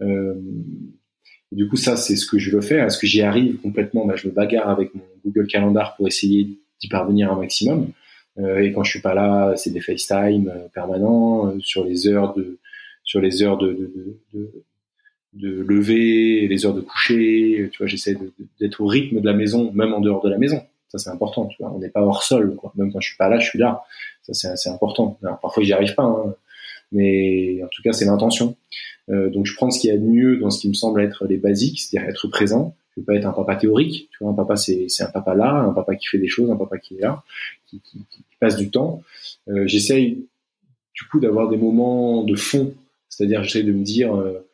Euh, 0.00 0.34
du 1.52 1.68
coup, 1.68 1.76
ça, 1.76 1.96
c'est 1.96 2.16
ce 2.16 2.26
que 2.26 2.38
je 2.38 2.54
veux 2.54 2.60
faire. 2.60 2.84
Est-ce 2.84 2.98
que 2.98 3.06
j'y 3.06 3.22
arrive 3.22 3.56
complètement? 3.60 4.06
Bah, 4.06 4.16
Je 4.16 4.28
me 4.28 4.32
bagarre 4.32 4.68
avec 4.68 4.94
mon 4.94 5.02
Google 5.24 5.46
Calendar 5.46 5.96
pour 5.96 6.06
essayer 6.06 6.48
d'y 6.80 6.88
parvenir 6.88 7.32
un 7.32 7.36
maximum. 7.38 7.90
Euh, 8.38 8.60
et 8.60 8.72
quand 8.72 8.84
je 8.84 8.90
suis 8.90 9.00
pas 9.00 9.14
là, 9.14 9.54
c'est 9.56 9.70
des 9.70 9.80
FaceTime 9.80 10.48
euh, 10.48 10.68
permanents 10.72 11.48
euh, 11.48 11.58
sur 11.60 11.84
les 11.84 12.06
heures 12.06 12.34
de 12.34 12.58
sur 13.02 13.20
les 13.20 13.42
heures 13.42 13.56
de, 13.56 13.72
de, 13.72 14.18
de, 14.34 14.64
de 15.32 15.62
lever, 15.62 16.46
les 16.46 16.66
heures 16.66 16.74
de 16.74 16.82
coucher. 16.82 17.68
Tu 17.72 17.78
vois, 17.78 17.86
j'essaie 17.86 18.16
d'être 18.60 18.80
au 18.82 18.86
rythme 18.86 19.20
de 19.20 19.26
la 19.26 19.32
maison, 19.32 19.72
même 19.72 19.94
en 19.94 20.00
dehors 20.00 20.22
de 20.22 20.28
la 20.28 20.36
maison. 20.36 20.60
Ça, 20.88 20.98
c'est 20.98 21.10
important. 21.10 21.46
Tu 21.46 21.56
vois, 21.60 21.72
on 21.72 21.78
n'est 21.78 21.88
pas 21.88 22.02
hors 22.02 22.22
sol. 22.22 22.54
Quoi. 22.56 22.72
Même 22.76 22.92
quand 22.92 23.00
je 23.00 23.08
suis 23.08 23.16
pas 23.16 23.28
là, 23.28 23.38
je 23.38 23.48
suis 23.48 23.58
là. 23.58 23.82
Ça, 24.22 24.56
c'est 24.56 24.68
important. 24.68 25.18
Alors, 25.22 25.40
parfois, 25.40 25.62
j'y 25.62 25.72
arrive 25.72 25.94
pas, 25.94 26.02
hein, 26.02 26.34
mais 26.92 27.62
en 27.62 27.68
tout 27.68 27.82
cas, 27.82 27.92
c'est 27.92 28.04
l'intention. 28.04 28.56
Euh, 29.10 29.30
donc, 29.30 29.46
je 29.46 29.54
prends 29.54 29.70
ce 29.70 29.80
qu'il 29.80 29.90
y 29.90 29.92
a 29.92 29.96
de 29.96 30.04
mieux 30.04 30.36
dans 30.36 30.50
ce 30.50 30.60
qui 30.60 30.68
me 30.68 30.74
semble 30.74 31.00
être 31.00 31.26
les 31.26 31.36
basiques, 31.36 31.80
c'est-à-dire 31.80 32.08
être 32.08 32.28
présent. 32.28 32.76
Je 32.94 33.00
veux 33.00 33.04
pas 33.04 33.14
être 33.14 33.26
un 33.26 33.32
papa 33.32 33.56
théorique. 33.56 34.08
Tu 34.10 34.18
vois, 34.20 34.30
un 34.30 34.34
papa, 34.34 34.56
c'est 34.56 34.86
un 35.00 35.10
papa 35.10 35.34
là, 35.34 35.54
un 35.54 35.72
papa 35.72 35.94
qui 35.96 36.06
fait 36.06 36.18
des 36.18 36.28
choses, 36.28 36.50
un 36.50 36.56
papa 36.56 36.78
qui 36.78 36.96
est 36.96 37.00
là, 37.00 37.22
qui, 37.66 37.80
qui, 37.80 37.98
qui 38.10 38.22
passe 38.40 38.56
du 38.56 38.70
temps. 38.70 39.02
Euh, 39.48 39.66
j'essaye, 39.66 40.26
du 40.94 41.04
coup, 41.04 41.20
d'avoir 41.20 41.48
des 41.48 41.56
moments 41.56 42.24
de 42.24 42.34
fond. 42.34 42.74
C'est-à-dire, 43.08 43.42
j'essaie 43.44 43.64
de 43.64 43.72
me 43.72 43.84
dire. 43.84 44.14
Euh, 44.14 44.44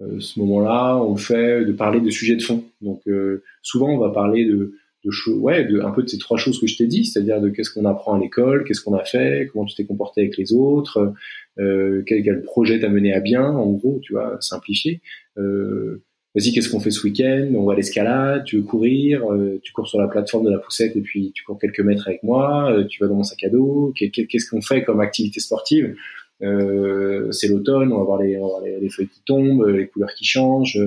euh, 0.00 0.18
ce 0.20 0.40
moment-là, 0.40 0.96
on 0.96 1.16
fait 1.16 1.64
de 1.64 1.72
parler 1.72 2.00
de 2.00 2.10
sujets 2.10 2.36
de 2.36 2.42
fond. 2.42 2.64
Donc 2.80 3.02
euh, 3.06 3.42
souvent, 3.62 3.88
on 3.88 3.98
va 3.98 4.10
parler 4.10 4.44
de, 4.44 4.76
de 5.04 5.10
choses, 5.10 5.38
ouais, 5.38 5.64
de 5.64 5.80
un 5.80 5.90
peu 5.90 6.02
de 6.02 6.08
ces 6.08 6.18
trois 6.18 6.36
choses 6.36 6.60
que 6.60 6.66
je 6.66 6.76
t'ai 6.76 6.86
dit, 6.86 7.04
c'est-à-dire 7.04 7.40
de 7.40 7.48
qu'est-ce 7.50 7.70
qu'on 7.70 7.84
apprend 7.84 8.14
à 8.14 8.18
l'école, 8.18 8.64
qu'est-ce 8.64 8.80
qu'on 8.80 8.94
a 8.94 9.04
fait, 9.04 9.48
comment 9.52 9.64
tu 9.64 9.74
t'es 9.74 9.84
comporté 9.84 10.22
avec 10.22 10.36
les 10.36 10.52
autres, 10.52 11.12
euh, 11.58 12.02
quel, 12.06 12.22
quel 12.22 12.42
projet 12.42 12.80
t'as 12.80 12.88
mené 12.88 13.12
à 13.12 13.20
bien, 13.20 13.44
en 13.44 13.70
gros, 13.72 14.00
tu 14.02 14.14
vois, 14.14 14.36
simplifié. 14.40 15.00
Euh, 15.38 16.02
Vas-y, 16.36 16.52
qu'est-ce 16.52 16.68
qu'on 16.68 16.80
fait 16.80 16.90
ce 16.90 17.06
week-end? 17.06 17.52
On 17.54 17.64
va 17.64 17.74
à 17.74 17.76
l'escalade, 17.76 18.42
tu 18.44 18.56
veux 18.56 18.64
courir, 18.64 19.24
euh, 19.30 19.60
tu 19.62 19.72
cours 19.72 19.86
sur 19.86 20.00
la 20.00 20.08
plateforme 20.08 20.44
de 20.44 20.50
la 20.50 20.58
poussette 20.58 20.96
et 20.96 21.00
puis 21.00 21.30
tu 21.32 21.44
cours 21.44 21.60
quelques 21.60 21.78
mètres 21.78 22.08
avec 22.08 22.24
moi, 22.24 22.76
tu 22.88 23.00
vas 23.00 23.06
dans 23.06 23.14
mon 23.14 23.22
sac 23.22 23.44
à 23.44 23.48
dos, 23.50 23.92
qu'est-ce 23.94 24.50
qu'on 24.50 24.60
fait 24.60 24.82
comme 24.82 24.98
activité 24.98 25.38
sportive? 25.38 25.94
Euh, 26.42 27.30
c'est 27.30 27.46
l'automne, 27.46 27.92
on 27.92 27.98
va 27.98 28.04
voir 28.04 28.20
les, 28.20 28.36
les, 28.80 28.88
feuilles 28.88 29.06
qui 29.08 29.22
tombent, 29.24 29.64
les 29.66 29.86
couleurs 29.86 30.12
qui 30.14 30.24
changent. 30.24 30.80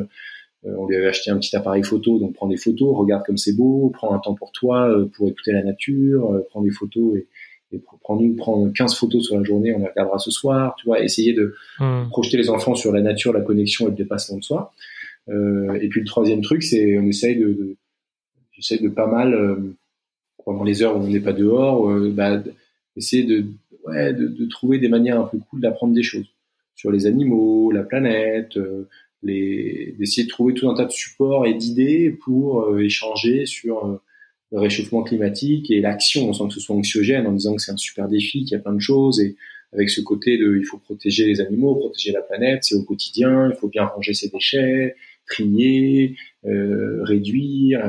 Euh, 0.66 0.74
on 0.78 0.88
lui 0.88 0.96
avait 0.96 1.08
acheté 1.08 1.32
un 1.32 1.38
petit 1.38 1.56
appareil 1.56 1.84
photo, 1.84 2.20
donc 2.20 2.34
prends 2.34 2.48
des 2.48 2.58
photos, 2.58 2.96
regarde 2.96 3.24
comme 3.26 3.38
c'est 3.38 3.56
beau, 3.56 3.90
prends 3.94 4.14
un 4.14 4.20
temps 4.20 4.36
pour 4.36 4.52
toi, 4.52 4.90
euh, 4.90 5.06
pour 5.06 5.28
écouter 5.28 5.52
la 5.52 5.64
nature, 5.64 6.44
prends 6.50 6.62
des 6.62 6.72
photos 6.72 7.18
et, 7.18 7.28
et 7.74 7.82
prends-nous, 8.02 8.36
prends 8.36 8.70
15 8.70 8.96
photos 8.96 9.26
sur 9.26 9.38
la 9.38 9.44
journée, 9.44 9.74
on 9.74 9.80
les 9.80 9.88
regardera 9.88 10.18
ce 10.20 10.32
soir, 10.32 10.76
tu 10.78 10.86
vois, 10.86 11.04
essayer 11.04 11.34
de 11.34 11.54
hmm. 11.80 12.10
projeter 12.10 12.38
les 12.38 12.50
enfants 12.50 12.76
sur 12.76 12.92
la 12.92 13.02
nature, 13.02 13.34
la 13.34 13.42
connexion 13.42 13.88
et 13.88 13.90
le 13.90 13.96
dépassement 13.96 14.38
de 14.38 14.44
soi. 14.44 14.74
Euh, 15.30 15.74
et 15.82 15.90
puis 15.90 16.00
le 16.00 16.06
troisième 16.06 16.42
truc, 16.42 16.64
c'est 16.64 16.98
on 16.98 17.06
essaye 17.08 17.36
de, 17.36 17.48
de 17.50 17.76
j'essaie 18.54 18.82
de 18.82 18.90
pas 18.90 19.08
mal, 19.08 19.58
pendant 20.44 20.64
les 20.64 20.82
heures 20.82 20.98
où 20.98 21.02
on 21.02 21.08
n'est 21.08 21.20
pas 21.20 21.34
dehors, 21.34 21.92
bah, 22.12 22.42
essayer 22.96 23.24
de 23.24 23.46
ouais, 23.86 24.14
de, 24.14 24.28
de, 24.28 24.46
trouver 24.46 24.80
des 24.80 24.88
manières 24.88 25.20
un 25.20 25.26
peu 25.26 25.38
cool 25.38 25.62
d'apprendre 25.62 25.94
des 25.94 26.04
choses 26.04 26.28
sur 26.78 26.92
les 26.92 27.08
animaux, 27.08 27.72
la 27.72 27.84
planète, 27.84 28.56
euh, 28.56 28.88
les, 29.24 29.96
d'essayer 29.98 30.24
de 30.24 30.30
trouver 30.30 30.54
tout 30.54 30.70
un 30.70 30.76
tas 30.76 30.86
de 30.86 30.92
supports 30.92 31.46
et 31.46 31.54
d'idées 31.54 32.12
pour 32.12 32.62
euh, 32.64 32.80
échanger 32.80 33.46
sur 33.46 33.86
euh, 33.86 34.02
le 34.52 34.60
réchauffement 34.60 35.04
climatique 35.04 35.72
et 35.72 35.82
l'action, 35.82 36.32
sans 36.34 36.48
que 36.48 36.54
ce 36.54 36.60
soit 36.60 36.76
anxiogène, 36.76 37.28
en 37.28 37.34
disant 37.34 37.56
que 37.56 37.62
c'est 37.62 37.72
un 37.72 37.78
super 37.78 38.08
défi, 38.08 38.44
qu'il 38.44 38.52
y 38.52 38.56
a 38.56 38.60
plein 38.60 38.74
de 38.74 38.80
choses, 38.80 39.20
et 39.20 39.36
avec 39.74 39.90
ce 39.90 40.02
côté 40.02 40.38
de 40.38 40.56
il 40.58 40.66
faut 40.66 40.78
protéger 40.78 41.26
les 41.26 41.42
animaux, 41.42 41.76
protéger 41.76 42.12
la 42.12 42.22
planète, 42.22 42.64
c'est 42.64 42.76
au 42.76 42.84
quotidien, 42.84 43.50
il 43.50 43.56
faut 43.56 43.68
bien 43.68 43.84
ranger 43.84 44.14
ses 44.14 44.30
déchets, 44.30 44.96
trier, 45.26 46.16
réduire, 46.44 47.82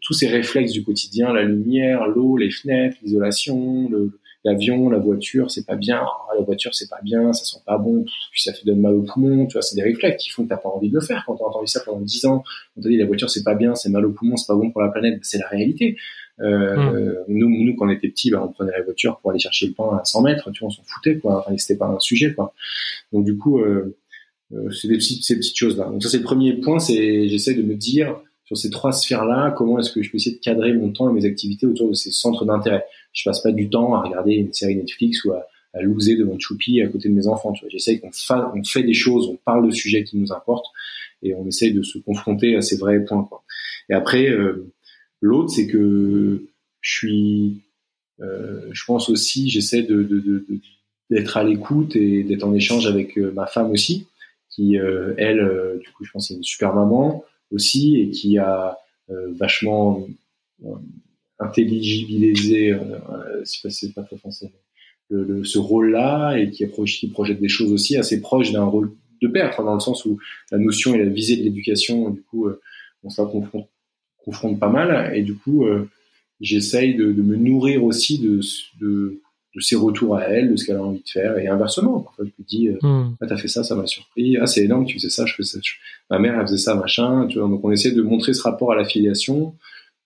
tous 0.00 0.12
ces 0.12 0.26
réflexes 0.26 0.72
du 0.72 0.82
quotidien, 0.82 1.32
la 1.32 1.44
lumière, 1.44 2.08
l'eau, 2.08 2.36
les 2.36 2.50
fenêtres, 2.50 2.96
l'isolation, 3.04 3.88
le, 3.88 4.18
l'avion, 4.44 4.90
la 4.90 4.98
voiture, 4.98 5.50
c'est 5.50 5.66
pas 5.66 5.76
bien, 5.76 6.00
ah, 6.02 6.34
la 6.36 6.42
voiture, 6.42 6.74
c'est 6.74 6.88
pas 6.88 7.00
bien, 7.02 7.32
ça 7.32 7.44
sent 7.44 7.62
pas 7.64 7.78
bon, 7.78 8.04
puis 8.30 8.42
ça 8.42 8.52
fait 8.52 8.64
donne 8.64 8.80
mal 8.80 8.94
au 8.94 9.02
poumon, 9.02 9.46
tu 9.46 9.52
vois, 9.52 9.62
c'est 9.62 9.76
des 9.76 9.82
réflexes 9.82 10.22
qui 10.22 10.30
font 10.30 10.44
que 10.44 10.48
t'as 10.48 10.56
pas 10.56 10.68
envie 10.68 10.88
de 10.88 10.94
le 10.94 11.00
faire. 11.00 11.24
Quand 11.26 11.36
t'as 11.36 11.44
entendu 11.44 11.66
ça 11.66 11.80
pendant 11.84 12.00
10 12.00 12.26
ans, 12.26 12.44
on 12.76 12.82
t'a 12.82 12.88
dit 12.88 12.96
la 12.96 13.06
voiture, 13.06 13.30
c'est 13.30 13.44
pas 13.44 13.54
bien, 13.54 13.74
c'est 13.74 13.90
mal 13.90 14.04
au 14.04 14.10
poumon, 14.10 14.36
c'est 14.36 14.46
pas 14.46 14.56
bon 14.56 14.70
pour 14.70 14.82
la 14.82 14.88
planète, 14.88 15.20
c'est 15.22 15.38
la 15.38 15.48
réalité. 15.48 15.96
Euh, 16.40 16.76
mmh. 16.76 17.24
Nous, 17.28 17.64
nous, 17.64 17.76
quand 17.76 17.86
on 17.86 17.90
était 17.90 18.08
petits, 18.08 18.30
bah, 18.30 18.42
on 18.44 18.52
prenait 18.52 18.72
la 18.72 18.82
voiture 18.82 19.18
pour 19.20 19.30
aller 19.30 19.38
chercher 19.38 19.68
le 19.68 19.74
pain 19.74 19.98
à 20.00 20.04
100 20.04 20.22
mètres, 20.22 20.50
tu 20.50 20.60
vois, 20.60 20.68
on 20.68 20.70
s'en 20.70 20.82
foutait, 20.84 21.18
quoi. 21.18 21.40
Enfin, 21.40 21.56
c'était 21.58 21.78
pas 21.78 21.86
un 21.86 22.00
sujet, 22.00 22.34
quoi. 22.34 22.54
Donc, 23.12 23.24
du 23.24 23.36
coup, 23.36 23.60
euh, 23.60 23.96
euh, 24.54 24.70
c'est 24.70 24.88
des 24.88 24.96
petites, 24.96 25.24
ces 25.24 25.36
petites 25.36 25.56
choses-là. 25.56 25.84
Donc, 25.84 26.02
ça, 26.02 26.08
c'est 26.08 26.18
le 26.18 26.24
premier 26.24 26.54
point, 26.54 26.78
c'est, 26.78 27.28
j'essaie 27.28 27.54
de 27.54 27.62
me 27.62 27.74
dire, 27.74 28.20
sur 28.52 28.58
ces 28.58 28.70
trois 28.70 28.92
sphères-là, 28.92 29.54
comment 29.56 29.78
est-ce 29.78 29.90
que 29.90 30.02
je 30.02 30.10
peux 30.10 30.16
essayer 30.16 30.36
de 30.36 30.40
cadrer 30.40 30.74
mon 30.74 30.90
temps 30.90 31.08
et 31.08 31.12
mes 31.14 31.24
activités 31.24 31.66
autour 31.66 31.88
de 31.88 31.94
ces 31.94 32.10
centres 32.10 32.44
d'intérêt? 32.44 32.84
Je 33.14 33.24
passe 33.24 33.42
pas 33.42 33.50
du 33.50 33.70
temps 33.70 33.94
à 33.94 34.02
regarder 34.02 34.34
une 34.34 34.52
série 34.52 34.76
Netflix 34.76 35.24
ou 35.24 35.32
à, 35.32 35.46
à 35.72 35.82
devant 35.82 36.38
Choupi 36.38 36.82
à 36.82 36.88
côté 36.88 37.08
de 37.08 37.14
mes 37.14 37.26
enfants. 37.26 37.54
J'essaye 37.68 38.00
qu'on 38.00 38.12
fa 38.12 38.52
on 38.54 38.62
fait 38.62 38.82
des 38.82 38.92
choses, 38.92 39.26
on 39.28 39.36
parle 39.36 39.66
de 39.66 39.70
sujets 39.70 40.04
qui 40.04 40.18
nous 40.18 40.32
importent 40.32 40.66
et 41.22 41.34
on 41.34 41.46
essaye 41.46 41.72
de 41.72 41.82
se 41.82 41.96
confronter 41.98 42.54
à 42.56 42.60
ces 42.60 42.76
vrais 42.76 43.02
points. 43.02 43.26
Et 43.88 43.94
après, 43.94 44.28
euh, 44.28 44.70
l'autre, 45.22 45.48
c'est 45.50 45.66
que 45.66 46.44
je 46.82 46.94
suis, 46.94 47.62
euh, 48.20 48.68
je 48.70 48.84
pense 48.84 49.08
aussi, 49.08 49.48
j'essaie 49.48 49.86
d'être 51.10 51.36
à 51.38 51.44
l'écoute 51.44 51.96
et 51.96 52.22
d'être 52.22 52.44
en 52.44 52.52
échange 52.54 52.86
avec 52.86 53.16
euh, 53.16 53.32
ma 53.32 53.46
femme 53.46 53.70
aussi, 53.70 54.06
qui 54.50 54.76
elle, 54.76 55.78
du 55.82 55.90
coup, 55.92 56.04
je 56.04 56.10
pense, 56.10 56.28
c'est 56.28 56.34
une 56.34 56.42
super 56.42 56.74
maman 56.74 57.24
aussi 57.52 58.00
et 58.00 58.10
qui 58.10 58.38
a 58.38 58.78
vachement 59.08 60.06
intelligibiliser, 61.42 62.72
euh, 62.72 62.98
euh 63.10 63.44
c'est 63.44 63.94
pas, 63.94 64.02
très 64.02 64.16
français, 64.16 64.50
ce 65.10 65.58
rôle-là 65.58 66.36
et 66.36 66.50
qui, 66.50 66.66
projette 67.08 67.40
des 67.40 67.48
choses 67.48 67.72
aussi 67.72 67.96
assez 67.96 68.20
proches 68.20 68.52
d'un 68.52 68.64
rôle 68.64 68.92
de 69.20 69.28
pair, 69.28 69.54
dans 69.62 69.74
le 69.74 69.80
sens 69.80 70.04
où 70.04 70.18
la 70.50 70.58
notion 70.58 70.94
et 70.94 70.98
la 70.98 71.04
visée 71.04 71.36
de 71.36 71.42
l'éducation, 71.42 72.10
du 72.10 72.22
coup, 72.22 72.48
on 73.04 73.10
se 73.10 73.20
confronte, 73.22 73.68
confronte 74.24 74.58
pas 74.58 74.70
mal, 74.70 75.14
et 75.14 75.22
du 75.22 75.34
coup, 75.34 75.66
j'essaye 76.40 76.94
de, 76.94 77.12
me 77.12 77.36
nourrir 77.36 77.84
aussi 77.84 78.18
de, 78.18 79.20
de, 79.54 79.60
ses 79.60 79.76
retours 79.76 80.16
à 80.16 80.24
elle, 80.24 80.50
de 80.50 80.56
ce 80.56 80.64
qu'elle 80.64 80.76
a 80.76 80.82
envie 80.82 81.02
de 81.02 81.08
faire, 81.08 81.38
et 81.38 81.46
inversement. 81.46 82.00
Parfois, 82.00 82.24
je 82.24 82.30
lui 82.30 82.44
dis, 82.46 82.68
euh, 82.68 82.78
hmm. 82.82 83.16
ah, 83.20 83.26
t'as 83.26 83.36
fait 83.36 83.48
ça, 83.48 83.64
ça 83.64 83.74
m'a 83.74 83.86
surpris. 83.86 84.36
Ah, 84.38 84.46
c'est 84.46 84.64
énorme, 84.64 84.84
tu 84.84 84.94
faisais 84.94 85.10
ça, 85.10 85.26
je 85.26 85.34
fais 85.34 85.42
ça. 85.42 85.58
Ma 86.10 86.18
mère, 86.18 86.38
elle 86.38 86.46
faisait 86.46 86.58
ça, 86.58 86.74
machin. 86.74 87.26
Tu 87.28 87.38
vois, 87.38 87.48
donc, 87.48 87.64
on 87.64 87.70
essaie 87.70 87.92
de 87.92 88.02
montrer 88.02 88.34
ce 88.34 88.42
rapport 88.42 88.72
à 88.72 88.76
l'affiliation, 88.76 89.54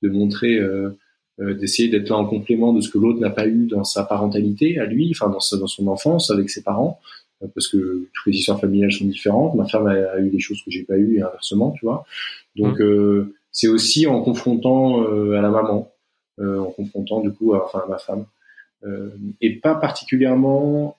de 0.03 0.09
montrer, 0.09 0.57
euh, 0.57 0.91
euh, 1.41 1.55
d'essayer 1.55 1.89
d'être 1.89 2.09
là 2.09 2.17
en 2.17 2.27
complément 2.27 2.73
de 2.73 2.81
ce 2.81 2.91
que 2.91 2.99
l'autre 2.99 3.21
n'a 3.21 3.31
pas 3.31 3.47
eu 3.47 3.67
dans 3.67 3.85
sa 3.85 4.05
parentalité, 4.05 4.79
à 4.79 4.87
lui, 4.87 5.11
enfin, 5.15 5.29
dans, 5.29 5.59
dans 5.59 5.67
son 5.67 5.87
enfance, 5.89 6.31
avec 6.31 6.51
ses 6.51 6.63
parents, 6.63 7.01
euh, 7.43 7.47
parce 7.55 7.69
que 7.69 8.09
toutes 8.13 8.27
les 8.27 8.39
histoires 8.39 8.61
familiales 8.61 8.93
sont 8.93 9.07
différentes. 9.07 9.55
Ma 9.55 9.67
femme 9.67 9.87
a, 9.87 10.19
eu 10.21 10.31
des 10.31 10.41
choses 10.41 10.63
que 10.65 10.71
j'ai 10.71 10.85
pas 10.85 10.97
eues, 10.97 11.19
et 11.19 11.23
inversement, 11.23 11.73
tu 11.73 11.85
vois. 11.85 12.05
Donc, 12.57 12.81
hmm. 12.81 13.29
c'est 13.53 13.69
aussi 13.69 14.07
en 14.07 14.23
confrontant 14.23 15.05
à 15.33 15.41
la 15.41 15.51
maman 15.51 15.91
euh, 16.39 16.59
en 16.59 16.71
confrontant 16.71 17.21
du 17.21 17.33
coup, 17.33 17.55
enfin 17.55 17.85
ma 17.89 17.97
femme, 17.97 18.21
euh, 18.21 18.25
et 19.41 19.57
pas 19.57 19.75
particulièrement 19.75 20.97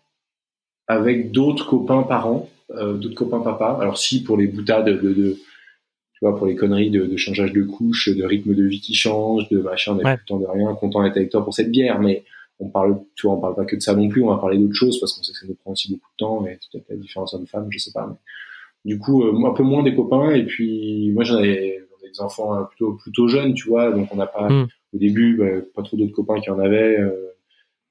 avec 0.88 1.32
d'autres 1.32 1.68
copains 1.68 2.04
parents, 2.04 2.50
euh, 2.72 2.94
d'autres 2.94 3.16
copains 3.16 3.42
papa. 3.42 3.78
Alors 3.82 3.98
si 3.98 4.24
pour 4.24 4.38
les 4.38 4.48
boutades 4.48 4.86
de, 4.86 5.14
de 5.14 5.38
tu 6.14 6.20
vois, 6.22 6.36
pour 6.36 6.48
les 6.48 6.56
conneries 6.56 6.90
de, 6.90 7.06
de, 7.06 7.18
changeage 7.18 7.54
de 7.54 7.62
couche, 7.64 8.10
de 8.10 8.24
rythme 8.24 8.56
de 8.56 8.64
vie 8.64 8.82
qui 8.82 8.96
change, 8.96 9.48
de 9.50 9.60
machin, 9.60 9.96
on 9.96 10.00
est 10.00 10.18
content 10.18 10.40
de 10.40 10.46
rien, 10.48 10.74
content 10.74 11.04
d'être 11.04 11.18
avec 11.18 11.30
toi 11.30 11.44
pour 11.44 11.54
cette 11.54 11.70
bière, 11.70 12.00
mais 12.00 12.24
on 12.60 12.70
parle, 12.70 13.00
tu 13.16 13.28
vois, 13.28 13.36
on 13.36 13.40
parle 13.42 13.56
pas 13.56 13.66
que 13.66 13.76
de 13.76 13.82
ça 13.82 13.94
non 13.94 14.10
plus, 14.10 14.24
on 14.24 14.30
va 14.30 14.38
parler 14.38 14.58
d'autres 14.58 14.74
choses 14.74 15.00
parce 15.00 15.14
qu'on 15.14 15.22
sait 15.22 15.32
que 15.34 15.38
ça 15.38 15.46
nous 15.48 15.54
prend 15.54 15.74
aussi 15.74 15.92
beaucoup 15.92 16.10
de 16.12 16.18
temps 16.18 16.46
et 16.48 16.58
peut-être 16.72 16.90
la 16.90 16.96
différence 16.96 17.36
homme-femme, 17.36 17.68
je 17.70 17.78
sais 17.78 17.92
pas. 17.92 18.08
Mais... 18.08 18.16
Du 18.86 18.98
coup, 18.98 19.24
un 19.24 19.54
peu 19.54 19.64
moins 19.64 19.84
des 19.84 19.94
copains 19.94 20.32
et 20.32 20.46
puis 20.46 21.12
moi 21.12 21.24
j'en 21.24 21.40
ai, 21.40 21.84
des 22.02 22.22
enfants 22.22 22.64
plutôt 22.66 22.94
plutôt 22.94 23.28
jeunes, 23.28 23.54
tu 23.54 23.68
vois, 23.68 23.92
donc 23.92 24.08
on 24.12 24.16
n'a 24.16 24.28
pas, 24.28 24.50
hmm 24.50 24.68
au 24.94 24.98
début, 24.98 25.36
bah, 25.36 25.62
pas 25.76 25.84
trop 25.84 25.98
d'autres 25.98 26.14
copains 26.14 26.40
qui 26.40 26.50
en 26.50 26.60
avaient 26.60 27.00
euh, 27.00 27.34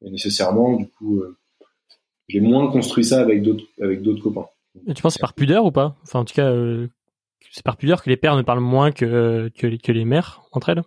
nécessairement. 0.02 0.76
Du 0.76 0.86
coup, 0.88 1.20
euh, 1.20 1.36
j'ai 2.28 2.40
moins 2.40 2.70
construit 2.70 3.04
ça 3.04 3.20
avec 3.20 3.42
d'autres 3.42 3.64
avec 3.80 4.02
d'autres 4.02 4.22
copains. 4.22 4.46
tu 4.94 5.02
penses 5.02 5.14
c'est 5.14 5.20
par 5.20 5.34
pudeur 5.34 5.64
ou 5.64 5.70
pas? 5.70 5.96
Enfin, 6.02 6.20
en 6.20 6.24
tout 6.24 6.34
cas, 6.34 6.50
euh, 6.50 6.88
c'est 7.50 7.64
par 7.64 7.76
pudeur 7.76 8.02
que 8.02 8.10
les 8.10 8.16
pères 8.16 8.36
ne 8.36 8.42
parlent 8.42 8.60
moins 8.60 8.92
que 8.92 9.50
que 9.56 9.66
les, 9.66 9.78
que 9.78 9.92
les 9.92 10.04
mères 10.04 10.42
entre 10.52 10.70
elles? 10.70 10.82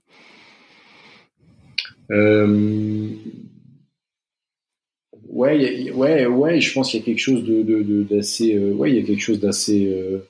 ouais, 5.30 5.92
ouais, 5.92 6.26
ouais. 6.26 6.62
Je 6.62 6.74
pense 6.74 6.92
qu'il 6.92 7.00
y 7.00 7.04
a 7.04 7.06
quelque 7.06 7.20
chose 7.20 7.44
de 7.44 8.04
d'assez. 8.04 8.58
ouais, 8.58 8.92
il 8.92 8.96
y 8.98 9.00
a 9.00 9.06
quelque 9.06 9.22
chose 9.22 9.40
d'assez 9.40 10.22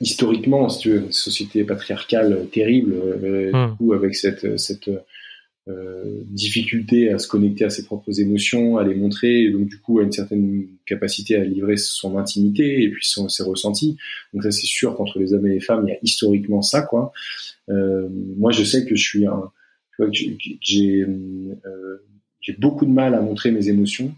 historiquement, 0.00 0.68
si 0.68 0.80
tu 0.80 0.90
veux, 0.90 0.98
une 0.98 1.12
société 1.12 1.64
patriarcale 1.64 2.46
terrible, 2.52 2.94
euh, 2.94 3.50
du 3.50 3.56
hmm. 3.56 3.76
coup, 3.76 3.92
avec 3.92 4.14
cette, 4.14 4.58
cette 4.58 4.90
euh, 5.68 6.22
difficulté 6.26 7.10
à 7.10 7.18
se 7.18 7.26
connecter 7.26 7.64
à 7.64 7.70
ses 7.70 7.84
propres 7.84 8.20
émotions, 8.20 8.78
à 8.78 8.84
les 8.84 8.94
montrer, 8.94 9.42
et 9.42 9.50
donc 9.50 9.66
du 9.66 9.80
coup 9.80 9.98
à 9.98 10.04
une 10.04 10.12
certaine 10.12 10.68
capacité 10.86 11.34
à 11.34 11.42
livrer 11.42 11.76
son 11.76 12.18
intimité 12.18 12.84
et 12.84 12.88
puis 12.88 13.04
son, 13.04 13.28
ses 13.28 13.42
ressentis. 13.42 13.96
Donc 14.32 14.44
ça 14.44 14.52
c'est 14.52 14.66
sûr 14.66 14.94
qu'entre 14.94 15.18
les 15.18 15.34
hommes 15.34 15.44
et 15.48 15.54
les 15.54 15.60
femmes, 15.60 15.84
il 15.88 15.90
y 15.90 15.94
a 15.94 15.98
historiquement 16.04 16.62
ça 16.62 16.82
quoi. 16.82 17.12
Euh, 17.68 18.08
moi 18.36 18.52
je 18.52 18.62
sais 18.62 18.84
que 18.84 18.94
je 18.94 19.02
suis 19.02 19.26
un, 19.26 19.50
tu 19.96 20.04
vois, 20.04 20.12
j'ai 20.12 21.00
euh, 21.00 21.96
j'ai 22.40 22.52
beaucoup 22.52 22.86
de 22.86 22.92
mal 22.92 23.14
à 23.14 23.20
montrer 23.20 23.50
mes 23.50 23.68
émotions. 23.68 24.14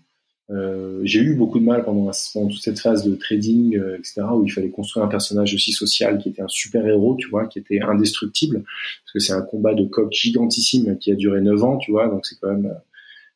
Euh, 0.51 1.01
j'ai 1.05 1.21
eu 1.21 1.35
beaucoup 1.35 1.59
de 1.59 1.65
mal 1.65 1.85
pendant, 1.85 2.11
toute 2.11 2.63
cette 2.63 2.79
phase 2.79 3.05
de 3.05 3.15
trading, 3.15 3.77
euh, 3.77 3.99
etc., 3.99 4.23
où 4.35 4.45
il 4.45 4.51
fallait 4.51 4.71
construire 4.71 5.05
un 5.05 5.09
personnage 5.09 5.55
aussi 5.55 5.73
social 5.73 6.19
qui 6.19 6.31
était 6.31 6.41
un 6.41 6.49
super 6.49 6.87
héros, 6.87 7.17
tu 7.19 7.29
vois, 7.29 7.47
qui 7.47 7.59
était 7.59 7.81
indestructible, 7.81 8.63
parce 8.63 9.13
que 9.13 9.19
c'est 9.19 9.35
un 9.35 9.43
combat 9.43 9.75
de 9.75 9.85
coq 9.85 10.11
gigantissime 10.11 10.97
qui 10.99 11.13
a 11.13 11.15
duré 11.15 11.41
9 11.43 11.65
ans, 11.65 11.77
tu 11.77 11.91
vois, 11.91 12.09
donc 12.09 12.25
c'est 12.25 12.37
quand 12.41 12.49
même, 12.49 12.75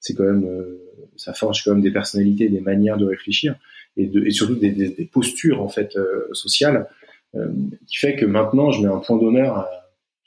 c'est 0.01 0.15
quand 0.15 0.25
même, 0.25 0.45
euh, 0.45 0.81
ça 1.17 1.35
forge 1.35 1.63
quand 1.65 1.73
même 1.73 1.83
des 1.83 1.91
personnalités, 1.91 2.49
des 2.49 2.61
manières 2.61 2.97
de 2.97 3.07
réfléchir, 3.07 3.57
et, 3.99 4.07
de, 4.07 4.25
et 4.25 4.31
surtout 4.31 4.55
des, 4.55 4.71
des, 4.71 4.89
des 4.89 5.05
postures 5.05 5.61
en 5.61 5.69
fait 5.69 5.99
sociales, 6.33 6.89
qui 7.87 7.97
fait 7.97 8.15
que 8.15 8.27
maintenant 8.27 8.73
je 8.73 8.83
mets 8.83 8.93
un 8.93 8.99
point 8.99 9.19
d'honneur 9.19 9.57
à, 9.57 9.71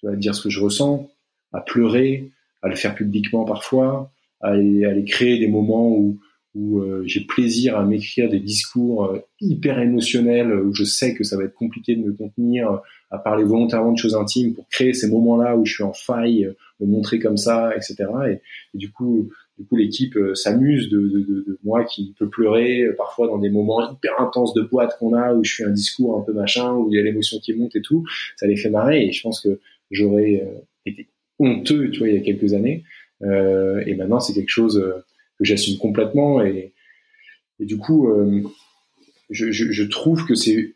vois, 0.02 0.16
dire 0.16 0.36
ce 0.36 0.42
que 0.44 0.50
je 0.50 0.60
ressens, 0.60 1.10
à 1.54 1.62
pleurer, 1.62 2.32
à 2.62 2.68
le 2.68 2.76
faire 2.76 2.96
publiquement 2.96 3.46
parfois, 3.46 4.12
à 4.42 4.50
aller, 4.50 4.86
à 4.86 4.90
aller 4.90 5.06
créer 5.06 5.40
des 5.40 5.48
moments 5.48 5.90
où 5.90 6.20
où 6.56 6.80
euh, 6.80 7.04
j'ai 7.06 7.22
plaisir 7.22 7.78
à 7.78 7.84
m'écrire 7.84 8.30
des 8.30 8.40
discours 8.40 9.06
euh, 9.06 9.20
hyper 9.42 9.78
émotionnels, 9.80 10.54
où 10.54 10.74
je 10.74 10.86
sais 10.86 11.14
que 11.14 11.26
ça 11.26 11.38
va 11.38 11.44
être 11.44 11.54
compliqué 11.54 11.96
de 11.96 12.02
me 12.02 12.14
contenir, 12.14 12.72
euh, 12.72 12.78
à 13.12 13.18
parler 13.18 13.44
volontairement 13.44 13.92
de 13.92 13.98
choses 13.98 14.16
intimes 14.16 14.54
pour 14.54 14.68
créer 14.70 14.94
ces 14.94 15.10
moments-là 15.10 15.58
où 15.58 15.66
je 15.66 15.74
suis 15.74 15.84
en 15.84 15.94
faille, 15.94 16.50
me 16.80 16.88
montrer 16.88 17.20
comme 17.20 17.38
ça, 17.38 17.76
etc. 17.76 18.06
Et, 18.30 18.78
du 18.78 18.90
coup, 18.90 19.30
du 19.60 19.66
coup, 19.66 19.76
l'équipe 19.76 20.18
s'amuse 20.34 20.90
de, 20.90 21.00
de, 21.00 21.20
de, 21.20 21.44
de, 21.48 21.60
moi 21.64 21.84
qui 21.84 22.14
peut 22.18 22.30
pleurer 22.30 22.90
parfois 22.98 23.28
dans 23.28 23.38
des 23.38 23.50
moments 23.50 23.92
hyper 23.92 24.20
intenses 24.20 24.54
de 24.54 24.62
boîte 24.62 24.98
qu'on 24.98 25.14
a, 25.14 25.34
où 25.34 25.44
je 25.44 25.56
fais 25.56 25.64
un 25.66 25.72
discours 25.72 26.18
un 26.20 26.22
peu 26.24 26.34
machin, 26.34 26.74
où 26.74 26.90
il 26.92 26.96
y 26.96 27.00
a 27.00 27.04
l'émotion 27.04 27.40
qui 27.40 27.54
monte 27.54 27.76
et 27.76 27.82
tout. 27.82 28.06
Ça 28.38 28.48
les 28.48 28.58
fait 28.58 28.70
marrer 28.70 29.06
et 29.06 29.12
je 29.12 29.22
pense 29.22 29.40
que 29.40 29.60
j'aurais 29.92 30.46
été 30.86 31.08
honteux, 31.40 31.92
tu 31.92 32.00
vois, 32.00 32.10
il 32.10 32.16
y 32.16 32.18
a 32.18 32.22
quelques 32.22 32.54
années. 32.54 32.84
Euh, 33.22 33.84
et 33.86 33.96
maintenant, 33.96 34.20
c'est 34.20 34.34
quelque 34.34 34.50
chose 34.50 34.84
que 35.38 35.46
j'assume 35.46 35.78
complètement 35.78 36.42
et, 36.42 36.74
et 37.60 37.66
du 37.66 37.78
coup 37.78 38.10
euh, 38.10 38.42
je, 39.30 39.52
je, 39.52 39.72
je, 39.72 39.84
trouve 39.84 40.26
que 40.26 40.36
c'est 40.36 40.76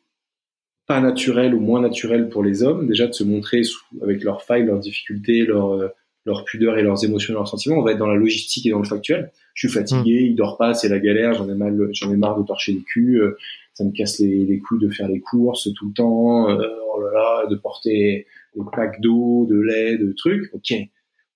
pas 0.88 1.00
naturel 1.02 1.54
ou 1.54 1.60
moins 1.60 1.82
naturel 1.82 2.30
pour 2.30 2.44
les 2.44 2.64
hommes 2.64 2.88
déjà 2.88 3.08
de 3.08 3.14
se 3.14 3.24
montrer 3.24 3.64
sous, 3.64 3.84
avec 4.02 4.24
leurs 4.24 4.42
failles, 4.42 4.66
leurs 4.66 4.80
difficultés, 4.80 5.46
leurs 5.46 5.74
euh, 5.74 5.88
leur 6.26 6.46
pudeur 6.46 6.78
et 6.78 6.84
leurs 6.84 7.04
émotions, 7.04 7.34
leurs 7.34 7.48
sentiments. 7.48 7.78
On 7.78 7.82
va 7.82 7.92
être 7.92 7.98
dans 7.98 8.08
la 8.08 8.16
logistique 8.16 8.66
et 8.66 8.70
dans 8.70 8.80
le 8.80 8.88
factuel. 8.88 9.32
Je 9.54 9.68
suis 9.68 9.74
fatigué, 9.74 10.22
mmh. 10.22 10.26
il 10.26 10.36
dort 10.36 10.58
pas, 10.58 10.74
c'est 10.74 10.90
la 10.90 11.00
galère, 11.00 11.34
j'en 11.34 11.50
ai 11.50 11.56
mal, 11.56 11.90
j'en 11.92 12.12
ai 12.12 12.18
marre 12.18 12.40
de 12.40 12.46
torcher 12.46 12.74
les 12.74 12.82
culs, 12.82 13.20
euh, 13.20 13.38
ça 13.74 13.84
me 13.84 13.92
casse 13.92 14.20
les, 14.20 14.46
les 14.46 14.60
couilles 14.60 14.80
de 14.80 14.90
faire 14.90 15.08
les 15.08 15.20
courses 15.20 15.70
tout 15.74 15.88
le 15.88 15.94
temps, 15.94 16.50
euh, 16.50 16.68
oh 16.94 17.02
là 17.02 17.12
là, 17.14 17.48
de 17.48 17.56
porter 17.56 18.28
des 18.56 18.62
packs 18.74 19.02
d'eau, 19.02 19.48
de 19.50 19.60
lait, 19.60 19.98
de 19.98 20.12
trucs. 20.14 20.54
Ok, 20.54 20.74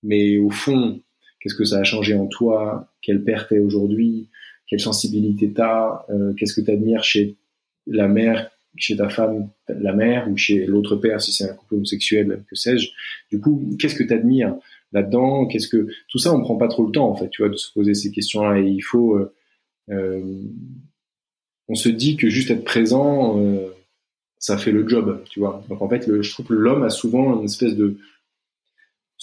mais 0.03 0.37
au 0.37 0.49
fond, 0.49 1.01
qu'est-ce 1.43 1.55
que 1.55 1.65
ça 1.65 1.79
a 1.79 1.83
changé 1.83 2.15
en 2.15 2.25
toi, 2.25 2.87
quelle 3.01 3.21
père 3.21 3.47
t'es 3.47 3.59
aujourd'hui, 3.59 4.29
quelle 4.67 4.79
sensibilité 4.79 5.51
t'as, 5.51 6.05
euh, 6.09 6.33
qu'est-ce 6.33 6.53
que 6.53 6.61
t'admires 6.61 7.03
chez 7.03 7.35
la 7.85 8.07
mère, 8.07 8.49
chez 8.77 8.95
ta 8.95 9.09
femme, 9.09 9.49
la 9.67 9.93
mère, 9.93 10.29
ou 10.31 10.37
chez 10.37 10.65
l'autre 10.65 10.95
père 10.95 11.21
si 11.21 11.33
c'est 11.33 11.49
un 11.49 11.53
couple 11.53 11.75
homosexuel, 11.75 12.45
que 12.49 12.55
sais-je? 12.55 12.89
Du 13.29 13.41
coup, 13.41 13.75
qu'est-ce 13.77 13.95
que 13.95 14.05
t'admires 14.05 14.55
là-dedans? 14.93 15.45
Qu'est-ce 15.47 15.67
que 15.67 15.87
tout 16.07 16.17
ça, 16.17 16.33
on 16.33 16.39
prend 16.39 16.55
pas 16.55 16.69
trop 16.69 16.85
le 16.85 16.91
temps 16.91 17.09
en 17.09 17.15
fait, 17.15 17.29
tu 17.29 17.41
vois, 17.41 17.49
de 17.49 17.57
se 17.57 17.71
poser 17.73 17.93
ces 17.93 18.11
questions-là. 18.11 18.59
Et 18.59 18.67
il 18.67 18.81
faut, 18.81 19.17
euh, 19.17 19.33
euh, 19.89 20.41
on 21.67 21.75
se 21.75 21.89
dit 21.89 22.15
que 22.15 22.29
juste 22.29 22.51
être 22.51 22.63
présent, 22.63 23.41
ça 24.37 24.57
fait 24.57 24.71
le 24.71 24.87
job, 24.87 25.23
tu 25.29 25.39
vois? 25.39 25.63
Donc 25.69 25.81
en 25.81 25.89
fait, 25.89 26.21
je 26.21 26.31
trouve 26.31 26.45
que 26.45 26.53
l'homme 26.53 26.83
a 26.83 26.89
souvent 26.89 27.37
une 27.39 27.45
espèce 27.45 27.75
de 27.75 27.97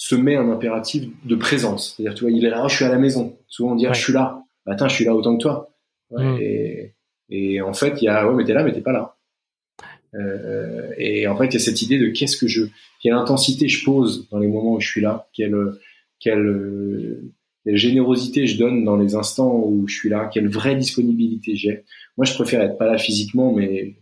se 0.01 0.15
met 0.15 0.35
un 0.35 0.49
impératif 0.49 1.09
de 1.25 1.35
présence. 1.35 1.93
C'est-à-dire, 1.95 2.15
tu 2.15 2.23
vois, 2.23 2.31
il 2.31 2.43
est 2.43 2.49
là, 2.49 2.67
je 2.67 2.75
suis 2.75 2.85
à 2.85 2.89
la 2.89 2.97
maison. 2.97 3.37
Souvent, 3.47 3.73
on 3.73 3.75
dit, 3.75 3.85
ah, 3.85 3.93
je 3.93 4.01
suis 4.01 4.13
là. 4.13 4.43
Bah, 4.65 4.73
attends, 4.73 4.87
je 4.87 4.95
suis 4.95 5.05
là 5.05 5.13
autant 5.13 5.37
que 5.37 5.43
toi. 5.43 5.75
Mm. 6.09 6.37
Et, 6.41 6.95
et, 7.29 7.61
en 7.61 7.71
fait, 7.73 8.01
il 8.01 8.05
y 8.05 8.07
a, 8.07 8.27
ouais, 8.27 8.33
mais 8.33 8.43
t'es 8.43 8.55
là, 8.55 8.63
mais 8.63 8.71
t'es 8.71 8.81
pas 8.81 8.93
là. 8.93 9.15
Euh, 10.15 10.89
et 10.97 11.27
en 11.27 11.37
fait, 11.37 11.45
il 11.45 11.53
y 11.53 11.57
a 11.57 11.59
cette 11.59 11.83
idée 11.83 11.99
de 11.99 12.07
qu'est-ce 12.07 12.35
que 12.35 12.47
je, 12.47 12.63
quelle 12.99 13.13
intensité 13.13 13.67
je 13.67 13.85
pose 13.85 14.27
dans 14.31 14.39
les 14.39 14.47
moments 14.47 14.73
où 14.73 14.81
je 14.81 14.89
suis 14.89 15.01
là, 15.01 15.27
quelle, 15.33 15.55
quelle, 16.19 17.19
quelle 17.63 17.77
générosité 17.77 18.47
je 18.47 18.57
donne 18.57 18.83
dans 18.83 18.97
les 18.97 19.13
instants 19.13 19.53
où 19.53 19.87
je 19.87 19.93
suis 19.93 20.09
là, 20.09 20.31
quelle 20.33 20.49
vraie 20.49 20.75
disponibilité 20.75 21.55
j'ai. 21.55 21.83
Moi, 22.17 22.25
je 22.25 22.33
préfère 22.33 22.63
être 22.63 22.79
pas 22.79 22.87
là 22.87 22.97
physiquement, 22.97 23.53
mais, 23.53 23.93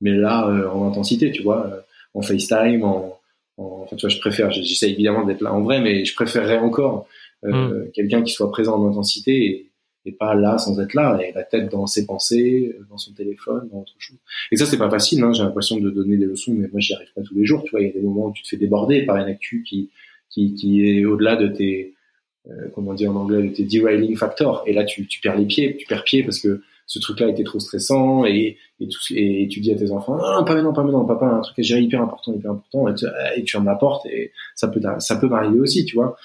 mais 0.00 0.12
là, 0.12 0.48
euh, 0.48 0.70
en 0.70 0.86
intensité, 0.86 1.32
tu 1.32 1.42
vois, 1.42 1.66
euh, 1.66 1.80
en 2.14 2.22
FaceTime, 2.22 2.84
en, 2.84 3.19
Enfin, 3.60 3.96
tu 3.96 4.06
vois, 4.06 4.10
je 4.10 4.18
préfère, 4.20 4.50
j'essaie 4.50 4.90
évidemment 4.90 5.24
d'être 5.24 5.42
là 5.42 5.52
en 5.52 5.62
vrai, 5.62 5.80
mais 5.80 6.04
je 6.04 6.14
préférerais 6.14 6.58
encore 6.58 7.06
euh, 7.44 7.86
mm. 7.86 7.90
quelqu'un 7.92 8.22
qui 8.22 8.32
soit 8.32 8.50
présent 8.50 8.80
en 8.80 8.88
intensité 8.88 9.44
et, 9.44 9.70
et, 10.06 10.12
pas 10.12 10.34
là 10.34 10.58
sans 10.58 10.80
être 10.80 10.94
là, 10.94 11.18
et 11.22 11.32
la 11.32 11.42
tête 11.42 11.70
dans 11.70 11.86
ses 11.86 12.06
pensées, 12.06 12.76
dans 12.88 12.96
son 12.96 13.12
téléphone, 13.12 13.68
dans 13.72 13.80
autre 13.80 13.94
chose. 13.98 14.16
Et 14.50 14.56
ça, 14.56 14.66
c'est 14.66 14.78
pas 14.78 14.90
facile. 14.90 15.22
Hein, 15.22 15.32
J'ai 15.32 15.42
l'impression 15.42 15.78
de 15.78 15.90
donner 15.90 16.16
des 16.16 16.26
leçons, 16.26 16.54
mais 16.54 16.68
moi, 16.68 16.80
j'y 16.80 16.94
arrive 16.94 17.12
pas 17.14 17.22
tous 17.22 17.34
les 17.34 17.44
jours. 17.44 17.62
Tu 17.64 17.70
vois, 17.70 17.80
il 17.80 17.88
y 17.88 17.90
a 17.90 17.92
des 17.92 18.00
moments 18.00 18.26
où 18.26 18.32
tu 18.32 18.42
te 18.42 18.48
fais 18.48 18.56
déborder 18.56 19.02
par 19.02 19.16
une 19.16 19.28
actu 19.28 19.62
qui 19.62 19.90
qui, 20.30 20.54
qui 20.54 20.88
est 20.88 21.04
au-delà 21.04 21.36
de 21.36 21.48
tes 21.48 21.94
euh, 22.48 22.68
comment 22.74 22.94
dire 22.94 23.10
en 23.10 23.16
anglais, 23.16 23.42
de 23.42 23.48
tes 23.48 23.64
derailing 23.64 24.16
factors. 24.16 24.62
Et 24.66 24.72
là, 24.72 24.84
tu, 24.84 25.06
tu 25.06 25.20
perds 25.20 25.36
les 25.36 25.44
pieds, 25.44 25.76
tu 25.76 25.86
perds 25.86 26.04
pied 26.04 26.22
parce 26.22 26.40
que 26.40 26.62
ce 26.90 26.98
truc-là 26.98 27.28
était 27.28 27.44
trop 27.44 27.60
stressant 27.60 28.24
et, 28.24 28.58
et, 28.80 29.48
tu 29.48 29.60
dis 29.60 29.72
à 29.72 29.76
tes 29.76 29.92
enfants 29.92 30.16
non, 30.16 30.44
pas 30.44 30.54
maintenant 30.54 30.72
pas 30.72 30.82
maintenant 30.82 31.04
papa 31.04 31.26
un 31.26 31.40
truc 31.40 31.58
est 31.58 31.82
hyper 31.82 32.02
important 32.02 32.34
hyper 32.34 32.50
important 32.50 32.88
et 32.88 32.94
tu, 32.94 33.06
et 33.36 33.44
tu 33.44 33.56
en 33.56 33.66
apportes 33.66 34.06
et 34.06 34.32
ça 34.56 34.66
peut 34.66 34.80
ça 34.98 35.16
peut 35.16 35.28
m'arriver 35.28 35.60
aussi 35.60 35.84
tu 35.84 35.94
vois 35.94 36.16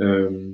euh, 0.00 0.52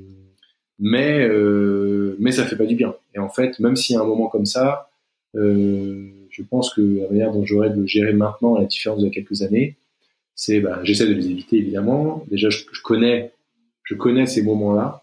mais 0.78 1.26
euh, 1.26 2.16
mais 2.20 2.32
ça 2.32 2.44
fait 2.44 2.56
pas 2.56 2.66
du 2.66 2.74
bien. 2.74 2.94
Et 3.14 3.18
en 3.18 3.28
fait, 3.28 3.58
même 3.60 3.76
s'il 3.76 3.94
y 3.94 3.98
a 3.98 4.02
un 4.02 4.06
moment 4.06 4.28
comme 4.28 4.46
ça, 4.46 4.90
euh, 5.36 6.08
je 6.30 6.42
pense 6.42 6.72
que 6.72 6.80
la 6.80 7.08
manière 7.08 7.32
dont 7.32 7.44
j'aurais 7.44 7.70
de 7.70 7.80
le 7.80 7.86
gérer 7.86 8.12
maintenant, 8.12 8.54
à 8.54 8.60
la 8.60 8.66
différence 8.66 9.02
de 9.02 9.08
quelques 9.08 9.42
années, 9.42 9.76
c'est 10.34 10.60
bah, 10.60 10.80
j'essaie 10.84 11.08
de 11.08 11.14
les 11.14 11.30
éviter 11.30 11.56
évidemment. 11.58 12.24
Déjà, 12.30 12.48
je 12.50 12.64
connais 12.82 13.32
je 13.84 13.94
connais 13.94 14.26
ces 14.26 14.42
moments-là. 14.42 15.02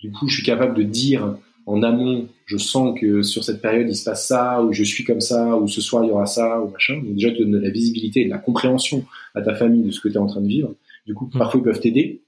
Du 0.00 0.10
coup, 0.10 0.28
je 0.28 0.34
suis 0.34 0.44
capable 0.44 0.74
de 0.74 0.82
dire 0.82 1.36
en 1.66 1.82
amont, 1.82 2.28
je 2.46 2.56
sens 2.56 2.98
que 2.98 3.22
sur 3.22 3.44
cette 3.44 3.62
période 3.62 3.88
il 3.88 3.94
se 3.94 4.04
passe 4.04 4.26
ça, 4.26 4.62
ou 4.62 4.72
je 4.72 4.82
suis 4.82 5.04
comme 5.04 5.20
ça, 5.20 5.56
ou 5.56 5.68
ce 5.68 5.80
soir 5.80 6.04
il 6.04 6.08
y 6.08 6.10
aura 6.10 6.26
ça, 6.26 6.60
ou 6.60 6.70
machin. 6.70 6.96
Donc 6.96 7.14
déjà, 7.14 7.30
te 7.30 7.38
donner 7.38 7.58
de 7.58 7.64
la 7.64 7.70
visibilité 7.70 8.22
et 8.22 8.24
de 8.24 8.30
la 8.30 8.38
compréhension 8.38 9.04
à 9.34 9.42
ta 9.42 9.54
famille 9.54 9.84
de 9.84 9.90
ce 9.90 10.00
que 10.00 10.08
tu 10.08 10.14
es 10.14 10.18
en 10.18 10.26
train 10.26 10.40
de 10.40 10.48
vivre. 10.48 10.74
Du 11.06 11.14
coup, 11.14 11.26
mmh. 11.26 11.38
parfois 11.38 11.60
ils 11.60 11.64
peuvent 11.64 11.80
t'aider. 11.80 12.22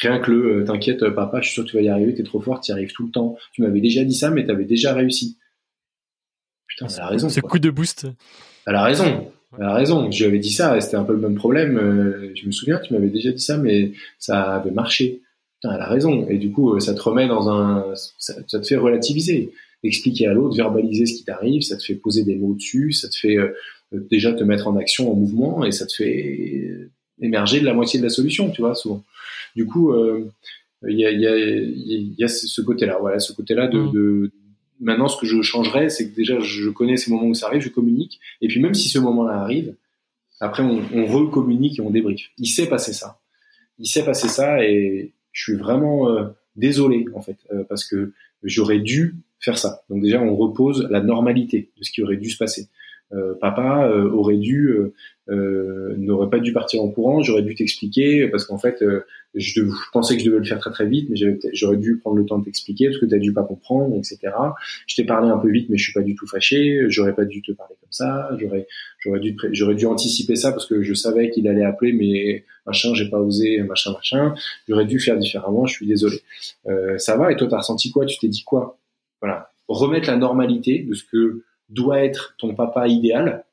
Rien 0.00 0.18
que 0.18 0.30
le 0.30 0.60
euh, 0.60 0.64
t'inquiète, 0.64 1.02
euh, 1.02 1.10
papa, 1.10 1.40
je 1.40 1.46
suis 1.46 1.54
sûr 1.54 1.64
que 1.64 1.70
tu 1.70 1.76
vas 1.76 1.82
y 1.82 1.88
arriver, 1.88 2.14
t'es 2.14 2.22
trop 2.22 2.40
fort, 2.40 2.60
tu 2.60 2.70
y 2.70 2.72
arrives 2.72 2.92
tout 2.92 3.04
le 3.04 3.10
temps. 3.10 3.36
Tu 3.52 3.62
m'avais 3.62 3.80
déjà 3.80 4.04
dit 4.04 4.14
ça, 4.14 4.30
mais 4.30 4.44
t'avais 4.44 4.64
déjà 4.64 4.94
réussi. 4.94 5.38
Putain, 6.66 6.86
elle 6.86 7.02
a 7.02 7.06
raison. 7.08 7.28
Ce 7.28 7.40
coup 7.40 7.58
de 7.58 7.70
boost. 7.70 8.06
Elle 8.66 8.74
a 8.74 8.82
raison. 8.82 9.30
Elle 9.58 9.64
a 9.64 9.74
raison. 9.74 10.10
Je 10.10 10.18
lui 10.18 10.26
avais 10.26 10.38
dit 10.38 10.52
ça, 10.52 10.78
c'était 10.80 10.96
un 10.96 11.04
peu 11.04 11.12
le 11.12 11.20
même 11.20 11.34
problème. 11.34 11.78
Euh, 11.78 12.32
je 12.34 12.46
me 12.46 12.52
souviens, 12.52 12.78
tu 12.78 12.92
m'avais 12.92 13.08
déjà 13.08 13.32
dit 13.32 13.42
ça, 13.42 13.58
mais 13.58 13.92
ça 14.18 14.54
avait 14.56 14.70
marché. 14.70 15.22
Putain, 15.60 15.74
elle 15.74 15.80
a 15.80 15.88
raison. 15.88 16.26
Et 16.28 16.38
du 16.38 16.50
coup, 16.50 16.78
ça 16.80 16.94
te 16.94 17.00
remet 17.00 17.26
dans 17.26 17.48
un, 17.48 17.94
ça, 18.18 18.42
te 18.42 18.66
fait 18.66 18.76
relativiser, 18.76 19.52
expliquer 19.82 20.26
à 20.26 20.34
l'autre, 20.34 20.56
verbaliser 20.56 21.06
ce 21.06 21.14
qui 21.14 21.24
t'arrive, 21.24 21.62
ça 21.62 21.76
te 21.76 21.82
fait 21.82 21.94
poser 21.94 22.24
des 22.24 22.36
mots 22.36 22.54
dessus, 22.54 22.92
ça 22.92 23.08
te 23.08 23.16
fait 23.16 23.38
déjà 23.92 24.32
te 24.32 24.44
mettre 24.44 24.68
en 24.68 24.76
action, 24.76 25.10
en 25.10 25.14
mouvement, 25.14 25.64
et 25.64 25.72
ça 25.72 25.86
te 25.86 25.92
fait 25.92 26.88
émerger 27.20 27.60
de 27.60 27.64
la 27.64 27.74
moitié 27.74 27.98
de 27.98 28.04
la 28.04 28.10
solution, 28.10 28.50
tu 28.50 28.62
vois, 28.62 28.74
souvent. 28.74 29.04
Du 29.56 29.66
coup, 29.66 29.92
euh, 29.92 30.30
il 30.86 30.98
y, 30.98 31.06
a, 31.06 31.10
y, 31.10 31.26
a, 31.26 31.36
y, 31.36 32.24
a, 32.24 32.28
ce 32.28 32.60
côté-là, 32.60 32.98
voilà, 33.00 33.18
ce 33.18 33.32
côté-là 33.32 33.66
de, 33.66 33.78
mm. 33.78 33.92
de, 33.92 34.30
Maintenant, 34.80 35.08
ce 35.08 35.20
que 35.20 35.26
je 35.26 35.42
changerais, 35.42 35.88
c'est 35.88 36.08
que 36.08 36.14
déjà, 36.14 36.38
je 36.38 36.70
connais 36.70 36.96
ces 36.96 37.10
moments 37.10 37.26
où 37.26 37.34
ça 37.34 37.46
arrive, 37.46 37.62
je 37.62 37.68
communique, 37.68 38.20
et 38.40 38.46
puis 38.46 38.60
même 38.60 38.74
si 38.74 38.88
ce 38.88 39.00
moment-là 39.00 39.40
arrive, 39.40 39.74
après, 40.38 40.62
on, 40.62 40.80
on 40.94 41.06
recommunique 41.06 41.80
et 41.80 41.82
on 41.82 41.90
débriefe. 41.90 42.30
Il 42.38 42.46
s'est 42.46 42.68
passé 42.68 42.92
ça. 42.92 43.18
Il 43.80 43.88
s'est 43.88 44.04
passé 44.04 44.28
ça, 44.28 44.64
et 44.64 45.10
je 45.38 45.52
suis 45.52 45.54
vraiment 45.54 46.10
euh, 46.10 46.24
désolé, 46.56 47.04
en 47.14 47.20
fait, 47.20 47.36
euh, 47.52 47.62
parce 47.68 47.84
que 47.84 48.12
j'aurais 48.42 48.80
dû 48.80 49.14
faire 49.38 49.56
ça. 49.56 49.82
Donc 49.88 50.02
déjà, 50.02 50.20
on 50.20 50.34
repose 50.34 50.88
la 50.90 51.00
normalité 51.00 51.70
de 51.78 51.84
ce 51.84 51.92
qui 51.92 52.02
aurait 52.02 52.16
dû 52.16 52.28
se 52.28 52.36
passer. 52.36 52.68
Euh, 53.14 53.34
papa 53.40 53.88
euh, 53.88 54.10
aurait 54.10 54.36
dû 54.36 54.70
euh, 55.30 55.94
n'aurait 55.96 56.28
pas 56.28 56.40
dû 56.40 56.52
partir 56.52 56.82
en 56.82 56.88
courant, 56.88 57.22
j'aurais 57.22 57.40
dû 57.40 57.54
t'expliquer 57.54 58.28
parce 58.28 58.44
qu'en 58.44 58.58
fait 58.58 58.84
je, 59.34 59.62
pensais 59.92 60.14
que 60.16 60.22
je 60.22 60.26
devais 60.26 60.38
le 60.38 60.44
faire 60.44 60.58
très 60.58 60.70
très 60.70 60.86
vite, 60.86 61.08
mais 61.08 61.16
j'aurais 61.54 61.78
dû 61.78 61.98
prendre 61.98 62.16
le 62.16 62.26
temps 62.26 62.38
de 62.38 62.44
t'expliquer 62.44 62.88
parce 62.88 62.98
que 62.98 63.06
tu 63.06 63.14
as 63.14 63.18
dû 63.18 63.32
pas 63.32 63.44
comprendre, 63.44 63.96
etc. 63.96 64.18
Je 64.86 64.96
t'ai 64.96 65.04
parlé 65.04 65.30
un 65.30 65.38
peu 65.38 65.50
vite, 65.50 65.70
mais 65.70 65.78
je 65.78 65.84
suis 65.84 65.92
pas 65.94 66.02
du 66.02 66.14
tout 66.14 66.26
fâché. 66.26 66.84
J'aurais 66.88 67.14
pas 67.14 67.24
dû 67.24 67.40
te 67.40 67.52
parler 67.52 67.76
comme 67.80 67.92
ça. 67.92 68.28
J'aurais 68.38 68.66
j'aurais 68.98 69.20
dû 69.20 69.36
j'aurais 69.52 69.74
dû 69.74 69.86
anticiper 69.86 70.36
ça 70.36 70.52
parce 70.52 70.66
que 70.66 70.82
je 70.82 70.92
savais 70.92 71.30
qu'il 71.30 71.48
allait 71.48 71.64
appeler, 71.64 71.94
mais 71.94 72.44
machin, 72.66 72.94
j'ai 72.94 73.08
pas 73.08 73.20
osé, 73.20 73.62
machin 73.62 73.92
machin. 73.92 74.34
J'aurais 74.68 74.86
dû 74.86 75.00
faire 75.00 75.16
différemment. 75.16 75.64
Je 75.66 75.74
suis 75.74 75.86
désolé. 75.86 76.20
Euh, 76.66 76.98
ça 76.98 77.16
va. 77.16 77.32
Et 77.32 77.36
toi, 77.36 77.48
t'as 77.48 77.58
ressenti 77.58 77.90
quoi? 77.90 78.04
Tu 78.04 78.18
t'es 78.18 78.28
dit 78.28 78.44
quoi? 78.44 78.78
Voilà. 79.22 79.50
Remettre 79.66 80.08
la 80.08 80.16
normalité 80.16 80.80
de 80.80 80.94
ce 80.94 81.04
que 81.04 81.42
doit 81.68 82.04
être 82.04 82.34
ton 82.38 82.54
papa 82.54 82.88
idéal, 82.88 83.44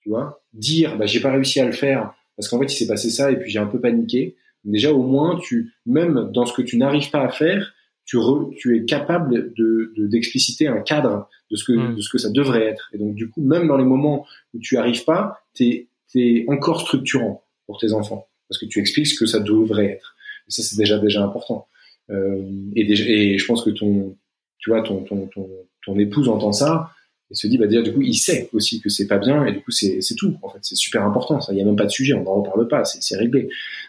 tu 0.00 0.10
vois, 0.10 0.42
dire 0.52 0.96
bah 0.96 1.06
j'ai 1.06 1.20
pas 1.20 1.32
réussi 1.32 1.60
à 1.60 1.66
le 1.66 1.72
faire 1.72 2.14
parce 2.36 2.48
qu'en 2.48 2.58
fait 2.58 2.66
il 2.66 2.76
s'est 2.76 2.86
passé 2.86 3.10
ça 3.10 3.30
et 3.30 3.38
puis 3.38 3.50
j'ai 3.50 3.58
un 3.58 3.66
peu 3.66 3.80
paniqué. 3.80 4.36
Déjà 4.64 4.92
au 4.92 5.02
moins 5.02 5.38
tu 5.38 5.72
même 5.86 6.30
dans 6.32 6.46
ce 6.46 6.52
que 6.52 6.62
tu 6.62 6.76
n'arrives 6.76 7.10
pas 7.10 7.22
à 7.22 7.28
faire, 7.28 7.74
tu, 8.04 8.18
tu 8.58 8.76
es 8.76 8.84
capable 8.84 9.52
de 9.54 9.92
d'expliciter 9.96 10.68
un 10.68 10.80
cadre 10.80 11.28
de 11.50 11.56
ce 11.56 11.64
que 11.64 11.72
mm. 11.72 11.96
de 11.96 12.00
ce 12.00 12.10
que 12.10 12.18
ça 12.18 12.30
devrait 12.30 12.64
être. 12.64 12.90
Et 12.92 12.98
donc 12.98 13.14
du 13.14 13.30
coup 13.30 13.42
même 13.42 13.66
dans 13.68 13.76
les 13.76 13.84
moments 13.84 14.26
où 14.52 14.58
tu 14.58 14.76
arrives 14.76 15.04
pas, 15.04 15.38
t'es 15.54 15.88
es 16.16 16.44
encore 16.48 16.80
structurant 16.80 17.42
pour 17.66 17.78
tes 17.78 17.92
enfants 17.92 18.28
parce 18.48 18.60
que 18.60 18.66
tu 18.66 18.78
expliques 18.78 19.08
ce 19.08 19.18
que 19.18 19.26
ça 19.26 19.40
devrait 19.40 19.86
être. 19.86 20.14
Et 20.48 20.50
ça 20.50 20.62
c'est 20.62 20.76
déjà 20.76 20.98
déjà 20.98 21.24
important. 21.24 21.66
Euh, 22.10 22.42
et, 22.76 22.84
déjà, 22.84 23.04
et 23.08 23.38
je 23.38 23.46
pense 23.46 23.64
que 23.64 23.70
ton 23.70 24.16
tu 24.58 24.70
vois 24.70 24.82
ton 24.82 25.02
ton 25.04 25.26
ton, 25.28 25.48
ton 25.84 25.98
épouse 25.98 26.28
entend 26.28 26.52
ça 26.52 26.90
et 27.30 27.34
se 27.34 27.46
dit 27.46 27.58
bah 27.58 27.66
déjà 27.66 27.82
du 27.82 27.92
coup 27.92 28.02
il 28.02 28.14
sait 28.14 28.48
aussi 28.52 28.80
que 28.80 28.88
c'est 28.88 29.06
pas 29.06 29.18
bien 29.18 29.44
et 29.46 29.52
du 29.52 29.62
coup 29.62 29.70
c'est 29.70 30.00
tout 30.16 30.36
en 30.42 30.48
fait. 30.48 30.58
C'est 30.62 30.76
super 30.76 31.02
important 31.04 31.40
ça. 31.40 31.52
Il 31.52 31.58
y 31.58 31.62
a 31.62 31.64
même 31.64 31.76
pas 31.76 31.86
de 31.86 31.90
sujet 31.90 32.14
on 32.14 32.22
n'en 32.22 32.42
reparle 32.42 32.68
pas 32.68 32.84
c'est 32.84 33.16
réglé 33.16 33.48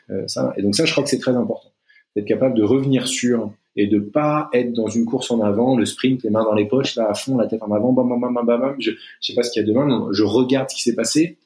euh, 0.10 0.28
ça. 0.28 0.54
Et 0.58 0.62
donc 0.62 0.76
ça 0.76 0.86
je 0.86 0.92
crois 0.92 1.04
que 1.04 1.10
c'est 1.10 1.20
très 1.20 1.36
important 1.36 1.70
d'être 2.16 2.26
capable 2.26 2.56
de 2.56 2.64
revenir 2.64 3.08
sur 3.08 3.52
et 3.76 3.88
de 3.88 4.00
pas 4.00 4.50
être 4.54 4.72
dans 4.72 4.88
une 4.88 5.06
course 5.06 5.32
en 5.32 5.42
avant 5.42 5.76
le 5.76 5.86
sprint 5.86 6.24
les 6.24 6.30
mains 6.30 6.44
dans 6.44 6.54
les 6.54 6.66
poches 6.66 6.96
là 6.96 7.10
à 7.10 7.14
fond 7.14 7.38
la 7.38 7.46
tête 7.48 7.62
en 7.62 7.72
avant 7.72 7.92
bam 7.92 8.08
bam 8.08 8.22
bam 8.22 8.34
bam 8.34 8.46
bam 8.46 8.76
je, 8.80 8.92
je 8.92 8.98
sais 9.22 9.34
pas 9.34 9.44
ce 9.44 9.52
qu'il 9.52 9.62
y 9.62 9.66
a 9.66 9.68
demain 9.68 10.08
je 10.12 10.24
regarde 10.24 10.70
ce 10.70 10.76
qui 10.76 10.84
s'est 10.84 10.96
passé. 10.96 11.38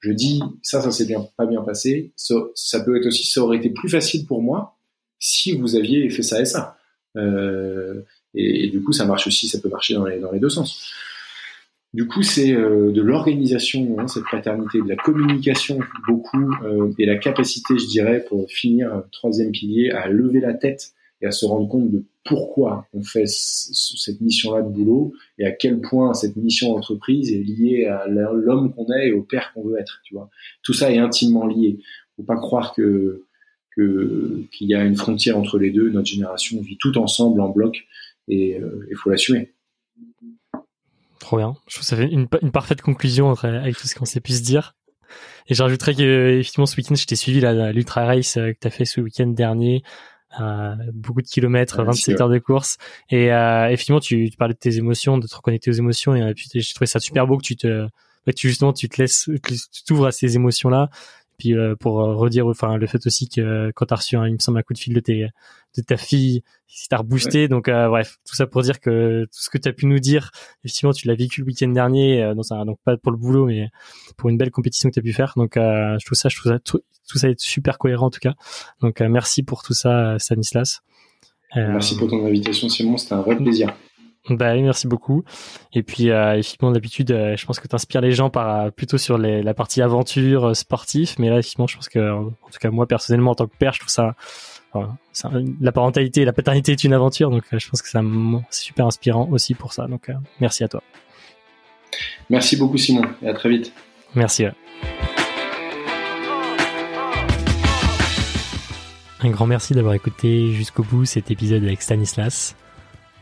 Je 0.00 0.12
dis 0.12 0.40
ça 0.62 0.80
ça 0.80 0.90
s'est 0.90 1.06
bien 1.06 1.26
pas 1.36 1.46
bien 1.46 1.62
passé. 1.62 2.12
Ça, 2.16 2.34
ça 2.54 2.80
peut 2.80 2.96
être 2.96 3.06
aussi 3.06 3.24
ça 3.24 3.42
aurait 3.42 3.58
été 3.58 3.70
plus 3.70 3.88
facile 3.88 4.26
pour 4.26 4.42
moi 4.42 4.76
si 5.20 5.56
vous 5.56 5.76
aviez 5.76 6.08
fait 6.10 6.22
ça 6.22 6.40
et 6.40 6.44
ça. 6.44 6.76
Euh, 7.16 8.02
et, 8.34 8.66
et, 8.66 8.70
du 8.70 8.82
coup 8.82 8.92
ça 8.92 9.06
marche 9.06 9.26
aussi 9.26 9.48
ça 9.48 9.58
peut 9.58 9.70
marcher 9.70 9.94
dans 9.94 10.04
les 10.04 10.18
dans 10.18 10.30
les 10.30 10.38
deux 10.38 10.50
sens 10.50 10.92
du 11.94 12.06
coup, 12.06 12.22
c'est 12.22 12.52
euh, 12.52 12.92
de 12.92 13.00
l'organisation, 13.00 13.96
hein, 13.98 14.08
cette 14.08 14.24
paternité, 14.30 14.82
de 14.82 14.88
la 14.88 14.96
communication 14.96 15.78
beaucoup, 16.06 16.52
euh, 16.64 16.92
et 16.98 17.06
la 17.06 17.16
capacité, 17.16 17.78
je 17.78 17.86
dirais, 17.86 18.24
pour 18.28 18.50
finir, 18.50 18.92
euh, 18.92 19.00
troisième 19.10 19.52
pilier, 19.52 19.90
à 19.90 20.08
lever 20.08 20.40
la 20.40 20.52
tête 20.52 20.92
et 21.22 21.26
à 21.26 21.30
se 21.30 21.46
rendre 21.46 21.66
compte 21.66 21.90
de 21.90 22.04
pourquoi 22.24 22.86
on 22.92 23.02
fait 23.02 23.26
cette 23.26 24.20
mission-là 24.20 24.62
de 24.62 24.68
boulot 24.68 25.14
et 25.38 25.46
à 25.46 25.50
quel 25.50 25.80
point 25.80 26.12
cette 26.12 26.36
mission 26.36 26.74
d'entreprise 26.74 27.32
est 27.32 27.42
liée 27.42 27.86
à 27.86 28.06
l'homme 28.06 28.74
qu'on 28.74 28.86
est 28.92 29.08
et 29.08 29.12
au 29.12 29.22
père 29.22 29.52
qu'on 29.54 29.62
veut 29.62 29.78
être. 29.78 30.00
Tu 30.04 30.14
vois, 30.14 30.28
tout 30.62 30.74
ça 30.74 30.92
est 30.92 30.98
intimement 30.98 31.46
lié. 31.46 31.78
Faut 32.16 32.22
pas 32.22 32.36
croire 32.36 32.74
que 32.74 33.24
qu'il 33.76 34.68
y 34.68 34.74
a 34.74 34.84
une 34.84 34.96
frontière 34.96 35.38
entre 35.38 35.56
les 35.58 35.70
deux. 35.70 35.90
Notre 35.90 36.08
génération 36.08 36.60
vit 36.60 36.76
tout 36.78 36.98
ensemble 36.98 37.40
en 37.40 37.48
bloc 37.48 37.86
et 38.26 38.60
il 38.90 38.96
faut 38.96 39.08
l'assumer. 39.08 39.52
Trop 41.28 41.36
bien. 41.36 41.54
Je 41.66 41.74
trouve 41.74 41.82
que 41.82 41.86
ça 41.86 41.94
fait 41.94 42.08
une, 42.08 42.26
parfaite 42.26 42.80
conclusion 42.80 43.28
entre, 43.28 43.44
avec 43.44 43.76
tout 43.76 43.86
ce 43.86 43.94
qu'on 43.94 44.06
s'est 44.06 44.22
pu 44.22 44.32
se 44.32 44.40
dire. 44.40 44.76
Et 45.46 45.52
j'ajouterais 45.52 45.94
que 45.94 46.38
effectivement 46.40 46.64
ce 46.64 46.74
week-end, 46.74 46.94
je 46.94 47.04
t'ai 47.04 47.16
suivi 47.16 47.42
l'ultra 47.74 48.06
race 48.06 48.38
euh, 48.38 48.52
que 48.54 48.58
tu 48.58 48.66
as 48.66 48.70
fait 48.70 48.86
ce 48.86 49.02
week-end 49.02 49.26
dernier. 49.26 49.82
Euh, 50.40 50.74
beaucoup 50.94 51.20
de 51.20 51.26
kilomètres, 51.26 51.84
27 51.84 52.18
heures 52.22 52.30
de 52.30 52.38
course. 52.38 52.78
Et 53.10 53.30
euh, 53.30 53.66
effectivement, 53.68 54.00
tu, 54.00 54.30
tu, 54.30 54.38
parlais 54.38 54.54
de 54.54 54.58
tes 54.58 54.78
émotions, 54.78 55.18
de 55.18 55.26
te 55.26 55.36
reconnecter 55.36 55.68
aux 55.70 55.74
émotions. 55.74 56.16
Et 56.16 56.32
puis 56.32 56.48
j'ai 56.54 56.72
trouvé 56.72 56.86
ça 56.86 56.98
super 56.98 57.26
beau 57.26 57.36
que 57.36 57.44
tu 57.44 57.56
te, 57.56 57.86
bah, 58.24 58.32
tu 58.32 58.48
justement, 58.48 58.72
tu 58.72 58.88
te 58.88 58.98
laisses, 58.98 59.28
tu 59.44 59.84
t'ouvres 59.84 60.06
à 60.06 60.12
ces 60.12 60.34
émotions-là 60.34 60.88
puis 61.38 61.54
euh, 61.54 61.76
pour 61.76 62.00
euh, 62.00 62.14
redire, 62.14 62.46
enfin 62.46 62.76
le 62.76 62.86
fait 62.86 63.06
aussi 63.06 63.28
que 63.28 63.40
euh, 63.40 63.72
quand 63.74 63.86
t'as 63.86 63.96
reçu, 63.96 64.16
un, 64.16 64.26
il 64.26 64.34
me 64.34 64.38
semble 64.38 64.58
un 64.58 64.62
coup 64.62 64.74
de 64.74 64.78
fil 64.78 64.92
de, 64.92 65.00
tes, 65.00 65.28
de 65.82 65.86
ta 65.86 65.96
fille, 65.96 66.42
si 66.66 66.88
t'as 66.88 66.98
reboosté. 66.98 67.48
Donc 67.48 67.68
bref, 67.68 68.18
tout 68.28 68.34
ça 68.34 68.46
pour 68.46 68.62
dire 68.62 68.80
que 68.80 69.24
tout 69.24 69.40
ce 69.40 69.50
que 69.50 69.58
tu 69.58 69.68
as 69.68 69.72
pu 69.72 69.86
nous 69.86 69.98
dire, 69.98 70.30
effectivement, 70.64 70.92
tu 70.92 71.06
l'as 71.08 71.14
vécu 71.14 71.40
le 71.40 71.46
week-end 71.46 71.68
dernier, 71.68 72.32
dans 72.34 72.52
un, 72.52 72.64
donc 72.64 72.78
pas 72.84 72.96
pour 72.96 73.12
le 73.12 73.18
boulot, 73.18 73.46
mais 73.46 73.68
pour 74.16 74.30
une 74.30 74.36
belle 74.36 74.50
compétition 74.50 74.88
que 74.88 74.94
tu 74.94 75.00
as 75.00 75.02
pu 75.02 75.12
faire. 75.12 75.32
Donc 75.36 75.52
je 75.56 76.04
trouve 76.04 76.18
ça, 76.18 76.28
je 76.28 76.36
trouve 76.36 76.52
ça 76.52 76.58
tout, 76.58 76.80
tout 77.08 77.18
ça 77.18 77.28
est 77.28 77.40
super 77.40 77.78
cohérent 77.78 78.06
en 78.06 78.10
tout 78.10 78.20
cas. 78.20 78.34
Donc 78.80 79.00
merci 79.00 79.42
pour 79.42 79.62
tout 79.62 79.74
ça, 79.74 80.18
Stanislas. 80.18 80.80
Merci 81.54 81.96
pour 81.96 82.08
ton 82.08 82.26
invitation, 82.26 82.68
Simon. 82.68 82.96
C'était 82.96 83.14
un 83.14 83.22
vrai 83.22 83.36
plaisir. 83.36 83.74
Bah 84.30 84.52
oui, 84.52 84.62
merci 84.62 84.86
beaucoup. 84.86 85.24
Et 85.72 85.82
puis 85.82 86.10
euh, 86.10 86.34
effectivement 86.34 86.70
d'habitude, 86.70 87.10
euh, 87.12 87.36
je 87.36 87.46
pense 87.46 87.60
que 87.60 87.68
tu 87.68 87.74
inspires 87.74 88.00
les 88.00 88.12
gens 88.12 88.28
par 88.28 88.60
euh, 88.60 88.70
plutôt 88.70 88.98
sur 88.98 89.16
les, 89.16 89.42
la 89.42 89.54
partie 89.54 89.80
aventure 89.80 90.54
sportif, 90.54 91.18
mais 91.18 91.30
là 91.30 91.38
effectivement, 91.38 91.66
je 91.66 91.76
pense 91.76 91.88
que 91.88 92.12
en 92.12 92.30
tout 92.30 92.58
cas 92.60 92.70
moi 92.70 92.86
personnellement 92.86 93.30
en 93.30 93.34
tant 93.34 93.46
que 93.46 93.56
père, 93.56 93.72
je 93.72 93.80
trouve 93.80 93.90
ça, 93.90 94.16
la 95.60 95.72
parentalité, 95.72 96.24
la 96.24 96.32
paternité 96.32 96.72
est 96.72 96.84
une 96.84 96.92
aventure, 96.92 97.30
donc 97.30 97.44
je 97.50 97.68
pense 97.68 97.82
que 97.82 97.88
c'est 97.88 97.98
super 98.50 98.86
inspirant 98.86 99.28
aussi 99.30 99.54
pour 99.54 99.72
ça. 99.72 99.86
Donc 99.86 100.10
merci 100.40 100.64
à 100.64 100.68
toi. 100.68 100.82
Merci 102.30 102.56
beaucoup 102.56 102.78
Simon 102.78 103.02
et 103.22 103.28
à 103.28 103.34
très 103.34 103.48
vite. 103.48 103.72
Merci. 104.14 104.46
Un 109.20 109.30
grand 109.30 109.46
merci 109.46 109.74
d'avoir 109.74 109.94
écouté 109.94 110.52
jusqu'au 110.52 110.84
bout 110.84 111.04
cet 111.04 111.30
épisode 111.30 111.64
avec 111.64 111.82
Stanislas. 111.82 112.54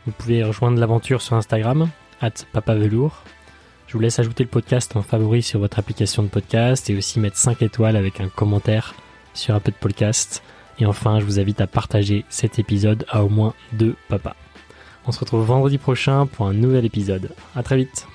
Vous 0.05 0.11
pouvez 0.11 0.43
rejoindre 0.43 0.79
l'aventure 0.79 1.21
sur 1.21 1.35
Instagram, 1.35 1.89
at 2.21 2.31
papavelour. 2.53 3.23
Je 3.87 3.93
vous 3.93 3.99
laisse 3.99 4.19
ajouter 4.19 4.43
le 4.43 4.49
podcast 4.49 4.95
en 4.95 5.01
favori 5.01 5.41
sur 5.41 5.59
votre 5.59 5.79
application 5.79 6.21
de 6.21 6.27
podcast 6.27 6.89
et 6.89 6.97
aussi 6.97 7.19
mettre 7.19 7.37
5 7.37 7.61
étoiles 7.61 7.95
avec 7.95 8.21
un 8.21 8.27
commentaire 8.27 8.93
sur 9.33 9.55
un 9.55 9.59
peu 9.59 9.71
de 9.71 9.77
podcast. 9.77 10.43
Et 10.79 10.85
enfin, 10.85 11.19
je 11.19 11.25
vous 11.25 11.39
invite 11.39 11.61
à 11.61 11.67
partager 11.67 12.25
cet 12.29 12.59
épisode 12.59 13.05
à 13.09 13.23
au 13.23 13.29
moins 13.29 13.53
deux 13.73 13.95
papas. 14.09 14.35
On 15.07 15.11
se 15.11 15.19
retrouve 15.19 15.45
vendredi 15.45 15.77
prochain 15.77 16.25
pour 16.25 16.47
un 16.47 16.53
nouvel 16.53 16.85
épisode. 16.85 17.31
À 17.55 17.63
très 17.63 17.77
vite. 17.77 18.07